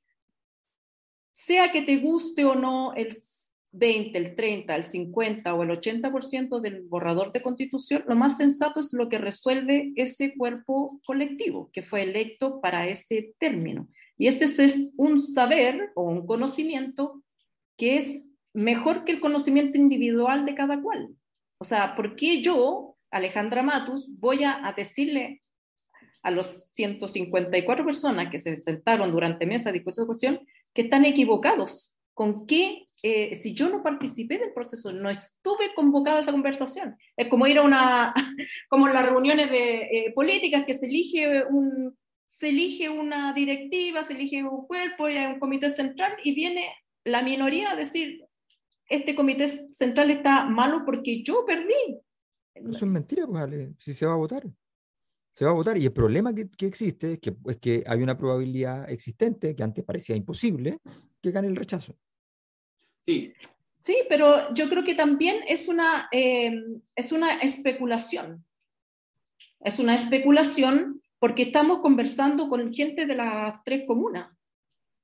sea 1.37 1.71
que 1.71 1.83
te 1.83 1.97
guste 1.97 2.45
o 2.45 2.55
no 2.55 2.93
el 2.95 3.13
20, 3.71 4.17
el 4.17 4.35
30, 4.35 4.75
el 4.75 4.83
50 4.83 5.53
o 5.53 5.63
el 5.63 5.69
80% 5.69 6.59
del 6.59 6.81
borrador 6.81 7.31
de 7.31 7.43
constitución, 7.43 8.03
lo 8.07 8.15
más 8.15 8.37
sensato 8.37 8.79
es 8.79 8.91
lo 8.91 9.07
que 9.07 9.19
resuelve 9.19 9.93
ese 9.95 10.35
cuerpo 10.35 10.99
colectivo 11.05 11.69
que 11.71 11.83
fue 11.83 12.01
electo 12.03 12.59
para 12.59 12.87
ese 12.87 13.35
término. 13.37 13.87
Y 14.17 14.27
ese 14.27 14.45
es 14.45 14.93
un 14.97 15.21
saber 15.21 15.91
o 15.95 16.03
un 16.03 16.25
conocimiento 16.25 17.23
que 17.77 17.97
es 17.97 18.31
mejor 18.53 19.03
que 19.03 19.11
el 19.11 19.19
conocimiento 19.19 19.77
individual 19.77 20.43
de 20.43 20.55
cada 20.55 20.81
cual. 20.81 21.09
O 21.59 21.65
sea, 21.65 21.95
¿por 21.95 22.15
qué 22.15 22.41
yo, 22.41 22.97
Alejandra 23.11 23.61
Matus, 23.61 24.09
voy 24.17 24.43
a, 24.43 24.73
decirle 24.75 25.41
a 26.23 26.31
los 26.31 26.67
154 26.71 27.85
personas 27.85 28.31
que 28.31 28.39
se 28.39 28.57
sentaron 28.57 29.11
durante 29.11 29.45
mesa 29.45 29.71
de 29.71 29.79
discusión 29.79 30.39
que 30.77 30.83
están 30.83 31.05
equivocados. 31.05 31.97
¿Con 32.13 32.45
qué? 32.45 32.87
Eh, 33.01 33.35
si 33.35 33.55
yo 33.55 33.67
no 33.67 33.81
participé 33.81 34.37
del 34.37 34.53
proceso, 34.53 34.91
no 34.93 35.09
estuve 35.09 35.73
convocada 35.75 36.19
a 36.19 36.21
esa 36.21 36.31
conversación. 36.31 36.95
Es 37.15 37.29
como 37.29 37.47
ir 37.47 37.57
a 37.57 37.63
una, 37.63 38.13
como 38.69 38.87
las 38.87 39.03
reuniones 39.03 39.49
de 39.49 39.77
eh, 39.79 40.13
políticas 40.13 40.65
que 40.65 40.75
se 40.75 40.85
elige 40.85 41.45
un, 41.45 41.97
se 42.27 42.49
elige 42.49 42.89
una 42.89 43.33
directiva, 43.33 44.03
se 44.03 44.13
elige 44.13 44.43
un 44.43 44.67
cuerpo, 44.67 45.05
hay 45.05 45.25
un 45.25 45.39
comité 45.39 45.71
central 45.71 46.13
y 46.23 46.35
viene 46.35 46.71
la 47.03 47.23
minoría 47.23 47.71
a 47.71 47.75
decir, 47.75 48.23
este 48.87 49.15
comité 49.15 49.73
central 49.73 50.11
está 50.11 50.45
malo 50.45 50.83
porque 50.85 51.23
yo 51.23 51.43
perdí. 51.43 51.97
Eso 52.53 52.85
es 52.85 52.91
mentira, 52.91 53.25
pues, 53.25 53.49
si 53.79 53.95
se 53.95 54.05
va 54.05 54.13
a 54.13 54.17
votar 54.17 54.45
se 55.37 55.45
va 55.45 55.51
a 55.51 55.53
votar. 55.53 55.77
Y 55.77 55.85
el 55.85 55.93
problema 55.93 56.33
que, 56.33 56.65
existe 56.65 57.13
es 57.13 57.19
que, 57.19 57.35
es 57.45 57.57
que 57.57 57.83
hay 57.85 58.01
una 58.01 58.17
probabilidad 58.17 58.89
existente, 58.89 59.55
que 59.55 59.61
antes 59.61 59.85
parecía 59.85 60.15
imposible, 60.15 60.79
que 61.21 61.29
gane 61.29 61.47
el 61.47 61.55
rechazo. 61.55 61.95
Sí. 63.05 63.31
Sí, 63.79 63.97
pero 64.09 64.51
yo 64.55 64.67
creo 64.67 64.83
que 64.83 64.95
también 64.95 65.41
es 65.47 65.67
una, 65.67 66.09
eh, 66.11 66.59
es 66.95 67.11
una 67.11 67.35
especulación. 67.35 68.45
Es 69.59 69.77
una 69.77 69.93
especulación 69.93 71.03
porque 71.19 71.43
estamos 71.43 71.81
conversando 71.81 72.49
con 72.49 72.73
gente 72.73 73.05
de 73.05 73.15
las 73.15 73.63
tres 73.63 73.83
comunas. 73.85 74.35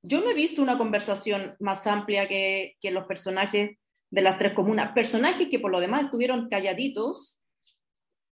Yo 0.02 0.20
no 0.20 0.32
he 0.32 0.34
visto 0.34 0.64
una 0.64 0.80
conversación 0.80 1.56
más 1.60 1.86
amplia 1.86 2.28
que, 2.28 2.76
que 2.82 2.90
los 2.90 3.06
personajes 3.06 3.78
de 4.10 4.22
las 4.24 4.40
tres 4.40 4.54
comunas. 4.54 4.94
Personajes 4.94 5.48
que 5.48 5.60
por 5.60 5.70
lo 5.70 5.80
demás 5.80 6.06
estuvieron 6.06 6.50
calladitos 6.50 7.40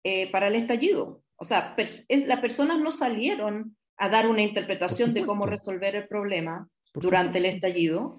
eh, 0.05 0.31
para 0.31 0.49
el 0.49 0.57
estallido. 0.57 1.23
O 1.37 1.45
sea, 1.45 1.75
es, 1.77 2.07
las 2.27 2.41
personas 2.41 2.79
no 2.79 2.91
salieron 2.91 3.77
a 3.97 4.09
dar 4.09 4.27
una 4.27 4.43
interpretación 4.43 5.15
de 5.15 5.25
cómo 5.25 5.47
resolver 5.47 5.95
el 5.97 6.09
problema 6.09 6.69
durante 6.95 7.39
el 7.39 7.47
estallido. 7.47 8.19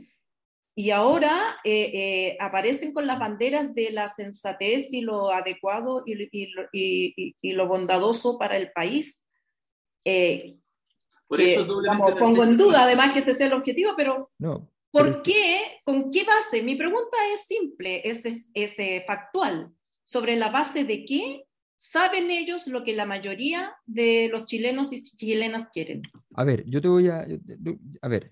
Y 0.76 0.92
ahora 0.92 1.58
eh, 1.64 1.92
eh, 1.94 2.38
aparecen 2.40 2.94
con 2.94 3.08
las 3.08 3.18
banderas 3.18 3.74
de 3.74 3.90
la 3.92 4.08
sensatez 4.08 4.94
y 4.94 5.02
lo 5.02 5.32
adecuado 5.32 6.04
y, 6.06 6.30
y, 7.42 7.52
lo 7.54 7.68
bondadoso 7.68 8.38
para 8.38 8.58
el 8.58 8.72
país. 8.72 9.26
Eh, 10.06 10.56
Por 11.28 11.42
eso 11.42 11.68
pongo 12.20 12.44
en 12.44 12.58
duda, 12.58 12.84
además 12.84 13.14
que 13.14 13.20
este 13.20 13.34
sea 13.34 13.48
el 13.48 13.54
objetivo, 13.54 13.94
pero 13.98 14.30
no, 14.38 14.70
¿por 14.92 15.24
qué? 15.24 15.80
¿Con 15.84 16.12
qué 16.12 16.24
base? 16.24 16.62
Mi 16.62 16.76
pregunta 16.76 17.18
es 17.34 17.48
simple, 17.48 18.08
es, 18.08 18.24
es, 18.26 18.48
es 18.54 19.06
factual. 19.08 19.72
¿Sobre 20.04 20.36
la 20.36 20.50
base 20.50 20.84
de 20.84 21.04
qué 21.06 21.47
saben 21.78 22.32
ellos 22.32 22.68
lo 22.68 22.84
que 22.84 22.94
la 22.94 23.06
mayoría 23.06 23.76
de 23.86 24.30
los 24.32 24.46
chilenos 24.46 24.92
y 24.92 25.02
chilenas 25.02 25.70
quieren. 25.72 26.02
A 26.34 26.44
ver, 26.44 26.66
yo 26.66 26.82
te 26.82 26.88
voy 26.88 27.08
a... 27.08 27.26
A 28.02 28.08
ver, 28.08 28.32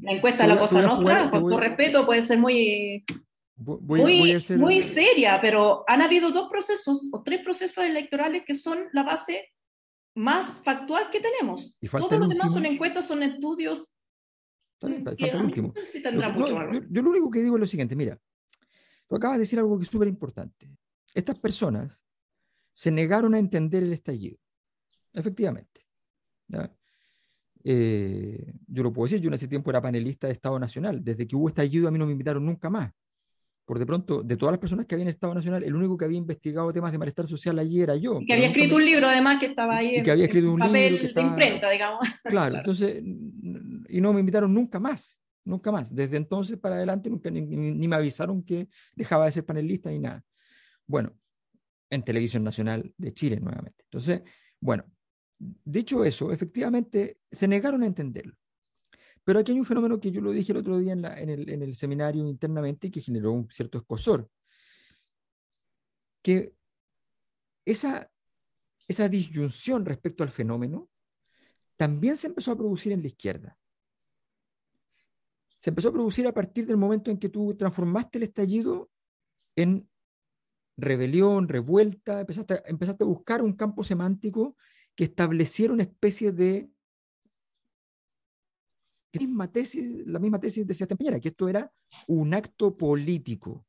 La 0.00 0.12
encuesta 0.12 0.46
la 0.46 0.58
cosa 0.58 0.80
nostra, 0.80 1.30
con 1.30 1.42
todo 1.42 1.60
respeto, 1.60 2.06
puede 2.06 2.22
ser 2.22 2.38
muy, 2.38 3.04
muy, 3.56 4.38
muy 4.56 4.82
seria, 4.82 5.40
pero 5.40 5.84
han 5.86 6.02
habido 6.02 6.30
dos 6.30 6.48
procesos 6.48 7.08
o 7.12 7.22
tres 7.22 7.42
procesos 7.42 7.84
electorales 7.84 8.44
que 8.46 8.54
son 8.54 8.84
la 8.92 9.02
base 9.02 9.48
más 10.14 10.62
factual 10.62 11.10
que 11.10 11.20
tenemos. 11.20 11.76
Todos 11.90 12.18
los 12.18 12.28
demás 12.28 12.52
son 12.52 12.66
encuestas, 12.66 13.06
son 13.06 13.22
estudios. 13.22 13.90
yo, 14.80 14.92
lo 17.02 17.10
único 17.10 17.30
que 17.30 17.42
digo 17.42 17.56
es 17.56 17.60
lo 17.60 17.66
siguiente, 17.66 17.96
mira, 17.96 18.18
tú 19.08 19.16
acabas 19.16 19.38
de 19.38 19.40
decir 19.40 19.58
algo 19.58 19.76
que 19.76 19.84
es 19.84 19.90
súper 19.90 20.06
importante. 20.06 20.70
Estas 21.12 21.38
personas 21.38 22.04
se 22.74 22.90
negaron 22.90 23.34
a 23.34 23.38
entender 23.38 23.82
el 23.84 23.92
estallido, 23.92 24.36
efectivamente. 25.12 25.80
Eh, 27.66 28.52
yo 28.66 28.82
lo 28.82 28.92
puedo 28.92 29.06
decir, 29.06 29.20
yo 29.20 29.28
en 29.28 29.34
ese 29.34 29.48
tiempo 29.48 29.70
era 29.70 29.80
panelista 29.80 30.26
de 30.26 30.34
Estado 30.34 30.58
Nacional. 30.58 31.02
Desde 31.02 31.26
que 31.26 31.34
hubo 31.34 31.48
estallido 31.48 31.88
a 31.88 31.90
mí 31.90 31.98
no 31.98 32.04
me 32.04 32.12
invitaron 32.12 32.44
nunca 32.44 32.68
más. 32.68 32.92
Por 33.64 33.78
de 33.78 33.86
pronto, 33.86 34.22
de 34.22 34.36
todas 34.36 34.52
las 34.52 34.58
personas 34.58 34.84
que 34.84 34.94
habían 34.94 35.08
en 35.08 35.14
Estado 35.14 35.32
Nacional, 35.32 35.62
el 35.62 35.74
único 35.74 35.96
que 35.96 36.04
había 36.04 36.18
investigado 36.18 36.70
temas 36.70 36.92
de 36.92 36.98
malestar 36.98 37.26
social 37.26 37.58
allí 37.58 37.80
era 37.80 37.96
yo. 37.96 38.20
Y 38.20 38.26
que 38.26 38.34
había 38.34 38.48
escrito 38.48 38.76
un 38.76 38.84
libro 38.84 39.06
además 39.06 39.38
que 39.40 39.46
estaba 39.46 39.76
ahí. 39.76 39.96
Y 39.96 40.02
que 40.02 40.10
había 40.10 40.24
escrito 40.24 40.52
un 40.52 40.58
papel 40.58 40.96
libro 40.96 41.14
de 41.14 41.22
imprenta, 41.22 41.70
digamos. 41.70 42.00
Claro, 42.24 42.56
entonces, 42.56 43.02
y 43.88 44.00
no 44.02 44.12
me 44.12 44.20
invitaron 44.20 44.52
nunca 44.52 44.78
más, 44.78 45.18
nunca 45.44 45.72
más. 45.72 45.94
Desde 45.94 46.18
entonces 46.18 46.58
para 46.58 46.74
adelante 46.74 47.08
nunca 47.08 47.30
ni, 47.30 47.40
ni 47.40 47.88
me 47.88 47.96
avisaron 47.96 48.42
que 48.42 48.68
dejaba 48.94 49.24
de 49.24 49.32
ser 49.32 49.46
panelista 49.46 49.88
ni 49.88 50.00
nada. 50.00 50.22
Bueno, 50.86 51.14
en 51.94 52.02
Televisión 52.02 52.44
Nacional 52.44 52.92
de 52.96 53.14
Chile 53.14 53.38
nuevamente. 53.40 53.84
Entonces, 53.84 54.22
bueno, 54.60 54.84
dicho 55.38 56.04
eso, 56.04 56.32
efectivamente 56.32 57.18
se 57.30 57.48
negaron 57.48 57.82
a 57.82 57.86
entenderlo. 57.86 58.34
Pero 59.24 59.38
aquí 59.38 59.52
hay 59.52 59.58
un 59.58 59.64
fenómeno 59.64 59.98
que 59.98 60.10
yo 60.10 60.20
lo 60.20 60.32
dije 60.32 60.52
el 60.52 60.58
otro 60.58 60.78
día 60.78 60.92
en, 60.92 61.04
el, 61.30 61.74
seminario 61.74 62.26
internamente 62.26 62.90
que 62.90 63.00
generó 63.00 63.32
un 63.32 63.50
cierto 63.50 63.78
escosor. 63.78 64.28
Que 66.22 66.54
esa, 67.64 68.10
esa 68.86 69.08
disyunción 69.08 69.86
respecto 69.86 70.22
al 70.22 70.30
fenómeno 70.30 70.90
también 71.76 72.16
se 72.16 72.26
empezó 72.26 72.52
a 72.52 72.56
producir 72.56 72.92
en 72.92 73.00
la 73.00 73.08
izquierda. 73.08 73.58
Se 75.58 75.70
empezó 75.70 75.88
a 75.88 75.92
producir 75.92 76.26
a 76.26 76.34
partir 76.34 76.66
del 76.66 76.76
momento 76.76 77.10
en 77.10 77.18
que 77.18 77.30
tú 77.30 77.54
transformaste 77.56 78.18
el 78.18 78.24
estallido 78.24 78.90
en 79.56 79.88
rebelión, 80.76 81.48
revuelta, 81.48 82.20
empezaste, 82.20 82.62
empezaste 82.66 83.04
a 83.04 83.06
buscar 83.06 83.42
un 83.42 83.54
campo 83.54 83.84
semántico 83.84 84.56
que 84.94 85.04
estableciera 85.04 85.72
una 85.72 85.84
especie 85.84 86.32
de 86.32 86.68
la 89.12 89.20
misma 89.20 89.52
tesis, 89.52 90.06
la 90.06 90.18
misma 90.18 90.40
tesis 90.40 90.66
de 90.66 90.74
Sebastián 90.74 91.20
que 91.20 91.28
esto 91.28 91.48
era 91.48 91.72
un 92.08 92.34
acto 92.34 92.76
político, 92.76 93.64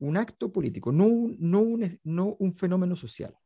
un 0.00 0.16
acto 0.16 0.50
político, 0.50 0.90
no 0.90 1.06
un, 1.06 1.36
no 1.38 1.60
un, 1.60 2.00
no 2.02 2.36
un 2.38 2.54
fenómeno 2.54 2.96
social. 2.96 3.36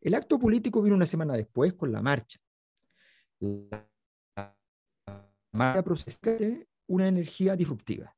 El 0.00 0.14
acto 0.14 0.38
político 0.38 0.80
vino 0.82 0.94
una 0.94 1.06
semana 1.06 1.34
después 1.34 1.74
con 1.74 1.90
la 1.90 2.00
marcha. 2.00 2.38
La 3.40 3.86
marcha 5.52 5.82
procesa 5.82 6.36
una 6.86 7.08
energía 7.08 7.56
disruptiva. 7.56 8.14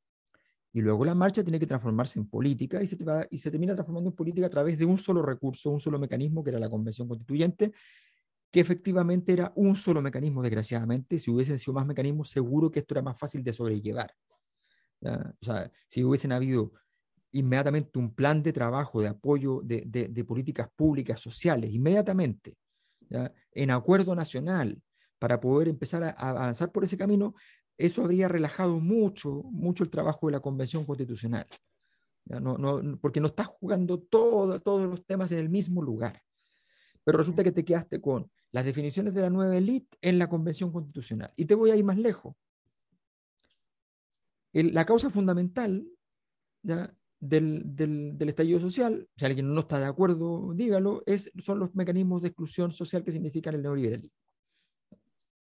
Y 0.72 0.80
luego 0.80 1.04
la 1.04 1.14
marcha 1.14 1.42
tiene 1.42 1.58
que 1.58 1.66
transformarse 1.66 2.18
en 2.18 2.28
política 2.28 2.82
y 2.82 2.86
se, 2.86 2.96
y 3.30 3.38
se 3.38 3.50
termina 3.50 3.74
transformando 3.74 4.10
en 4.10 4.16
política 4.16 4.46
a 4.46 4.50
través 4.50 4.78
de 4.78 4.84
un 4.84 4.98
solo 4.98 5.20
recurso, 5.22 5.70
un 5.70 5.80
solo 5.80 5.98
mecanismo, 5.98 6.44
que 6.44 6.50
era 6.50 6.60
la 6.60 6.70
convención 6.70 7.08
constituyente, 7.08 7.72
que 8.50 8.60
efectivamente 8.60 9.32
era 9.32 9.52
un 9.56 9.74
solo 9.76 10.00
mecanismo, 10.00 10.42
desgraciadamente. 10.42 11.18
Si 11.18 11.30
hubiesen 11.30 11.58
sido 11.58 11.74
más 11.74 11.86
mecanismos, 11.86 12.30
seguro 12.30 12.70
que 12.70 12.80
esto 12.80 12.94
era 12.94 13.02
más 13.02 13.18
fácil 13.18 13.42
de 13.42 13.52
sobrellevar. 13.52 14.14
O 15.02 15.44
sea, 15.44 15.70
si 15.88 16.04
hubiesen 16.04 16.32
habido 16.32 16.72
inmediatamente 17.32 17.98
un 17.98 18.14
plan 18.14 18.42
de 18.42 18.52
trabajo, 18.52 19.00
de 19.00 19.08
apoyo 19.08 19.60
de, 19.62 19.82
de, 19.86 20.24
políticas 20.24 20.68
públicas, 20.74 21.20
sociales, 21.20 21.72
inmediatamente, 21.72 22.56
en 23.52 23.70
acuerdo 23.70 24.14
nacional, 24.14 24.80
para 25.18 25.38
poder 25.38 25.68
empezar 25.68 26.02
a, 26.02 26.10
avanzar 26.10 26.72
por 26.72 26.82
ese 26.82 26.96
camino, 26.96 27.34
eso 27.80 28.04
habría 28.04 28.28
relajado 28.28 28.78
mucho, 28.78 29.42
mucho 29.44 29.84
el 29.84 29.90
trabajo 29.90 30.26
de 30.26 30.32
la 30.32 30.40
Convención 30.40 30.84
Constitucional. 30.84 31.46
No, 32.26 32.58
no, 32.58 32.98
porque 33.00 33.20
no 33.20 33.28
estás 33.28 33.48
jugando 33.48 33.98
todo, 33.98 34.60
todos 34.60 34.88
los 34.88 35.04
temas 35.04 35.32
en 35.32 35.38
el 35.38 35.48
mismo 35.48 35.82
lugar. 35.82 36.22
Pero 37.02 37.18
resulta 37.18 37.42
que 37.42 37.52
te 37.52 37.64
quedaste 37.64 38.00
con 38.00 38.30
las 38.52 38.64
definiciones 38.64 39.14
de 39.14 39.22
la 39.22 39.30
nueva 39.30 39.56
élite 39.56 39.96
en 40.00 40.18
la 40.18 40.28
Convención 40.28 40.70
Constitucional. 40.70 41.32
Y 41.36 41.46
te 41.46 41.54
voy 41.54 41.70
a 41.70 41.76
ir 41.76 41.84
más 41.84 41.98
lejos. 41.98 42.36
la 44.52 44.84
causa 44.84 45.10
fundamental 45.10 45.86
Del, 46.62 47.62
del, 47.76 48.28
estallido 48.28 48.60
social, 48.60 49.06
si 49.16 49.24
alguien 49.24 49.52
no 49.52 49.60
está 49.60 49.78
de 49.78 49.86
acuerdo, 49.86 50.52
dígalo, 50.54 51.02
es, 51.06 51.30
son 51.38 51.58
los 51.58 51.74
mecanismos 51.74 52.22
de 52.22 52.28
exclusión 52.28 52.72
social 52.72 53.04
que 53.04 53.12
significan 53.12 53.54
el 53.54 53.62
neoliberalismo. 53.62 54.16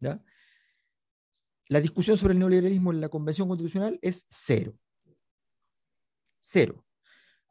¿ya? 0.01 0.23
La 1.69 1.81
discusión 1.81 2.17
sobre 2.17 2.33
el 2.33 2.39
neoliberalismo 2.39 2.93
en 2.93 3.01
la 3.01 3.09
Convención 3.09 3.49
Constitucional 3.49 3.99
es 4.03 4.27
cero. 4.29 4.75
Cero. 6.41 6.85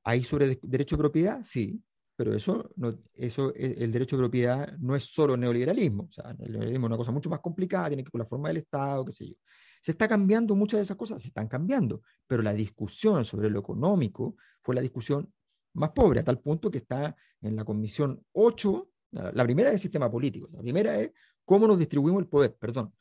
¿Hay 0.03 0.23
sobre 0.23 0.59
derecho 0.61 0.95
de 0.95 1.01
propiedad? 1.01 1.39
Sí, 1.43 1.81
pero 2.15 2.35
eso, 2.35 2.69
no, 2.75 2.99
eso, 3.13 3.53
el 3.55 3.91
derecho 3.91 4.15
de 4.15 4.21
propiedad 4.21 4.77
no 4.77 4.95
es 4.95 5.05
solo 5.05 5.35
neoliberalismo. 5.35 6.03
O 6.03 6.11
sea, 6.11 6.31
el 6.31 6.37
neoliberalismo 6.37 6.85
es 6.85 6.89
una 6.89 6.97
cosa 6.97 7.11
mucho 7.11 7.29
más 7.29 7.39
complicada, 7.39 7.87
tiene 7.87 8.03
que 8.03 8.07
ver 8.07 8.11
con 8.11 8.19
la 8.19 8.25
forma 8.25 8.49
del 8.49 8.57
Estado, 8.57 9.05
qué 9.05 9.11
sé 9.11 9.27
yo. 9.29 9.35
Se 9.81 9.91
está 9.91 10.07
cambiando 10.07 10.55
muchas 10.55 10.77
de 10.77 10.83
esas 10.83 10.95
cosas, 10.95 11.21
se 11.21 11.29
están 11.29 11.47
cambiando, 11.47 12.03
pero 12.27 12.41
la 12.41 12.53
discusión 12.53 13.25
sobre 13.25 13.49
lo 13.49 13.59
económico 13.59 14.35
fue 14.61 14.75
la 14.75 14.81
discusión 14.81 15.31
más 15.73 15.91
pobre, 15.91 16.19
a 16.19 16.23
tal 16.23 16.39
punto 16.39 16.69
que 16.69 16.77
está 16.77 17.15
en 17.41 17.55
la 17.55 17.65
Comisión 17.65 18.23
8, 18.33 18.89
la 19.11 19.43
primera 19.43 19.69
es 19.69 19.75
el 19.75 19.79
sistema 19.79 20.09
político, 20.09 20.49
la 20.53 20.61
primera 20.61 20.99
es 20.99 21.11
cómo 21.43 21.67
nos 21.67 21.77
distribuimos 21.77 22.21
el 22.21 22.29
poder, 22.29 22.55
perdón. 22.55 22.93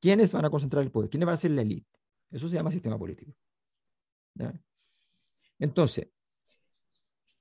¿Quiénes 0.00 0.32
van 0.32 0.44
a 0.44 0.50
concentrar 0.50 0.82
el 0.82 0.90
poder? 0.90 1.10
¿Quiénes 1.10 1.26
van 1.26 1.34
a 1.34 1.38
ser 1.38 1.50
la 1.50 1.62
élite? 1.62 1.98
Eso 2.30 2.48
se 2.48 2.56
llama 2.56 2.70
sistema 2.70 2.98
político. 2.98 3.34
Entonces, 5.58 6.08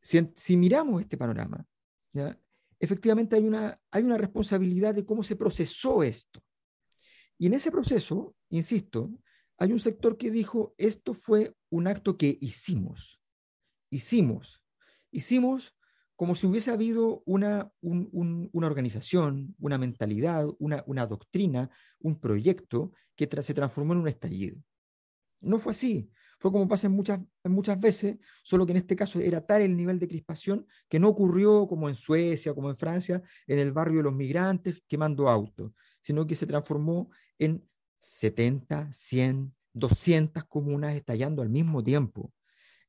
si, 0.01 0.57
miramos 0.57 1.01
este 1.01 1.17
panorama, 1.17 1.65
efectivamente 2.79 3.35
hay 3.35 3.45
una, 3.45 3.79
hay 3.91 4.03
una 4.03 4.17
responsabilidad 4.17 4.95
de 4.95 5.05
cómo 5.05 5.23
se 5.23 5.35
procesó 5.35 6.03
esto. 6.03 6.41
Y 7.37 7.47
en 7.47 7.53
ese 7.53 7.71
proceso, 7.71 8.35
insisto, 8.49 9.11
hay 9.57 9.71
un 9.71 9.79
sector 9.79 10.17
que 10.17 10.31
dijo, 10.31 10.73
esto 10.77 11.13
fue 11.13 11.55
un 11.69 11.87
acto 11.87 12.17
que 12.17 12.37
hicimos. 12.41 13.21
Hicimos. 13.89 14.63
Hicimos 15.11 15.76
como 16.17 16.35
si 16.35 16.47
hubiese 16.47 16.71
habido 16.71 17.21
una, 17.25 17.71
una 17.81 18.67
organización, 18.67 19.55
una 19.59 19.77
mentalidad, 19.77 20.47
una, 20.57 20.83
una 20.87 21.05
doctrina, 21.05 21.69
un 21.99 22.19
proyecto 22.19 22.91
que 23.15 23.29
se 23.41 23.53
transformó 23.53 23.93
en 23.93 23.99
un 23.99 24.07
estallido. 24.07 24.57
No 25.41 25.59
fue 25.59 25.71
así. 25.71 26.09
Fue 26.39 26.51
como 26.51 26.67
pasa 26.67 26.87
en 26.87 26.93
muchas, 26.93 27.19
en 27.43 27.51
muchas 27.51 27.79
veces, 27.79 28.17
solo 28.43 28.65
que 28.65 28.71
en 28.71 28.77
este 28.77 28.95
caso 28.95 29.19
era 29.19 29.45
tal 29.45 29.61
el 29.61 29.77
nivel 29.77 29.99
de 29.99 30.07
crispación 30.07 30.65
que 30.89 30.99
no 30.99 31.07
ocurrió 31.07 31.67
como 31.67 31.87
en 31.87 31.95
Suecia, 31.95 32.53
como 32.53 32.71
en 32.71 32.77
Francia, 32.77 33.21
en 33.45 33.59
el 33.59 33.71
barrio 33.71 33.97
de 33.97 34.03
los 34.03 34.13
migrantes 34.13 34.83
quemando 34.87 35.29
autos, 35.29 35.71
sino 36.01 36.25
que 36.25 36.35
se 36.35 36.47
transformó 36.47 37.11
en 37.37 37.63
70, 37.99 38.91
100, 38.91 39.55
200 39.73 40.45
comunas 40.45 40.95
estallando 40.95 41.43
al 41.43 41.49
mismo 41.49 41.83
tiempo. 41.83 42.31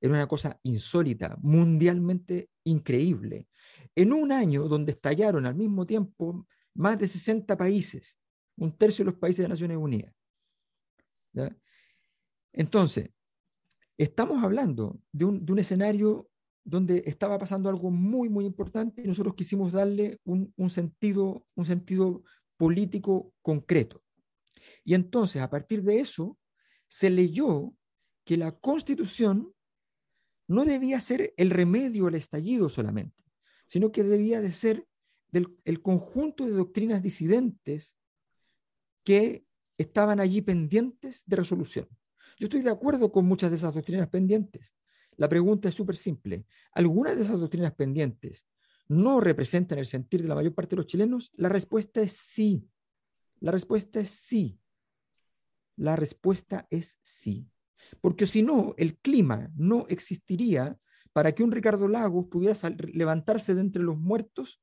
Era 0.01 0.15
una 0.15 0.29
cosa 0.29 0.59
insólita, 0.63 1.37
mundialmente 1.41 2.51
increíble. 2.65 3.49
En 3.95 4.13
un 4.13 4.33
año 4.33 4.69
donde 4.69 4.93
estallaron 4.93 5.47
al 5.47 5.55
mismo 5.55 5.87
tiempo 5.87 6.47
más 6.75 6.99
de 6.99 7.09
60 7.09 7.57
países, 7.57 8.17
un 8.57 8.77
tercio 8.77 9.05
de 9.05 9.11
los 9.11 9.21
países 9.21 9.43
de 9.45 9.49
Naciones 9.49 9.77
Unidas. 9.77 10.15
Entonces, 12.53 13.11
Estamos 13.99 14.45
hablando 14.45 15.01
de 15.11 15.25
un, 15.25 15.59
escenario 15.59 16.31
donde 16.63 17.03
estaba 17.07 17.37
pasando 17.37 17.69
algo 17.69 17.91
muy, 17.91 18.29
muy 18.29 18.45
importante 18.45 19.03
y 19.03 19.09
nosotros 19.09 19.35
quisimos 19.35 19.73
darle 19.73 20.21
un, 20.25 20.71
sentido, 20.71 21.45
un 21.57 21.65
sentido 21.65 22.23
político 22.57 23.35
concreto. 23.43 24.05
Y 24.85 24.95
entonces, 24.95 25.43
a 25.43 25.51
partir 25.51 25.83
de 25.83 25.99
eso, 25.99 26.39
se 26.87 27.11
leyó 27.11 27.75
que 28.25 28.37
la 28.37 28.53
constitución 28.53 29.53
no 30.49 30.65
debía 30.65 31.01
ser 31.01 31.35
el 31.37 31.51
remedio 31.51 32.09
al 32.09 32.15
estallido 32.17 32.69
solamente, 32.69 33.23
sino 33.67 33.93
que 33.93 34.03
debía 34.03 34.41
de 34.41 34.53
ser 34.53 34.87
el 35.33 35.83
conjunto 35.83 36.47
de 36.47 36.53
doctrinas 36.53 37.03
disidentes 37.03 37.95
que 39.05 39.45
estaban 39.77 40.21
allí 40.21 40.41
pendientes 40.43 41.23
de 41.27 41.37
resolución. 41.37 41.87
Yo 42.39 42.47
estoy 42.47 42.63
de 42.63 42.71
acuerdo 42.71 43.13
con 43.13 43.27
muchas 43.27 43.51
de 43.51 43.57
esas 43.57 43.75
doctrinas 43.75 44.09
pendientes. 44.09 44.75
La 45.17 45.29
pregunta 45.29 45.69
es 45.69 45.75
súper 45.75 45.97
simple. 45.97 46.47
¿Algunas 46.73 47.17
de 47.17 47.23
esas 47.23 47.41
doctrinas 47.41 47.75
pendientes 47.75 48.47
no 48.87 49.21
representan 49.21 49.79
el 49.79 49.87
sentir 49.87 50.23
de 50.23 50.29
la 50.29 50.35
mayor 50.35 50.55
parte 50.55 50.71
de 50.71 50.77
los 50.77 50.87
chilenos? 50.87 51.31
La 51.35 51.49
respuesta 51.49 52.01
es 52.01 52.13
sí. 52.13 52.69
La 53.41 53.51
respuesta 53.51 54.01
es 54.01 54.11
sí. 54.11 54.61
La 55.77 55.97
respuesta 55.97 56.67
es 56.71 56.99
sí. 57.03 57.51
Porque 58.01 58.27
si 58.27 58.43
no, 58.43 58.75
el 58.77 58.97
clima 58.97 59.51
no 59.57 59.87
existiría 59.89 60.77
para 61.13 61.33
que 61.33 61.43
un 61.43 61.53
Ricardo 61.53 61.89
Lagos 61.89 62.27
pudiera 62.31 62.55
levantarse 62.93 63.55
de 63.55 63.61
entre 63.61 63.83
los 63.83 63.97
muertos 63.97 64.61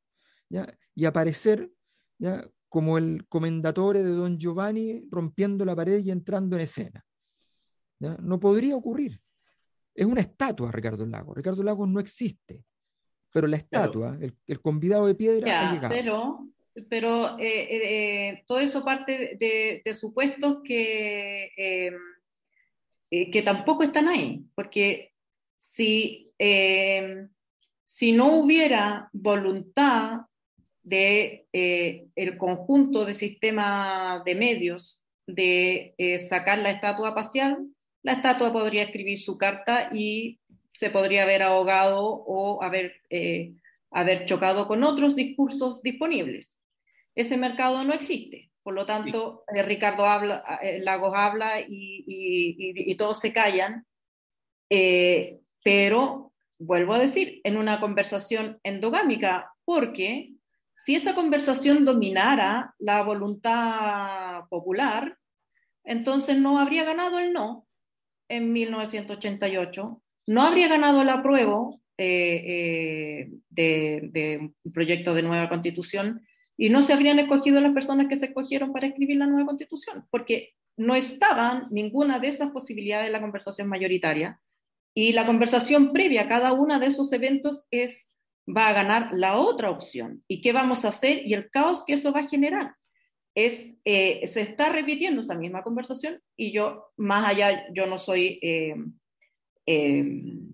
y 0.96 1.06
aparecer 1.06 1.72
¿ya? 2.18 2.48
como 2.70 2.98
el 2.98 3.28
comendatore 3.28 4.04
de 4.04 4.12
Don 4.12 4.38
Giovanni 4.38 5.08
rompiendo 5.10 5.66
la 5.66 5.76
pared 5.76 6.04
y 6.04 6.12
entrando 6.12 6.56
en 6.56 6.62
escena. 6.62 7.06
No 8.00 8.40
podría 8.40 8.76
ocurrir. 8.76 9.20
Es 9.94 10.06
una 10.06 10.22
estatua 10.22 10.72
Ricardo 10.72 11.06
Lagos. 11.06 11.38
Ricardo 11.38 11.64
Lagos 11.64 11.90
no 11.90 12.00
existe, 12.00 12.64
pero 13.32 13.48
la 13.48 13.58
estatua, 13.58 14.18
el, 14.20 14.62
convidado 14.62 15.08
de 15.08 15.16
piedra, 15.16 15.70
ha 15.70 15.74
llegado. 15.74 15.94
Pero, 15.94 16.48
pero 16.90 17.40
eh, 17.40 17.64
eh, 17.64 18.30
eh, 18.30 18.44
todo 18.46 18.60
eso 18.60 18.84
parte 18.84 19.38
de, 19.40 19.94
supuestos 19.94 20.60
que, 20.64 21.92
que 23.10 23.42
tampoco 23.44 23.84
están 23.84 24.08
ahí, 24.08 24.44
porque 24.56 25.14
si, 25.58 26.32
si 27.86 28.12
no 28.12 28.36
hubiera 28.36 29.10
voluntad 29.14 30.22
de 30.84 31.48
el 31.54 32.38
conjunto 32.38 33.06
de 33.06 33.14
sistema 33.14 34.22
de 34.26 34.36
medios 34.36 35.06
de 35.28 35.96
sacar 36.28 36.60
la 36.60 36.72
estatua 36.72 37.10
espacial, 37.10 37.68
la 38.06 38.14
estatua 38.14 38.54
podría 38.54 38.84
escribir 38.84 39.20
su 39.20 39.36
carta 39.38 39.90
y 39.92 40.40
se 40.76 40.90
podría 40.90 41.24
haber 41.24 41.42
ahogado 41.42 42.04
o 42.06 42.62
haber, 42.62 43.02
eh, 43.10 43.54
haber 43.90 44.26
chocado 44.26 44.68
con 44.68 44.84
otros 44.84 45.16
discursos 45.16 45.82
disponibles. 45.82 46.62
Ese 47.16 47.38
mercado 47.38 47.84
no 47.84 47.94
existe. 47.94 48.52
Por 48.66 48.74
lo 48.74 48.88
tanto, 48.88 49.44
eh, 49.54 49.62
Ricardo 49.62 50.08
habla, 50.08 50.44
eh, 50.60 50.80
Lagos 50.80 51.14
habla 51.16 51.60
y, 51.68 52.96
todos 52.98 53.20
se 53.20 53.32
callan. 53.32 53.86
pero, 55.64 56.34
vuelvo 56.58 56.94
a 56.96 57.00
decir, 57.00 57.42
en 57.44 57.58
una 57.58 57.80
conversación 57.80 58.60
endogámica, 58.64 59.54
porque 59.66 60.34
si 60.74 60.96
esa 60.96 61.14
conversación 61.14 61.86
dominara 61.86 62.74
la 62.80 63.04
voluntad 63.04 64.46
popular, 64.50 65.20
entonces 65.84 66.36
no 66.40 66.58
habría 66.58 66.86
ganado 66.86 67.20
el 67.20 67.34
no, 67.34 67.68
en 68.30 68.52
1988, 68.52 70.02
no 70.26 70.42
habría 70.42 70.68
ganado 70.68 71.04
el 71.04 71.10
apruebo 71.10 71.82
eh, 71.98 73.30
eh, 73.56 74.02
de, 74.02 74.52
un 74.64 74.72
proyecto 74.74 75.14
de 75.14 75.22
nueva 75.22 75.50
constitución 75.50 76.26
y 76.58 76.70
no 76.70 76.82
se 76.82 76.94
habrían 76.94 77.20
escogido 77.20 77.60
las 77.62 77.74
personas 77.74 78.08
que 78.08 78.16
se 78.16 78.28
escogieron 78.28 78.72
para 78.72 78.88
escribir 78.88 79.18
la 79.18 79.28
nueva 79.28 79.48
constitución, 79.48 80.06
porque 80.10 80.54
no 80.78 80.96
estaban 80.96 81.68
ninguna 81.72 82.20
de 82.20 82.30
esas 82.30 82.52
posibilidades 82.52 83.08
en 83.08 83.14
la 83.14 83.22
conversación 83.22 83.68
mayoritaria. 83.68 84.40
Y 84.94 85.12
la 85.12 85.26
conversación 85.26 85.92
previa 85.92 86.24
a 86.24 86.28
cada 86.30 86.54
uno 86.54 86.80
de 86.80 86.88
esos 86.88 87.12
eventos 87.12 87.66
es 87.72 88.14
va 88.48 88.70
a 88.70 88.74
ganar 88.74 89.10
la 89.14 89.38
otra 89.38 89.70
opción. 89.70 90.24
Y 90.28 90.42
qué 90.42 90.54
vamos 90.54 90.86
a 90.86 90.90
hacer 90.90 91.26
y 91.26 91.34
el 91.34 91.50
caos 91.50 91.84
que 91.86 91.94
eso 91.94 92.14
va 92.14 92.22
a 92.22 92.28
generar 92.28 92.76
es, 93.36 93.76
eh, 93.84 94.26
se 94.28 94.42
está 94.42 94.70
repitiendo 94.70 95.22
esa 95.22 95.36
misma 95.36 95.62
conversación 95.62 96.22
y 96.38 96.54
yo, 96.54 96.86
más 96.96 97.26
allá, 97.26 97.66
yo 97.74 97.86
no 97.86 97.98
soy 97.98 98.40
eh, 98.42 98.76
eh, 99.66 100.04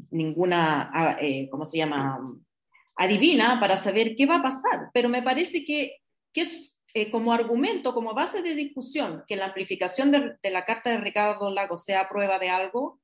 ninguna, 0.09 0.89
ah, 0.91 1.17
¿cómo 1.51 1.65
se 1.65 1.77
llama?, 1.77 2.19
adivina 3.03 3.59
para 3.59 3.77
saber 3.77 4.15
qué 4.15 4.25
va 4.25 4.37
a 4.37 4.43
pasar, 4.43 4.89
pero 4.93 5.09
me 5.09 5.21
parece 5.21 5.63
que, 5.63 5.97
que 6.33 6.41
es 6.41 6.79
como 7.11 7.33
argumento, 7.33 7.93
como 7.93 8.13
base 8.13 8.41
de 8.41 8.53
discusión, 8.53 9.23
que 9.27 9.35
la 9.35 9.45
amplificación 9.45 10.11
de, 10.11 10.33
de 10.43 10.49
la 10.49 10.65
carta 10.65 10.89
de 10.89 10.97
Ricardo 10.97 11.49
Lago 11.49 11.77
sea 11.77 12.09
prueba 12.09 12.37
de 12.37 12.49
algo, 12.49 12.99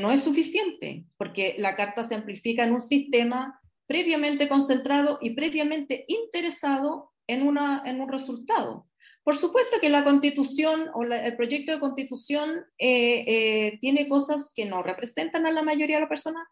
no 0.00 0.10
es 0.10 0.22
suficiente, 0.22 1.04
porque 1.16 1.54
la 1.58 1.76
carta 1.76 2.02
se 2.02 2.14
amplifica 2.14 2.64
en 2.64 2.72
un 2.72 2.80
sistema 2.80 3.60
previamente 3.86 4.48
concentrado 4.48 5.18
y 5.20 5.30
previamente 5.30 6.04
interesado 6.08 7.12
en, 7.26 7.46
una, 7.46 7.82
en 7.86 8.00
un 8.00 8.08
resultado. 8.08 8.86
Por 9.22 9.36
supuesto 9.36 9.78
que 9.80 9.88
la 9.88 10.04
constitución 10.04 10.88
o 10.94 11.02
el 11.02 11.36
proyecto 11.36 11.72
de 11.72 11.80
constitución 11.80 12.64
eh, 12.78 13.24
eh, 13.26 13.78
tiene 13.80 14.08
cosas 14.08 14.52
que 14.54 14.64
no 14.66 14.82
representan 14.82 15.46
a 15.46 15.52
la 15.52 15.62
mayoría 15.62 15.96
de 15.96 16.02
las 16.02 16.08
personas, 16.08 16.46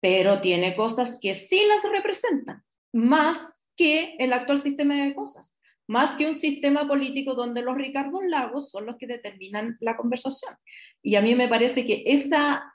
pero 0.00 0.40
tiene 0.40 0.74
cosas 0.74 1.18
que 1.20 1.34
sí 1.34 1.62
las 1.68 1.82
representan, 1.90 2.62
más 2.92 3.68
que 3.76 4.16
el 4.18 4.32
actual 4.32 4.60
sistema 4.60 5.04
de 5.04 5.14
cosas, 5.14 5.58
más 5.86 6.16
que 6.16 6.26
un 6.26 6.34
sistema 6.34 6.86
político 6.86 7.34
donde 7.34 7.62
los 7.62 7.76
Ricardo 7.76 8.20
Lagos 8.22 8.70
son 8.70 8.86
los 8.86 8.96
que 8.96 9.06
determinan 9.06 9.76
la 9.80 9.96
conversación. 9.96 10.54
Y 11.02 11.16
a 11.16 11.22
mí 11.22 11.34
me 11.34 11.48
parece 11.48 11.84
que 11.84 12.02
esa, 12.06 12.74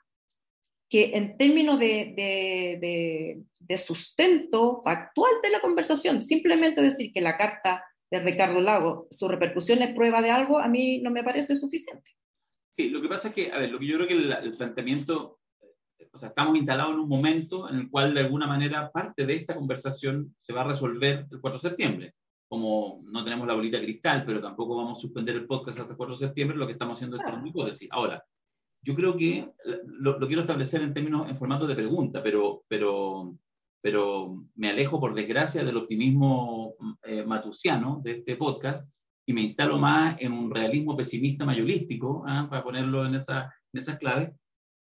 que 0.88 1.12
en 1.14 1.36
términos 1.36 1.78
de, 1.78 2.14
de, 2.80 3.42
de 3.58 3.78
sustento 3.78 4.82
factual 4.84 5.32
de 5.42 5.50
la 5.50 5.60
conversación, 5.60 6.22
simplemente 6.22 6.82
decir 6.82 7.12
que 7.12 7.20
la 7.20 7.36
carta 7.36 7.84
de 8.10 8.20
Ricardo 8.20 8.60
Lago, 8.60 9.08
su 9.10 9.28
repercusión 9.28 9.82
es 9.82 9.94
prueba 9.94 10.22
de 10.22 10.30
algo, 10.30 10.58
a 10.58 10.68
mí 10.68 11.00
no 11.00 11.10
me 11.10 11.24
parece 11.24 11.56
suficiente. 11.56 12.10
Sí, 12.70 12.90
lo 12.90 13.00
que 13.00 13.08
pasa 13.08 13.28
es 13.28 13.34
que, 13.34 13.52
a 13.52 13.58
ver, 13.58 13.70
lo 13.70 13.78
que 13.78 13.86
yo 13.86 13.96
creo 13.96 14.06
que 14.06 14.14
el, 14.14 14.56
planteamiento, 14.56 15.40
o 16.12 16.18
sea, 16.18 16.30
estamos 16.30 16.56
instalados 16.56 16.94
en 16.94 17.00
un 17.00 17.08
momento 17.08 17.68
en 17.68 17.76
el 17.76 17.90
cual 17.90 18.14
de 18.14 18.20
alguna 18.20 18.46
manera 18.46 18.90
parte 18.90 19.26
de 19.26 19.34
esta 19.34 19.54
conversación 19.54 20.34
se 20.38 20.52
va 20.52 20.62
a 20.62 20.68
resolver 20.68 21.26
el 21.30 21.40
4 21.40 21.58
de 21.58 21.68
septiembre. 21.68 22.14
Como 22.48 22.98
no 23.04 23.24
tenemos 23.24 23.46
la 23.46 23.54
bolita 23.54 23.80
cristal, 23.80 24.24
pero 24.24 24.40
tampoco 24.40 24.76
vamos 24.76 24.98
a 24.98 25.00
suspender 25.00 25.34
el 25.34 25.46
podcast 25.46 25.78
hasta 25.78 25.92
el 25.92 25.96
4 25.96 26.16
de 26.16 26.26
septiembre, 26.26 26.56
lo 26.56 26.66
que 26.66 26.72
estamos 26.72 26.98
haciendo 26.98 27.16
es 27.16 27.24
tener 27.24 27.40
una 27.40 27.48
hipótesis. 27.48 27.88
Ahora, 27.90 28.24
yo 28.82 28.94
creo 28.94 29.16
que 29.16 29.38
eh, 29.38 29.52
lo, 29.86 30.18
lo, 30.18 30.26
quiero 30.26 30.42
establecer 30.42 30.82
en 30.82 30.94
términos, 30.94 31.28
en 31.28 31.36
formato 31.36 31.66
de 31.66 31.74
pregunta, 31.74 32.22
pero, 32.22 32.64
pero 32.68 33.36
pero 33.86 34.42
me 34.56 34.70
alejo, 34.70 34.98
por 34.98 35.14
desgracia, 35.14 35.62
del 35.62 35.76
optimismo 35.76 36.74
eh, 37.04 37.24
matusiano 37.24 38.00
de 38.02 38.18
este 38.18 38.34
podcast 38.34 38.90
y 39.24 39.32
me 39.32 39.42
instalo 39.42 39.78
más 39.78 40.16
en 40.18 40.32
un 40.32 40.52
realismo 40.52 40.96
pesimista 40.96 41.44
mayolístico, 41.44 42.24
¿ah? 42.26 42.48
para 42.50 42.64
ponerlo 42.64 43.06
en, 43.06 43.14
esa, 43.14 43.44
en 43.72 43.80
esas 43.80 43.96
claves, 44.00 44.32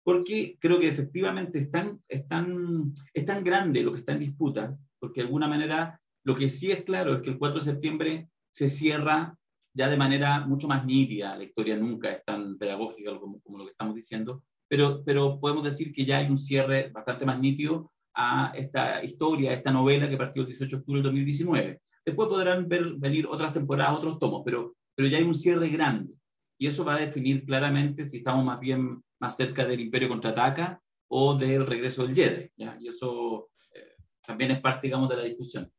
porque 0.03 0.57
creo 0.59 0.79
que 0.79 0.87
efectivamente 0.87 1.59
es 1.59 1.71
tan, 1.71 2.01
es, 2.07 2.27
tan, 2.27 2.93
es 3.13 3.25
tan 3.25 3.43
grande 3.43 3.83
lo 3.83 3.91
que 3.93 3.99
está 3.99 4.13
en 4.13 4.19
disputa, 4.19 4.75
porque 4.99 5.21
de 5.21 5.27
alguna 5.27 5.47
manera 5.47 5.99
lo 6.23 6.35
que 6.35 6.49
sí 6.49 6.71
es 6.71 6.83
claro 6.83 7.15
es 7.15 7.21
que 7.21 7.29
el 7.29 7.37
4 7.37 7.59
de 7.59 7.65
septiembre 7.65 8.29
se 8.51 8.67
cierra 8.67 9.35
ya 9.73 9.89
de 9.89 9.97
manera 9.97 10.45
mucho 10.45 10.67
más 10.67 10.85
nítida, 10.85 11.37
la 11.37 11.43
historia 11.43 11.77
nunca 11.77 12.11
es 12.11 12.25
tan 12.25 12.57
pedagógica 12.57 13.17
como, 13.17 13.57
lo 13.57 13.65
que 13.65 13.71
estamos 13.71 13.95
diciendo, 13.95 14.43
pero, 14.67 15.03
pero 15.05 15.39
podemos 15.39 15.63
decir 15.63 15.91
que 15.93 16.05
ya 16.05 16.17
hay 16.17 16.29
un 16.29 16.37
cierre 16.37 16.89
bastante 16.89 17.25
más 17.25 17.39
nítido 17.39 17.91
a 18.13 18.51
esta 18.55 19.03
historia, 19.03 19.51
a 19.51 19.53
esta 19.53 19.71
novela 19.71 20.09
que 20.09 20.17
partió 20.17 20.41
el 20.41 20.49
18 20.49 20.75
de 20.75 20.79
octubre 20.79 20.97
del 20.97 21.03
2019. 21.03 21.81
Después 22.05 22.27
podrán 22.27 22.67
ver, 22.67 22.95
venir 22.97 23.27
otras 23.27 23.53
temporadas, 23.53 23.97
otros 23.97 24.19
tomos, 24.19 24.41
pero, 24.43 24.75
pero 24.95 25.07
ya 25.07 25.17
hay 25.17 25.23
un 25.23 25.35
cierre 25.35 25.69
grande. 25.69 26.13
Y 26.57 26.67
eso 26.67 26.83
va 26.83 26.95
a 26.95 26.99
definir 26.99 27.45
claramente 27.45 28.05
si 28.05 28.17
estamos 28.17 28.43
más 28.43 28.59
bien 28.59 29.01
más 29.22 29.38
cerca 29.38 29.65
del 29.65 29.80
Imperio 29.80 30.10
contraataca 30.10 30.81
o 31.07 31.35
del 31.35 31.65
regreso 31.65 32.06
del 32.06 32.15
Jedi. 32.15 32.49
¿ya? 32.57 32.77
Y 32.81 32.88
eso 32.88 33.49
eh, 33.73 33.95
también 34.26 34.52
es 34.52 34.60
parte, 34.60 34.88
digamos, 34.88 35.10
de 35.10 35.18
la 35.18 35.23
discusión. 35.23 35.72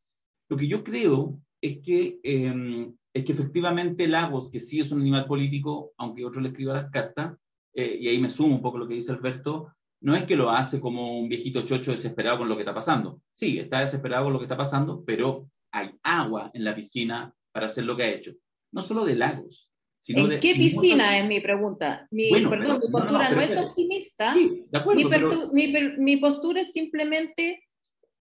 Lo 0.49 0.57
que 0.57 0.69
yo 0.69 0.83
creo 0.83 1.41
es 1.61 1.79
que, 1.81 2.21
em, 2.23 2.95
es 3.13 3.25
que 3.25 3.33
efectivamente 3.33 4.07
Lagos, 4.07 4.49
que 4.49 4.61
sí 4.61 4.81
es 4.81 4.93
un 4.93 5.01
animal 5.01 5.27
político, 5.27 5.93
aunque 5.99 6.25
otro 6.25 6.41
le 6.41 6.49
escriba 6.49 6.75
las 6.75 6.91
cartas, 6.91 7.37
eh, 7.75 7.99
y 8.01 8.09
ahí 8.09 8.19
me 8.19 8.31
sumo 8.31 8.57
un 8.57 8.63
poco 8.63 8.79
lo 8.79 8.87
que 8.87 8.95
dice 8.95 9.13
Alberto, 9.13 9.75
no 10.01 10.17
es 10.17 10.25
que 10.25 10.37
lo 10.37 10.51
hace 10.51 10.81
como 10.81 11.19
un 11.19 11.29
viejito 11.29 11.63
chocho 11.63 11.93
desesperado 11.93 12.39
con 12.39 12.49
lo 12.49 12.57
que 12.57 12.63
está 12.63 12.75
pasando. 12.75 13.21
Sí, 13.31 13.59
está 13.59 13.81
desesperado 13.81 14.25
con 14.25 14.33
lo 14.33 14.39
que 14.39 14.45
está 14.45 14.57
pasando, 14.57 15.05
pero 15.05 15.49
hay 15.73 15.91
agua 16.03 16.51
en 16.55 16.65
la 16.65 16.75
piscina 16.75 17.35
para 17.53 17.67
hacer 17.67 17.85
lo 17.85 17.97
que 17.97 18.03
ha 18.03 18.13
hecho. 18.13 18.33
No 18.73 18.83
solo 18.83 19.05
de 19.05 19.15
lagos. 19.15 19.72
Sino 20.03 20.31
¿En 20.31 20.41
qué 20.41 20.55
piscina 20.55 21.17
es 21.17 21.27
mi 21.27 21.41
pregunta? 21.41 22.09
Mi, 22.11 22.31
perdón, 22.31 22.81
mi 22.83 22.91
postura 22.91 23.31
no, 23.31 23.41
es 23.41 23.57
optimista. 23.57 24.35
Sí, 24.35 24.65
de 24.69 24.79
acuerdo, 24.79 25.53
mi, 25.53 25.73
mi, 25.99 26.17
postura 26.17 26.61
es 26.61 26.73
simplemente 26.73 27.69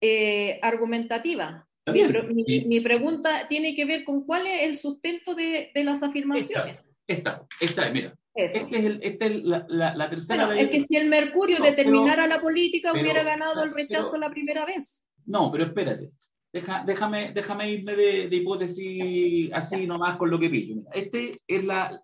eh, 0.02 0.60
argumentativa. 0.62 1.66
Mi, 1.88 2.66
mi, 2.66 2.82
pregunta 2.82 3.48
tiene 3.48 3.76
que 3.76 3.86
ver 3.86 4.04
con 4.04 4.26
cuál 4.26 4.46
es 4.46 4.64
el 4.64 4.76
sustento 4.76 5.34
de, 5.34 5.72
de 5.74 5.84
las 5.86 6.04
afirmaciones. 6.04 6.86
Esta, 7.08 7.48
esta, 7.62 7.86
esta 7.86 7.90
mira, 7.90 8.14
esta 8.36 9.26
es, 9.26 9.44
la, 9.44 10.10
tercera 10.10 10.60
Es 10.60 10.70
que 10.70 10.82
si 10.82 10.96
el 10.96 11.08
Mercurio 11.10 11.60
determinara 11.62 12.28
la 12.28 12.42
política, 12.42 12.92
hubiera 12.92 13.24
ganado 13.24 13.64
el 13.64 13.74
rechazo 13.74 14.18
la 14.18 14.30
primera 14.30 14.66
vez. 14.66 15.06
No, 15.26 15.52
pero 15.52 15.64
espérate. 15.64 16.12
Déjame, 16.52 17.32
déjame 17.34 17.72
irme 17.72 17.96
de, 17.96 18.36
hipótesis 18.36 19.52
así 19.54 19.86
nomás 19.86 20.18
con 20.18 20.30
lo 20.30 20.40
que 20.40 20.50
pillo. 20.50 20.82
este 20.94 21.40
es 21.48 21.64
la, 21.64 22.02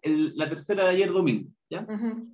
tercera 0.49 0.83
de 0.83 0.89
ayer 0.89 1.11
domingo. 1.11 1.49
¿ya? 1.69 1.85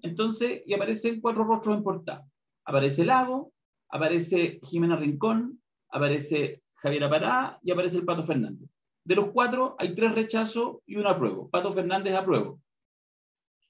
Entonces, 0.02 0.62
y 0.66 0.74
aparecen 0.74 1.22
cuatro 1.22 1.44
rostros 1.44 1.78
en 1.78 1.84
portada. 1.84 2.26
Aparece 2.66 3.06
Lago, 3.06 3.54
aparece 3.90 4.60
Jimena 4.64 4.96
Rincón, 4.96 5.62
aparece 5.90 6.62
Javier 6.76 7.10
Pará 7.10 7.60
y 7.64 7.72
aparece 7.72 7.98
el 7.98 8.06
Pato 8.06 8.24
Fernández. 8.24 8.70
De 9.04 9.16
los 9.16 9.32
cuatro 9.32 9.76
hay 9.80 9.96
tres 9.96 10.14
rechazos 10.14 10.78
y 10.86 10.98
un 10.98 11.08
apruebo. 11.08 11.50
Pato 11.50 11.72
Fernández 11.72 12.14
apruebo. 12.14 12.60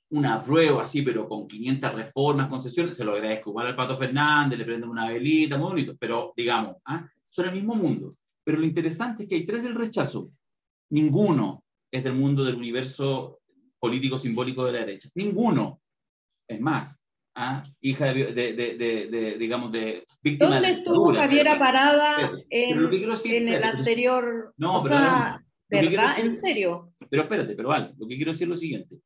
una 0.09 0.41
prueba 0.43 0.81
así, 0.81 1.03
pero 1.03 1.25
con 1.29 1.47
500 1.47 1.93
reformas, 1.93 2.49
concesiones, 2.49 2.97
se 2.97 3.05
lo 3.05 3.13
agradezco 3.13 3.51
igual 3.51 3.67
al 3.67 3.75
Pato 3.77 3.97
Fernández, 3.97 4.59
le 4.59 4.65
prenden 4.65 4.89
una 4.89 5.07
velita, 5.07 5.57
muy 5.57 5.69
bonito, 5.69 5.95
pero 5.97 6.33
digamos, 6.35 6.75
¿ah? 6.85 7.07
son 7.29 7.45
el 7.45 7.53
mismo 7.53 7.75
mundo. 7.75 8.15
Pero 8.43 8.59
lo 8.59 8.65
interesante 8.65 9.23
es 9.23 9.29
que 9.29 9.35
hay 9.35 9.45
tres 9.45 9.63
del 9.63 9.75
rechazo. 9.75 10.31
Ninguno 10.89 11.63
es 11.91 12.03
del 12.03 12.13
mundo 12.13 12.43
del 12.43 12.55
universo 12.55 13.39
político 13.79 14.17
simbólico 14.17 14.65
de 14.65 14.71
la 14.73 14.79
derecha. 14.79 15.09
Ninguno. 15.15 15.81
Es 16.47 16.59
más, 16.59 17.01
¿ah? 17.35 17.63
hija 17.79 18.13
de, 18.13 18.33
de, 18.33 19.37
digamos, 19.37 19.71
de 19.71 20.05
víctima 20.21 20.55
¿Dónde 20.55 20.71
estuvo 20.71 21.13
Javiera 21.13 21.57
Parada 21.57 22.31
en, 22.49 23.47
el 23.47 23.63
anterior? 23.63 24.53
No, 24.57 24.77
o 24.77 24.81
sea, 24.81 25.43
¿verdad? 25.69 26.19
¿En 26.19 26.35
serio? 26.35 26.93
Pero 27.09 27.23
espérate, 27.23 27.55
pero 27.55 27.69
vale, 27.69 27.93
lo 27.97 28.07
que 28.07 28.15
quiero 28.15 28.31
decir 28.31 28.45
es 28.45 28.49
lo 28.49 28.55
siguiente. 28.55 29.01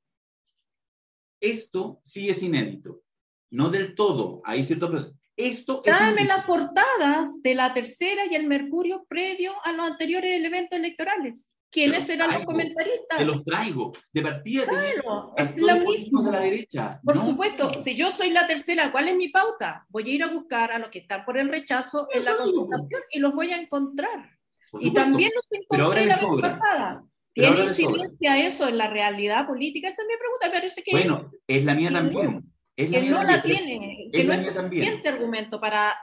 Esto 1.40 2.00
sí 2.04 2.30
es 2.30 2.42
inédito. 2.42 3.04
No 3.52 3.70
del 3.70 3.94
todo, 3.94 4.42
hay 4.44 4.64
ciertos 4.64 5.14
esto 5.38 5.82
Dame 5.86 6.26
las 6.26 6.46
portadas 6.46 7.42
de 7.42 7.56
la 7.56 7.74
tercera 7.74 8.26
y 8.30 8.36
el 8.36 8.48
Mercurio 8.48 9.06
previo 9.08 9.54
a 9.64 9.72
los 9.74 9.88
anteriores 9.88 10.44
eventos 10.44 10.80
electorales. 10.80 11.50
¿Quiénes 11.70 12.08
eran 12.08 12.32
los 12.32 12.46
comentaristas? 12.46 13.18
Te 13.18 13.26
los 13.26 13.44
traigo. 13.44 13.92
De 14.14 14.22
partida 14.22 14.66
claro, 14.66 15.34
es 15.36 15.58
lo 15.58 15.76
mismo. 15.82 16.24
De 16.24 16.32
la 16.32 16.40
derecha. 16.40 17.02
Por 17.04 17.18
supuesto, 17.18 17.84
si 17.84 17.96
yo 17.96 18.12
soy 18.12 18.30
la 18.30 18.48
tercera, 18.48 18.94
¿cuál 18.94 19.10
es 19.10 19.18
mi 19.18 19.28
pauta? 19.28 19.86
Voy 19.90 20.10
a 20.10 20.14
ir 20.14 20.24
a 20.24 20.28
buscar 20.28 20.72
a 20.72 20.80
los 20.80 20.90
que 20.90 21.00
están 21.00 21.26
por 21.26 21.38
el 21.38 21.50
rechazo 21.50 22.08
en 22.14 22.24
la 22.24 22.38
consultación 22.38 23.02
y 23.12 23.20
los 23.20 23.34
voy 23.34 23.52
a 23.52 23.58
encontrar. 23.58 24.38
Y 24.80 24.94
también 24.94 25.32
los 25.36 25.46
encontré 25.52 26.06
la 26.06 26.16
vez 26.16 26.42
pasada. 26.42 27.04
¿Tiene 27.34 27.66
incidencia 27.66 28.46
eso 28.46 28.70
en 28.70 28.78
la 28.78 28.88
realidad 28.88 29.46
política? 29.46 29.90
Esa 29.90 30.04
es 30.04 30.08
mi 30.08 30.16
pregunta. 30.18 30.50
Parece 30.54 30.82
que 30.82 30.92
bueno, 30.92 31.30
es 31.46 31.66
la 31.66 31.76
mía 31.76 31.92
también 31.92 32.55
que 32.76 33.02
no 33.04 33.24
la 33.24 33.42
tiene, 33.42 34.10
que 34.12 34.24
no 34.26 34.34
es 34.34 34.48
suficiente 34.48 35.08
argumento 35.08 35.62
para, 35.62 35.94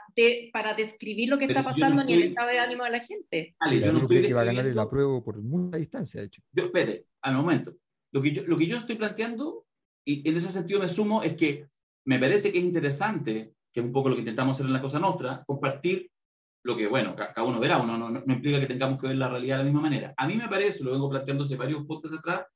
para 0.51 0.73
describir 0.73 1.29
lo 1.29 1.37
que 1.37 1.45
está 1.45 1.61
pasando 1.61 2.03
ni 2.03 2.13
el 2.13 2.23
estado 2.23 2.49
de 2.49 2.59
ánimo 2.59 2.83
de 2.83 2.89
la 2.89 2.99
gente. 2.99 3.55
Vale, 3.59 3.79
yo 3.79 3.93
no 3.93 3.99
estoy 3.99 4.21
que 4.23 4.33
va 4.33 4.41
a 4.41 4.45
ganar 4.45 4.65
el 4.65 4.79
apruebo 4.79 5.23
por 5.23 5.41
mucha 5.41 5.77
distancia, 5.77 6.21
de 6.21 6.27
hecho. 6.27 6.41
Yo, 6.51 6.65
espere, 6.65 7.05
al 7.21 7.35
momento. 7.35 7.75
Lo 8.11 8.21
que, 8.21 8.31
yo, 8.31 8.43
lo 8.45 8.57
que 8.57 8.65
yo 8.65 8.77
estoy 8.77 8.95
planteando, 8.95 9.65
y 10.05 10.27
en 10.27 10.35
ese 10.35 10.49
sentido 10.49 10.79
me 10.79 10.87
sumo, 10.87 11.21
es 11.21 11.35
que 11.35 11.67
me 12.05 12.19
parece 12.19 12.51
que 12.51 12.57
es 12.57 12.63
interesante, 12.63 13.53
que 13.71 13.79
es 13.79 13.85
un 13.85 13.91
poco 13.91 14.09
lo 14.09 14.15
que 14.15 14.21
intentamos 14.21 14.57
hacer 14.57 14.65
en 14.65 14.73
la 14.73 14.81
Cosa 14.81 14.99
Nostra, 14.99 15.43
compartir 15.45 16.09
lo 16.65 16.75
que, 16.77 16.87
bueno, 16.87 17.15
cada 17.15 17.43
uno 17.43 17.59
verá, 17.59 17.77
uno 17.77 17.97
no, 17.97 18.09
no, 18.09 18.23
no 18.25 18.33
implica 18.33 18.59
que 18.59 18.67
tengamos 18.67 18.99
que 18.99 19.07
ver 19.07 19.17
la 19.17 19.29
realidad 19.29 19.57
de 19.57 19.63
la 19.63 19.69
misma 19.69 19.81
manera. 19.81 20.13
A 20.17 20.27
mí 20.27 20.35
me 20.35 20.47
parece, 20.47 20.83
lo 20.83 20.91
vengo 20.91 21.09
planteando 21.09 21.43
hace 21.43 21.55
varios 21.55 21.85
podcasts 21.85 22.17
atrás, 22.17 22.47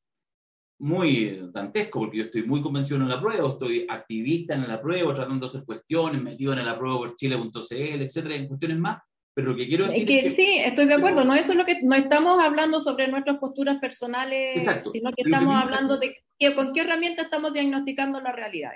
muy 0.80 1.50
dantesco, 1.52 2.00
porque 2.00 2.18
yo 2.18 2.24
estoy 2.26 2.44
muy 2.44 2.62
convencido 2.62 2.98
en 2.98 3.10
la 3.10 3.20
prueba, 3.20 3.50
estoy 3.50 3.86
activista 3.90 4.54
en 4.54 4.68
la 4.68 4.82
prueba, 4.82 5.14
tratando 5.14 5.46
de 5.46 5.50
hacer 5.50 5.66
cuestiones, 5.66 6.22
metido 6.22 6.54
en 6.54 6.66
la 6.66 6.78
prueba 6.78 6.98
por 6.98 7.16
chile.cl, 7.16 8.02
etcétera, 8.02 8.36
en 8.36 8.48
cuestiones 8.48 8.78
más. 8.78 9.02
Pero 9.34 9.52
lo 9.52 9.56
que 9.56 9.68
quiero 9.68 9.86
decir. 9.86 10.10
Es 10.10 10.24
que, 10.24 10.30
sí, 10.32 10.58
estoy 10.58 10.86
de 10.86 10.96
acuerdo. 10.96 11.24
No, 11.24 11.36
eso 11.36 11.52
es 11.52 11.58
lo 11.58 11.66
que, 11.66 11.80
no 11.84 11.96
estamos 11.96 12.44
hablando 12.44 12.80
sobre 12.80 13.08
nuestras 13.08 13.38
posturas 13.38 13.78
personales, 13.80 14.64
sino 14.92 15.12
que 15.12 15.24
estamos 15.24 15.56
hablando 15.56 15.98
de 15.98 16.16
que, 16.40 16.56
con 16.56 16.74
qué 16.74 16.82
herramienta 16.82 17.24
estamos 17.24 17.54
diagnosticando 17.54 18.20
la 18.20 18.32
realidad. 18.32 18.72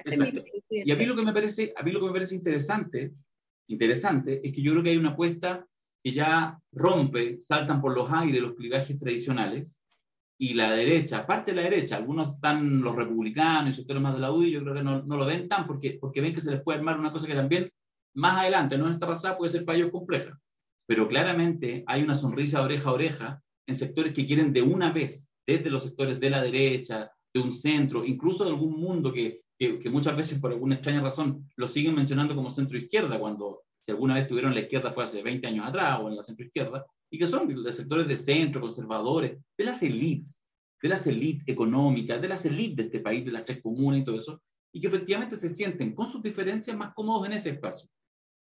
y 0.70 0.92
a 0.92 0.96
mí 0.96 1.06
lo 1.06 1.16
que 1.16 1.24
me 1.24 1.34
parece, 1.34 1.74
a 1.76 1.84
mí 1.84 1.92
lo 1.92 2.00
que 2.00 2.06
me 2.06 2.12
parece 2.14 2.36
interesante, 2.36 3.12
interesante 3.68 4.42
es 4.44 4.54
que 4.54 4.62
yo 4.62 4.72
creo 4.74 4.84
que 4.84 4.90
hay 4.92 4.98
una 4.98 5.12
apuesta 5.12 5.66
que 6.04 6.14
ya 6.14 6.60
rompe, 6.72 7.40
saltan 7.42 7.82
por 7.82 7.96
los 7.96 8.12
aires 8.12 8.42
los 8.42 8.56
clivajes 8.56 9.00
tradicionales 9.00 9.81
y 10.42 10.56
la 10.56 10.72
derecha, 10.72 11.20
aparte 11.20 11.52
de 11.52 11.58
la 11.58 11.70
derecha, 11.70 11.98
algunos 11.98 12.34
están 12.34 12.82
los 12.82 12.96
republicanos 12.96 13.70
y 13.70 13.76
sectores 13.76 14.02
más 14.02 14.16
de 14.16 14.22
la 14.22 14.32
UDI, 14.32 14.50
yo 14.50 14.64
creo 14.64 14.74
que 14.74 14.82
no, 14.82 15.04
no, 15.04 15.16
lo 15.16 15.28
ven 15.28 15.48
tan 15.48 15.68
porque, 15.68 16.00
porque 16.02 16.20
ven 16.20 16.34
que 16.34 16.42
se 16.42 16.50
les 16.50 16.64
puede 16.64 16.80
armar 16.80 17.00
una 17.00 17.12
cosa 17.12 17.28
que 17.28 17.36
también 17.36 17.72
más 18.16 18.40
adelante, 18.40 18.76
no 18.76 18.88
en 18.88 18.94
esta 18.94 19.06
pasada, 19.06 19.38
puede 19.38 19.52
ser 19.52 19.66
para 19.66 19.78
ellos 19.78 19.92
compleja. 19.92 20.36
Pero 20.88 21.08
claramente 21.08 21.84
hay 21.86 22.02
una 22.02 22.16
sonrisa 22.16 22.64
oreja 22.64 22.90
a 22.90 22.94
oreja 22.94 23.44
en 23.68 23.76
sectores 23.76 24.14
que 24.14 24.26
quieren 24.26 24.52
de 24.52 24.64
una 24.64 24.92
vez, 24.92 25.30
desde 25.46 25.70
los 25.70 25.84
sectores 25.84 26.20
de 26.20 26.32
la 26.32 26.42
derecha, 26.42 27.12
de 27.32 27.40
un 27.40 27.54
centro, 27.54 28.04
incluso 28.04 28.44
de 28.44 28.50
algún 28.50 28.80
mundo 28.82 29.14
que, 29.14 29.42
que, 29.60 29.78
que 29.78 29.90
muchas 29.92 30.18
veces 30.18 30.40
por 30.40 30.52
alguna 30.52 30.74
extraña 30.74 31.02
razón 31.02 31.52
lo 31.56 31.68
siguen 31.68 31.94
mencionando 31.94 32.36
como 32.36 32.50
centro 32.50 32.80
izquierda, 32.80 33.20
cuando 33.20 33.62
si 33.86 33.92
alguna 33.92 34.16
vez 34.16 34.28
tuvieron 34.28 34.56
la 34.56 34.62
izquierda 34.62 34.92
fue 34.92 35.04
hace 35.04 35.22
20 35.22 35.46
años 35.46 35.68
atrás 35.68 36.00
o 36.02 36.10
en 36.10 36.16
la 36.16 36.24
centro 36.24 36.44
izquierda, 36.44 36.84
y 37.12 37.18
que 37.18 37.28
son 37.28 37.48
de 37.48 37.72
sectores 37.72 38.08
de 38.08 38.16
centro, 38.16 38.62
conservadores, 38.62 39.38
de 39.58 39.64
las 39.66 39.84
élites, 39.84 40.34
de 40.82 40.90
las 40.90 41.06
élites 41.06 41.44
económicas, 41.46 42.22
de 42.22 42.28
las 42.30 42.46
élites 42.46 42.78
de 42.78 42.84
este 42.84 43.00
país, 43.02 43.26
de 43.26 43.34
las 43.34 43.44
tres 43.46 43.62
comunas 43.62 44.00
y 44.00 44.06
todo 44.06 44.16
eso, 44.16 44.42
y 44.74 44.80
que 44.80 44.88
efectivamente 44.88 45.36
se 45.36 45.50
sienten 45.50 45.94
con 45.94 46.10
sus 46.10 46.24
diferencias 46.24 46.76
más 46.76 46.94
cómodos 46.94 47.28
en 47.28 47.34
ese 47.34 47.50
espacio. 47.52 47.90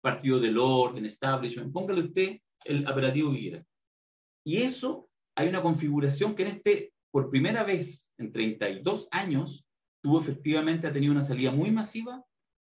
Partido 0.02 0.40
del 0.40 0.58
orden, 0.58 1.06
establishment, 1.06 1.74
póngale 1.74 2.02
usted 2.02 2.40
el 2.64 2.88
operativo 2.88 3.34
que 3.34 3.40
quiera. 3.40 3.66
Y 4.46 4.58
eso, 4.58 5.10
hay 5.36 5.50
una 5.50 5.64
configuración 5.64 6.36
que 6.36 6.44
en 6.44 6.48
este, 6.50 6.94
por 7.12 7.30
primera 7.30 7.64
vez 7.64 8.12
en 8.20 8.32
32 8.32 9.08
años, 9.12 9.66
tuvo 10.02 10.22
efectivamente, 10.22 10.86
ha 10.86 10.94
tenido 10.94 11.12
una 11.12 11.24
salida 11.24 11.52
muy 11.52 11.72
masiva 11.72 12.24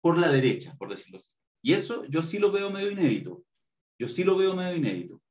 por 0.02 0.20
la 0.20 0.32
derecha, 0.32 0.76
por 0.78 0.90
decirlo 0.90 1.18
así. 1.18 1.32
Y 1.64 1.74
eso 1.74 2.06
yo 2.06 2.22
sí 2.22 2.38
lo 2.38 2.52
veo 2.52 2.70
medio 2.70 2.92
inédito. 2.92 3.44
Yo 4.00 4.08
sí 4.08 4.24
lo 4.24 4.38
veo 4.38 4.56
medio 4.56 4.78
inédito. 4.78 5.22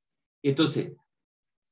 Entonces, 0.43 0.95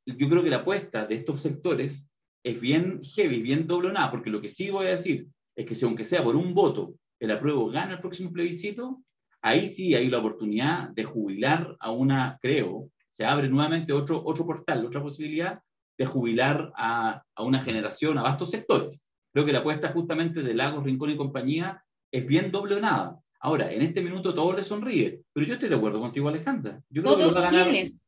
yo 0.06 0.28
creo 0.28 0.42
que 0.42 0.50
la 0.50 0.58
apuesta 0.58 1.06
de 1.06 1.16
estos 1.16 1.42
sectores 1.42 2.08
es 2.44 2.60
bien 2.60 3.00
heavy, 3.02 3.42
bien 3.42 3.66
doble 3.66 3.92
nada, 3.92 4.10
porque 4.10 4.30
lo 4.30 4.40
que 4.40 4.48
sí 4.48 4.70
voy 4.70 4.86
a 4.86 4.90
decir 4.90 5.26
es 5.56 5.66
que 5.66 5.74
si 5.74 5.84
aunque 5.84 6.04
sea 6.04 6.22
por 6.22 6.36
un 6.36 6.54
voto 6.54 6.94
el 7.18 7.30
apruebo 7.30 7.70
gana 7.70 7.94
el 7.94 8.00
próximo 8.00 8.32
plebiscito, 8.32 9.02
ahí 9.42 9.66
sí 9.66 9.94
hay 9.94 10.08
la 10.08 10.18
oportunidad 10.18 10.90
de 10.90 11.04
jubilar 11.04 11.76
a 11.80 11.90
una, 11.90 12.38
creo, 12.40 12.90
se 13.08 13.24
abre 13.24 13.48
nuevamente 13.48 13.92
otro, 13.92 14.22
otro 14.24 14.44
portal, 14.44 14.84
otra 14.84 15.02
posibilidad 15.02 15.60
de 15.98 16.06
jubilar 16.06 16.72
a, 16.76 17.22
a 17.34 17.42
una 17.42 17.62
generación, 17.62 18.18
a 18.18 18.22
vastos 18.22 18.50
sectores. 18.50 19.02
Creo 19.32 19.46
que 19.46 19.52
la 19.52 19.60
apuesta 19.60 19.92
justamente 19.92 20.42
de 20.42 20.54
Lagos, 20.54 20.84
Rincón 20.84 21.10
y 21.10 21.16
compañía 21.16 21.82
es 22.12 22.26
bien 22.26 22.52
doble 22.52 22.80
nada. 22.80 23.18
Ahora, 23.40 23.72
en 23.72 23.82
este 23.82 24.02
minuto 24.02 24.34
todo 24.34 24.52
le 24.52 24.64
sonríe, 24.64 25.22
pero 25.32 25.46
yo 25.46 25.54
estoy 25.54 25.68
de 25.68 25.74
acuerdo 25.74 26.00
contigo, 26.00 26.28
Alejandra. 26.28 26.80
Yo 26.90 27.02
creo 27.02 27.16
¿Todos 27.16 27.50
quiénes? 27.50 28.05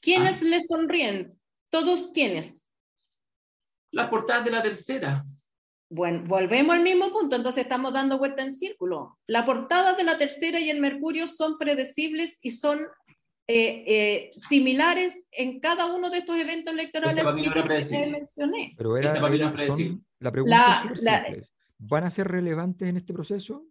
¿Quiénes 0.00 0.42
¿Ah? 0.42 0.44
le 0.46 0.60
sonríen? 0.62 1.38
¿Todos 1.68 2.10
quiénes? 2.12 2.68
Las 3.92 4.08
portadas 4.08 4.44
de 4.44 4.50
la 4.50 4.62
tercera. 4.62 5.24
Bueno, 5.88 6.22
volvemos 6.26 6.76
al 6.76 6.82
mismo 6.82 7.12
punto, 7.12 7.34
entonces 7.34 7.64
estamos 7.64 7.92
dando 7.92 8.18
vuelta 8.18 8.42
en 8.42 8.52
círculo. 8.52 9.18
Las 9.26 9.44
portadas 9.44 9.96
de 9.96 10.04
la 10.04 10.18
tercera 10.18 10.60
y 10.60 10.70
el 10.70 10.80
Mercurio 10.80 11.26
son 11.26 11.58
predecibles 11.58 12.38
y 12.40 12.52
son 12.52 12.78
eh, 13.48 13.84
eh, 13.86 14.30
similares 14.36 15.26
en 15.32 15.58
cada 15.58 15.86
uno 15.86 16.08
de 16.08 16.18
estos 16.18 16.36
eventos 16.36 16.72
electorales 16.72 17.24
que 17.88 18.06
mencioné. 18.06 18.74
Pero 18.76 18.96
era, 18.96 19.14
son, 19.66 20.06
la 20.20 20.30
pregunta 20.30 20.82
es 20.84 21.00
simple. 21.00 21.48
¿Van 21.78 22.04
a 22.04 22.10
ser 22.10 22.28
relevantes 22.28 22.88
en 22.88 22.96
este 22.96 23.12
proceso 23.12 23.66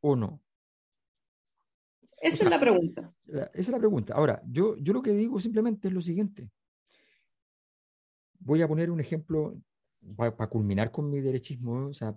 o 0.00 0.14
no? 0.14 0.40
Esa 2.20 2.44
es 2.44 2.50
la 2.50 2.60
pregunta. 2.60 3.12
esa 3.26 3.48
es 3.52 3.68
la 3.68 3.78
pregunta. 3.78 4.14
Ahora, 4.14 4.42
yo, 4.46 4.76
yo 4.78 4.92
lo 4.92 5.02
que 5.02 5.12
digo 5.12 5.38
simplemente 5.40 5.88
es 5.88 5.94
lo 5.94 6.00
siguiente. 6.00 6.50
Voy 8.38 8.62
a 8.62 8.68
poner 8.68 8.90
un 8.90 9.00
ejemplo 9.00 9.56
para 10.16 10.46
culminar 10.48 10.90
con 10.90 11.10
mi 11.10 11.20
derechismo, 11.20 11.86
o 11.86 11.94
sea, 11.94 12.14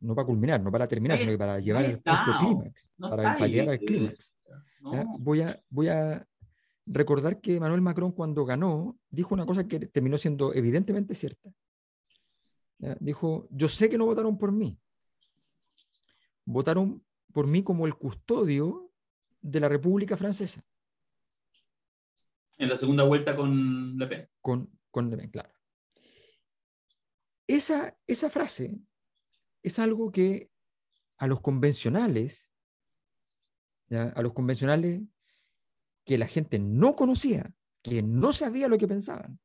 no 0.00 0.14
para 0.14 0.26
culminar, 0.26 0.60
no 0.62 0.72
para 0.72 0.88
terminar, 0.88 1.18
sino 1.18 1.36
para 1.36 1.60
llevar 1.60 1.84
al 1.84 2.02
clímax, 2.38 2.88
para, 2.98 3.46
llegar 3.46 3.68
al 3.70 3.78
clímax. 3.78 4.34
Voy, 5.18 5.42
a, 5.42 5.62
voy 5.68 5.88
a 5.88 6.26
recordar 6.86 7.40
que 7.40 7.60
Manuel 7.60 7.80
Macron 7.80 8.12
cuando 8.12 8.44
ganó 8.44 8.98
dijo 9.10 9.34
una 9.34 9.46
cosa 9.46 9.66
que 9.66 9.80
terminó 9.86 10.18
siendo 10.18 10.54
evidentemente 10.54 11.14
cierta. 11.14 11.50
Dijo, 12.98 13.46
yo 13.50 13.68
sé 13.68 13.88
que 13.88 13.98
no 13.98 14.06
votaron 14.06 14.38
por 14.38 14.50
mí, 14.50 14.76
votaron 16.44 17.04
por 17.32 17.46
mí 17.46 17.62
como 17.62 17.86
el 17.86 17.94
custodio 17.94 18.91
de 19.42 19.60
la 19.60 19.68
República 19.68 20.16
Francesa. 20.16 20.64
En 22.56 22.68
la 22.68 22.76
segunda 22.76 23.04
vuelta 23.04 23.36
con 23.36 23.98
Le 23.98 24.06
Pen. 24.06 24.28
Con, 24.40 24.78
con 24.90 25.10
Le 25.10 25.16
Pen, 25.16 25.30
claro. 25.30 25.52
Esa, 27.46 27.98
esa 28.06 28.30
frase 28.30 28.78
es 29.62 29.78
algo 29.78 30.10
que 30.12 30.50
a 31.18 31.26
los 31.26 31.40
convencionales, 31.40 32.50
a 33.90 34.22
los 34.22 34.32
convencionales 34.32 35.02
que 36.04 36.18
la 36.18 36.26
gente 36.26 36.58
no 36.58 36.96
conocía, 36.96 37.54
que 37.82 38.02
no 38.02 38.32
sabía 38.32 38.68
lo 38.68 38.78
que 38.78 38.88
pensaban, 38.88 39.38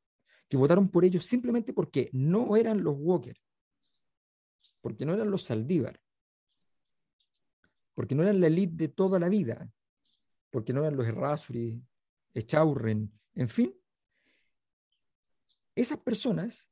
que 0.48 0.58
votaron 0.58 0.90
por 0.90 1.06
ellos 1.06 1.26
simplemente 1.26 1.74
porque 1.74 2.10
no 2.14 2.56
eran 2.56 2.84
los 2.84 2.96
Walker, 2.98 3.38
porque 4.82 5.06
no 5.06 5.14
eran 5.14 5.30
los 5.30 5.44
Saldívar, 5.44 6.00
porque 7.94 8.16
no 8.16 8.24
eran 8.24 8.40
la 8.40 8.48
élite 8.48 8.76
de 8.76 8.88
toda 8.88 9.20
la 9.20 9.30
vida, 9.30 9.70
porque 10.58 10.74
no 10.74 10.80
eran 10.80 10.98
los 10.98 11.06
Errázuri, 11.06 11.80
Echaurren, 12.34 13.12
en 13.36 13.48
fin. 13.48 13.80
Esas 15.76 16.00
personas 16.00 16.68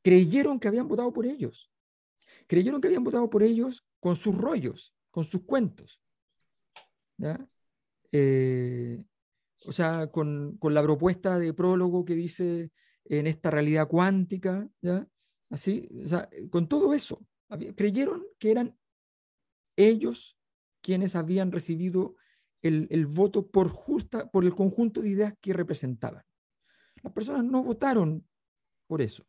creyeron 0.00 0.58
que 0.58 0.68
habían 0.68 0.88
votado 0.88 1.12
por 1.12 1.26
ellos. 1.26 1.70
creyeron 2.46 2.80
que 2.80 2.88
habían 2.88 3.04
votado 3.04 3.28
por 3.28 3.42
ellos 3.42 3.86
con 4.00 4.16
sus 4.16 4.34
rollos, 4.34 4.94
con 5.10 5.24
sus 5.24 5.42
cuentos. 5.42 6.00
Eh, 8.12 9.04
o 9.66 9.72
sea, 9.72 10.06
con, 10.06 10.58
la 10.62 10.82
propuesta 10.82 11.38
de 11.38 11.52
prólogo 11.52 12.06
que 12.06 12.14
dice 12.14 12.70
en 13.04 13.26
esta 13.26 13.50
realidad 13.50 13.88
cuántica, 13.88 14.66
¿ya? 14.80 15.06
Así, 15.50 15.86
o 16.02 16.08
sea, 16.08 16.30
con 16.48 16.66
todo 16.66 16.94
eso, 16.94 17.20
creyeron 17.76 18.24
que 18.38 18.52
eran 18.52 18.74
ellos 19.76 20.38
quienes 20.80 21.14
habían 21.14 21.52
recibido 21.52 22.16
el, 22.62 23.06
voto 23.06 23.46
por, 23.46 23.68
justa, 23.68 24.30
por 24.30 24.44
el 24.44 24.54
conjunto 24.54 25.02
de 25.02 25.10
ideas 25.10 25.34
que 25.40 25.52
representaban. 25.52 26.24
Las 27.02 27.12
personas 27.12 27.44
no 27.44 27.62
votaron 27.62 28.26
por 28.86 29.02
eso. 29.02 29.24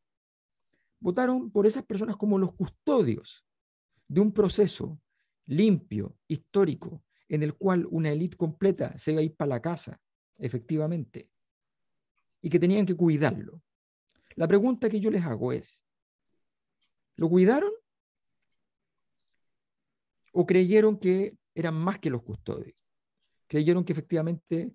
Votaron 1.00 1.52
por 1.52 1.66
esas 1.66 1.84
personas 1.84 2.16
como 2.16 2.38
los 2.38 2.54
custodios 2.54 3.46
de 4.08 4.22
un 4.22 4.32
proceso 4.32 5.02
limpio, 5.48 6.16
histórico, 6.28 7.04
en 7.28 7.44
el 7.44 7.56
cual 7.56 7.88
una 7.90 8.12
élite 8.12 8.38
completa 8.38 8.98
se 8.98 9.12
iba 9.12 9.22
a 9.22 9.24
ir 9.24 9.36
para 9.36 9.50
la 9.50 9.62
casa, 9.62 10.00
efectivamente, 10.38 11.30
y 12.42 12.50
que 12.50 12.60
tenían 12.60 12.86
que 12.86 12.96
cuidarlo. 12.96 13.62
La 14.36 14.48
pregunta 14.48 14.90
que 14.90 15.00
yo 15.00 15.10
les 15.10 15.24
hago 15.24 15.52
es, 15.52 15.84
¿lo 17.16 17.30
cuidaron? 17.30 17.72
¿O 20.32 20.46
creyeron 20.46 20.98
que 20.98 21.38
eran 21.56 21.76
más 21.76 22.00
que 22.00 22.10
los 22.10 22.24
custodios? 22.24 22.83
¿Creyeron 23.54 23.86
que 23.86 23.94
efectivamente 23.94 24.72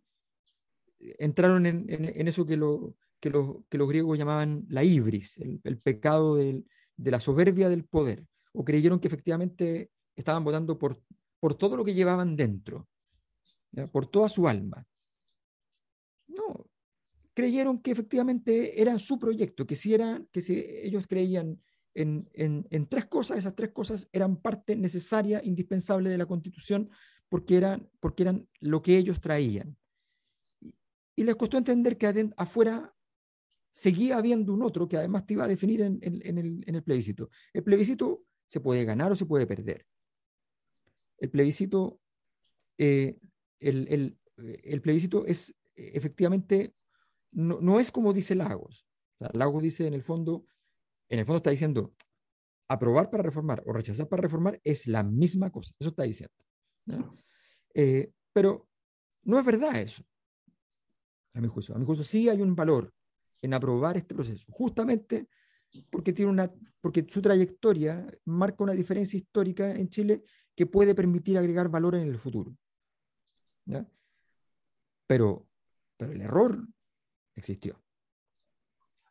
entraron 1.00 1.66
en, 1.66 2.28
eso 2.28 2.46
que, 2.46 2.56
lo, 2.56 2.94
que, 3.18 3.28
los 3.28 3.88
griegos 3.88 4.16
llamaban 4.16 4.66
la 4.68 4.84
ibris, 4.84 5.36
el, 5.38 5.78
pecado 5.78 6.36
de 6.36 6.62
la 6.96 7.18
soberbia 7.18 7.68
del 7.68 7.86
poder? 7.86 8.24
¿O 8.52 8.64
creyeron 8.64 9.00
que 9.00 9.08
efectivamente 9.08 9.90
estaban 10.14 10.44
votando 10.44 10.78
por, 10.78 10.96
todo 11.56 11.76
lo 11.76 11.84
que 11.84 11.94
llevaban 11.94 12.36
dentro, 12.36 12.86
por 13.90 14.06
toda 14.06 14.28
su 14.28 14.46
alma? 14.46 14.86
No, 16.28 16.64
creyeron 17.34 17.80
que 17.80 17.90
efectivamente 17.90 18.80
era 18.80 18.96
su 19.00 19.18
proyecto, 19.18 19.66
que 19.66 19.74
si, 19.74 19.96
que 20.30 20.40
si 20.40 20.54
ellos 20.56 21.08
creían 21.08 21.60
en, 21.94 22.28
en, 22.32 22.86
tres 22.86 23.06
cosas, 23.06 23.38
esas 23.38 23.56
tres 23.56 23.72
cosas 23.72 24.08
eran 24.12 24.36
parte 24.36 24.76
necesaria, 24.76 25.40
indispensable 25.42 26.10
de 26.10 26.18
la 26.18 26.26
constitución, 26.26 26.88
porque 27.28 27.56
eran, 27.56 27.90
porque 28.00 28.22
eran 28.22 28.48
lo 28.60 28.82
que 28.82 28.96
ellos 28.96 29.20
traían. 29.20 29.76
Y, 31.16 31.24
les 31.24 31.36
costó 31.36 31.58
entender 31.58 31.98
que 31.98 32.30
afuera 32.36 32.94
seguía 33.70 34.16
habiendo 34.16 34.54
un 34.54 34.62
otro 34.62 34.88
que 34.88 34.96
además 34.96 35.26
te 35.26 35.34
iba 35.34 35.44
a 35.44 35.48
definir 35.48 35.82
en, 35.82 35.98
en, 36.02 36.38
el, 36.38 36.64
en 36.66 36.74
el 36.74 36.82
plebiscito. 36.82 37.30
El 37.52 37.64
plebiscito 37.64 38.24
se 38.46 38.60
puede 38.60 38.84
ganar 38.84 39.12
o 39.12 39.16
se 39.16 39.26
puede 39.26 39.46
perder. 39.46 39.84
El 41.18 41.30
plebiscito, 41.30 42.00
eh, 42.78 43.18
el, 43.58 43.88
el, 43.88 44.18
el, 44.36 44.80
plebiscito 44.80 45.26
es 45.26 45.54
efectivamente, 45.74 46.74
no, 47.32 47.60
no, 47.60 47.80
es 47.80 47.90
como 47.90 48.12
dice 48.12 48.34
Lagos. 48.34 48.86
Lagos 49.32 49.62
dice 49.62 49.86
en 49.86 49.94
el 49.94 50.02
fondo, 50.02 50.46
en 51.08 51.18
el 51.18 51.26
fondo 51.26 51.38
está 51.38 51.50
diciendo, 51.50 51.92
aprobar 52.68 53.10
para 53.10 53.22
reformar 53.22 53.62
o 53.66 53.72
rechazar 53.72 54.08
para 54.08 54.22
reformar 54.22 54.60
es 54.62 54.86
la 54.86 55.02
misma 55.02 55.50
cosa. 55.50 55.74
Eso 55.78 55.90
está 55.90 56.04
diciendo. 56.04 56.34
Eh, 57.74 58.12
pero 58.32 58.68
no 59.24 59.38
es 59.38 59.44
verdad 59.44 59.80
eso. 59.80 60.02
A 61.34 61.40
mi 61.40 61.48
juicio. 61.48 61.74
A 61.74 61.78
mi 61.78 61.84
juicio 61.84 62.04
sí 62.04 62.28
hay 62.28 62.40
un 62.40 62.54
valor 62.54 62.92
en 63.42 63.54
aprobar 63.54 63.96
este 63.96 64.14
proceso, 64.14 64.44
justamente 64.50 65.28
porque, 65.90 66.12
tiene 66.12 66.30
una, 66.30 66.52
porque 66.80 67.06
su 67.08 67.20
trayectoria 67.20 68.06
marca 68.24 68.64
una 68.64 68.72
diferencia 68.72 69.18
histórica 69.18 69.70
en 69.70 69.88
Chile 69.88 70.22
que 70.54 70.66
puede 70.66 70.94
permitir 70.94 71.38
agregar 71.38 71.68
valor 71.68 71.94
en 71.94 72.08
el 72.08 72.18
futuro. 72.18 72.56
Pero, 75.06 75.46
pero 75.96 76.12
el 76.12 76.20
error 76.20 76.66
existió. 77.36 77.80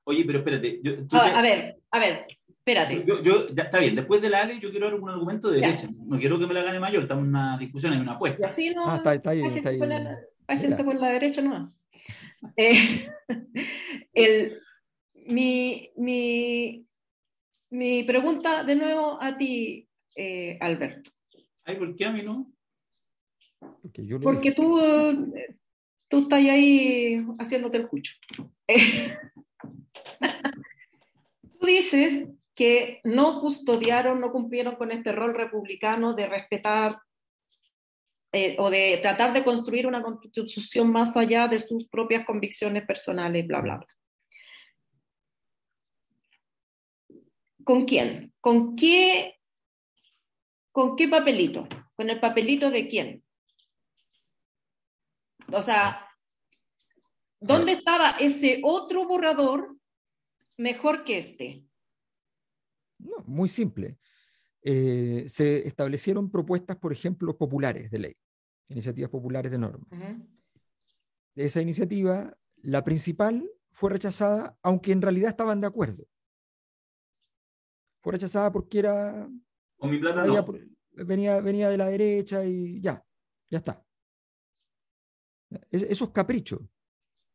Oye, 0.03 0.23
pero 0.25 0.39
espérate. 0.39 0.81
a, 1.11 1.41
ver, 1.41 1.81
a 1.91 1.99
ver, 1.99 2.27
espérate. 2.67 3.03
Yo, 3.23 3.47
está 3.55 3.79
bien, 3.79 3.95
después 3.95 4.21
de 4.21 4.29
la 4.29 4.41
Ale 4.41 4.59
yo 4.59 4.71
quiero 4.71 4.87
dar 4.87 4.99
un 4.99 5.09
argumento 5.09 5.49
de 5.49 5.61
derecha. 5.61 5.87
No 6.05 6.19
quiero 6.19 6.37
que 6.37 6.47
me 6.47 6.53
la 6.53 6.63
gane 6.63 6.79
mayor, 6.79 7.03
estamos 7.03 7.23
en 7.23 7.29
una 7.29 7.57
discusión, 7.57 7.93
en 7.93 8.01
una 8.01 8.13
apuesta. 8.13 8.47
Así 8.47 8.71
no. 8.71 8.89
Ah, 8.89 8.97
está, 8.97 9.15
está 9.15 9.29
ahí, 9.29 9.41
está 9.41 9.69
ahí. 9.69 9.79
Por 9.79 10.85
por 10.85 10.95
la 10.95 11.09
derecha 11.09 11.41
no. 11.41 11.73
Eh, 12.55 13.09
el, 14.13 14.59
mi, 15.27 15.89
mi, 15.95 16.85
mi, 17.69 18.03
pregunta 18.03 18.63
de 18.63 18.75
nuevo 18.75 19.17
a 19.21 19.37
ti, 19.37 19.87
eh, 20.15 20.57
Alberto. 20.59 21.11
Ay, 21.63 21.77
¿por 21.77 21.95
qué 21.95 22.05
a 22.05 22.11
mí 22.11 22.21
no? 22.21 22.51
Porque, 23.81 24.05
yo 24.05 24.19
Porque 24.19 24.51
tú, 24.51 24.79
tú 26.07 26.19
estás 26.19 26.39
ahí 26.39 27.25
haciéndote 27.39 27.77
el 27.77 27.87
cucho. 27.87 28.13
tú 31.59 31.65
dices 31.65 32.29
que 32.57 33.01
no 33.03 33.39
custodiaron, 33.39 34.19
no 34.19 34.31
cumplieron 34.31 34.77
con 34.77 34.91
este 34.91 35.11
rol 35.11 35.35
republicano 35.35 36.15
de 36.15 36.25
respetar 36.25 36.99
eh, 38.31 38.55
o 38.57 38.71
de 38.71 38.97
tratar 38.99 39.31
de 39.31 39.43
construir 39.43 39.85
una 39.85 40.01
constitución 40.01 40.91
más 40.91 41.15
allá 41.15 41.47
de 41.47 41.59
sus 41.59 41.87
propias 41.87 42.25
convicciones 42.25 42.83
personales, 42.83 43.45
bla, 43.45 43.61
bla, 43.61 43.77
bla. 43.77 43.87
¿Con 47.63 47.85
quién? 47.85 48.33
¿Con 48.41 48.75
qué, 48.75 49.35
¿Con 50.71 50.95
qué 50.95 51.07
papelito? 51.07 51.67
¿Con 51.95 52.09
el 52.09 52.19
papelito 52.19 52.71
de 52.71 52.87
quién? 52.87 53.23
O 55.51 55.61
sea, 55.61 56.09
¿dónde 57.39 57.73
estaba 57.73 58.15
ese 58.19 58.61
otro 58.63 59.05
borrador 59.05 59.77
mejor 60.57 61.03
que 61.03 61.19
este? 61.19 61.66
No, 62.99 63.23
muy 63.25 63.49
simple. 63.49 63.97
Eh, 64.61 65.25
se 65.27 65.67
establecieron 65.67 66.29
propuestas, 66.29 66.77
por 66.77 66.91
ejemplo, 66.91 67.37
populares 67.37 67.89
de 67.91 67.99
ley, 67.99 68.17
iniciativas 68.69 69.09
populares 69.09 69.51
de 69.51 69.57
norma. 69.57 69.85
De 71.35 71.45
esa 71.45 71.61
iniciativa, 71.61 72.35
la 72.63 72.83
principal 72.83 73.49
fue 73.71 73.91
rechazada, 73.91 74.57
aunque 74.63 74.91
en 74.91 75.01
realidad 75.01 75.29
estaban 75.29 75.61
de 75.61 75.67
acuerdo. 75.67 76.05
Fue 78.01 78.13
rechazada 78.13 78.51
porque 78.51 78.79
era... 78.79 79.29
Con 79.77 79.91
mi 79.91 79.99
plata 79.99 80.25
venía, 80.91 81.39
venía 81.39 81.69
de 81.69 81.77
la 81.77 81.85
derecha 81.85 82.43
y 82.43 82.81
ya, 82.81 83.03
ya 83.49 83.59
está. 83.59 83.85
eso 85.69 86.05
es 86.05 86.11
capricho. 86.11 86.67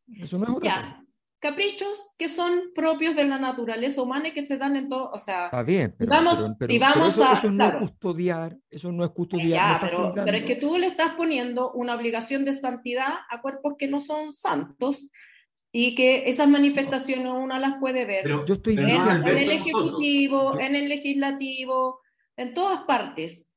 Eso 0.06 0.36
no 0.36 0.44
es 0.44 0.50
otra 0.50 1.01
caprichos 1.42 2.12
que 2.16 2.28
son 2.28 2.70
propios 2.72 3.16
de 3.16 3.24
la 3.24 3.36
naturaleza 3.36 4.00
humana 4.00 4.28
y 4.28 4.32
que 4.32 4.46
se 4.46 4.58
dan 4.58 4.76
en 4.76 4.88
todo, 4.88 5.10
o 5.10 5.18
sea, 5.18 5.46
Está 5.46 5.64
bien, 5.64 5.92
pero, 5.98 6.08
vamos, 6.08 6.52
si 6.68 6.78
vamos 6.78 7.08
eso, 7.08 7.24
a, 7.24 7.32
eso 7.32 7.50
no 7.50 7.66
es 7.66 7.74
custodiar, 7.74 8.56
eso 8.70 8.92
no 8.92 9.04
es 9.04 9.10
custodiar. 9.10 9.80
pero, 9.80 10.12
pero, 10.14 10.36
es 10.36 10.44
que 10.44 10.54
tú 10.54 10.78
le 10.78 10.86
estás 10.86 11.14
poniendo 11.14 11.72
una 11.72 11.96
obligación 11.96 12.44
de 12.44 12.52
santidad 12.52 13.12
a 13.28 13.40
cuerpos 13.42 13.74
que 13.76 13.88
no 13.88 14.00
son 14.00 14.32
santos 14.32 15.10
y 15.72 15.96
que 15.96 16.28
esas 16.28 16.48
manifestaciones 16.48 17.32
uno 17.32 17.58
las 17.58 17.74
puede 17.80 18.04
ver 18.04 18.24
yo 18.28 18.44
estoy 18.54 18.74
en, 18.74 18.88
en 18.88 19.26
el 19.26 19.50
ejecutivo, 19.50 20.60
en 20.60 20.76
el 20.76 20.88
legislativo, 20.88 22.00
en 22.36 22.54
todas 22.54 22.84
partes. 22.84 23.48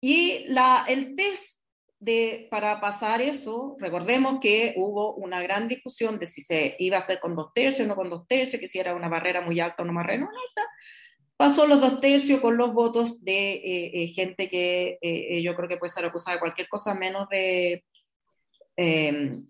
Y 0.00 0.44
la, 0.48 0.84
el 0.88 1.14
test 1.14 1.57
de, 2.00 2.46
para 2.50 2.80
pasar 2.80 3.20
eso, 3.20 3.76
recordemos 3.80 4.38
que 4.40 4.74
hubo 4.76 5.14
una 5.14 5.42
gran 5.42 5.66
discusión 5.66 6.18
de 6.18 6.26
si 6.26 6.42
se 6.42 6.76
iba 6.78 6.96
a 6.96 7.00
hacer 7.00 7.18
con 7.18 7.34
dos 7.34 7.52
tercios 7.52 7.86
o 7.86 7.88
no 7.88 7.96
con 7.96 8.08
dos 8.08 8.26
tercios, 8.26 8.60
que 8.60 8.68
si 8.68 8.78
era 8.78 8.94
una 8.94 9.08
barrera 9.08 9.40
muy 9.40 9.58
alta 9.58 9.82
o 9.82 9.84
una 9.84 9.94
barrera 9.94 10.24
muy 10.24 10.34
alta. 10.34 10.70
Pasó 11.36 11.66
los 11.66 11.80
dos 11.80 12.00
tercios 12.00 12.40
con 12.40 12.56
los 12.56 12.72
votos 12.72 13.22
de 13.24 13.52
eh, 13.52 13.90
eh, 13.94 14.06
gente 14.08 14.48
que 14.48 14.98
eh, 15.00 15.42
yo 15.42 15.54
creo 15.54 15.68
que 15.68 15.76
puede 15.76 15.92
ser 15.92 16.04
acusada 16.04 16.36
de 16.36 16.40
cualquier 16.40 16.68
cosa 16.68 16.94
menos 16.94 17.28
de, 17.28 17.84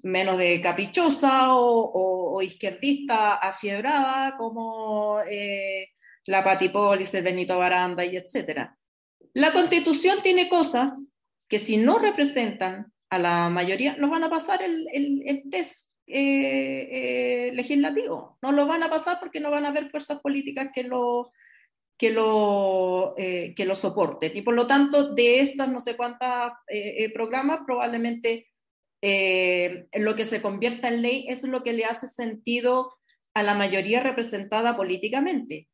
menos 0.03 0.39
de 0.39 0.61
caprichosa 0.63 1.55
o, 1.55 2.41
izquierdista 2.41 3.35
afiebrada, 3.35 4.37
como 4.39 5.19
la 6.25 6.45
Patipolis, 6.45 7.13
el 7.13 7.25
Benito 7.25 7.59
Baranda 7.59 8.05
y 8.05 8.17
etcétera. 8.17 8.75
La 9.35 9.53
constitución 9.53 10.21
tiene 10.23 10.49
cosas 10.49 11.15
que 11.49 11.59
si 11.59 11.77
no 11.79 11.99
representan 11.99 12.93
a 13.11 13.19
la 13.19 13.49
mayoría, 13.49 13.97
no 13.97 14.11
van 14.11 14.25
a 14.25 14.31
pasar 14.31 14.63
el, 14.63 14.87
el, 14.93 15.43
test 15.51 15.91
eh, 16.07 16.89
eh, 17.49 17.53
legislativo. 17.55 18.39
No 18.43 18.53
lo 18.53 18.67
van 18.67 18.83
a 18.83 18.91
pasar 18.91 19.19
porque 19.19 19.41
no 19.41 19.51
van 19.51 19.65
a 19.65 19.69
haber 19.69 19.91
fuerzas 19.91 20.21
políticas 20.21 20.69
que 20.75 20.83
lo, 20.83 21.33
que 21.97 22.11
lo, 22.11 23.15
eh, 23.17 23.55
que 23.57 23.65
lo 23.65 23.75
soporten. 23.75 24.37
Y 24.37 24.43
por 24.43 24.55
lo 24.55 24.67
tanto, 24.67 25.15
de 25.15 25.41
estas 25.41 25.71
no 25.71 25.81
sé 25.81 25.97
cuántas 25.97 26.53
programas, 27.15 27.61
probablemente 27.67 28.49
lo 29.01 30.17
que 30.17 30.25
se 30.25 30.43
convierta 30.43 30.89
en 30.89 31.03
ley 31.03 31.27
es 31.29 31.43
lo 31.45 31.63
que 31.63 31.73
le 31.73 31.87
hace 31.87 32.09
sentido 32.09 32.93
a 33.33 33.43
la 33.43 33.55
mayoría 33.55 34.03
representada 34.03 34.77
políticamente. 34.77 35.69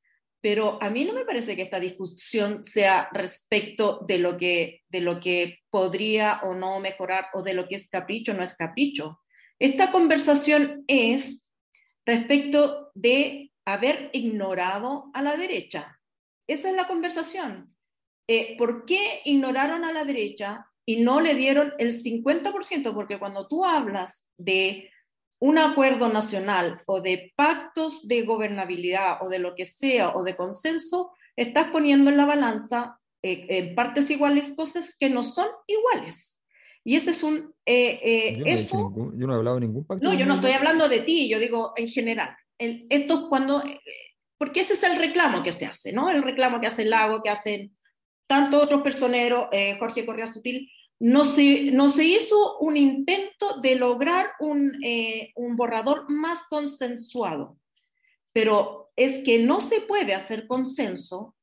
Pero 0.45 0.77
a 0.83 0.91
mí 0.91 1.07
no 1.07 1.15
me 1.15 1.25
parece 1.25 1.57
que 1.57 1.62
esta 1.62 1.81
discusión 1.81 2.65
sea 2.65 3.09
respecto 3.12 4.05
de 4.07 4.19
lo 4.19 4.37
que, 4.37 4.83
de 4.91 5.01
lo 5.01 5.19
que 5.19 5.61
podría 5.71 6.41
o 6.43 6.55
no 6.55 6.81
mejorar 6.81 7.29
o 7.33 7.41
de 7.41 7.55
lo 7.55 7.66
que 7.66 7.77
es 7.77 7.89
capricho 7.89 8.33
o 8.33 8.35
no 8.35 8.43
es 8.43 8.55
capricho. 8.55 9.21
Esta 9.59 9.91
conversación 9.91 10.85
es 10.87 11.51
respecto 12.05 12.91
de 12.93 13.53
haber 13.65 14.11
ignorado 14.12 15.11
a 15.15 15.23
la 15.23 15.35
derecha. 15.39 15.99
Esa 16.47 16.69
es 16.69 16.77
la 16.77 16.89
conversación. 16.89 17.75
Eh, 18.29 18.55
¿Por 18.59 18.85
qué 18.85 19.23
ignoraron 19.25 19.83
a 19.83 19.95
la 19.95 20.05
derecha 20.05 20.66
y 20.85 21.01
no 21.01 21.23
le 21.23 21.37
dieron 21.37 21.73
el 21.79 21.91
50%? 21.91 22.93
Porque 22.93 23.19
cuando 23.19 23.49
tú 23.49 23.65
hablas 23.65 24.29
de 24.37 24.91
un 25.40 25.59
acuerdo 25.59 26.09
nacional 26.09 26.82
o 26.86 27.01
de 27.01 27.32
pactos 27.36 28.06
de 28.09 28.23
gobernabilidad 28.23 29.19
o 29.20 29.28
de 29.28 29.39
lo 29.39 29.55
que 29.55 29.66
sea 29.66 30.11
o 30.11 30.23
de 30.23 30.36
consenso, 30.36 31.12
estás 31.36 31.70
poniendo 31.70 32.11
en 32.11 32.16
la 32.16 32.27
balanza 32.27 32.98
eh, 33.23 33.47
en 33.48 33.74
partes 33.74 34.11
iguales 34.11 34.55
cosas 34.56 34.94
que 34.98 35.11
no 35.11 35.24
son 35.24 35.48
iguales. 35.66 36.43
Y 36.85 36.97
ese 36.97 37.11
es 37.12 37.23
un... 37.23 37.55
Eh, 37.65 38.01
eh, 38.02 38.36
yo, 38.39 38.44
no 38.44 38.51
eso, 38.51 38.94
yo 39.16 39.27
no 39.27 39.32
he 39.32 39.36
hablado 39.36 39.56
de 39.56 39.66
ningún 39.66 39.86
pacto. 39.86 40.05
No, 40.05 40.15
yo 40.15 40.27
no 40.27 40.35
estoy 40.35 40.52
hablando 40.52 40.89
de 40.89 41.01
ti, 41.01 41.28
yo 41.28 41.39
digo 41.39 41.73
en 41.77 41.89
general. 41.89 42.36
El, 42.59 42.86
esto 42.90 43.28
cuando... 43.28 43.62
Porque 44.36 44.61
ese 44.61 44.74
es 44.74 44.82
el 44.82 44.98
reclamo 44.98 45.43
que 45.43 45.52
se 45.52 45.65
hace, 45.65 45.93
¿no? 45.93 46.11
El 46.11 46.23
reclamo 46.23 46.61
que 46.61 46.66
hace 46.66 46.85
Lago, 46.85 47.23
que 47.23 47.31
hacen 47.31 47.74
tantos 48.27 48.62
otros 48.62 48.82
personeros, 48.82 49.48
Jorge 49.78 50.05
Correa 50.05 50.27
Sutil, 50.27 50.70
no 51.05 51.26
se, 51.26 51.64
no 51.64 51.90
se 51.90 52.05
hizo 52.05 52.56
un 52.60 52.78
intento 52.78 53.60
de 53.60 53.74
lograr 53.74 54.32
un, 54.40 54.82
eh, 54.82 55.32
un 55.36 55.55
borrador 55.55 56.09
más 56.09 56.44
consensuado, 56.48 57.59
pero 58.32 58.90
es 58.97 59.22
que 59.22 59.39
no 59.39 59.60
se 59.60 59.82
puede 59.82 60.14
hacer 60.14 60.47
consenso 60.47 61.36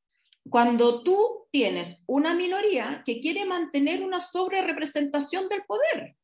cuando 0.50 1.04
tú 1.04 1.46
tienes 1.52 2.02
una 2.06 2.34
minoría 2.34 3.04
que 3.06 3.20
quiere 3.20 3.44
mantener 3.44 4.02
una 4.02 4.18
sobrerepresentación 4.18 5.48
del 5.48 5.62
poder. 5.62 6.16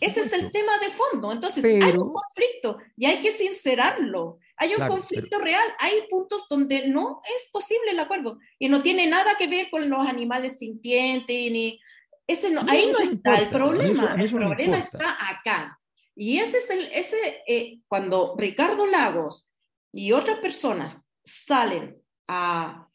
Ese 0.00 0.20
es 0.20 0.32
el 0.34 0.52
tema 0.52 0.78
de 0.78 0.90
fondo. 0.90 1.32
Entonces, 1.32 1.64
hay 1.64 1.96
un 1.96 2.12
conflicto 2.12 2.76
y 2.94 3.06
hay 3.06 3.22
que 3.22 3.32
sincerarlo. 3.32 4.40
Hay 4.58 4.72
un 4.72 4.76
claro, 4.76 4.92
conflicto 4.92 5.38
pero... 5.38 5.44
real. 5.44 5.66
Hay 5.78 6.02
puntos 6.10 6.46
donde 6.50 6.86
no 6.86 7.22
es 7.24 7.48
posible 7.50 7.92
el 7.92 8.00
acuerdo 8.00 8.38
y 8.58 8.68
no 8.68 8.82
tiene 8.82 9.06
nada 9.06 9.36
que 9.38 9.46
ver 9.46 9.70
con 9.70 9.88
los 9.88 10.06
animales 10.06 10.58
sintientes 10.58 11.50
ni 11.50 11.80
ese 12.28 12.50
no, 12.50 12.60
ahí 12.68 12.86
no, 12.86 12.98
está 12.98 13.04
importa, 13.04 13.38
el 13.38 13.48
problema, 13.48 14.14
el 14.16 14.30
problema 14.30 14.78
está 14.78 15.16
acá. 15.30 15.80
Y 16.14 16.38
ese 16.38 16.58
es 16.58 16.70
el, 16.70 16.86
ese, 16.92 17.42
eh, 17.46 17.80
cuando 17.88 18.34
Ricardo 18.36 18.86
Lagos 18.86 19.48
y 19.92 20.12
otras 20.12 20.38
personas 20.38 21.08
salen 21.24 21.96
a, 22.28 22.88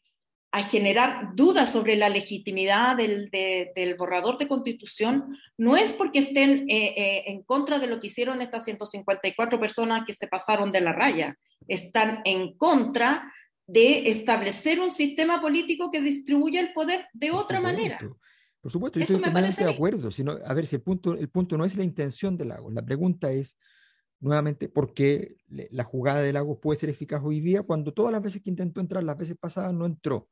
a 0.52 0.62
generar 0.62 1.34
dudas 1.34 1.72
sobre 1.72 1.96
la 1.96 2.08
legitimidad 2.08 2.96
del, 2.96 3.28
de, 3.30 3.72
del, 3.74 3.96
borrador 3.96 4.38
de 4.38 4.46
constitución, 4.46 5.36
no 5.58 5.76
es 5.76 5.92
porque 5.92 6.20
estén 6.20 6.70
eh, 6.70 6.94
eh, 6.96 7.24
en 7.26 7.42
contra 7.42 7.80
de 7.80 7.88
lo 7.88 7.98
que 7.98 8.06
hicieron 8.06 8.40
estas 8.40 8.64
154 8.64 9.58
personas 9.58 10.04
que 10.06 10.12
se 10.12 10.28
pasaron 10.28 10.70
de 10.70 10.80
la 10.80 10.92
raya, 10.92 11.36
están 11.66 12.20
en 12.24 12.56
contra 12.56 13.32
de 13.66 14.08
establecer 14.10 14.78
un 14.78 14.92
sistema 14.92 15.40
político 15.40 15.90
que 15.90 16.00
distribuya 16.00 16.60
el 16.60 16.72
poder 16.72 17.08
de 17.12 17.32
otra 17.32 17.60
manera. 17.60 17.98
Por 18.64 18.72
supuesto, 18.72 18.98
yo 18.98 19.02
estoy 19.02 19.16
completamente 19.16 19.62
de 19.62 19.70
acuerdo. 19.70 20.10
Sino, 20.10 20.38
a 20.42 20.54
ver, 20.54 20.66
si 20.66 20.76
el 20.76 20.80
punto, 20.80 21.12
el 21.12 21.28
punto 21.28 21.58
no 21.58 21.66
es 21.66 21.76
la 21.76 21.84
intención 21.84 22.34
del 22.38 22.48
lago, 22.48 22.70
la 22.70 22.82
pregunta 22.82 23.30
es, 23.30 23.58
nuevamente, 24.20 24.70
¿por 24.70 24.94
qué 24.94 25.36
la 25.48 25.84
jugada 25.84 26.22
del 26.22 26.32
lago 26.32 26.58
puede 26.58 26.80
ser 26.80 26.88
eficaz 26.88 27.20
hoy 27.22 27.40
día 27.40 27.62
cuando 27.62 27.92
todas 27.92 28.10
las 28.10 28.22
veces 28.22 28.40
que 28.40 28.48
intentó 28.48 28.80
entrar, 28.80 29.04
las 29.04 29.18
veces 29.18 29.36
pasadas 29.36 29.74
no 29.74 29.84
entró? 29.84 30.30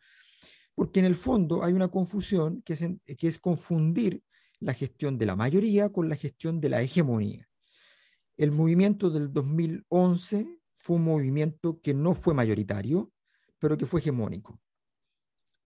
Porque 0.75 1.01
en 1.01 1.05
el 1.05 1.15
fondo 1.15 1.63
hay 1.63 1.75
una 1.75 1.89
confusión 1.89 2.63
que 2.63 2.73
es, 2.73 2.83
que 3.19 3.29
es 3.29 3.39
confundir 3.39 4.23
la 4.61 4.73
gestión 4.73 5.19
de 5.19 5.27
la 5.27 5.37
mayoría 5.37 5.91
con 5.91 6.09
la 6.09 6.17
gestión 6.17 6.59
de 6.59 6.71
la 6.71 6.81
hegemonía. 6.81 7.47
El 8.39 8.51
movimiento 8.51 9.11
del 9.11 9.31
2011 9.31 10.47
fue 10.79 10.97
un 10.97 11.05
movimiento 11.05 11.83
que 11.83 11.93
no 11.93 12.15
fue 12.15 12.33
mayoritario, 12.33 13.13
pero 13.59 13.77
que 13.77 13.85
fue 13.85 14.01
hegemónico. 14.01 14.59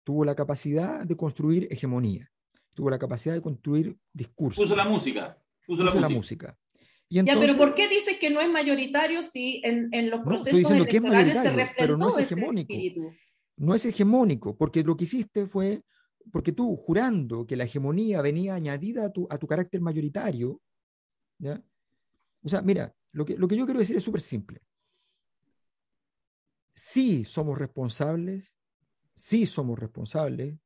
Tuvo 0.04 0.24
la 0.24 0.36
capacidad 0.36 1.04
de 1.04 1.16
construir 1.16 1.66
hegemonía 1.68 2.32
tuvo 2.74 2.90
la 2.90 2.98
capacidad 2.98 3.34
de 3.34 3.42
construir 3.42 3.96
discursos. 4.12 4.62
Puso 4.64 4.76
la 4.76 4.84
música. 4.84 5.38
Puso, 5.66 5.84
puso 5.84 5.94
la, 5.94 6.00
la 6.02 6.08
música. 6.08 6.58
Y 7.08 7.18
entonces, 7.18 7.46
ya, 7.46 7.46
pero 7.46 7.58
¿por 7.58 7.74
qué 7.74 7.88
dices 7.88 8.18
que 8.18 8.30
no 8.30 8.40
es 8.40 8.50
mayoritario 8.50 9.22
si 9.22 9.60
en, 9.64 9.90
en 9.92 10.08
los 10.08 10.22
procesos 10.22 10.62
no, 10.62 10.76
electorales 10.76 11.34
se 11.34 11.50
reflejó 11.50 11.74
pero 11.76 11.96
no 11.98 12.08
es 12.08 12.32
hegemónico. 12.32 12.74
No 13.58 13.74
es 13.74 13.84
hegemónico, 13.84 14.56
porque 14.56 14.82
lo 14.82 14.96
que 14.96 15.04
hiciste 15.04 15.46
fue, 15.46 15.82
porque 16.32 16.52
tú, 16.52 16.74
jurando 16.74 17.46
que 17.46 17.54
la 17.54 17.64
hegemonía 17.64 18.22
venía 18.22 18.54
añadida 18.54 19.04
a 19.04 19.12
tu, 19.12 19.26
a 19.28 19.36
tu 19.36 19.46
carácter 19.46 19.82
mayoritario, 19.82 20.58
¿ya? 21.38 21.62
O 22.42 22.48
sea, 22.48 22.62
mira, 22.62 22.94
lo 23.12 23.26
que, 23.26 23.36
lo 23.36 23.46
que 23.46 23.56
yo 23.56 23.66
quiero 23.66 23.80
decir 23.80 23.96
es 23.96 24.04
súper 24.04 24.22
simple. 24.22 24.62
Sí 26.74 27.24
somos 27.24 27.58
responsables, 27.58 28.54
sí 29.14 29.44
somos 29.44 29.78
responsables 29.78 30.58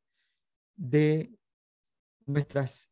de 0.76 1.35
nuestras 2.26 2.90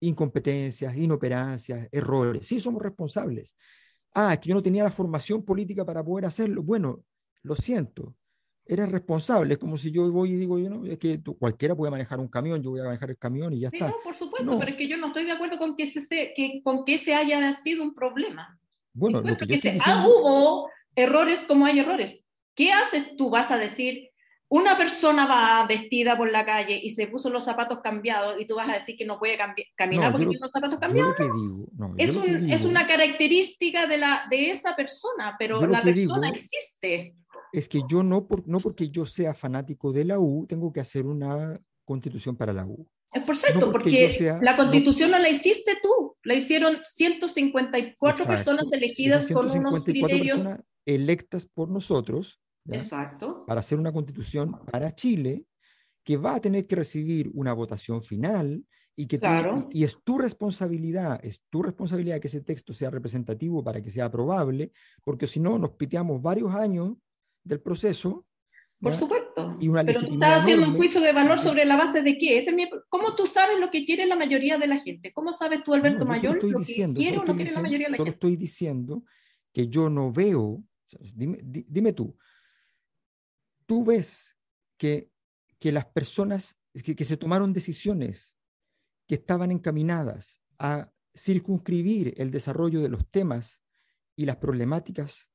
incompetencias, 0.00 0.96
inoperancias, 0.96 1.88
errores. 1.92 2.46
Sí, 2.46 2.60
somos 2.60 2.82
responsables. 2.82 3.56
Ah, 4.14 4.36
que 4.40 4.48
yo 4.48 4.54
no 4.54 4.62
tenía 4.62 4.82
la 4.82 4.90
formación 4.90 5.44
política 5.44 5.84
para 5.84 6.02
poder 6.02 6.26
hacerlo. 6.26 6.62
Bueno, 6.62 7.04
lo 7.42 7.54
siento. 7.56 8.14
Eres 8.66 8.90
responsable. 8.90 9.54
Es 9.54 9.58
como 9.58 9.76
si 9.78 9.90
yo 9.90 10.10
voy 10.10 10.32
y 10.32 10.36
digo, 10.36 10.58
yo 10.58 10.70
no, 10.70 10.86
es 10.86 10.98
que 10.98 11.18
tú, 11.18 11.36
cualquiera 11.36 11.74
puede 11.74 11.90
manejar 11.90 12.20
un 12.20 12.28
camión, 12.28 12.62
yo 12.62 12.70
voy 12.70 12.80
a 12.80 12.84
manejar 12.84 13.10
el 13.10 13.18
camión 13.18 13.52
y 13.52 13.60
ya 13.60 13.70
sí, 13.70 13.76
está. 13.76 13.88
No, 13.88 13.96
por 14.02 14.16
supuesto, 14.16 14.50
no. 14.50 14.58
pero 14.58 14.70
es 14.70 14.76
que 14.76 14.88
yo 14.88 14.96
no 14.96 15.08
estoy 15.08 15.24
de 15.24 15.32
acuerdo 15.32 15.58
con 15.58 15.76
que, 15.76 15.86
se, 15.86 16.32
que, 16.34 16.60
con 16.62 16.84
que 16.84 16.94
ese 16.94 17.14
haya 17.14 17.52
sido 17.54 17.82
un 17.82 17.94
problema. 17.94 18.58
Bueno, 18.92 19.18
lo 19.18 19.36
que 19.36 19.46
yo 19.46 19.54
estoy 19.54 19.70
se, 19.70 19.72
diciendo... 19.72 19.84
ah, 19.86 20.06
hubo 20.06 20.70
errores 20.94 21.44
como 21.46 21.66
hay 21.66 21.80
errores. 21.80 22.24
¿Qué 22.54 22.72
haces 22.72 23.16
tú? 23.16 23.30
Vas 23.30 23.50
a 23.50 23.58
decir, 23.58 24.09
una 24.52 24.76
persona 24.76 25.26
va 25.26 25.64
vestida 25.66 26.16
por 26.16 26.30
la 26.30 26.44
calle 26.44 26.78
y 26.82 26.90
se 26.90 27.06
puso 27.06 27.30
los 27.30 27.44
zapatos 27.44 27.78
cambiados 27.80 28.34
y 28.40 28.46
tú 28.46 28.56
vas 28.56 28.68
a 28.68 28.74
decir 28.74 28.96
que 28.96 29.04
no 29.04 29.16
puede 29.16 29.38
caminar 29.76 30.06
no, 30.06 30.10
porque 30.10 30.24
lo, 30.24 30.30
tiene 30.30 30.42
los 30.42 30.50
zapatos 30.50 30.78
cambiados. 30.80 31.14
Digo, 31.16 31.68
no, 31.76 31.94
es, 31.96 32.16
un, 32.16 32.24
digo, 32.24 32.54
es, 32.54 32.64
una 32.64 32.84
característica 32.84 33.86
de, 33.86 33.98
la, 33.98 34.24
de 34.28 34.50
esa 34.50 34.74
persona, 34.74 35.36
pero 35.38 35.64
la 35.68 35.82
persona 35.82 36.32
digo, 36.32 36.36
existe. 36.36 37.14
Es 37.52 37.68
que 37.68 37.82
yo 37.88 38.02
no, 38.02 38.26
por, 38.26 38.46
no 38.48 38.58
porque 38.58 38.90
yo 38.90 39.06
sea 39.06 39.34
fanático 39.34 39.92
de 39.92 40.04
la 40.04 40.18
U, 40.18 40.46
tengo 40.48 40.72
que 40.72 40.80
hacer 40.80 41.06
una 41.06 41.60
constitución 41.84 42.36
para 42.36 42.52
la 42.52 42.66
U. 42.66 42.88
Es 43.12 43.22
por 43.22 43.36
cierto, 43.36 43.66
no 43.66 43.72
porque, 43.72 43.90
porque 43.90 44.12
sea, 44.18 44.40
la 44.42 44.56
constitución 44.56 45.12
no, 45.12 45.18
la 45.20 45.28
hiciste 45.28 45.78
tú, 45.80 46.16
la 46.24 46.34
hicieron 46.34 46.78
154 46.84 48.24
exacto, 48.24 48.26
personas 48.26 48.66
elegidas 48.72 49.26
154 49.26 49.32
con 49.32 49.58
unos 49.60 49.84
criterios. 49.84 50.38
personas 50.38 50.60
electas 50.86 51.46
por 51.46 51.68
nosotros 51.68 52.40
¿ya? 52.64 52.76
Exacto. 52.76 53.44
para 53.46 53.60
hacer 53.60 53.78
una 53.78 53.92
constitución 53.92 54.58
para 54.70 54.94
Chile 54.94 55.44
que 56.04 56.16
va 56.16 56.36
a 56.36 56.40
tener 56.40 56.66
que 56.66 56.76
recibir 56.76 57.30
una 57.34 57.52
votación 57.52 58.02
final 58.02 58.64
y 58.96 59.06
que 59.06 59.18
claro. 59.18 59.62
tú, 59.62 59.68
y, 59.72 59.80
y, 59.80 59.84
es 59.84 60.02
tu 60.02 60.18
responsabilidad, 60.18 61.20
es 61.22 61.42
tu 61.48 61.62
responsabilidad 61.62 62.20
que 62.20 62.28
ese 62.28 62.40
texto 62.40 62.72
sea 62.72 62.90
representativo 62.90 63.62
para 63.62 63.80
que 63.82 63.90
sea 63.90 64.06
aprobable, 64.06 64.72
porque 65.04 65.26
si 65.26 65.40
no 65.40 65.58
nos 65.58 65.70
piteamos 65.72 66.20
varios 66.20 66.54
años 66.54 66.96
del 67.44 67.60
proceso. 67.60 68.26
Por 68.80 68.92
¿ya? 68.92 68.98
supuesto. 68.98 69.56
Y 69.60 69.68
una 69.68 69.84
Pero 69.84 70.00
tú 70.00 70.14
estás 70.14 70.42
haciendo 70.42 70.68
un 70.68 70.76
juicio 70.76 71.00
de 71.00 71.12
valor 71.12 71.38
sobre 71.38 71.64
la 71.64 71.76
base 71.76 72.02
de 72.02 72.16
qué? 72.18 72.38
Ese 72.38 72.50
es 72.50 72.56
mi... 72.56 72.68
¿Cómo 72.88 73.14
tú 73.14 73.26
sabes 73.26 73.58
lo 73.58 73.70
que 73.70 73.84
quiere 73.84 74.06
la 74.06 74.16
mayoría 74.16 74.58
de 74.58 74.66
la 74.66 74.78
gente? 74.78 75.12
¿Cómo 75.12 75.32
sabes 75.32 75.62
tú, 75.62 75.74
Alberto 75.74 76.00
no, 76.00 76.06
Mayor, 76.06 76.36
estoy 76.36 76.50
lo 76.50 76.58
diciendo, 76.60 76.98
que 76.98 77.04
quiere 77.04 77.18
o 77.18 77.20
no 77.20 77.26
quiere 77.26 77.38
diciendo, 77.38 77.58
la 77.58 77.62
mayoría 77.62 77.86
de 77.86 77.90
la 77.92 77.96
solo 77.96 78.12
gente? 78.12 78.16
estoy 78.16 78.36
diciendo 78.36 79.04
que 79.52 79.68
yo 79.68 79.90
no 79.90 80.12
veo, 80.12 80.62
dime, 81.14 81.40
dime 81.42 81.92
tú, 81.92 82.16
tú 83.70 83.84
ves 83.84 84.36
que, 84.76 85.12
que 85.60 85.70
las 85.70 85.86
personas 85.86 86.58
que, 86.82 86.96
que, 86.96 87.04
se 87.04 87.16
tomaron 87.16 87.52
decisiones 87.52 88.34
que 89.06 89.14
estaban 89.14 89.52
encaminadas 89.52 90.40
a 90.58 90.90
circunscribir 91.16 92.14
el 92.16 92.32
desarrollo 92.32 92.80
de 92.80 92.88
los 92.88 93.08
temas 93.12 93.62
y 94.16 94.24
las 94.24 94.38
problemáticas 94.38 95.30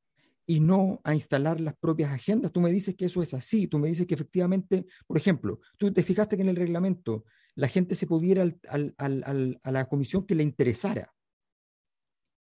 y 0.46 0.60
no 0.60 1.00
a 1.06 1.14
instalar 1.14 1.62
las 1.62 1.78
propias 1.78 2.12
agendas. 2.12 2.52
Tú 2.52 2.60
me 2.60 2.74
dices 2.74 2.98
que 2.98 3.06
eso 3.06 3.22
es 3.22 3.34
así, 3.34 3.68
tú 3.68 3.80
me 3.80 3.88
dices 3.88 4.06
que 4.06 4.16
efectivamente, 4.16 4.86
por 5.08 5.16
ejemplo, 5.16 5.62
tú 5.78 5.94
te 5.94 6.04
fijaste 6.04 6.36
que 6.36 6.44
en 6.44 6.50
el 6.50 6.58
reglamento 6.58 7.24
la 7.56 7.70
gente 7.70 7.96
se 7.96 8.06
pudiera 8.06 8.46
a 8.68 9.72
la 9.72 9.86
comisión 9.88 10.26
que 10.26 10.36
le 10.36 10.44
interesara. 10.44 11.10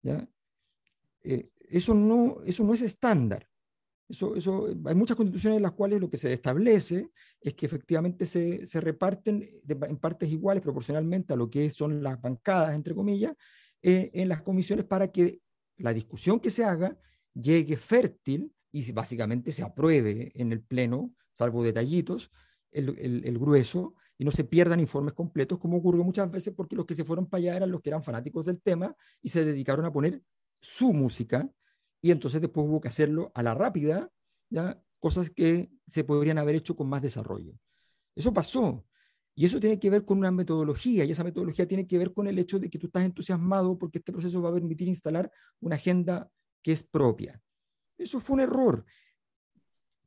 ¿Ya? 0.02 0.28
Eh, 1.22 1.52
eso, 1.70 1.94
no, 1.94 2.42
eso 2.48 2.64
no 2.64 2.74
es 2.74 2.82
estándar. 2.82 3.48
Eso, 4.10 4.36
eso, 4.36 4.68
hay 4.86 4.96
muchas 4.96 5.18
constituciones 5.18 5.58
en 5.58 5.64
las 5.64 5.74
cuales 5.74 6.00
lo 6.00 6.10
que 6.10 6.16
se 6.16 6.32
establece 6.32 7.10
es 7.42 7.54
que 7.54 7.66
efectivamente 7.66 8.26
se, 8.26 8.66
se 8.66 8.80
reparten 8.80 9.46
de, 9.64 9.78
en 9.86 9.98
partes 9.98 10.32
iguales 10.32 10.64
proporcionalmente 10.64 11.34
a 11.34 11.36
lo 11.36 11.50
que 11.50 11.70
son 11.70 12.02
las 12.02 12.22
bancadas, 12.22 12.74
entre 12.74 12.96
comillas, 12.96 13.36
eh, 13.82 14.10
en 14.14 14.30
las 14.30 14.42
comisiones 14.42 14.86
para 14.86 15.12
que 15.12 15.42
la 15.78 15.94
discusión 15.94 16.40
que 16.40 16.52
se 16.52 16.64
haga 16.64 16.98
llegue 17.34 17.78
fértil 17.78 18.52
y 18.72 18.92
básicamente 18.92 19.52
se 19.52 19.64
apruebe 19.64 20.32
en 20.36 20.52
el 20.52 20.62
Pleno, 20.62 21.14
salvo 21.34 21.64
detallitos, 21.64 22.32
el, 22.72 23.38
grueso 23.40 23.96
y 24.18 24.26
no 24.26 24.32
se 24.32 24.44
pierdan 24.44 24.80
informes 24.80 25.14
completos, 25.14 25.60
como 25.60 25.78
ocurrió 25.78 26.04
muchas 26.04 26.30
veces 26.30 26.54
porque 26.56 26.76
los 26.76 26.86
que 26.86 26.94
se 26.94 27.04
fueron 27.04 27.28
para 27.28 27.40
allá 27.40 27.58
eran 27.58 27.72
los 27.72 27.82
que 27.82 27.90
eran 27.90 28.04
fanáticos 28.04 28.46
del 28.46 28.62
tema 28.62 28.96
y 29.22 29.30
se 29.30 29.46
dedicaron 29.46 29.86
a 29.86 29.92
poner 29.92 30.22
su 30.60 30.94
música 30.94 31.50
y 32.02 32.12
entonces 32.12 32.42
después 32.42 32.68
hubo 32.68 32.82
que 32.82 32.88
hacerlo 32.90 33.32
a 33.34 33.44
la 33.44 33.54
rápida, 33.54 34.10
cosas 35.00 35.30
que 35.32 35.70
se 35.88 36.04
podrían 36.04 36.38
haber 36.38 36.56
hecho 36.56 36.76
con 36.76 36.88
más 36.90 37.02
desarrollo. 37.02 37.54
Eso 38.16 38.34
pasó. 38.34 38.86
Y 39.36 39.46
eso 39.46 39.60
tiene 39.60 39.80
que 39.80 39.92
ver 39.92 40.04
con 40.04 40.18
una 40.18 40.32
metodología, 40.32 41.06
y 41.06 41.12
esa 41.12 41.24
metodología 41.24 41.68
tiene 41.68 41.86
que 41.86 42.00
ver 42.00 42.12
con 42.12 42.28
el 42.28 42.40
hecho 42.40 42.58
de 42.58 42.72
que 42.72 42.80
tú 42.80 42.88
estás 42.88 43.04
entusiasmado 43.04 43.78
porque 43.78 44.00
este 44.00 44.12
proceso 44.12 44.42
va 44.42 44.50
a 44.50 44.54
permitir 44.54 44.88
instalar 44.88 45.32
una 45.60 45.76
agenda 45.76 46.28
que 46.64 46.72
es 46.72 46.82
propia. 46.82 47.40
Eso 48.00 48.20
fue 48.20 48.34
un 48.34 48.40
error. 48.40 48.84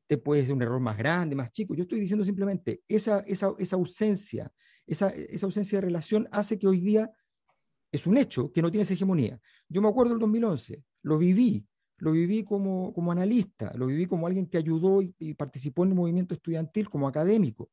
Te 0.08 0.18
puede 0.18 0.42
ser 0.44 0.54
un 0.54 0.62
error 0.62 0.80
más 0.80 0.98
grande, 0.98 1.36
más 1.36 1.52
chico. 1.52 1.76
Yo 1.76 1.82
estoy 1.82 2.00
diciendo 2.00 2.24
simplemente, 2.24 2.82
esa, 2.88 3.20
esa, 3.20 3.54
esa 3.56 3.76
ausencia, 3.76 4.52
esa, 4.84 5.10
esa 5.10 5.46
ausencia 5.46 5.78
de 5.78 5.86
relación 5.86 6.28
hace 6.32 6.58
que 6.58 6.66
hoy 6.66 6.80
día 6.80 7.08
es 7.92 8.08
un 8.08 8.16
hecho 8.16 8.50
que 8.52 8.62
no 8.62 8.70
tiene 8.72 8.82
esa 8.82 8.94
hegemonía. 8.94 9.40
Yo 9.68 9.80
me 9.80 9.88
acuerdo 9.88 10.10
del 10.10 10.18
2011, 10.18 10.82
lo 11.02 11.18
viví, 11.18 11.64
lo 12.01 12.12
viví 12.12 12.44
como, 12.44 12.93
como 12.93 13.12
analista, 13.12 13.72
lo 13.77 13.86
viví 13.86 14.06
como 14.06 14.27
alguien 14.27 14.47
que 14.47 14.59
ayudó 14.59 15.02
y, 15.02 15.35
participó 15.35 15.85
en 15.85 15.90
el 15.90 15.94
movimiento 15.94 16.35
estudiantil 16.35 16.89
como 16.89 17.06
académico. 17.06 17.70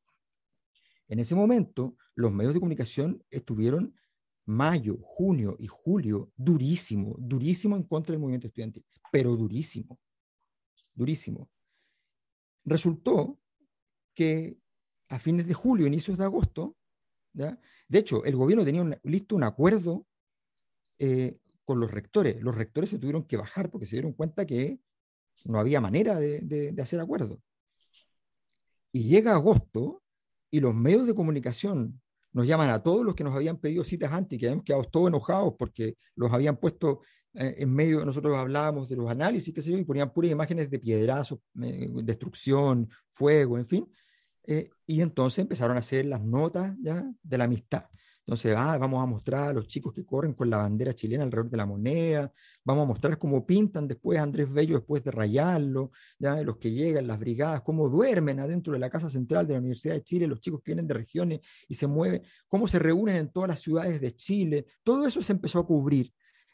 En 1.07 1.19
ese 1.19 1.33
momento, 1.33 1.95
los 2.15 2.31
medios 2.31 2.53
de 2.53 2.59
comunicación 2.59 3.23
estuvieron 3.29 3.95
mayo, 4.45 4.97
junio 5.01 5.55
y 5.59 5.67
julio 5.67 6.31
durísimo, 6.35 7.15
durísimo 7.17 7.75
en 7.75 7.83
contra 7.83 8.13
del 8.13 8.21
movimiento 8.21 8.47
estudiantil, 8.47 8.85
pero 9.11 9.35
durísimo, 9.35 9.97
durísimo. 10.93 11.49
Resultó 12.65 13.39
que 14.13 14.57
a 15.07 15.19
fines 15.19 15.47
de 15.47 15.53
julio, 15.53 15.87
inicios 15.87 16.17
de 16.17 16.25
agosto, 16.25 16.75
de 17.33 17.99
hecho, 17.99 18.25
el 18.25 18.35
gobierno 18.35 18.65
tenía 18.65 18.99
listo 19.03 19.35
un 19.35 19.43
acuerdo 19.43 20.05
eh, 20.99 21.37
con 21.67 21.81
los 21.81 21.91
rectores. 21.91 22.41
Los 22.41 22.55
rectores 22.55 22.89
se 22.89 22.97
tuvieron 22.97 23.25
que 23.25 23.35
bajar 23.35 23.69
porque 23.69 23.85
se 23.85 23.97
dieron 23.97 24.13
cuenta 24.13 24.45
que 24.45 24.79
no 25.43 25.59
había 25.59 25.81
manera 25.81 26.15
de, 26.17 26.73
hacer 26.81 27.01
acuerdo. 27.01 27.41
Y 28.93 29.03
llega 29.03 29.33
agosto 29.33 30.01
y 30.49 30.61
los 30.61 30.73
medios 30.73 31.05
de 31.05 31.13
comunicación 31.13 32.01
nos 32.31 32.47
llaman 32.47 32.69
a 32.69 32.81
todos 32.81 33.03
los 33.03 33.15
que 33.15 33.25
nos 33.25 33.35
habían 33.35 33.57
pedido 33.57 33.83
citas 33.83 34.13
antes, 34.13 34.39
que 34.39 34.45
habíamos 34.45 34.63
quedado 34.63 34.85
todos 34.85 35.09
enojados 35.09 35.55
porque 35.59 35.97
los 36.15 36.31
habían 36.31 36.55
puesto 36.55 37.01
eh, 37.33 37.55
en 37.57 37.73
medio, 37.73 38.05
nosotros 38.05 38.37
hablábamos 38.37 38.87
de 38.87 38.95
los 38.95 39.11
análisis, 39.11 39.53
qué 39.53 39.61
sé 39.61 39.71
yo, 39.71 39.77
y 39.77 39.83
ponían 39.83 40.13
puras 40.13 40.31
imágenes 40.31 40.69
de 40.69 40.79
piedrazos, 40.79 41.39
eh, 41.61 41.89
destrucción, 41.95 42.89
fuego, 43.11 43.57
en 43.57 43.67
fin. 43.67 43.93
Eh, 44.45 44.69
y 44.85 45.01
entonces 45.01 45.39
empezaron 45.39 45.75
a 45.75 45.81
hacer 45.81 46.05
las 46.05 46.21
notas 46.21 46.77
ya 46.81 47.03
de 47.21 47.37
la 47.37 47.43
amistad. 47.43 47.89
Entonces, 48.27 48.53
ah, 48.57 48.77
vamos 48.77 49.01
a 49.01 49.05
mostrar 49.05 49.49
a 49.51 49.53
los 49.53 49.67
chicos 49.67 49.93
que 49.93 50.05
corren 50.05 50.33
con 50.33 50.49
la 50.49 50.57
bandera 50.57 50.93
chilena 50.93 51.23
alrededor 51.23 51.49
de 51.49 51.55
la 51.55 51.65
moneda, 51.65 52.29
vamos 52.65 52.83
a 52.83 52.87
mostrar 52.87 53.17
cómo 53.17 53.45
pintan 53.45 53.87
después 53.87 54.19
a 54.19 54.23
Andrés 54.23 54.51
Bello 54.51 54.75
después 54.75 55.01
de 55.01 55.11
rayarlo, 55.11 55.91
¿ya? 56.19 56.41
los 56.41 56.57
que 56.57 56.71
llegan, 56.71 57.07
las 57.07 57.19
brigadas, 57.19 57.61
cómo 57.61 57.87
duermen 57.87 58.41
adentro 58.41 58.73
de 58.73 58.79
la 58.79 58.89
Casa 58.89 59.09
Central 59.09 59.47
de 59.47 59.53
la 59.53 59.59
Universidad 59.59 59.93
de 59.93 60.03
Chile, 60.03 60.27
los 60.27 60.41
chicos 60.41 60.61
que 60.61 60.71
vienen 60.71 60.87
de 60.87 60.93
regiones 60.95 61.39
y 61.69 61.75
se 61.75 61.87
mueven, 61.87 62.21
cómo 62.49 62.67
se 62.67 62.79
reúnen 62.79 63.15
en 63.15 63.31
todas 63.31 63.47
las 63.47 63.61
ciudades 63.61 64.01
de 64.01 64.13
Chile. 64.13 64.65
Todo 64.83 65.07
eso 65.07 65.21
se 65.21 65.31
empezó 65.31 65.59
a 65.59 65.65
cubrir 65.65 66.11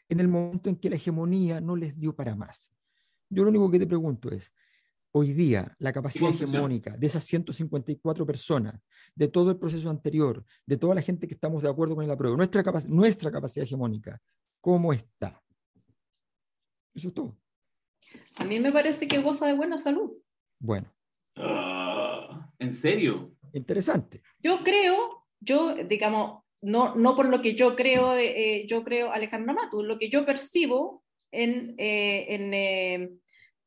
en 0.08 0.20
el 0.20 0.28
momento 0.28 0.70
en 0.70 0.76
que 0.76 0.88
la 0.88 0.94
hegemonía 0.94 1.60
no 1.60 1.74
les 1.74 1.98
dio 1.98 2.14
para 2.14 2.36
más. 2.36 2.72
Yo 3.28 3.42
lo 3.42 3.50
único 3.50 3.68
que 3.68 3.80
te 3.80 3.86
pregunto 3.88 4.30
es, 4.30 4.54
hoy 5.16 5.32
día 5.32 5.74
la 5.78 5.92
capacidad 5.92 6.30
hegemónica 6.30 6.96
de 6.96 7.06
esas 7.06 7.24
154 7.24 8.26
personas, 8.26 8.80
de 9.14 9.28
todo 9.28 9.52
el 9.52 9.58
proceso 9.58 9.88
anterior, 9.88 10.44
de 10.66 10.76
toda 10.76 10.94
la 10.94 11.02
gente 11.02 11.28
que 11.28 11.34
estamos 11.34 11.62
de 11.62 11.70
acuerdo 11.70 11.94
con 11.94 12.06
la 12.06 12.16
prueba, 12.16 12.36
nuestra, 12.36 12.64
nuestra 12.88 13.30
capacidad 13.30 13.64
hegemónica, 13.64 14.20
¿cómo 14.60 14.92
está? 14.92 15.40
Eso 16.94 17.08
es 17.08 17.14
todo. 17.14 17.36
A 18.36 18.44
mí 18.44 18.58
me 18.58 18.72
parece 18.72 19.06
que 19.06 19.20
goza 19.20 19.46
de 19.46 19.54
buena 19.54 19.78
salud. 19.78 20.12
Bueno. 20.58 20.92
Ah, 21.36 22.50
¿En 22.58 22.72
serio? 22.72 23.36
Interesante. 23.52 24.20
Yo 24.40 24.64
creo, 24.64 25.26
yo, 25.38 25.76
digamos, 25.76 26.42
no, 26.62 26.96
no 26.96 27.14
por 27.14 27.28
lo 27.28 27.40
que 27.40 27.54
yo 27.54 27.76
creo, 27.76 28.16
eh, 28.16 28.66
yo 28.66 28.82
creo 28.82 29.12
Alejandra 29.12 29.52
Matu, 29.52 29.84
lo 29.84 29.96
que 29.96 30.10
yo 30.10 30.26
percibo 30.26 31.04
en, 31.30 31.74
eh, 31.78 32.26
en 32.34 32.54
eh, 32.54 33.10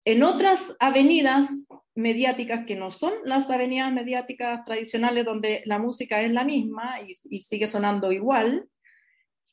en 0.08 0.24
otras 0.24 0.74
avenidas 0.80 1.68
mediáticas 1.94 2.66
que 2.66 2.78
no 2.78 2.92
son 2.92 3.12
las 3.26 3.50
avenidas 3.50 3.92
mediáticas 3.92 4.64
tradicionales 4.64 5.26
donde 5.26 5.64
la 5.66 5.80
música 5.80 6.22
es 6.22 6.32
la 6.32 6.46
misma 6.46 7.02
y, 7.06 7.42
sigue 7.42 7.68
sonando 7.68 8.14
igual, 8.14 8.70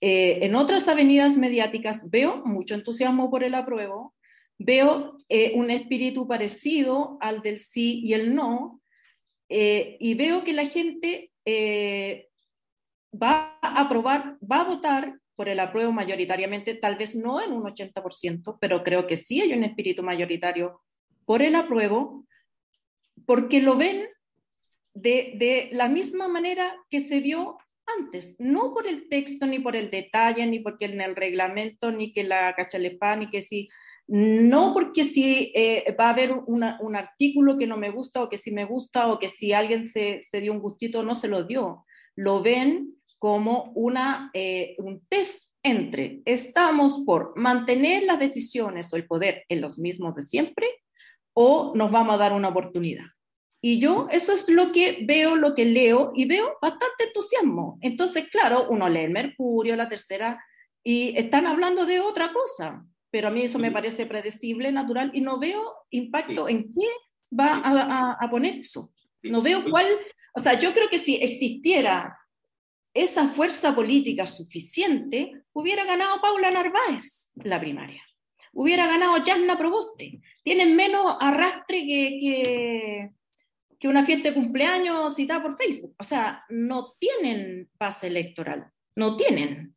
eh, 0.01 0.39
en 0.43 0.55
otras 0.55 0.87
avenidas 0.87 1.37
mediáticas 1.37 2.09
veo 2.09 2.45
mucho 2.45 2.77
entusiasmo 2.77 3.33
por 3.33 3.43
el 3.43 3.57
apruebo, 3.57 4.15
veo 4.57 5.19
eh, 5.29 5.55
un 5.57 5.73
espíritu 5.73 6.29
parecido 6.29 7.19
al 7.21 7.43
del 7.43 7.59
sí 7.59 8.01
y 8.05 8.13
el 8.13 8.33
no, 8.33 8.81
eh, 9.49 9.97
y 9.99 10.15
veo 10.15 10.45
que 10.45 10.53
la 10.53 10.67
gente 10.67 11.33
va 13.13 13.59
a 13.61 13.81
aprobar, 13.81 14.39
va 14.41 14.61
a 14.61 14.69
votar 14.69 15.19
por 15.37 15.49
el 15.49 15.61
apruebo 15.61 15.93
mayoritariamente, 15.93 16.75
tal 16.75 16.97
vez 16.97 17.15
no 17.17 17.43
en 17.43 17.53
un 17.53 17.63
80%, 17.63 18.59
pero 18.61 18.83
creo 18.85 19.07
que 19.07 19.17
sí 19.17 19.41
hay 19.41 19.53
un 19.53 19.65
espíritu 19.65 20.03
mayoritario 20.03 20.81
por 21.25 21.43
el 21.43 21.55
apruebo, 21.55 22.25
porque 23.27 23.61
lo 23.61 23.77
ven 23.77 24.07
de, 24.95 25.71
la 25.73 25.89
misma 25.89 26.29
manera 26.29 26.77
que 26.91 27.01
se 27.01 27.21
vio 27.21 27.59
antes, 27.99 28.37
no 28.39 28.73
por 28.73 28.87
el 28.87 29.09
texto, 29.09 29.47
ni 29.47 29.59
por 29.59 29.77
el 29.77 29.91
detalle, 29.91 30.47
ni 30.47 30.61
porque 30.61 30.87
en 30.87 31.01
el 31.01 31.17
reglamento, 31.17 31.91
ni 31.91 32.13
que 32.13 32.25
la 32.25 32.55
cachalepá, 32.55 33.17
ni 33.17 33.29
que 33.29 33.43
si, 33.43 33.69
no 34.07 34.73
porque 34.73 35.05
si 35.05 35.53
eh, 35.55 35.95
va 35.99 36.07
a 36.07 36.11
haber 36.11 36.33
un 36.33 36.97
artículo 36.97 37.59
que 37.59 37.67
no 37.67 37.77
me 37.77 37.91
gusta 37.91 38.23
o 38.23 38.29
que 38.29 38.39
si 38.39 38.53
me 38.53 38.65
gusta 38.65 39.09
o 39.09 39.19
que 39.19 39.29
si 39.29 39.53
alguien 39.53 39.85
se, 39.85 40.23
se 40.23 40.41
dio 40.41 40.53
un 40.53 40.61
gustito 40.61 41.03
no 41.03 41.15
se 41.15 41.29
lo 41.29 41.45
dio, 41.45 41.85
lo 42.17 42.43
ven 42.43 42.95
como 43.25 43.73
una, 43.75 44.31
eh, 44.35 44.77
un 44.77 45.01
test 45.09 45.51
entre 45.63 46.21
estamos 46.27 47.01
por 47.07 47.33
mantener 47.39 48.03
las 48.03 48.19
decisiones 48.19 48.93
o 48.93 48.97
el 48.97 49.07
poder 49.07 49.45
en 49.49 49.63
los 49.63 49.79
mismos 49.79 50.15
de 50.15 50.21
siempre 50.21 50.67
o 51.33 51.73
nos 51.75 51.91
vamos 51.91 52.17
a 52.17 52.19
dar 52.19 52.35
una 52.35 52.49
oportunidad. 52.49 53.07
Y 53.63 53.79
yo 53.79 54.09
eso 54.11 54.35
es 54.35 54.51
lo 54.51 54.73
que 54.73 55.07
veo, 55.07 55.37
lo 55.37 55.55
que 55.55 55.65
leo 55.65 56.13
y 56.15 56.27
veo 56.27 56.59
bastante 56.61 57.05
entusiasmo. 57.05 57.79
Entonces, 57.81 58.29
claro, 58.29 58.67
uno 58.69 58.91
lee 58.91 59.05
el 59.05 59.13
Mercurio, 59.13 59.75
la 59.75 59.89
tercera, 59.89 60.45
y 60.85 61.17
están 61.17 61.47
hablando 61.47 61.87
de 61.87 62.01
otra 62.01 62.31
cosa, 62.31 62.85
pero 63.11 63.29
a 63.29 63.31
mí 63.31 63.41
eso 63.41 63.59
me 63.59 63.73
parece 63.73 64.05
predecible, 64.05 64.71
natural, 64.71 65.13
y 65.15 65.23
no 65.23 65.39
veo 65.39 65.65
impacto 65.89 66.47
en 66.47 66.71
qué 66.71 66.89
va 67.35 67.63
a, 67.65 68.19
a 68.23 68.31
poner 68.31 68.57
eso. 68.57 68.93
No 69.23 69.41
veo 69.41 69.65
cuál, 69.71 69.87
o 70.35 70.41
sea, 70.41 70.59
yo 70.61 70.75
creo 70.75 70.91
que 70.91 70.99
si 70.99 71.17
existiera 71.17 72.19
esa 72.95 73.29
fuerza 73.29 73.75
política 73.75 74.25
suficiente, 74.25 75.43
hubiera 75.53 75.85
ganado 75.85 76.21
Paula 76.21 76.51
Narváez 76.53 77.29
la 77.35 77.59
primaria, 77.59 78.03
hubiera 78.53 78.87
ganado 78.87 79.23
Yasna 79.23 79.59
Proboste. 79.59 80.21
Tienen 80.45 80.77
menos 80.77 81.17
arrastre 81.21 81.85
que, 81.85 83.11
que, 83.79 83.89
una 83.89 84.05
fiesta 84.05 84.31
de 84.31 84.35
cumpleaños 84.35 85.15
citada 85.15 85.43
por 85.43 85.57
Facebook. 85.57 85.95
O 85.99 86.05
sea, 86.05 86.45
no 86.49 86.95
tienen 86.99 87.69
base 87.79 88.07
electoral, 88.07 88.71
no 88.97 89.17
tienen. 89.17 89.77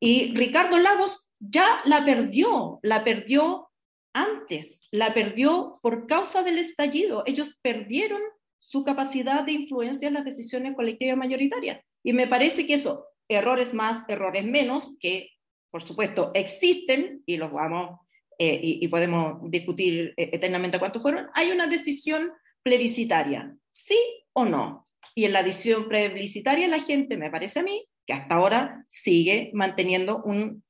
Y 0.00 0.34
Ricardo 0.34 0.78
Lagos 0.78 1.28
ya 1.38 1.82
la 1.84 2.04
perdió, 2.06 2.78
la 2.82 3.04
perdió 3.04 3.68
antes, 4.14 4.88
la 4.90 5.12
perdió 5.12 5.78
por 5.82 6.06
causa 6.06 6.42
del 6.42 6.58
estallido. 6.58 7.22
Ellos 7.26 7.58
perdieron 7.60 8.22
su 8.58 8.82
capacidad 8.82 9.44
de 9.44 9.52
influencia 9.52 10.08
en 10.08 10.14
las 10.14 10.24
decisiones 10.24 10.74
colectivas 10.74 11.18
mayoritarias. 11.18 11.84
Y 12.04 12.12
me 12.12 12.28
parece 12.28 12.66
que 12.66 12.74
eso, 12.74 13.08
errores 13.28 13.74
más, 13.74 14.04
errores 14.08 14.44
menos, 14.44 14.96
que 15.00 15.30
por 15.70 15.82
supuesto 15.82 16.30
existen 16.34 17.24
y 17.26 17.36
los 17.36 17.50
vamos 17.50 17.98
eh, 18.38 18.60
y, 18.62 18.86
podemos 18.88 19.38
discutir 19.50 20.12
eh, 20.16 20.30
eternamente 20.32 20.78
cuántos 20.78 21.02
fueron, 21.02 21.28
hay 21.34 21.50
una 21.50 21.66
decisión 21.66 22.30
plebiscitaria, 22.62 23.56
sí 23.70 23.98
o 24.32 24.44
no. 24.44 24.88
Y 25.14 25.24
en 25.24 25.32
la 25.32 25.42
decisión 25.42 25.88
plebiscitaria 25.88 26.68
la 26.68 26.80
gente, 26.80 27.16
me 27.16 27.30
parece 27.30 27.60
a 27.60 27.62
mí, 27.62 27.86
que 28.06 28.12
hasta 28.12 28.34
ahora 28.34 28.84
sigue 28.88 29.50
manteniendo 29.54 30.22
un, 30.24 30.64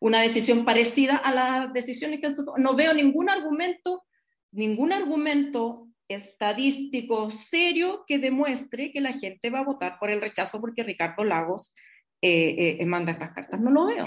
una 0.00 0.20
decisión 0.20 0.64
parecida 0.64 1.16
a 1.16 1.32
las 1.32 1.72
decisiones 1.72 2.20
que 2.20 2.30
no 2.58 2.74
veo 2.74 2.92
ningún 2.94 3.30
argumento, 3.30 4.04
ningún 4.50 4.92
argumento 4.92 5.83
estadístico 6.08 7.30
serio 7.30 8.04
que 8.06 8.18
demuestre 8.18 8.92
que 8.92 9.00
la 9.00 9.12
gente 9.12 9.50
va 9.50 9.60
a 9.60 9.64
votar 9.64 9.98
por 9.98 10.10
el 10.10 10.20
rechazo 10.20 10.60
porque 10.60 10.82
Ricardo 10.82 11.24
Lagos 11.24 11.74
eh, 12.20 12.78
eh, 12.80 12.86
manda 12.86 13.12
estas 13.12 13.32
cartas. 13.32 13.60
No 13.60 13.70
lo 13.70 13.86
veo. 13.86 13.98
Es 13.98 14.04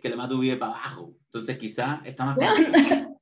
que 0.00 0.08
la 0.08 0.16
Matu, 0.16 0.38
vive 0.38 0.56
para 0.56 0.72
abajo, 0.72 1.16
entonces 1.24 1.58
quizá 1.58 2.00
está 2.04 2.24
más... 2.24 2.38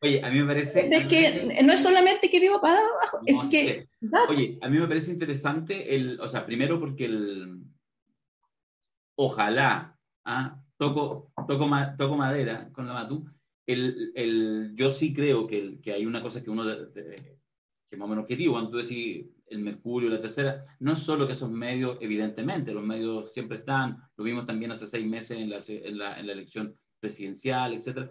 Oye, 0.03 0.21
a 0.23 0.31
mí 0.31 0.41
me 0.41 0.47
parece... 0.47 0.95
Es 0.95 1.09
que 1.09 1.63
no 1.63 1.73
es 1.73 1.81
solamente 1.81 2.31
que 2.31 2.41
vivo 2.41 2.61
para 2.61 2.79
abajo, 2.79 3.21
es 3.27 3.39
que... 3.51 3.89
Oye, 4.29 4.59
a 4.61 4.69
mí 4.69 4.79
me 4.79 4.89
parece 4.89 5.11
interesante 5.11 5.95
el, 5.95 6.21
o 6.21 6.29
sea, 6.29 6.45
primero 6.45 6.81
porque 6.81 7.05
el... 7.07 7.61
Ojalá, 9.17 9.99
¿ah? 10.25 10.59
toco, 10.79 11.31
toco, 11.47 11.69
toco 11.99 12.17
madera 12.17 12.71
con 12.73 12.87
la 12.87 12.95
matú, 12.95 13.27
el, 13.67 14.13
el, 14.15 14.73
yo 14.75 14.91
sí 14.91 15.13
creo 15.13 15.47
que, 15.47 15.79
que 15.81 15.93
hay 15.93 16.07
una 16.07 16.23
cosa 16.23 16.43
que 16.43 16.51
uno, 16.51 16.65
que 17.91 17.97
más 17.97 18.07
o 18.07 18.09
menos 18.09 18.23
objetivo, 18.23 18.53
cuando 18.53 18.71
tú 18.71 18.77
decís 18.79 19.27
el 19.47 19.59
Mercurio, 19.59 20.09
la 20.09 20.21
tercera, 20.21 20.65
no 20.79 20.93
es 20.93 21.01
solo 21.01 21.27
que 21.27 21.33
esos 21.33 21.51
medios, 21.51 21.99
evidentemente, 22.01 22.73
los 22.73 22.85
medios 22.85 23.33
siempre 23.33 23.59
están, 23.59 23.99
lo 24.17 24.25
vimos 24.25 24.47
también 24.47 24.71
hace 24.71 24.87
seis 24.87 25.05
meses 25.05 25.39
en 25.39 25.51
la, 25.51 25.59
en 25.67 25.99
la, 25.99 26.21
en 26.21 26.27
la 26.29 26.33
elección 26.33 26.77
presidencial, 27.01 27.75
etcétera, 27.75 28.11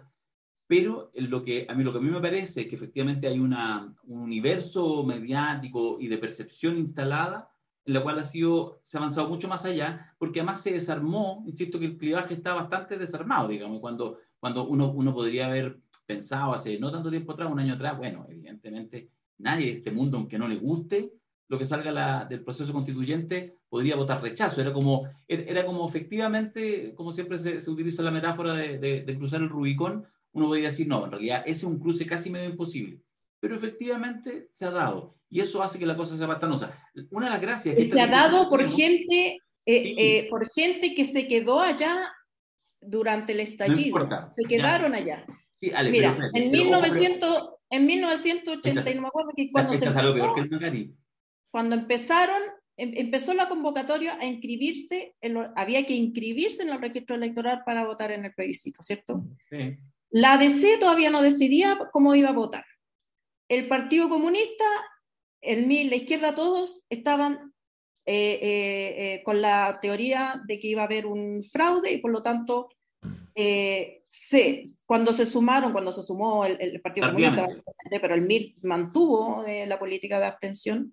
pero 0.66 1.10
lo 1.14 1.42
que, 1.42 1.66
a 1.68 1.74
mí 1.74 1.82
lo 1.82 1.92
que 1.92 1.98
a 1.98 2.02
mí 2.02 2.10
me 2.10 2.20
parece 2.20 2.60
es 2.60 2.68
que 2.68 2.76
efectivamente 2.76 3.26
hay 3.26 3.40
una, 3.40 3.92
un 4.04 4.20
universo 4.20 5.02
mediático 5.02 5.96
y 5.98 6.08
de 6.08 6.18
percepción 6.18 6.76
instalada 6.76 7.50
en 7.86 7.94
la 7.94 8.02
cual 8.02 8.18
ha 8.18 8.24
sido, 8.24 8.78
se 8.82 8.96
ha 8.96 9.00
avanzado 9.00 9.28
mucho 9.28 9.48
más 9.48 9.64
allá, 9.64 10.14
porque 10.18 10.40
además 10.40 10.60
se 10.60 10.72
desarmó, 10.72 11.42
insisto 11.46 11.78
que 11.78 11.86
el 11.86 11.96
clivaje 11.96 12.34
está 12.34 12.52
bastante 12.54 12.98
desarmado, 12.98 13.48
digamos, 13.48 13.80
cuando, 13.80 14.18
cuando 14.38 14.68
uno, 14.68 14.92
uno 14.92 15.14
podría 15.14 15.46
haber 15.46 15.80
pensado 16.06 16.52
hace 16.52 16.78
no 16.78 16.92
tanto 16.92 17.10
tiempo 17.10 17.32
atrás, 17.32 17.50
un 17.50 17.58
año 17.58 17.74
atrás, 17.74 17.96
bueno, 17.96 18.26
evidentemente 18.28 19.10
nadie 19.40 19.66
de 19.66 19.78
este 19.78 19.90
mundo, 19.90 20.18
aunque 20.18 20.38
no 20.38 20.48
le 20.48 20.56
guste 20.56 21.12
lo 21.48 21.58
que 21.58 21.64
salga 21.64 21.90
la, 21.90 22.26
del 22.26 22.44
proceso 22.44 22.72
constituyente, 22.72 23.56
podría 23.68 23.96
votar 23.96 24.22
rechazo. 24.22 24.60
Era 24.60 24.72
como, 24.72 25.08
era 25.26 25.66
como 25.66 25.88
efectivamente, 25.88 26.94
como 26.94 27.10
siempre 27.12 27.38
se, 27.38 27.60
se 27.60 27.70
utiliza 27.70 28.04
la 28.04 28.12
metáfora 28.12 28.54
de, 28.54 28.78
de, 28.78 29.02
de 29.02 29.18
cruzar 29.18 29.40
el 29.40 29.48
Rubicón, 29.48 30.06
uno 30.32 30.46
podría 30.46 30.68
decir, 30.68 30.86
no, 30.86 31.04
en 31.04 31.10
realidad 31.10 31.42
ese 31.44 31.58
es 31.58 31.64
un 31.64 31.80
cruce 31.80 32.06
casi 32.06 32.30
medio 32.30 32.50
imposible. 32.50 33.00
Pero 33.40 33.56
efectivamente 33.56 34.48
se 34.52 34.66
ha 34.66 34.70
dado. 34.70 35.16
Y 35.28 35.40
eso 35.40 35.62
hace 35.62 35.78
que 35.78 35.86
la 35.86 35.96
cosa 35.96 36.16
sea 36.16 36.26
pastanosa. 36.26 36.76
Una 37.10 37.26
de 37.26 37.32
las 37.32 37.40
gracias... 37.40 37.74
Que 37.74 37.90
se 37.90 38.00
ha 38.00 38.06
dado 38.06 38.48
por 38.48 38.68
gente, 38.68 39.38
eh, 39.66 39.94
eh, 39.96 40.26
por 40.28 40.48
gente 40.50 40.94
que 40.94 41.04
se 41.04 41.26
quedó 41.26 41.60
allá 41.60 42.12
durante 42.80 43.32
el 43.32 43.40
estallido. 43.40 44.08
se 44.36 44.48
quedaron 44.48 44.94
allá. 44.94 45.24
Sí, 45.54 45.70
Ale, 45.74 45.90
Mira, 45.90 46.16
en, 46.32 46.50
1900, 46.50 47.50
en 47.70 47.86
1980, 47.86 48.94
no 48.94 49.02
me 49.02 49.08
acuerdo 49.08 49.30
que 49.36 49.50
cuando 49.50 49.74
se 49.74 49.84
empezó, 49.84 50.34
cuando 51.50 51.74
empezaron, 51.76 52.42
em, 52.76 52.92
empezó 52.96 53.34
la 53.34 53.48
convocatoria 53.48 54.18
a 54.20 54.26
inscribirse, 54.26 55.14
en 55.20 55.36
había 55.56 55.86
que 55.86 55.94
inscribirse 55.94 56.62
en 56.62 56.70
el 56.70 56.80
registro 56.80 57.16
electoral 57.16 57.62
para 57.64 57.86
votar 57.86 58.10
en 58.12 58.24
el 58.24 58.34
plebiscito, 58.34 58.82
¿cierto? 58.82 59.24
Sí. 59.48 59.76
La 60.10 60.36
DC 60.36 60.78
todavía 60.78 61.10
no 61.10 61.22
decidía 61.22 61.78
cómo 61.92 62.14
iba 62.16 62.30
a 62.30 62.32
votar. 62.32 62.64
El 63.48 63.68
Partido 63.68 64.08
Comunista, 64.08 64.64
el 65.40 65.66
MIL, 65.66 65.90
la 65.90 65.96
izquierda, 65.96 66.34
todos 66.34 66.84
estaban 66.90 67.52
eh, 68.06 68.38
eh, 68.42 69.14
eh, 69.14 69.22
con 69.22 69.40
la 69.40 69.78
teoría 69.80 70.42
de 70.46 70.58
que 70.58 70.68
iba 70.68 70.82
a 70.82 70.86
haber 70.86 71.06
un 71.06 71.44
fraude 71.44 71.92
y 71.92 71.98
por 71.98 72.10
lo 72.10 72.22
tanto, 72.22 72.70
se, 74.12 74.64
cuando 74.86 75.12
se 75.12 75.24
sumaron, 75.24 75.70
cuando 75.70 75.92
se 75.92 76.02
sumó 76.02 76.44
el, 76.44 76.80
Partido 76.80 77.06
Comunista, 77.06 77.46
pero 77.88 78.14
el 78.14 78.22
MIL 78.22 78.54
mantuvo 78.64 79.44
la 79.46 79.78
política 79.78 80.18
de 80.18 80.26
abstención, 80.26 80.92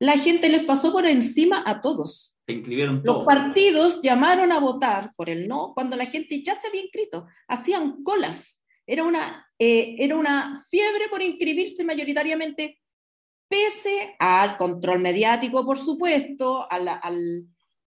la 0.00 0.18
gente 0.18 0.48
les 0.48 0.64
pasó 0.64 0.92
por 0.92 1.06
encima 1.06 1.62
a 1.64 1.80
todos. 1.80 2.36
Se 2.44 2.52
inscribieron 2.52 3.04
todos. 3.04 3.18
Los 3.18 3.24
partidos 3.24 4.02
llamaron 4.02 4.50
a 4.50 4.58
votar 4.58 5.12
por 5.14 5.30
el 5.30 5.46
no 5.46 5.72
cuando 5.74 5.96
la 5.96 6.06
gente 6.06 6.42
ya 6.42 6.56
se 6.56 6.66
había 6.66 6.82
inscrito. 6.82 7.26
Hacían 7.46 8.02
colas. 8.02 8.64
Era 8.84 9.04
una, 9.04 9.48
eh, 9.56 9.94
era 10.00 10.16
una 10.16 10.60
fiebre 10.68 11.08
por 11.08 11.22
inscribirse 11.22 11.84
mayoritariamente, 11.84 12.80
pese 13.48 14.16
al 14.18 14.56
control 14.56 14.98
mediático, 14.98 15.64
por 15.64 15.78
supuesto, 15.78 16.62
a, 16.62 16.76
al, 16.76 17.46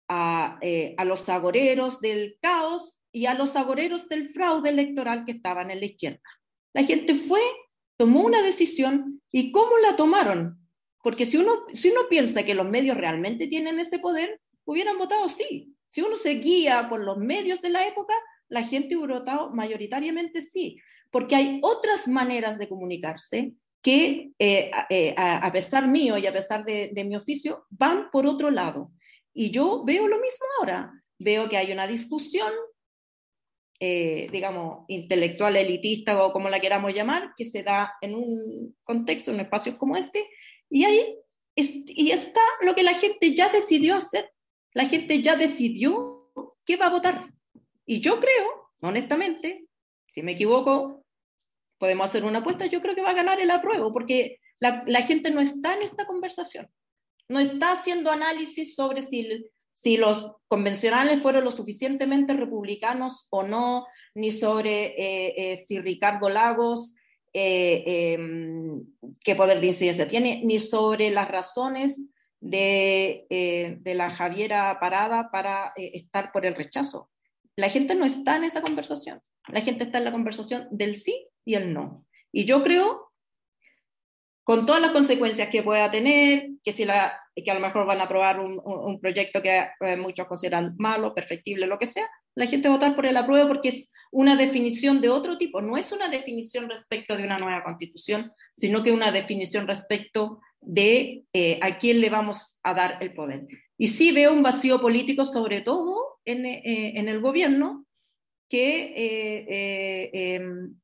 a, 0.08 0.58
eh, 0.62 0.96
a 0.98 1.06
los 1.06 1.30
agoreros 1.30 2.02
del 2.02 2.38
caos 2.42 3.00
y 3.14 3.28
a 3.28 3.36
los 3.36 3.56
agoreros 3.56 4.10
del 4.10 4.34
fraude 4.34 4.70
electoral 4.70 5.24
que 5.24 5.32
estaban 5.32 5.72
en 5.72 5.80
la 5.80 5.86
izquierda. 5.86 6.20
La 6.74 6.84
gente 6.84 7.16
fue, 7.16 7.40
tomó 7.96 8.26
una 8.26 8.42
decisión 8.42 9.22
y 9.32 9.52
¿cómo 9.52 9.78
la 9.78 9.96
tomaron? 9.96 10.58
Porque 11.02 11.26
si 11.26 11.38
uno, 11.38 11.66
si 11.74 11.92
uno 11.92 12.02
piensa 12.10 12.44
que 12.44 12.56
los 12.56 12.68
medios 12.68 12.98
realmente 12.98 13.48
tienen 13.48 13.80
ese 13.80 14.00
poder, 14.00 14.42
hubieran 14.66 14.98
votado 14.98 15.30
sí. 15.30 15.74
Si 15.88 16.02
uno 16.02 16.16
se 16.16 16.32
guía 16.32 16.90
por 16.90 17.00
los 17.02 17.18
medios 17.18 17.62
de 17.62 17.70
la 17.70 17.88
época, 17.88 18.14
la 18.50 18.64
gente 18.64 18.98
hubiera 18.98 19.20
votado 19.20 19.52
mayoritariamente 19.52 20.42
sí, 20.42 20.80
porque 21.12 21.36
hay 21.36 21.60
otras 21.62 22.08
maneras 22.08 22.58
de 22.58 22.68
comunicarse 22.68 23.54
que, 23.84 24.32
eh, 24.40 24.72
eh, 24.90 25.14
a, 25.18 25.52
pesar 25.52 25.88
mío 25.88 26.18
y 26.18 26.26
a 26.26 26.34
pesar 26.34 26.64
de, 26.64 27.04
mi 27.06 27.16
oficio, 27.16 27.66
van 27.70 28.10
por 28.12 28.26
otro 28.26 28.50
lado. 28.50 28.92
Y 29.34 29.52
yo 29.52 29.84
veo 29.84 30.08
lo 30.08 30.20
mismo 30.20 30.46
ahora. 30.58 30.94
Veo 31.20 31.50
que 31.50 31.58
hay 31.58 31.72
una 31.72 31.86
discusión, 31.86 32.52
eh, 33.86 34.30
digamos, 34.32 34.86
intelectual, 34.88 35.58
elitista 35.58 36.24
o 36.24 36.32
como 36.32 36.48
la 36.48 36.62
queramos 36.62 36.94
llamar, 36.94 37.34
que 37.36 37.44
se 37.44 37.64
da 37.64 37.96
en 38.00 38.16
un 38.16 38.78
contexto, 38.86 39.32
en 39.32 39.42
espacios 39.42 39.76
como 39.76 39.98
este, 39.98 40.26
y 40.70 40.86
ahí 40.86 41.18
está 41.54 42.40
lo 42.62 42.74
que 42.76 42.84
la 42.84 42.94
gente 42.94 43.36
ya 43.36 43.50
decidió 43.50 43.96
hacer. 43.96 44.32
La 44.74 44.86
gente 44.86 45.22
ya 45.22 45.36
decidió 45.36 46.32
qué 46.66 46.78
va 46.78 46.86
a 46.86 46.92
votar. 46.92 47.30
Y 47.86 48.00
yo 48.00 48.22
creo, 48.22 48.72
honestamente, 48.80 49.68
si 50.08 50.24
me 50.24 50.32
equivoco, 50.32 51.04
podemos 51.78 52.08
hacer 52.08 52.24
una 52.24 52.40
apuesta, 52.40 52.68
yo 52.68 52.80
creo 52.80 52.96
que 52.96 53.02
va 53.02 53.10
a 53.10 53.22
ganar 53.22 53.42
el 53.42 53.52
apruebo, 53.52 53.92
porque 53.92 54.40
la, 54.62 54.86
la 54.88 55.02
gente 55.02 55.30
no 55.30 55.42
está 55.42 55.76
en 55.76 55.82
esta 55.82 56.06
conversación. 56.06 56.70
No 57.28 57.42
está 57.42 57.74
haciendo 57.74 58.12
análisis 58.12 58.76
sobre 58.76 59.02
si, 59.02 59.52
si 59.74 59.98
los 59.98 60.34
convencionales 60.48 61.22
fueron 61.22 61.44
lo 61.44 61.52
suficientemente 61.52 62.34
republicanos 62.34 63.28
o 63.32 63.44
no, 63.44 63.88
ni 64.16 64.32
sobre 64.32 64.94
eh, 64.98 65.34
eh, 65.38 65.56
si 65.68 65.80
Ricardo 65.80 66.30
Lagos 66.30 66.94
eh, 67.36 68.14
em, 68.14 68.86
qué 69.24 69.36
poder 69.36 69.60
de 69.60 69.68
incidencia 69.68 70.08
tiene, 70.08 70.42
ni 70.46 70.60
sobre 70.60 71.10
las 71.10 71.28
razones 71.28 72.00
de, 72.40 73.26
eh, 73.30 73.78
de 73.80 73.96
la 73.96 74.12
Javiera 74.12 74.80
Parada 74.80 75.32
para 75.32 75.74
estar 75.76 76.32
por 76.32 76.46
el 76.46 76.54
rechazo. 76.54 77.10
La 77.56 77.70
gente 77.70 77.96
no 77.96 78.06
está 78.06 78.36
en 78.36 78.44
esa 78.44 78.62
conversación. 78.62 79.22
La 79.48 79.62
gente 79.62 79.84
está 79.84 79.98
en 79.98 80.06
la 80.06 80.12
conversación 80.12 80.68
del 80.70 80.96
sí 80.96 81.28
y 81.44 81.56
el 81.56 81.74
no. 81.74 82.06
Y 82.32 82.46
yo 82.46 82.62
creo, 82.62 83.12
con 84.44 84.68
todas 84.68 84.82
las 84.82 84.92
consecuencias 84.92 85.50
que 85.50 85.64
pueda 85.64 85.90
tener, 85.90 86.50
que, 86.64 86.72
si 86.72 86.86
la, 86.86 87.20
que 87.36 87.52
a 87.52 87.56
lo 87.56 87.60
mejor 87.60 87.86
van 87.86 88.00
a 88.00 88.04
aprobar 88.04 88.40
un, 88.40 88.62
un 88.64 89.00
proyecto 89.00 89.42
que 89.42 89.68
muchos 89.98 90.28
consideran 90.28 90.76
malo, 90.78 91.14
perfectible, 91.14 91.68
lo 91.68 91.80
que 91.80 91.88
sea, 91.88 92.08
la 92.36 92.48
gente 92.48 92.70
votar 92.70 92.96
por 92.96 93.06
el 93.06 93.18
apruebo 93.18 93.48
porque 93.48 93.70
es 93.70 93.92
una 94.12 94.36
definición 94.36 95.02
de 95.02 95.10
otro 95.10 95.38
tipo, 95.38 95.62
no 95.62 95.78
es 95.78 95.92
una 95.92 96.08
definición 96.08 96.70
respecto 96.70 97.16
de 97.16 97.24
una 97.24 97.40
nueva 97.40 97.64
constitución, 97.64 98.32
sino 98.56 98.84
que 98.84 98.92
una 98.92 99.12
definición 99.12 99.68
respecto 99.68 100.40
de 100.62 101.24
eh, 101.34 101.60
a 101.62 101.78
quién 101.78 102.00
le 102.00 102.10
vamos 102.10 102.60
a 102.64 102.74
dar 102.74 102.98
el 103.02 103.14
poder. 103.14 103.48
Y 103.78 103.88
sí 103.88 104.12
veo 104.12 104.34
un 104.34 104.44
vacío 104.44 104.80
político, 104.80 105.26
sobre 105.26 105.62
todo 105.62 106.20
en, 106.26 106.46
eh, 106.46 107.00
en 107.00 107.10
el 107.10 107.20
gobierno, 107.22 107.86
que 108.50 108.94
eh, 108.96 110.10
em, 110.14 110.76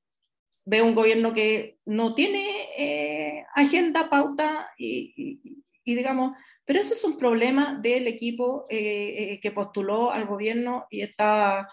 veo 0.65 0.85
un 0.85 0.95
gobierno 0.95 1.34
que 1.34 1.77
no 1.85 2.15
tiene 2.15 3.45
agenda, 3.55 4.09
pauta 4.09 4.71
y, 4.77 5.13
y, 5.15 5.63
digamos, 5.95 6.38
pero 6.66 6.80
eso 6.80 6.94
es 6.94 7.03
un 7.03 7.18
problema 7.18 7.80
del 7.82 8.07
equipo 8.07 8.66
que 8.70 9.52
postuló 9.56 10.11
al 10.11 10.28
gobierno 10.28 10.86
y 10.90 11.02
está 11.02 11.68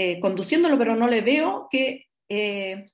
eh, 0.00 0.20
conduciéndolo, 0.20 0.78
pero 0.78 0.94
no 0.94 1.08
le 1.08 1.22
veo 1.22 1.66
que, 1.68 2.06
eh, 2.28 2.88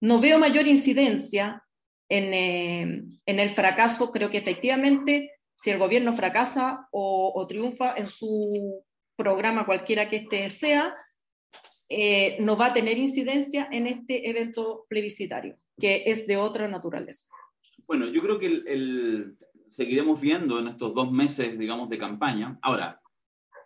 no 0.00 0.18
veo 0.18 0.38
mayor 0.38 0.66
incidencia 0.66 1.62
en, 2.08 2.32
eh, 2.32 3.04
en, 3.26 3.38
el 3.38 3.50
fracaso. 3.50 4.10
Creo 4.10 4.30
que 4.30 4.38
efectivamente, 4.38 5.32
si 5.54 5.68
el 5.68 5.78
gobierno 5.78 6.14
fracasa 6.14 6.88
o, 6.90 7.46
triunfa 7.46 7.94
en 7.96 8.06
su 8.06 8.82
programa, 9.14 9.66
cualquiera 9.66 10.08
que 10.08 10.16
este 10.16 10.48
sea, 10.48 10.96
no 12.40 12.56
va 12.56 12.66
a 12.66 12.72
tener 12.72 12.96
incidencia 12.96 13.68
en 13.70 13.86
este 13.86 14.30
evento 14.30 14.86
plebiscitario, 14.88 15.54
que 15.78 16.04
es 16.06 16.26
de 16.26 16.38
otra 16.38 16.66
naturaleza. 16.66 17.26
Bueno, 17.86 18.06
yo 18.08 18.22
creo 18.22 18.38
que 18.38 18.46
el, 18.46 19.36
seguiremos 19.70 20.20
viendo 20.20 20.58
en 20.58 20.68
estos 20.68 20.94
dos 20.94 21.10
meses, 21.10 21.58
digamos, 21.58 21.88
de 21.88 21.98
campaña. 21.98 22.58
Ahora, 22.62 23.00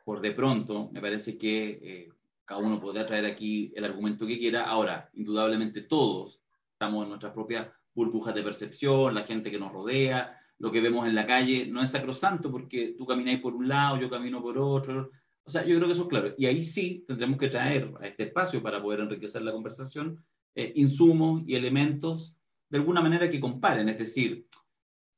por 0.04 0.20
de 0.20 0.32
pronto, 0.32 0.90
me 0.92 1.00
parece 1.00 1.38
que 1.38 2.08
cada 2.44 2.60
uno 2.60 2.80
podrá 2.80 3.06
traer 3.06 3.24
aquí 3.24 3.72
el 3.74 3.84
argumento 3.84 4.26
que 4.26 4.38
quiera. 4.38 4.64
Ahora, 4.64 5.08
indudablemente 5.14 5.82
todos 5.82 6.42
estamos 6.72 7.04
en 7.04 7.10
nuestras 7.10 7.32
propias 7.32 7.68
burbujas 7.94 8.34
de 8.34 8.42
percepción, 8.42 9.14
la 9.14 9.24
gente 9.24 9.50
que 9.50 9.58
nos 9.58 9.72
rodea, 9.72 10.38
lo 10.58 10.70
que 10.70 10.80
vemos 10.80 11.06
en 11.06 11.14
la 11.14 11.26
calle 11.26 11.66
no 11.66 11.82
es 11.82 11.90
sacrosanto 11.90 12.50
porque 12.50 12.94
tú 12.96 13.06
camináis 13.06 13.40
por 13.40 13.54
un 13.54 13.68
lado, 13.68 14.00
yo 14.00 14.10
camino 14.10 14.42
por 14.42 14.58
otro. 14.58 15.10
O 15.44 15.50
sea, 15.50 15.64
yo 15.64 15.76
creo 15.76 15.88
que 15.88 15.94
eso 15.94 16.02
es 16.02 16.08
claro. 16.08 16.34
Y 16.38 16.46
ahí 16.46 16.62
sí 16.62 17.04
tendremos 17.06 17.38
que 17.38 17.48
traer 17.48 17.92
a 18.00 18.06
este 18.06 18.24
espacio 18.24 18.62
para 18.62 18.80
poder 18.80 19.00
enriquecer 19.00 19.42
la 19.42 19.52
conversación 19.52 20.24
eh, 20.54 20.72
insumos 20.76 21.42
y 21.46 21.56
elementos 21.56 22.34
de 22.68 22.78
alguna 22.78 23.00
manera 23.02 23.28
que 23.28 23.40
comparen, 23.40 23.88
es 23.88 23.98
decir, 23.98 24.46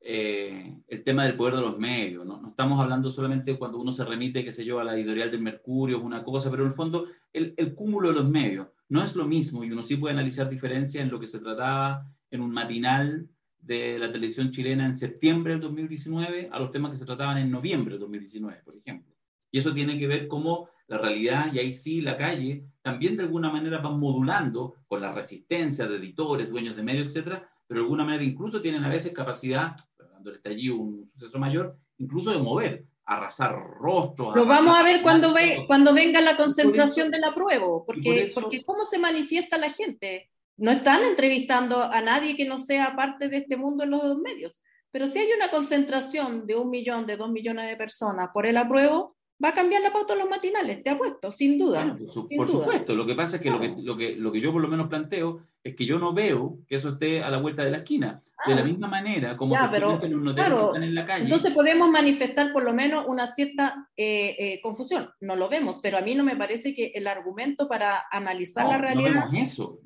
eh, 0.06 0.76
el 0.86 1.02
tema 1.02 1.24
del 1.24 1.36
poder 1.36 1.56
de 1.56 1.62
los 1.62 1.78
medios. 1.78 2.26
¿no? 2.26 2.40
no 2.40 2.48
estamos 2.48 2.78
hablando 2.78 3.08
solamente 3.10 3.56
cuando 3.58 3.78
uno 3.78 3.92
se 3.92 4.04
remite, 4.04 4.44
qué 4.44 4.52
sé 4.52 4.64
yo, 4.64 4.78
a 4.78 4.84
la 4.84 4.94
editorial 4.94 5.30
del 5.30 5.40
Mercurio, 5.40 6.00
una 6.00 6.22
cosa, 6.22 6.50
pero 6.50 6.62
en 6.62 6.68
el 6.68 6.74
fondo 6.74 7.06
el, 7.32 7.54
el 7.56 7.74
cúmulo 7.74 8.08
de 8.08 8.14
los 8.16 8.28
medios 8.28 8.68
no 8.88 9.02
es 9.02 9.16
lo 9.16 9.26
mismo 9.26 9.64
y 9.64 9.70
uno 9.70 9.82
sí 9.82 9.96
puede 9.96 10.12
analizar 10.12 10.48
diferencias 10.48 11.02
en 11.02 11.10
lo 11.10 11.18
que 11.18 11.26
se 11.26 11.38
trataba 11.38 12.06
en 12.30 12.42
un 12.42 12.52
matinal 12.52 13.28
de 13.58 13.98
la 13.98 14.12
televisión 14.12 14.50
chilena 14.50 14.84
en 14.84 14.96
septiembre 14.96 15.52
del 15.52 15.62
2019 15.62 16.50
a 16.52 16.58
los 16.58 16.70
temas 16.70 16.92
que 16.92 16.98
se 16.98 17.06
trataban 17.06 17.38
en 17.38 17.50
noviembre 17.50 17.94
del 17.94 18.00
2019, 18.00 18.60
por 18.62 18.76
ejemplo. 18.76 19.14
Y 19.50 19.58
eso 19.58 19.72
tiene 19.72 19.98
que 19.98 20.06
ver 20.06 20.28
cómo 20.28 20.68
la 20.86 20.98
realidad, 20.98 21.52
y 21.52 21.58
ahí 21.58 21.72
sí 21.72 22.02
la 22.02 22.16
calle, 22.16 22.66
también 22.82 23.16
de 23.16 23.22
alguna 23.22 23.50
manera 23.50 23.78
van 23.78 23.98
modulando 23.98 24.74
con 24.86 25.00
la 25.00 25.12
resistencia 25.12 25.86
de 25.86 25.96
editores, 25.96 26.50
dueños 26.50 26.76
de 26.76 26.82
medios, 26.82 27.06
etcétera, 27.06 27.48
pero 27.66 27.80
de 27.80 27.84
alguna 27.84 28.04
manera 28.04 28.22
incluso 28.22 28.60
tienen 28.60 28.84
a 28.84 28.90
veces 28.90 29.12
capacidad, 29.12 29.76
cuando 30.24 30.38
está 30.38 30.50
allí 30.50 30.70
un 30.70 31.10
suceso 31.10 31.38
mayor, 31.38 31.76
incluso 31.98 32.30
de 32.30 32.38
mover, 32.38 32.86
arrasar 33.04 33.54
rostros. 33.78 34.34
Lo 34.34 34.46
vamos 34.46 34.74
a 34.74 34.82
ver 34.82 35.02
cuando, 35.02 35.34
ve, 35.34 35.64
cuando 35.66 35.92
venga 35.92 36.22
la 36.22 36.38
concentración 36.38 37.10
del 37.10 37.24
apruebo, 37.24 37.84
porque, 37.84 38.32
porque 38.34 38.64
¿cómo 38.64 38.86
se 38.86 38.98
manifiesta 38.98 39.58
la 39.58 39.70
gente? 39.70 40.30
No 40.56 40.70
están 40.70 41.04
entrevistando 41.04 41.82
a 41.82 42.00
nadie 42.00 42.36
que 42.36 42.46
no 42.46 42.56
sea 42.56 42.96
parte 42.96 43.28
de 43.28 43.38
este 43.38 43.56
mundo 43.56 43.84
en 43.84 43.90
los 43.90 44.18
medios, 44.18 44.62
pero 44.90 45.06
si 45.06 45.18
hay 45.18 45.28
una 45.36 45.50
concentración 45.50 46.46
de 46.46 46.56
un 46.56 46.70
millón, 46.70 47.06
de 47.06 47.16
dos 47.16 47.30
millones 47.30 47.68
de 47.68 47.76
personas 47.76 48.30
por 48.32 48.46
el 48.46 48.56
apruebo, 48.56 49.13
va 49.42 49.48
a 49.50 49.54
cambiar 49.54 49.82
la 49.82 49.92
pauta 49.92 50.12
en 50.12 50.20
los 50.20 50.30
matinales, 50.30 50.82
te 50.82 50.90
apuesto, 50.90 51.30
sin 51.30 51.58
duda. 51.58 51.96
por, 52.36 52.48
supuesto, 52.48 52.94
lo 52.94 53.06
que 53.06 53.14
pasa 53.14 53.36
es 53.36 53.42
que, 53.42 53.50
lo 53.50 53.60
que, 53.60 53.74
lo, 53.78 53.96
que, 53.96 54.16
lo 54.16 54.32
que 54.32 54.40
yo 54.40 54.52
por 54.52 54.62
lo 54.62 54.68
menos 54.68 54.88
planteo 54.88 55.40
es 55.62 55.74
que 55.74 55.86
yo 55.86 55.98
no 55.98 56.12
veo 56.12 56.58
que 56.68 56.76
eso 56.76 56.90
esté 56.90 57.22
a 57.22 57.30
la 57.30 57.38
vuelta 57.38 57.64
de 57.64 57.70
la 57.70 57.78
esquina. 57.78 58.22
de 58.46 58.54
la 58.54 58.60
ah. 58.60 58.64
misma 58.64 58.86
manera 58.86 59.36
como 59.36 59.54
ya, 59.54 59.70
pero, 59.70 59.98
los 59.98 60.22
noteros 60.22 60.60
que 60.60 60.66
están 60.66 60.82
en 60.82 60.94
la 60.94 61.06
calle. 61.06 61.24
Entonces 61.24 61.52
podemos 61.52 61.90
manifestar 61.90 62.52
por 62.52 62.62
lo 62.62 62.72
menos 62.72 63.06
una 63.08 63.34
cierta 63.34 63.88
eh, 63.96 64.36
eh, 64.38 64.60
confusión. 64.62 65.10
No 65.20 65.36
lo 65.36 65.48
vemos, 65.48 65.80
pero 65.82 65.98
a 65.98 66.02
mí 66.02 66.14
no 66.14 66.22
me 66.22 66.36
parece 66.36 66.74
que 66.74 66.92
el 66.94 67.06
argumento 67.06 67.66
para 67.66 68.04
analizar 68.10 68.68
la 68.68 68.78
realidad 68.78 69.28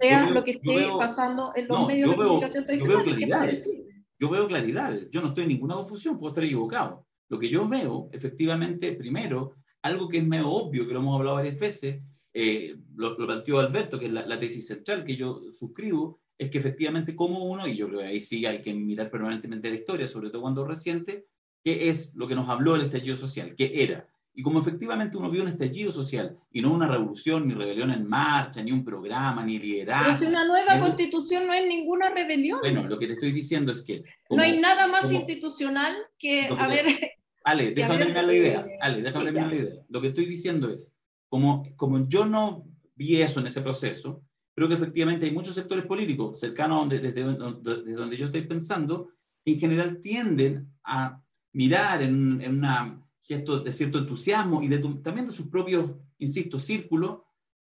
sea 0.00 0.28
lo 0.30 0.44
que 0.44 0.52
esté 0.52 0.88
pasando 0.98 1.52
en 1.54 1.68
los 1.68 1.86
medios 1.86 2.10
de 2.10 2.16
comunicación 2.16 2.64
tradicionales. 2.66 2.98
Yo 2.98 3.04
veo 3.04 3.16
claridades. 3.16 3.82
Yo 4.20 4.28
veo 4.28 4.48
claridades. 4.48 5.08
Yo 5.10 5.22
no 5.22 5.28
estoy 5.28 5.44
en 5.44 5.50
ninguna 5.50 5.74
confusión, 5.76 6.18
puedo 6.18 6.32
estar 6.32 6.44
equivocado. 6.44 7.07
Lo 7.28 7.38
que 7.38 7.48
yo 7.48 7.68
veo, 7.68 8.08
efectivamente, 8.12 8.92
primero, 8.92 9.54
algo 9.82 10.08
que 10.08 10.18
es 10.18 10.26
medio 10.26 10.48
obvio, 10.48 10.86
que 10.86 10.92
lo 10.92 11.00
hemos 11.00 11.18
hablado 11.18 11.36
varias 11.36 11.58
veces, 11.58 12.02
eh, 12.32 12.76
lo, 12.94 13.16
planteó 13.16 13.58
Alberto, 13.58 13.98
que 13.98 14.06
es 14.06 14.12
la, 14.12 14.38
tesis 14.38 14.66
central 14.66 15.04
que 15.04 15.16
yo 15.16 15.40
suscribo, 15.58 16.20
es 16.36 16.50
que 16.50 16.58
efectivamente 16.58 17.16
como 17.16 17.44
uno, 17.44 17.66
y 17.66 17.76
yo 17.76 17.88
creo 17.88 18.00
que 18.00 18.06
ahí 18.06 18.20
sí 18.20 18.46
hay 18.46 18.62
que 18.62 18.72
mirar 18.72 19.10
permanentemente 19.10 19.68
la 19.68 19.76
historia, 19.76 20.06
sobre 20.06 20.30
todo 20.30 20.42
cuando 20.42 20.64
reciente, 20.64 21.26
qué 21.64 21.88
es 21.88 22.14
lo 22.14 22.28
que 22.28 22.34
nos 22.34 22.48
habló 22.48 22.76
el 22.76 22.82
estallido 22.82 23.16
social, 23.16 23.54
qué 23.56 23.82
era. 23.82 24.08
Y 24.34 24.42
como 24.42 24.60
efectivamente 24.60 25.16
uno 25.16 25.32
vio 25.32 25.42
un 25.42 25.48
estallido 25.48 25.90
social 25.90 26.38
y 26.52 26.60
no 26.60 26.72
una 26.72 26.86
revolución, 26.86 27.48
ni 27.48 27.54
rebelión 27.54 27.90
en 27.90 28.06
marcha, 28.06 28.62
ni 28.62 28.70
un 28.70 28.84
programa, 28.84 29.44
ni 29.44 29.58
liderazgo. 29.58 30.04
Pero 30.06 30.18
si 30.18 30.26
una 30.26 30.44
nueva 30.44 30.78
constitución 30.78 31.48
no 31.48 31.52
es 31.52 31.66
ninguna 31.66 32.10
rebelión. 32.10 32.60
Bueno, 32.60 32.86
lo 32.86 33.00
que 33.00 33.08
te 33.08 33.14
estoy 33.14 33.32
diciendo 33.32 33.72
es 33.72 33.82
que... 33.82 34.04
no 34.30 34.40
hay 34.40 34.60
nada 34.60 34.86
más 34.86 35.10
institucional 35.10 35.96
que, 36.20 36.48
Ale, 37.48 37.72
déjame 37.72 37.98
terminar 37.98 38.24
la 38.24 38.34
idea. 38.34 38.66
Ale, 38.80 39.02
déjame 39.02 39.24
terminar 39.24 39.48
la 39.48 39.56
idea. 39.56 39.82
Lo 39.88 40.00
que 40.02 40.08
estoy 40.08 40.26
diciendo 40.26 40.68
es, 40.68 40.94
como, 41.30 41.64
como 41.76 42.06
yo 42.06 42.26
no 42.26 42.66
vi 42.94 43.22
eso 43.22 43.40
en 43.40 43.46
ese 43.46 43.62
proceso, 43.62 44.22
creo 44.54 44.68
que 44.68 44.74
efectivamente 44.74 45.24
hay 45.24 45.32
muchos 45.32 45.54
sectores 45.54 45.86
políticos 45.86 46.38
cercanos 46.40 46.80
donde, 46.80 46.98
desde, 46.98 47.24
desde 47.24 47.92
donde 47.92 48.16
yo 48.18 48.26
estoy 48.26 48.42
pensando, 48.42 49.08
que 49.42 49.52
en 49.52 49.60
general 49.60 50.00
tienden 50.02 50.70
a 50.84 51.22
mirar 51.52 52.02
en, 52.02 52.42
en 52.42 52.62
un 52.62 53.04
gesto 53.22 53.60
de 53.60 53.72
cierto 53.72 53.98
entusiasmo 53.98 54.62
y 54.62 54.68
de 54.68 54.78
también 55.02 55.26
de 55.26 55.32
sus 55.32 55.46
propios, 55.46 55.92
insisto, 56.18 56.58
círculos, 56.58 57.20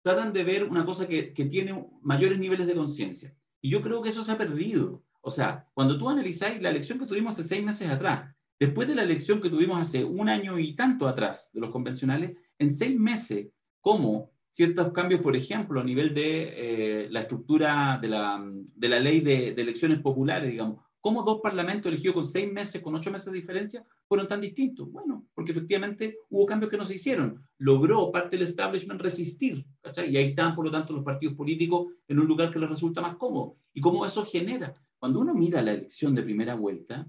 tratan 0.03 0.33
de 0.33 0.43
ver 0.43 0.65
una 0.65 0.85
cosa 0.85 1.07
que, 1.07 1.33
que 1.33 1.45
tiene 1.45 1.87
mayores 2.03 2.39
niveles 2.39 2.67
de 2.67 2.75
conciencia. 2.75 3.33
Y 3.61 3.71
yo 3.71 3.81
creo 3.81 4.03
que 4.03 4.09
eso 4.09 4.25
se 4.25 4.33
ha 4.33 4.39
perdido. 4.39 5.05
O 5.21 5.31
sea, 5.31 5.69
cuando 5.75 5.99
tú 5.99 6.09
analizáis 6.09 6.61
la 6.61 6.71
elección 6.71 6.99
que 6.99 7.07
tuvimos 7.07 7.35
hace 7.35 7.47
seis 7.47 7.65
meses 7.65 7.89
atrás, 7.91 8.35
Después 8.61 8.89
de 8.89 8.97
la 8.97 9.05
elección 9.05 9.41
que 9.41 9.51
tuvimos 9.51 9.79
hace 9.79 10.05
un 10.05 10.29
año 10.29 10.59
y 10.59 10.75
tanto 10.75 11.07
atrás 11.07 11.51
de 11.53 11.61
los 11.61 11.71
convencionales, 11.71 12.37
en 12.59 12.71
seis 12.73 12.99
meses, 12.99 13.49
como 13.81 14.33
ciertos 14.51 14.93
cambios, 14.93 15.21
por 15.21 15.37
ejemplo, 15.37 15.81
a 15.81 15.85
nivel 15.85 16.13
de 16.13 17.05
eh, 17.05 17.09
la 17.11 17.21
estructura 17.21 17.99
de 18.03 18.09
la, 18.09 18.45
de 18.75 18.89
la 18.89 18.99
ley 18.99 19.21
de, 19.21 19.55
de, 19.55 19.63
elecciones 19.63 20.01
populares, 20.01 20.51
digamos, 20.51 20.83
cómo 21.01 21.23
dos 21.23 21.41
parlamentos 21.41 21.87
elegidos 21.87 22.15
con 22.15 22.27
seis 22.27 22.53
meses, 22.53 22.83
con 22.83 22.95
ocho 22.97 23.13
meses 23.13 23.33
de 23.33 23.39
diferencia, 23.39 23.85
fueron 24.09 24.27
tan 24.27 24.41
distintos. 24.41 24.91
Bueno, 24.91 25.27
porque 25.35 25.53
efectivamente 25.53 26.19
hubo 26.29 26.45
cambios 26.45 26.71
que 26.71 26.77
no 26.77 26.85
se 26.85 26.97
hicieron. 26.97 27.41
Logró 27.59 28.11
parte 28.11 28.37
del 28.37 28.49
establishment 28.49 29.01
resistir, 29.01 29.65
¿cachai? 29.81 30.11
Y 30.11 30.17
ahí 30.17 30.31
están, 30.31 30.57
por 30.57 30.65
lo 30.65 30.73
tanto, 30.73 30.93
los 30.93 31.05
partidos 31.05 31.37
políticos 31.37 31.93
en 32.09 32.19
un 32.19 32.27
lugar 32.27 32.51
que 32.51 32.59
les 32.59 32.69
resulta 32.69 33.01
más 33.01 33.17
cómodo. 33.17 33.57
¿Y 33.73 33.81
cómo 33.81 34.05
eso 34.05 34.27
genera? 34.27 34.75
Cuando 34.99 35.21
uno 35.21 35.33
mira 35.33 35.63
la 35.63 35.75
elección 35.75 36.15
de 36.15 36.25
primera 36.25 36.57
vuelta, 36.57 37.09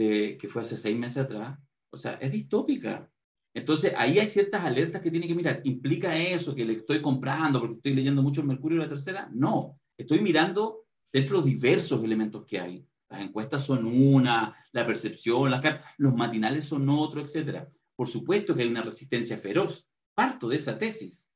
de, 0.00 0.38
que 0.38 0.48
fue 0.48 0.62
hace 0.62 0.78
seis 0.78 0.96
meses 0.96 1.18
atrás, 1.18 1.58
o 1.90 1.96
sea, 1.96 2.14
es 2.14 2.32
distópica. 2.32 3.10
Entonces, 3.52 3.92
ahí 3.96 4.18
hay 4.18 4.30
ciertas 4.30 4.64
alertas 4.64 5.02
que 5.02 5.10
tiene 5.10 5.26
que 5.26 5.34
mirar. 5.34 5.60
¿Implica 5.64 6.16
eso 6.16 6.54
que 6.54 6.64
le 6.64 6.74
estoy 6.74 7.02
comprando 7.02 7.60
porque 7.60 7.74
estoy 7.74 7.94
leyendo 7.94 8.22
mucho 8.22 8.40
el 8.40 8.46
Mercurio 8.46 8.78
y 8.78 8.80
la 8.80 8.88
tercera? 8.88 9.28
No, 9.32 9.78
estoy 9.98 10.20
mirando 10.20 10.86
dentro 11.12 11.36
de 11.36 11.40
los 11.40 11.50
diversos 11.50 12.02
elementos 12.02 12.46
que 12.46 12.60
hay. 12.60 12.86
Las 13.10 13.20
encuestas 13.20 13.64
son 13.64 13.84
una, 13.84 14.56
la 14.72 14.86
percepción, 14.86 15.50
las 15.50 15.62
los 15.98 16.14
matinales 16.14 16.64
son 16.64 16.88
otro, 16.88 17.20
etc. 17.20 17.66
Por 17.94 18.08
supuesto 18.08 18.54
que 18.54 18.62
hay 18.62 18.68
una 18.68 18.82
resistencia 18.82 19.36
feroz. 19.36 19.86
Parto 20.14 20.48
de 20.48 20.56
esa 20.56 20.78
tesis. 20.78 21.28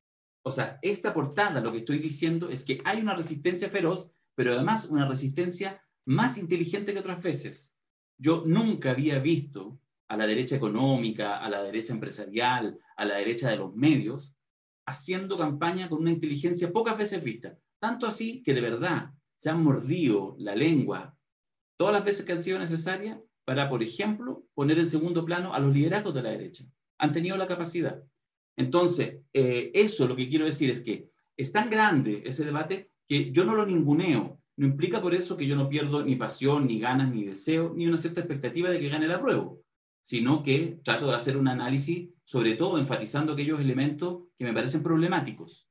O 0.42 0.52
sea, 0.52 0.78
esta 0.82 1.12
portada 1.12 1.60
lo 1.60 1.72
que 1.72 1.78
estoy 1.78 1.98
diciendo 1.98 2.48
es 2.48 2.64
que 2.64 2.80
hay 2.84 3.00
una 3.00 3.14
resistencia 3.14 3.68
feroz, 3.68 4.10
pero 4.34 4.52
además 4.52 4.86
una 4.86 5.08
resistencia 5.08 5.82
más 6.06 6.38
inteligente 6.38 6.92
que 6.92 7.00
otras 7.00 7.22
veces. 7.22 7.73
Yo 8.18 8.44
nunca 8.46 8.90
había 8.90 9.18
visto 9.18 9.80
a 10.08 10.16
la 10.16 10.26
derecha 10.26 10.56
económica, 10.56 11.38
a 11.38 11.48
la 11.48 11.62
derecha 11.62 11.92
empresarial, 11.92 12.78
a 12.96 13.04
la 13.04 13.16
derecha 13.16 13.50
de 13.50 13.56
los 13.56 13.74
medios, 13.74 14.34
haciendo 14.86 15.38
campaña 15.38 15.88
con 15.88 16.00
una 16.00 16.10
inteligencia 16.10 16.72
pocas 16.72 16.96
veces 16.96 17.22
vista. 17.22 17.58
Tanto 17.78 18.06
así 18.06 18.42
que 18.42 18.54
de 18.54 18.60
verdad 18.60 19.10
se 19.34 19.50
han 19.50 19.62
mordido 19.62 20.36
la 20.38 20.54
lengua 20.54 21.16
todas 21.76 21.94
las 21.94 22.04
veces 22.04 22.24
que 22.24 22.32
han 22.32 22.42
sido 22.42 22.58
necesarias 22.58 23.18
para, 23.44 23.68
por 23.68 23.82
ejemplo, 23.82 24.46
poner 24.54 24.78
en 24.78 24.88
segundo 24.88 25.24
plano 25.24 25.52
a 25.52 25.58
los 25.58 25.74
liderazgos 25.74 26.14
de 26.14 26.22
la 26.22 26.30
derecha. 26.30 26.64
Han 26.98 27.12
tenido 27.12 27.36
la 27.36 27.46
capacidad. 27.46 28.02
Entonces, 28.56 29.20
eh, 29.32 29.70
eso 29.74 30.06
lo 30.06 30.16
que 30.16 30.28
quiero 30.28 30.44
decir 30.44 30.70
es 30.70 30.82
que 30.82 31.10
es 31.36 31.52
tan 31.52 31.68
grande 31.68 32.22
ese 32.24 32.44
debate 32.44 32.90
que 33.06 33.32
yo 33.32 33.44
no 33.44 33.54
lo 33.54 33.66
ninguneo, 33.66 34.40
no 34.56 34.66
implica 34.66 35.02
por 35.02 35.14
eso 35.14 35.36
que 35.36 35.46
yo 35.46 35.56
no 35.56 35.68
pierdo 35.68 36.04
ni 36.04 36.16
pasión, 36.16 36.66
ni 36.66 36.78
ganas, 36.78 37.12
ni 37.12 37.24
deseo, 37.24 37.72
ni 37.74 37.86
una 37.86 37.96
cierta 37.96 38.20
expectativa 38.20 38.70
de 38.70 38.78
que 38.78 38.88
gane 38.88 39.06
el 39.06 39.12
apruebo, 39.12 39.62
sino 40.02 40.42
que 40.42 40.80
trato 40.84 41.08
de 41.08 41.16
hacer 41.16 41.36
un 41.36 41.48
análisis, 41.48 42.10
sobre 42.24 42.54
todo 42.54 42.78
enfatizando 42.78 43.32
aquellos 43.32 43.60
elementos 43.60 44.24
que 44.38 44.44
me 44.44 44.52
parecen 44.52 44.82
problemáticos. 44.82 45.68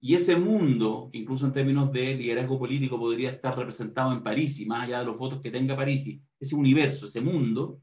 Y 0.00 0.14
ese 0.14 0.36
mundo, 0.36 1.08
que 1.12 1.18
incluso 1.18 1.46
en 1.46 1.52
términos 1.52 1.92
de 1.92 2.14
liderazgo 2.14 2.58
político 2.58 2.98
podría 2.98 3.30
estar 3.30 3.56
representado 3.56 4.12
en 4.12 4.22
París, 4.22 4.60
y 4.60 4.66
más 4.66 4.84
allá 4.84 5.00
de 5.00 5.06
los 5.06 5.18
votos 5.18 5.40
que 5.40 5.50
tenga 5.50 5.76
París, 5.76 6.20
ese 6.38 6.54
universo, 6.54 7.06
ese 7.06 7.20
mundo, 7.20 7.80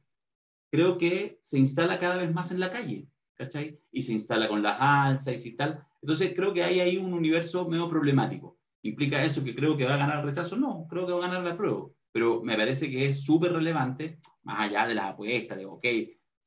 creo 0.72 0.98
que 0.98 1.40
se 1.44 1.58
instala 1.58 2.00
cada 2.00 2.18
vez 2.18 2.34
más 2.34 2.52
en 2.52 2.60
la 2.60 2.72
calle, 2.72 3.08
¿cachai? 3.36 3.80
Y 3.92 4.02
se 4.04 4.14
instala 4.14 4.48
con 4.48 4.62
las 4.62 4.78
alzas 4.80 5.46
y 5.46 5.56
tal. 5.56 5.84
Entonces 6.02 6.34
creo 6.36 6.54
que 6.54 6.64
hay 6.64 6.80
ahí 6.80 6.98
un 6.98 7.14
universo 7.14 7.68
medio 7.68 7.90
problemático. 7.90 8.58
¿Implica 8.84 9.24
eso 9.24 9.44
que 9.44 9.56
creo 9.56 9.76
que 9.78 9.86
va 9.86 9.96
a 9.96 9.98
ganar 9.98 10.20
el 10.20 10.26
rechazo? 10.26 10.56
No, 10.58 10.86
creo 10.90 11.06
que 11.08 11.14
va 11.14 11.20
a 11.20 11.28
ganar 11.28 11.44
la 11.44 11.58
prueba. 11.58 11.88
Pero 12.12 12.44
me 12.44 12.56
parece 12.56 12.92
que 12.92 13.08
es 13.08 13.24
súper 13.24 13.54
relevante, 13.54 14.20
más 14.44 14.62
allá 14.62 14.86
de 14.86 14.94
las 14.94 15.06
apuestas, 15.06 15.58
de, 15.58 15.66
ok, 15.66 15.86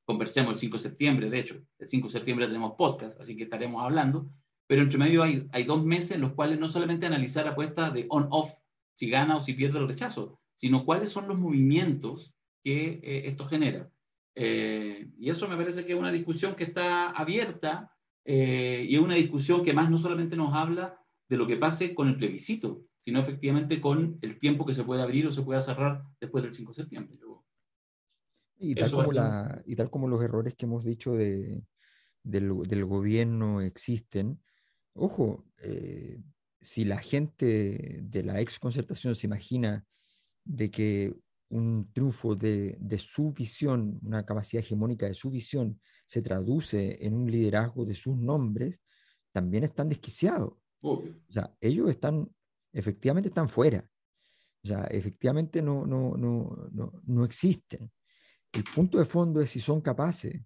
conversemos 0.05 0.53
el 0.53 0.59
5 0.59 0.77
de 0.77 0.83
septiembre, 0.83 1.31
de 1.31 1.39
hecho, 1.41 1.61
el 1.79 1.89
5 1.89 2.07
de 2.07 2.13
septiembre 2.13 2.47
tenemos 2.47 2.75
podcast, 2.77 3.21
así 3.21 3.37
que 3.37 3.45
estaremos 3.45 3.83
hablando, 3.83 4.31
pero 4.67 4.83
entre 4.83 4.99
medio 4.99 5.23
hay, 5.23 5.49
hay 5.51 5.65
dos 5.65 5.85
meses 5.85 6.13
en 6.13 6.21
los 6.21 6.35
cuales 6.35 6.61
no 6.61 6.69
solamente 6.69 7.07
analizar 7.07 7.49
apuestas 7.49 7.93
de 7.93 8.07
on-off, 8.09 8.53
si 8.95 9.11
gana 9.11 9.37
o 9.37 9.41
si 9.41 9.55
pierde 9.55 9.79
el 9.79 9.89
rechazo, 9.89 10.39
sino 10.55 10.85
cuáles 10.85 11.11
son 11.11 11.27
los 11.29 11.39
movimientos 11.39 12.35
que 12.63 13.01
eh, 13.03 13.23
esto 13.27 13.47
genera. 13.47 13.91
Eh, 14.35 15.09
y 15.19 15.31
eso 15.31 15.49
me 15.49 15.57
parece 15.57 15.85
que 15.85 15.93
es 15.93 15.99
una 15.99 16.13
discusión 16.13 16.55
que 16.55 16.65
está 16.65 17.11
abierta 17.11 17.93
eh, 18.25 18.85
y 18.89 18.95
es 18.95 19.01
una 19.01 19.15
discusión 19.15 19.65
que 19.65 19.73
más 19.73 19.91
no 19.91 19.99
solamente 19.99 20.37
nos 20.37 20.55
habla 20.55 21.01
de 21.29 21.37
lo 21.37 21.47
que 21.47 21.57
pase 21.57 21.95
con 21.95 22.09
el 22.09 22.17
plebiscito, 22.17 22.83
sino 23.01 23.21
efectivamente 23.21 23.81
con 23.81 24.19
el 24.23 24.39
tiempo 24.39 24.67
que 24.67 24.75
se 24.75 24.85
puede 24.85 25.03
abrir 25.03 25.27
o 25.27 25.33
se 25.33 25.43
pueda 25.43 25.61
cerrar 25.61 26.03
después 26.21 26.45
del 26.45 26.53
5 26.53 26.73
de 26.73 26.83
septiembre. 26.83 27.17
y, 28.59 28.75
tal 28.75 28.91
como 28.91 29.13
la, 29.13 29.63
y, 29.67 29.77
tal 29.77 29.91
como 29.91 30.09
los 30.09 30.23
errores 30.23 30.55
que 30.55 30.67
hemos 30.67 30.85
dicho 30.85 31.15
de, 31.15 31.63
del, 32.23 32.63
del, 32.63 32.85
gobierno 32.85 33.61
existen, 33.61 34.41
ojo, 34.95 35.45
eh, 35.59 36.21
si 36.61 36.85
la 36.85 36.99
gente 36.99 38.01
de 38.03 38.23
la 38.23 38.41
ex 38.41 38.59
concertación 38.59 39.15
se 39.15 39.27
imagina 39.27 39.85
de 40.45 40.71
que 40.71 41.15
un 41.49 41.93
triunfo 41.93 42.35
de, 42.35 42.77
de, 42.81 42.99
su 42.99 43.33
visión, 43.33 44.01
una 44.03 44.25
capacidad 44.25 44.65
hegemónica 44.65 45.07
de 45.07 45.15
su 45.15 45.31
visión, 45.31 45.81
se 46.07 46.23
traduce 46.23 47.05
en 47.05 47.15
un 47.15 47.31
liderazgo 47.31 47.85
de 47.85 47.95
sus 47.95 48.17
nombres, 48.17 48.81
también 49.33 49.63
están 49.63 49.89
desquiciados. 49.89 50.55
O 50.81 51.03
sea, 51.29 51.55
ellos 51.61 51.91
están, 51.91 52.29
efectivamente 52.73 53.29
están 53.29 53.49
fuera. 53.49 53.89
O 54.63 54.69
sea, 54.69 54.85
efectivamente 54.85 55.63
no, 55.63 55.87
no, 55.87 56.17
no, 56.17 56.69
no, 56.73 56.93
no 57.05 57.25
existen. 57.25 57.91
El 58.53 58.65
punto 58.65 58.99
de 58.99 59.05
fondo 59.05 59.41
es 59.41 59.51
si 59.51 59.61
son 59.61 59.81
capaces 59.81 60.43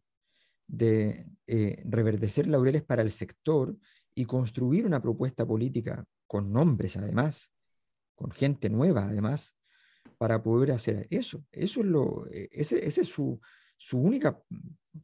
de 0.66 1.26
eh, 1.46 1.82
reverdecer 1.84 2.46
laureles 2.46 2.82
para 2.82 3.02
el 3.02 3.10
sector 3.10 3.76
y 4.14 4.24
construir 4.24 4.86
una 4.86 5.00
propuesta 5.00 5.46
política 5.46 6.04
con 6.26 6.52
nombres 6.52 6.96
además, 6.96 7.52
con 8.14 8.30
gente 8.30 8.68
nueva 8.68 9.08
además, 9.08 9.56
para 10.18 10.42
poder 10.42 10.72
hacer 10.72 11.06
eso. 11.10 11.44
Eso 11.50 11.80
es 11.80 11.86
lo, 11.86 12.26
eh, 12.30 12.48
ese, 12.52 12.86
ese 12.86 13.00
es 13.00 13.08
su, 13.08 13.40
su, 13.76 13.98
única 13.98 14.40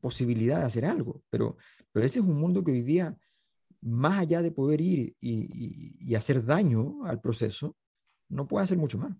posibilidad 0.00 0.60
de 0.60 0.66
hacer 0.66 0.84
algo. 0.84 1.22
Pero, 1.30 1.56
pero 1.90 2.04
ese 2.04 2.20
es 2.20 2.24
un 2.24 2.38
mundo 2.38 2.62
que 2.62 2.72
hoy 2.72 2.82
día, 2.82 3.16
más 3.86 4.20
allá 4.20 4.42
de 4.42 4.50
poder 4.50 4.80
ir 4.80 5.16
y, 5.20 5.30
y, 5.30 5.96
y 6.00 6.14
hacer 6.14 6.44
daño 6.44 7.04
al 7.04 7.20
proceso, 7.20 7.76
no 8.28 8.46
puede 8.46 8.64
hacer 8.64 8.78
mucho 8.78 8.98
más. 8.98 9.16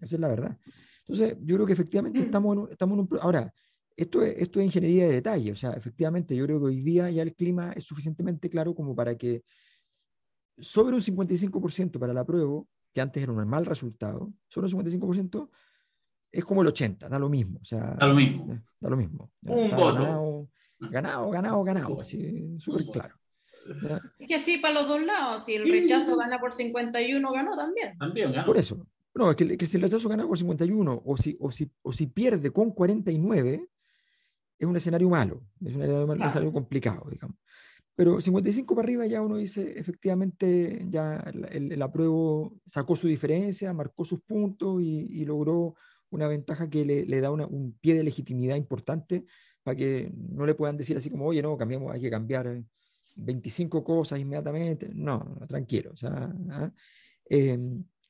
Esa 0.00 0.16
es 0.16 0.20
la 0.20 0.28
verdad. 0.28 0.58
Entonces, 1.06 1.36
yo 1.42 1.56
creo 1.56 1.66
que 1.66 1.72
efectivamente 1.72 2.18
mm. 2.18 2.22
estamos 2.22 2.56
en 2.56 2.72
estamos 2.72 2.98
en 2.98 3.00
un... 3.00 3.18
Ahora, 3.20 3.52
esto 3.96 4.22
es, 4.22 4.36
esto 4.38 4.60
es 4.60 4.66
ingeniería 4.66 5.06
de 5.06 5.14
detalle, 5.14 5.52
o 5.52 5.56
sea, 5.56 5.72
efectivamente 5.72 6.36
yo 6.36 6.44
creo 6.44 6.58
que 6.58 6.66
hoy 6.66 6.82
día 6.82 7.10
ya 7.10 7.22
el 7.22 7.34
clima 7.34 7.72
es 7.72 7.84
suficientemente 7.84 8.50
claro 8.50 8.74
como 8.74 8.94
para 8.94 9.16
que 9.16 9.42
sobre 10.58 10.94
un 10.94 11.00
55% 11.00 11.98
para 11.98 12.12
la 12.12 12.24
prueba, 12.24 12.62
que 12.92 13.00
antes 13.00 13.22
era 13.22 13.32
un 13.32 13.48
mal 13.48 13.64
resultado, 13.64 14.32
sobre 14.48 14.66
un 14.66 14.84
55% 14.84 15.48
es 16.30 16.44
como 16.44 16.60
el 16.60 16.68
80, 16.68 17.08
da 17.08 17.18
lo 17.18 17.30
mismo. 17.30 17.60
O 17.62 17.64
sea, 17.64 17.96
da 17.98 18.06
lo 18.06 18.14
mismo. 18.14 18.58
Da 18.78 18.90
lo 18.90 18.96
mismo. 18.96 19.32
un 19.42 19.70
voto. 19.70 20.48
Ganado, 20.78 21.30
ganado, 21.30 21.64
ganado, 21.64 22.00
así, 22.00 22.58
súper 22.58 22.84
claro. 22.86 23.16
Es 24.18 24.28
que 24.28 24.34
así 24.34 24.58
para 24.58 24.74
los 24.74 24.88
dos 24.88 25.02
lados, 25.02 25.44
si 25.44 25.54
el 25.54 25.68
rechazo 25.68 26.16
gana 26.16 26.38
por 26.38 26.52
51, 26.52 27.32
ganó 27.32 27.56
también. 27.56 27.96
También 27.98 28.32
ganó. 28.32 28.46
Por 28.46 28.58
eso. 28.58 28.86
No, 29.14 29.30
es 29.30 29.36
que, 29.36 29.56
que 29.56 29.66
si 29.66 29.76
el 29.78 29.82
rechazo 29.82 30.08
gana 30.08 30.26
por 30.26 30.36
51 30.36 31.02
o 31.04 31.16
si, 31.16 31.36
o, 31.40 31.50
si, 31.50 31.70
o 31.82 31.92
si 31.92 32.06
pierde 32.06 32.50
con 32.50 32.72
49, 32.72 33.66
es 34.58 34.66
un 34.66 34.76
escenario 34.76 35.08
malo, 35.08 35.42
es 35.64 35.74
un 35.74 35.82
escenario, 36.22 36.52
complicado, 36.52 37.08
digamos. 37.10 37.36
Pero 37.94 38.20
55 38.20 38.74
para 38.74 38.84
arriba 38.84 39.06
ya 39.06 39.22
uno 39.22 39.36
dice, 39.36 39.78
efectivamente, 39.78 40.84
ya 40.90 41.16
el, 41.50 41.72
el, 41.72 41.82
apruebo 41.82 42.52
sacó 42.66 42.94
su 42.94 43.06
diferencia, 43.06 43.72
marcó 43.72 44.04
sus 44.04 44.20
puntos 44.20 44.82
y, 44.82 45.24
logró 45.24 45.76
una 46.10 46.28
ventaja 46.28 46.68
que 46.68 46.84
le, 46.84 47.06
le 47.06 47.20
da 47.22 47.30
una, 47.30 47.46
un 47.46 47.72
pie 47.80 47.94
de 47.94 48.04
legitimidad 48.04 48.56
importante 48.56 49.24
para 49.62 49.76
que 49.76 50.12
no 50.14 50.44
le 50.44 50.54
puedan 50.54 50.76
decir 50.76 50.96
así 50.96 51.10
como, 51.10 51.26
oye, 51.26 51.40
no, 51.40 51.56
cambiamos, 51.56 51.90
hay 51.90 52.00
que 52.02 52.10
cambiar 52.10 52.62
25 53.16 53.82
cosas 53.82 54.20
inmediatamente. 54.20 54.90
No, 54.92 55.38
tranquilo. 55.48 55.90
O 55.92 55.96
sea, 55.96 56.32
eh, 57.28 57.58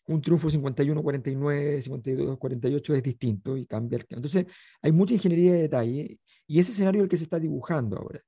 un 0.08 0.22
triunfo 0.22 0.48
51-49, 0.48 1.82
52-48 1.82 2.94
es 2.96 3.02
distinto 3.02 3.56
y 3.56 3.66
cambia. 3.66 4.04
Entonces, 4.08 4.46
hay 4.82 4.92
mucha 4.92 5.14
ingeniería 5.14 5.54
de 5.54 5.62
detalle 5.62 6.18
y 6.46 6.58
ese 6.60 6.72
escenario 6.72 7.00
es 7.00 7.04
el 7.04 7.08
que 7.08 7.16
se 7.16 7.24
está 7.24 7.38
dibujando 7.40 7.96
ahora. 7.96 8.20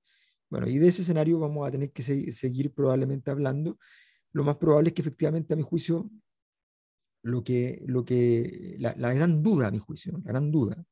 Bueno, 0.50 0.68
y 0.68 0.78
de 0.78 0.88
ese 0.88 1.02
escenario 1.02 1.38
vamos 1.38 1.66
a 1.68 1.70
tener 1.70 1.92
que 1.92 2.02
seguir 2.02 2.72
probablemente 2.72 3.30
hablando. 3.30 3.78
Lo 4.32 4.44
más 4.44 4.56
probable 4.56 4.88
es 4.88 4.94
que 4.94 5.02
efectivamente, 5.02 5.54
a 5.54 5.56
mi 5.56 5.62
juicio, 5.62 6.10
lo 7.22 7.44
que, 7.44 7.82
lo 7.86 8.04
que 8.04 8.76
la, 8.78 8.92
gran 8.94 9.42
duda, 9.42 9.68
a 9.68 9.70
mi 9.70 9.78
juicio, 9.78 10.12
la 10.24 10.32
gran 10.32 10.50
duda, 10.50 10.82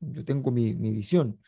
yo 0.00 0.24
tengo 0.24 0.50
mi, 0.50 0.74
mi 0.74 0.90
visión, 0.92 1.40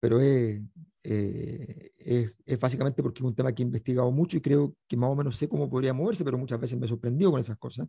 pero 0.00 0.20
es, 0.20 0.60
eh, 1.02 1.92
es, 1.98 2.36
es, 2.44 2.60
básicamente 2.60 3.02
porque 3.02 3.20
es 3.20 3.24
un 3.24 3.34
tema 3.34 3.54
que 3.54 3.62
he 3.62 3.66
investigado 3.66 4.10
mucho 4.10 4.36
y 4.36 4.40
creo 4.40 4.76
que 4.86 4.96
más 4.96 5.10
o 5.10 5.16
menos 5.16 5.36
sé 5.36 5.48
cómo 5.48 5.68
podría 5.70 5.92
moverse, 5.92 6.24
pero 6.24 6.38
muchas 6.38 6.60
veces 6.60 6.78
me 6.78 6.86
sorprendió 6.86 7.30
con 7.30 7.40
esas 7.40 7.58
cosas. 7.58 7.88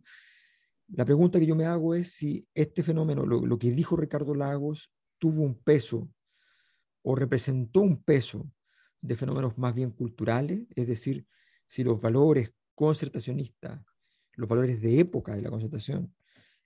La 0.88 1.04
pregunta 1.04 1.38
que 1.38 1.46
yo 1.46 1.54
me 1.54 1.66
hago 1.66 1.94
es 1.94 2.12
si 2.12 2.46
este 2.54 2.82
fenómeno, 2.82 3.26
lo, 3.26 3.44
lo 3.44 3.58
que 3.58 3.70
dijo 3.72 3.96
Ricardo 3.96 4.34
Lagos, 4.34 4.90
tuvo 5.18 5.42
un 5.42 5.60
peso 5.62 6.08
o 7.02 7.14
representó 7.14 7.80
un 7.80 8.02
peso 8.02 8.50
de 9.00 9.16
fenómenos 9.16 9.56
más 9.58 9.74
bien 9.74 9.90
culturales, 9.90 10.66
es 10.74 10.86
decir, 10.86 11.26
si 11.66 11.84
los 11.84 12.00
valores 12.00 12.52
concertacionistas, 12.74 13.80
los 14.34 14.48
valores 14.48 14.80
de 14.80 15.00
época 15.00 15.36
de 15.36 15.42
la 15.42 15.50
concertación, 15.50 16.14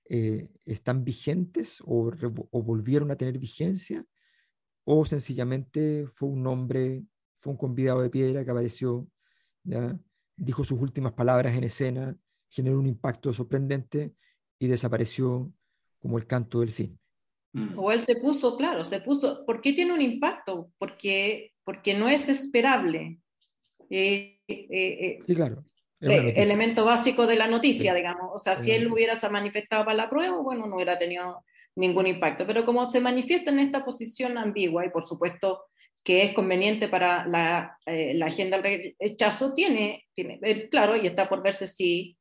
eh, 0.08 0.48
están 0.66 1.04
vigentes 1.04 1.80
o, 1.84 2.12
o 2.50 2.62
volvieron 2.62 3.10
a 3.10 3.16
tener 3.16 3.38
vigencia 3.38 4.04
o 4.84 5.04
sencillamente 5.04 6.06
fue 6.12 6.28
un 6.28 6.46
hombre, 6.46 7.02
fue 7.38 7.52
un 7.52 7.56
convidado 7.56 8.00
de 8.02 8.10
piedra 8.10 8.44
que 8.44 8.50
apareció, 8.50 9.06
¿ya? 9.64 9.98
dijo 10.36 10.64
sus 10.64 10.80
últimas 10.80 11.12
palabras 11.12 11.56
en 11.56 11.64
escena, 11.64 12.16
generó 12.48 12.78
un 12.78 12.86
impacto 12.86 13.32
sorprendente 13.32 14.14
y 14.58 14.66
desapareció 14.66 15.52
como 16.00 16.18
el 16.18 16.26
canto 16.26 16.60
del 16.60 16.70
cine. 16.70 16.98
Mm. 17.52 17.78
O 17.78 17.92
él 17.92 18.00
se 18.00 18.16
puso, 18.16 18.56
claro, 18.56 18.84
se 18.84 19.00
puso, 19.00 19.44
¿por 19.46 19.60
qué 19.60 19.72
tiene 19.72 19.92
un 19.92 20.02
impacto? 20.02 20.70
Porque, 20.78 21.52
porque 21.64 21.94
no 21.94 22.08
es 22.08 22.28
esperable. 22.28 23.18
Eh, 23.90 24.40
eh, 24.48 24.66
eh 24.70 25.18
sí, 25.26 25.34
claro. 25.34 25.62
elemento 26.00 26.84
básico 26.84 27.26
de 27.26 27.36
la 27.36 27.46
noticia, 27.46 27.94
digamos. 27.94 28.30
O 28.34 28.38
sea, 28.38 28.56
si 28.56 28.72
él 28.72 28.90
hubiera 28.90 29.18
manifestado 29.30 29.84
para 29.84 29.96
la 29.96 30.10
prueba, 30.10 30.38
bueno, 30.38 30.66
no 30.66 30.76
hubiera 30.76 30.98
tenido 30.98 31.44
ningún 31.76 32.06
impacto. 32.06 32.46
Pero 32.46 32.64
como 32.64 32.88
se 32.90 33.00
manifiesta 33.00 33.50
en 33.50 33.58
esta 33.58 33.84
posición 33.84 34.38
ambigua 34.38 34.84
y 34.84 34.90
por 34.90 35.06
supuesto 35.06 35.66
que 36.04 36.24
es 36.24 36.34
conveniente 36.34 36.88
para 36.88 37.26
la, 37.26 37.78
eh, 37.86 38.14
la 38.14 38.26
agenda 38.26 38.60
del 38.60 38.96
rechazo, 38.98 39.54
tiene, 39.54 40.06
tiene 40.14 40.40
eh, 40.42 40.68
claro, 40.68 40.96
y 40.96 41.06
está 41.06 41.28
por 41.28 41.42
verse 41.42 41.68
si, 41.68 42.16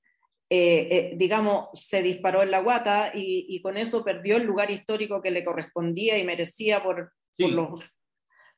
eh, 0.49 1.13
digamos, 1.15 1.69
se 1.73 2.03
disparó 2.03 2.43
en 2.43 2.51
la 2.51 2.59
guata 2.59 3.11
y, 3.13 3.47
y, 3.49 3.61
con 3.61 3.77
eso 3.77 4.03
perdió 4.03 4.37
el 4.37 4.43
lugar 4.43 4.69
histórico 4.69 5.21
que 5.21 5.31
le 5.31 5.43
correspondía 5.43 6.17
y 6.19 6.23
merecía 6.23 6.83
por, 6.83 7.11
por 7.37 7.49
los 7.49 7.79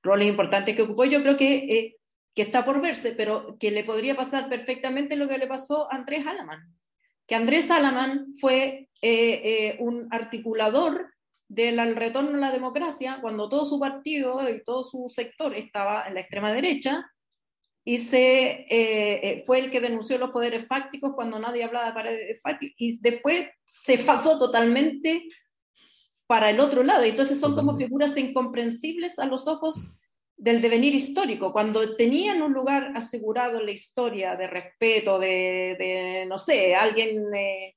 roles 0.01 0.27
importantes 0.27 0.75
que 0.75 0.81
ocupó. 0.81 1.05
Yo 1.05 1.21
creo 1.21 1.37
que, 1.37 1.95
que 2.35 2.41
está 2.41 2.65
por 2.65 2.81
verse, 2.81 3.13
pero 3.13 3.55
que 3.57 3.71
le 3.71 3.85
podría 3.85 4.17
pasar 4.17 4.49
perfectamente 4.49 5.15
lo 5.15 5.29
que 5.29 5.37
le 5.37 5.47
pasó 5.47 5.89
a 5.89 5.95
Andrés 5.95 6.27
Alaman 6.27 6.73
que 7.27 7.35
Andrés 7.35 7.67
Salaman 7.67 8.35
fue 8.39 8.89
eh, 9.05 9.41
eh, 9.43 9.75
un 9.79 10.07
articulador 10.11 11.13
del 11.49 11.93
retorno 11.93 12.37
a 12.37 12.39
la 12.39 12.51
democracia 12.51 13.17
cuando 13.19 13.49
todo 13.49 13.65
su 13.65 13.77
partido 13.77 14.49
y 14.49 14.63
todo 14.63 14.81
su 14.81 15.09
sector 15.09 15.53
estaba 15.55 16.05
en 16.07 16.13
la 16.13 16.21
extrema 16.21 16.53
derecha 16.53 17.05
y 17.83 17.97
se, 17.97 18.65
eh, 18.69 19.43
fue 19.45 19.59
el 19.59 19.69
que 19.69 19.81
denunció 19.81 20.17
los 20.17 20.31
poderes 20.31 20.65
fácticos 20.65 21.11
cuando 21.15 21.37
nadie 21.37 21.65
hablaba 21.65 21.87
de 21.87 21.91
poderes 21.91 22.41
fácticos 22.41 22.75
y 22.77 22.97
después 23.01 23.49
se 23.65 23.97
pasó 23.97 24.39
totalmente 24.39 25.27
para 26.25 26.49
el 26.49 26.61
otro 26.61 26.81
lado. 26.81 27.03
Entonces 27.03 27.41
son 27.41 27.55
como 27.55 27.75
figuras 27.75 28.15
incomprensibles 28.15 29.19
a 29.19 29.25
los 29.25 29.49
ojos 29.49 29.91
del 30.37 30.61
devenir 30.61 30.95
histórico, 30.95 31.51
cuando 31.51 31.97
tenían 31.97 32.41
un 32.41 32.53
lugar 32.53 32.93
asegurado 32.95 33.59
en 33.59 33.65
la 33.65 33.71
historia 33.71 34.37
de 34.37 34.47
respeto, 34.47 35.19
de, 35.19 36.25
no 36.29 36.37
sé, 36.37 36.73
alguien 36.73 37.21
eh, 37.35 37.75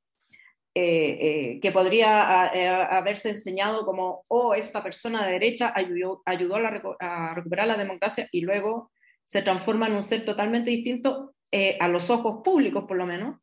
eh, 0.78 1.19
eh, 1.20 1.61
que 1.61 1.73
podría 1.73 2.48
haberse 2.97 3.31
enseñado 3.31 3.86
como, 3.86 4.24
oh, 4.28 4.55
esta 4.55 4.82
persona 4.82 5.24
de 5.24 5.32
derecha 5.32 5.73
ayudó, 5.74 6.23
ayudó 6.27 6.57
a, 7.01 7.35
recuperar 7.35 7.66
la 7.66 7.77
democracia 7.77 8.28
y 8.31 8.43
luego 8.43 8.90
se 9.24 9.43
transforma 9.43 9.86
en 9.86 9.94
un 9.94 10.03
ser 10.03 10.24
totalmente 10.24 10.70
distinto 10.70 11.35
a 11.81 11.89
los 11.89 12.11
ojos 12.11 12.43
públicos, 12.44 12.85
por 12.86 12.98
lo 12.98 13.07
menos, 13.07 13.40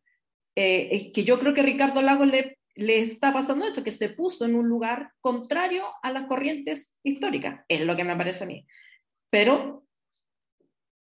que 0.55 1.23
yo 1.25 1.39
creo 1.39 1.53
que 1.53 1.63
Ricardo 1.63 2.01
Lagos 2.01 2.27
le, 2.27 2.59
le 2.75 2.99
está 2.99 3.33
pasando 3.33 3.65
eso, 3.65 3.83
que 3.83 3.91
se 3.91 4.09
puso 4.09 4.45
en 4.45 4.55
un 4.55 4.69
lugar 4.69 5.11
contrario 5.19 5.85
a 6.03 6.11
las 6.11 6.25
corrientes 6.27 6.93
históricas, 7.03 7.65
es 7.67 7.81
lo 7.81 7.95
que 7.95 8.03
me 8.03 8.15
parece 8.15 8.43
a 8.43 8.47
mí 8.47 8.65
pero 9.33 9.83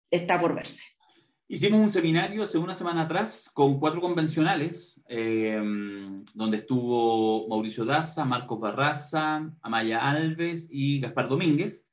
está 0.09 0.39
por 0.39 0.55
verse. 0.55 0.81
Hicimos 1.49 1.81
un 1.81 1.91
seminario 1.91 2.43
hace 2.43 2.57
una 2.57 2.73
semana 2.73 3.01
atrás 3.01 3.51
con 3.53 3.77
cuatro 3.77 3.99
convencionales, 3.99 5.00
eh, 5.11 5.61
donde 6.33 6.57
estuvo 6.57 7.47
Mauricio 7.49 7.83
Daza, 7.83 8.23
Marcos 8.23 8.59
Barraza, 8.59 9.51
Amaya 9.61 10.09
Alves 10.09 10.69
y 10.71 11.01
Gaspar 11.01 11.27
Domínguez, 11.27 11.85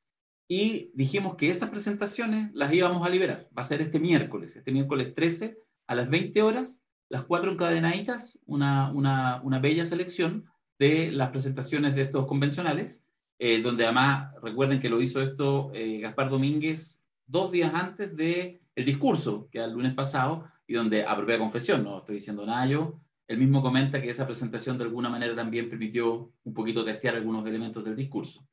y 0.46 0.92
dijimos 0.94 1.34
que 1.34 1.50
esas 1.50 1.68
presentaciones 1.68 2.50
las 2.54 2.72
íbamos 2.72 3.06
a 3.06 3.10
liberar. 3.10 3.48
Va 3.56 3.62
a 3.62 3.64
ser 3.64 3.82
este 3.82 3.98
miércoles, 3.98 4.54
este 4.54 4.72
miércoles 4.72 5.14
13 5.14 5.58
a 5.88 5.94
las 5.94 6.08
20 6.08 6.40
horas, 6.42 6.80
las 7.08 7.24
cuatro 7.24 7.50
encadenaditas, 7.50 8.38
una, 8.46 8.92
una, 8.92 9.42
una 9.42 9.58
bella 9.58 9.84
selección 9.84 10.46
de 10.78 11.10
las 11.10 11.30
presentaciones 11.30 11.96
de 11.96 12.02
estos 12.02 12.26
convencionales 12.26 13.04
eh, 13.40 13.62
donde 13.62 13.84
además 13.84 14.34
recuerden 14.42 14.80
que 14.80 14.88
lo 14.88 15.00
hizo 15.00 15.22
esto 15.22 15.70
eh, 15.72 16.00
Gaspar 16.00 16.28
Domínguez 16.28 17.04
dos 17.26 17.52
días 17.52 17.72
antes 17.72 18.16
del 18.16 18.60
el 18.74 18.84
discurso, 18.84 19.48
que 19.50 19.58
el 19.58 19.72
lunes 19.72 19.94
pasado, 19.94 20.44
y 20.66 20.74
donde, 20.74 21.04
a 21.04 21.16
propia 21.16 21.38
confesión, 21.38 21.82
no 21.82 21.98
estoy 21.98 22.16
diciendo 22.16 22.46
nada 22.46 22.66
yo, 22.66 23.00
él 23.28 23.38
mismo 23.38 23.62
comenta 23.62 24.00
que 24.00 24.10
esa 24.10 24.26
presentación 24.26 24.78
de 24.78 24.84
alguna 24.84 25.10
manera 25.10 25.36
también 25.36 25.68
permitió 25.68 26.32
un 26.44 26.54
poquito 26.54 26.82
testear 26.82 27.14
algunos 27.14 27.46
elementos 27.46 27.84
del 27.84 27.94
discurso. 27.94 28.46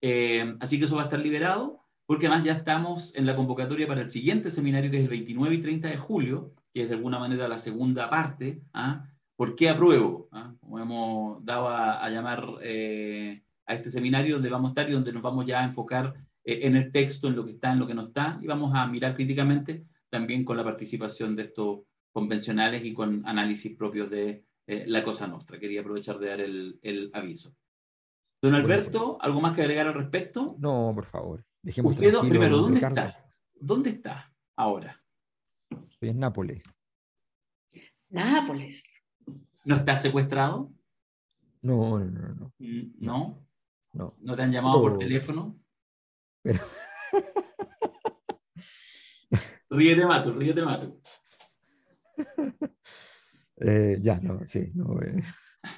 Eh, 0.00 0.56
así 0.60 0.78
que 0.78 0.84
eso 0.84 0.94
va 0.94 1.02
a 1.02 1.04
estar 1.06 1.18
liberado, 1.18 1.80
porque 2.06 2.26
además 2.26 2.44
ya 2.44 2.52
estamos 2.52 3.12
en 3.16 3.26
la 3.26 3.34
convocatoria 3.34 3.88
para 3.88 4.02
el 4.02 4.10
siguiente 4.10 4.52
seminario, 4.52 4.90
que 4.90 4.98
es 4.98 5.02
el 5.02 5.08
29 5.08 5.56
y 5.56 5.62
30 5.62 5.88
de 5.88 5.96
julio, 5.96 6.54
que 6.72 6.82
es 6.82 6.88
de 6.88 6.94
alguna 6.94 7.18
manera 7.18 7.48
la 7.48 7.58
segunda 7.58 8.08
parte. 8.08 8.62
¿ah? 8.72 9.08
¿Por 9.34 9.56
qué 9.56 9.68
apruebo? 9.68 10.28
¿Ah? 10.30 10.54
Como 10.60 10.78
hemos 10.78 11.44
dado 11.44 11.68
a, 11.68 12.08
llamar 12.08 12.46
eh, 12.62 13.42
a 13.66 13.74
este 13.74 13.90
seminario, 13.90 14.36
donde 14.36 14.50
vamos 14.50 14.68
a 14.68 14.72
estar 14.72 14.88
y 14.88 14.92
donde 14.92 15.12
nos 15.12 15.22
vamos 15.22 15.46
ya 15.46 15.60
a 15.60 15.64
enfocar 15.64 16.14
eh, 16.44 16.60
en 16.62 16.76
el 16.76 16.92
texto, 16.92 17.26
en 17.26 17.34
lo 17.34 17.44
que 17.44 17.52
está, 17.52 17.72
en 17.72 17.80
lo 17.80 17.88
que 17.88 17.94
no 17.94 18.02
está, 18.02 18.38
y 18.40 18.46
vamos 18.46 18.72
a 18.72 18.86
mirar 18.86 19.16
críticamente 19.16 19.84
también 20.10 20.44
con 20.44 20.56
la 20.56 20.64
participación 20.64 21.34
de 21.34 21.44
estos 21.44 21.80
convencionales 22.12 22.84
y 22.84 22.92
con 22.92 23.26
análisis 23.26 23.76
propios 23.76 24.10
de 24.10 24.44
eh, 24.66 24.84
la 24.86 25.02
cosa 25.02 25.26
nuestra. 25.26 25.58
Quería 25.58 25.80
aprovechar 25.80 26.18
de 26.18 26.28
dar 26.28 26.40
el, 26.40 27.10
aviso. 27.12 27.54
Don 28.40 28.54
Alberto, 28.54 29.18
¿algo 29.20 29.40
más 29.40 29.54
que 29.54 29.62
agregar 29.62 29.86
al 29.86 29.94
respecto? 29.94 30.56
No, 30.58 30.92
por 30.94 31.06
favor. 31.06 31.44
Dejemos 31.62 31.94
Usted, 31.94 32.12
primero, 32.28 32.58
¿dónde 32.58 32.80
está? 32.80 33.24
¿Dónde 33.54 33.90
está 33.90 34.34
ahora? 34.56 35.00
Estoy 35.90 36.08
en 36.08 36.18
Nápoles. 36.18 36.62
Nápoles. 38.10 38.84
¿No 39.64 39.76
está 39.76 39.96
secuestrado? 39.96 40.72
No, 41.62 42.00
no, 42.00 42.04
no. 42.04 42.34
¿No? 42.34 42.52
Mm, 42.58 42.92
¿No? 42.98 43.46
No. 43.92 44.16
¿No 44.18 44.36
te 44.36 44.42
han 44.42 44.52
llamado 44.52 44.80
por 44.80 44.98
teléfono? 44.98 45.58
Pero... 46.42 46.60
ríete, 49.70 50.04
Mato, 50.04 50.32
ríete, 50.32 50.62
Mato. 50.62 51.00
Eh, 53.64 53.98
ya, 54.00 54.18
no, 54.18 54.40
sí. 54.46 54.72
No, 54.74 55.00
eh. 55.00 55.22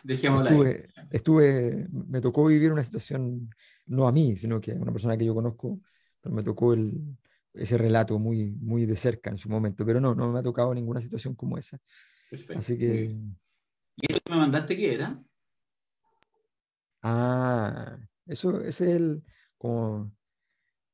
Dejémosla 0.03 0.51
estuve, 0.51 0.89
estuve, 1.11 1.87
me 1.91 2.21
tocó 2.21 2.47
vivir 2.47 2.73
una 2.73 2.83
situación, 2.83 3.51
no 3.87 4.09
a 4.09 4.13
mí, 4.13 4.37
sino 4.37 4.61
que 4.61 4.73
a 4.73 4.77
una 4.77 4.93
persona 4.93 5.19
que 5.19 5.27
yo 5.27 5.35
conozco, 5.35 5.81
pero 6.21 6.35
me 6.35 6.43
tocó 6.43 6.73
el, 6.73 7.19
ese 7.53 7.77
relato 7.77 8.19
muy, 8.19 8.53
muy 8.53 8.87
de 8.87 8.97
cerca 8.97 9.31
en 9.31 9.39
su 9.39 9.51
momento, 9.51 9.85
pero 9.85 10.01
no, 10.01 10.15
no 10.15 10.33
me 10.33 10.39
ha 10.39 10.43
tocado 10.43 10.75
ninguna 10.75 11.01
situación 11.01 11.35
como 11.35 11.59
esa. 11.59 11.79
Perfecto. 12.31 12.59
Así 12.59 12.79
que... 12.79 13.17
¿Y 13.97 14.13
eso 14.13 14.21
que 14.25 14.33
me 14.33 14.39
mandaste 14.39 14.77
qué 14.77 14.95
era? 14.95 15.23
Ah, 17.03 17.99
eso, 18.27 18.61
ese 18.63 18.91
es 18.91 18.97
el, 18.97 19.23
como, 19.59 20.11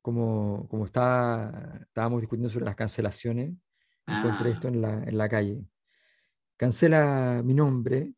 como, 0.02 0.66
como 0.68 0.86
está, 0.86 1.78
estábamos 1.82 2.20
discutiendo 2.20 2.48
sobre 2.48 2.64
las 2.64 2.74
cancelaciones, 2.74 3.52
encontré 4.18 4.50
ah. 4.50 4.52
esto 4.52 4.68
en 4.68 4.80
la, 4.80 5.02
en 5.04 5.18
la 5.18 5.28
calle. 5.28 5.64
Cancela 6.56 7.42
mi 7.44 7.54
nombre, 7.54 8.12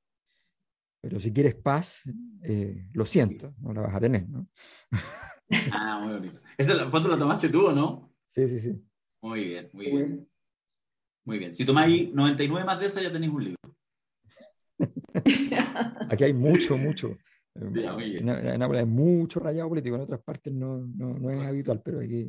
pero 1.00 1.18
si 1.18 1.32
quieres 1.32 1.54
paz, 1.54 2.10
eh, 2.42 2.88
lo 2.92 3.04
siento, 3.06 3.54
no 3.60 3.72
la 3.72 3.82
vas 3.82 3.94
a 3.94 4.00
tener, 4.00 4.28
¿no? 4.28 4.48
Ah, 5.70 6.00
muy 6.02 6.14
bonito. 6.14 6.40
¿Esa 6.56 6.88
foto 6.88 7.08
la 7.08 7.18
tomaste 7.18 7.50
tú 7.50 7.66
o 7.66 7.72
no? 7.72 8.14
Sí, 8.24 8.48
sí, 8.48 8.58
sí. 8.58 8.82
Muy 9.20 9.44
bien, 9.44 9.68
muy 9.74 9.84
bien. 9.84 10.28
Muy 11.24 11.38
bien. 11.38 11.54
Si 11.54 11.66
tomáis 11.66 12.10
99 12.14 12.64
más 12.64 12.80
de 12.80 12.86
esas, 12.86 13.02
ya 13.02 13.12
tenéis 13.12 13.32
un 13.32 13.44
libro. 13.44 13.60
Aquí 16.10 16.24
hay 16.24 16.32
mucho, 16.32 16.78
mucho. 16.78 17.16
En, 17.54 18.24
Nápoles 18.24 18.80
hay 18.80 18.86
mucho 18.86 19.38
rayado 19.38 19.68
político, 19.68 19.96
en 19.96 20.00
otras 20.00 20.22
partes 20.22 20.50
no, 20.50 20.86
no, 20.86 21.12
no 21.12 21.30
es 21.30 21.46
habitual, 21.46 21.82
pero 21.84 22.00
aquí 22.00 22.22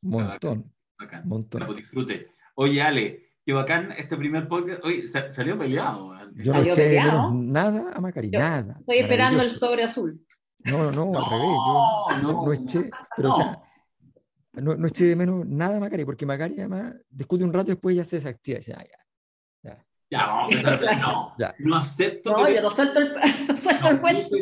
un 0.00 0.10
montón. 0.10 0.72
Bacán. 0.98 1.28
montón. 1.28 1.66
Pues 1.66 1.76
disfrute. 1.76 2.30
Oye, 2.54 2.82
Ale, 2.82 3.32
qué 3.44 3.52
bacán 3.52 3.92
este 3.92 4.16
primer 4.16 4.48
podcast. 4.48 4.84
Oye, 4.84 5.06
salió 5.06 5.58
peleado. 5.58 6.12
Yo 6.34 6.52
no 6.52 6.60
eché 6.60 7.00
nada 7.32 7.92
a 7.94 8.00
Macari, 8.00 8.30
nada. 8.30 8.76
Estoy 8.80 8.98
esperando 8.98 9.42
el 9.42 9.50
sobre 9.50 9.84
azul. 9.84 10.24
No, 10.64 10.90
no, 10.90 10.92
no, 10.92 11.18
al 11.18 11.30
revés. 11.30 12.22
Yo 12.22 12.22
no, 12.22 12.46
no 12.46 12.52
eché, 12.52 12.90
pero 13.16 13.30
o 13.30 13.36
sea, 13.36 13.62
no, 14.52 14.76
no 14.76 14.86
eché 14.86 15.04
de 15.04 15.16
menos 15.16 15.46
nada 15.46 15.76
a 15.76 15.80
Macari, 15.80 16.04
porque 16.04 16.26
Macari 16.26 16.54
además 16.58 16.94
discute 17.10 17.44
un 17.44 17.52
rato 17.52 17.68
y 17.68 17.74
después 17.74 17.96
ya 17.96 18.04
se 18.04 18.16
desactiva. 18.16 18.56
Y 18.56 18.60
dice, 18.60 18.74
ah, 18.74 18.84
ya, 18.84 19.02
ya, 20.12 20.26
vamos 20.26 20.64
a 20.64 20.96
no, 20.96 21.34
no 21.58 21.76
acepto. 21.76 22.32
No, 22.32 22.48
yo 22.48 22.60
no 22.60 22.70
suelto 22.70 23.00
el, 23.00 23.56
suelto 23.56 23.88
el 23.88 24.00
puesto. 24.00 24.36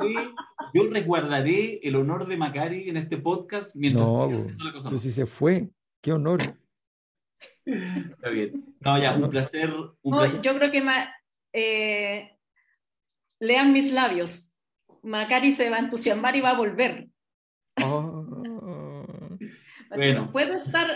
Yo, 0.74 0.90
resguardaré 0.90 1.78
el 1.84 1.94
honor 1.94 2.26
de 2.26 2.36
Macari 2.36 2.88
en 2.88 2.96
este 2.96 3.18
podcast 3.18 3.74
mientras 3.76 4.08
no, 4.08 4.26
siga 4.26 4.40
haciendo 4.40 4.64
la 4.64 4.72
cosa. 4.72 4.88
Pero 4.88 4.98
si 4.98 5.12
se 5.12 5.26
fue, 5.26 5.70
qué 6.00 6.12
honor. 6.12 6.40
Está 7.64 8.28
bien. 8.30 8.74
No, 8.80 9.00
ya, 9.00 9.14
un 9.14 9.30
placer. 9.30 9.70
Un 10.02 10.16
placer. 10.16 10.40
Yo 10.40 10.56
creo 10.56 10.70
que 10.70 10.82
eh, 11.52 12.36
lean 13.40 13.72
mis 13.72 13.92
labios. 13.92 14.54
Macari 15.02 15.52
se 15.52 15.70
va 15.70 15.76
a 15.76 15.80
entusiasmar 15.80 16.36
y 16.36 16.40
va 16.40 16.50
a 16.50 16.56
volver. 16.56 17.08
Oh. 17.82 18.26
Bueno. 19.94 20.30
Puedo 20.30 20.54
estar, 20.54 20.86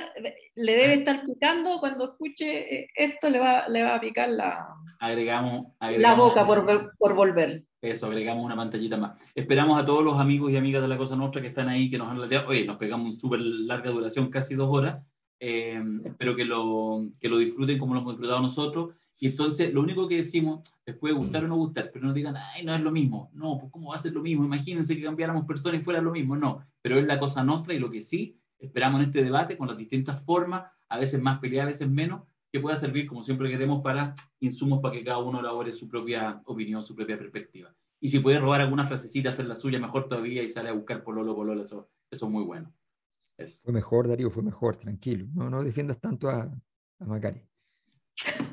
le 0.55 0.73
debe 0.73 0.95
estar 0.95 1.27
picando 1.27 1.79
cuando 1.81 2.13
escuche 2.13 2.75
eh, 2.75 2.89
esto, 2.95 3.29
le 3.29 3.41
va, 3.41 3.69
le 3.69 3.83
va 3.83 3.97
a 3.97 4.01
picar 4.01 4.29
la, 4.29 4.69
agregamos, 5.01 5.67
la 5.81 6.15
boca 6.15 6.47
por, 6.47 6.93
por, 6.97 7.15
volver. 7.15 7.65
Eso, 7.83 8.07
agregamos 8.07 8.45
una 8.45 8.55
pantallita 8.55 8.97
más. 8.97 9.19
Esperamos 9.35 9.81
a 9.81 9.85
todos 9.85 10.05
los 10.05 10.19
amigos 10.21 10.53
y 10.53 10.57
amigas 10.57 10.81
de 10.81 10.89
la 10.89 10.97
Cosa 10.97 11.17
Nostra 11.17 11.43
que 11.43 11.49
están 11.49 11.69
ahí, 11.69 11.91
que 11.91 11.99
nos 11.99 12.09
han 12.09 12.21
lateado. 12.21 12.49
Oye, 12.49 12.65
nos 12.65 12.77
pegamos 12.77 13.11
una 13.11 13.21
súper 13.21 13.41
larga 13.41 13.91
duración, 13.91 14.31
casi 14.31 14.55
dos 14.55 14.69
horas. 14.71 15.03
Eh, 15.41 15.83
espero 16.05 16.37
que 16.37 16.45
lo, 16.45 17.07
que 17.21 17.29
lo 17.29 17.39
disfruten 17.39 17.79
como 17.79 17.95
lo 17.95 18.01
hemos 18.01 18.15
disfrutado 18.15 18.41
nosotros. 18.41 18.95
Y 19.19 19.29
entonces, 19.29 19.73
lo 19.73 19.81
único 19.81 20.09
que 20.09 20.17
decimos, 20.17 20.69
les 20.85 20.97
puede 20.97 21.15
gustar 21.15 21.45
o 21.45 21.49
no 21.49 21.57
gustar, 21.57 21.91
pero 21.93 22.07
no 22.07 22.13
digan, 22.13 22.37
ay, 22.37 22.65
no 22.65 22.75
es 22.75 22.81
lo 22.81 22.91
mismo. 22.91 23.31
No, 23.33 23.59
pues, 23.59 23.73
¿cómo 23.73 23.91
va 23.91 23.97
a 23.97 23.99
ser 23.99 24.13
lo 24.13 24.23
mismo? 24.23 24.45
Imagínense 24.45 24.97
que 24.97 25.03
cambiáramos 25.03 25.47
personas 25.47 25.81
y 25.81 25.85
fuera 25.85 26.01
lo 26.01 26.13
mismo. 26.13 26.37
No, 26.37 26.65
pero 26.83 26.99
es 26.99 27.07
la 27.07 27.19
cosa 27.19 27.45
nuestra 27.45 27.75
y 27.75 27.79
lo 27.79 27.91
que 27.91 28.01
sí 28.01 28.37
esperamos 28.59 29.01
en 29.01 29.07
este 29.07 29.23
debate 29.23 29.57
con 29.57 29.69
las 29.69 29.77
distintas 29.77 30.23
formas, 30.25 30.71
a 30.89 30.99
veces 30.99 31.21
más 31.21 31.39
peleadas, 31.39 31.67
a 31.67 31.73
veces 31.73 31.89
menos, 31.89 32.23
que 32.51 32.61
pueda 32.61 32.77
servir, 32.77 33.07
como 33.07 33.23
siempre 33.23 33.51
queremos, 33.51 33.83
para 33.83 34.15
insumos 34.41 34.81
para 34.81 34.95
que 34.95 35.05
cada 35.05 35.19
uno 35.19 35.41
elabore 35.41 35.73
su 35.73 35.89
propia 35.89 36.41
opinión, 36.47 36.85
su 36.85 36.95
propia 36.95 37.19
perspectiva. 37.19 37.75
Y 38.01 38.09
si 38.09 38.21
puede 38.21 38.39
robar 38.39 38.61
alguna 38.61 38.87
frasecita, 38.87 39.31
hacer 39.31 39.47
la 39.47 39.55
suya, 39.55 39.79
mejor 39.79 40.09
todavía, 40.09 40.43
y 40.43 40.49
sale 40.49 40.69
a 40.69 40.73
buscar 40.73 41.03
pololo, 41.03 41.35
pololo, 41.35 41.63
eso, 41.63 41.89
eso 42.11 42.27
es 42.27 42.33
muy 42.33 42.45
bueno. 42.45 42.73
Fue 43.63 43.73
mejor, 43.73 44.09
Darío, 44.09 44.31
fue 44.31 44.43
mejor, 44.43 44.77
tranquilo. 44.77 45.27
No, 45.35 45.51
no 45.51 45.63
defiendas 45.63 46.01
tanto 46.01 46.29
a, 46.29 46.43
a 46.43 47.05
Macari. 47.05 47.43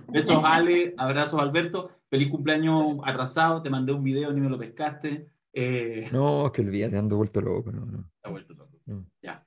Besos, 0.08 0.42
Ale, 0.44 0.94
abrazos, 0.98 1.40
Alberto. 1.40 1.92
Feliz 2.10 2.30
cumpleaños 2.30 2.98
atrasado, 3.06 3.62
te 3.62 3.70
mandé 3.70 3.94
un 3.94 4.04
video, 4.04 4.34
ni 4.34 4.42
me 4.42 4.50
lo 4.50 4.58
pescaste. 4.58 5.30
Eh... 5.54 6.10
No, 6.12 6.48
es 6.48 6.52
que 6.52 6.62
el 6.62 6.72
día 6.72 6.90
te 6.90 6.98
ando 6.98 7.18
vuelto 7.18 7.42
loco. 7.42 7.72
No, 7.72 7.86
no. 7.86 8.10
Está 8.16 8.30
vuelto 8.30 8.54
loco. 8.54 8.80
Ya. 9.22 9.46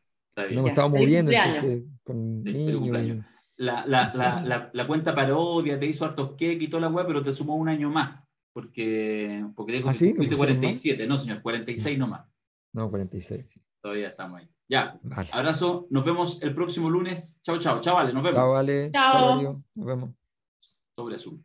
No 0.52 0.62
me 0.62 0.69
estaba 0.70 0.89
moviendo, 0.89 1.31
entonces, 1.31 1.85
con 2.02 2.43
niños. 2.43 3.24
La, 3.56 3.86
la, 3.86 4.11
la, 4.44 4.70
la, 4.73 4.86
cuenta 4.86 5.15
parodia 5.15 5.78
te 5.78 5.86
hizo 5.86 6.05
hartos 6.05 6.32
que 6.36 6.59
quitó 6.59 6.81
la 6.81 6.89
web, 6.89 7.06
pero 7.06 7.23
te 7.23 7.32
sumó 7.32 7.55
un 7.55 7.69
año 7.69 7.89
más. 7.89 8.20
Porque, 8.52 9.47
porque 9.55 9.74
dijo 9.74 9.89
¿Ah, 9.89 9.94
sí? 9.94 10.15
47. 10.15 11.06
No, 11.06 11.16
señor, 11.16 11.43
46 11.43 11.98
nomás. 11.98 12.27
No, 12.73 12.90
46. 12.90 13.44
Todavía 13.85 14.09
estamos 14.09 14.40
ahí. 14.40 14.48
Ya. 14.66 14.98
Abrazo. 15.31 15.86
Nos 15.90 16.06
vemos 16.06 16.40
el 16.40 16.55
próximo 16.55 16.89
lunes. 16.89 17.39
Chao, 17.43 17.59
chao. 17.59 17.82
Vale. 17.85 18.15
Nos 18.15 18.23
vemos. 18.23 18.39
Chao, 18.39 18.51
vale. 18.52 18.90
Chao. 18.90 19.62
Nos 19.74 19.86
vemos. 19.86 20.11
Sobre 20.97 21.16
azul. 21.16 21.44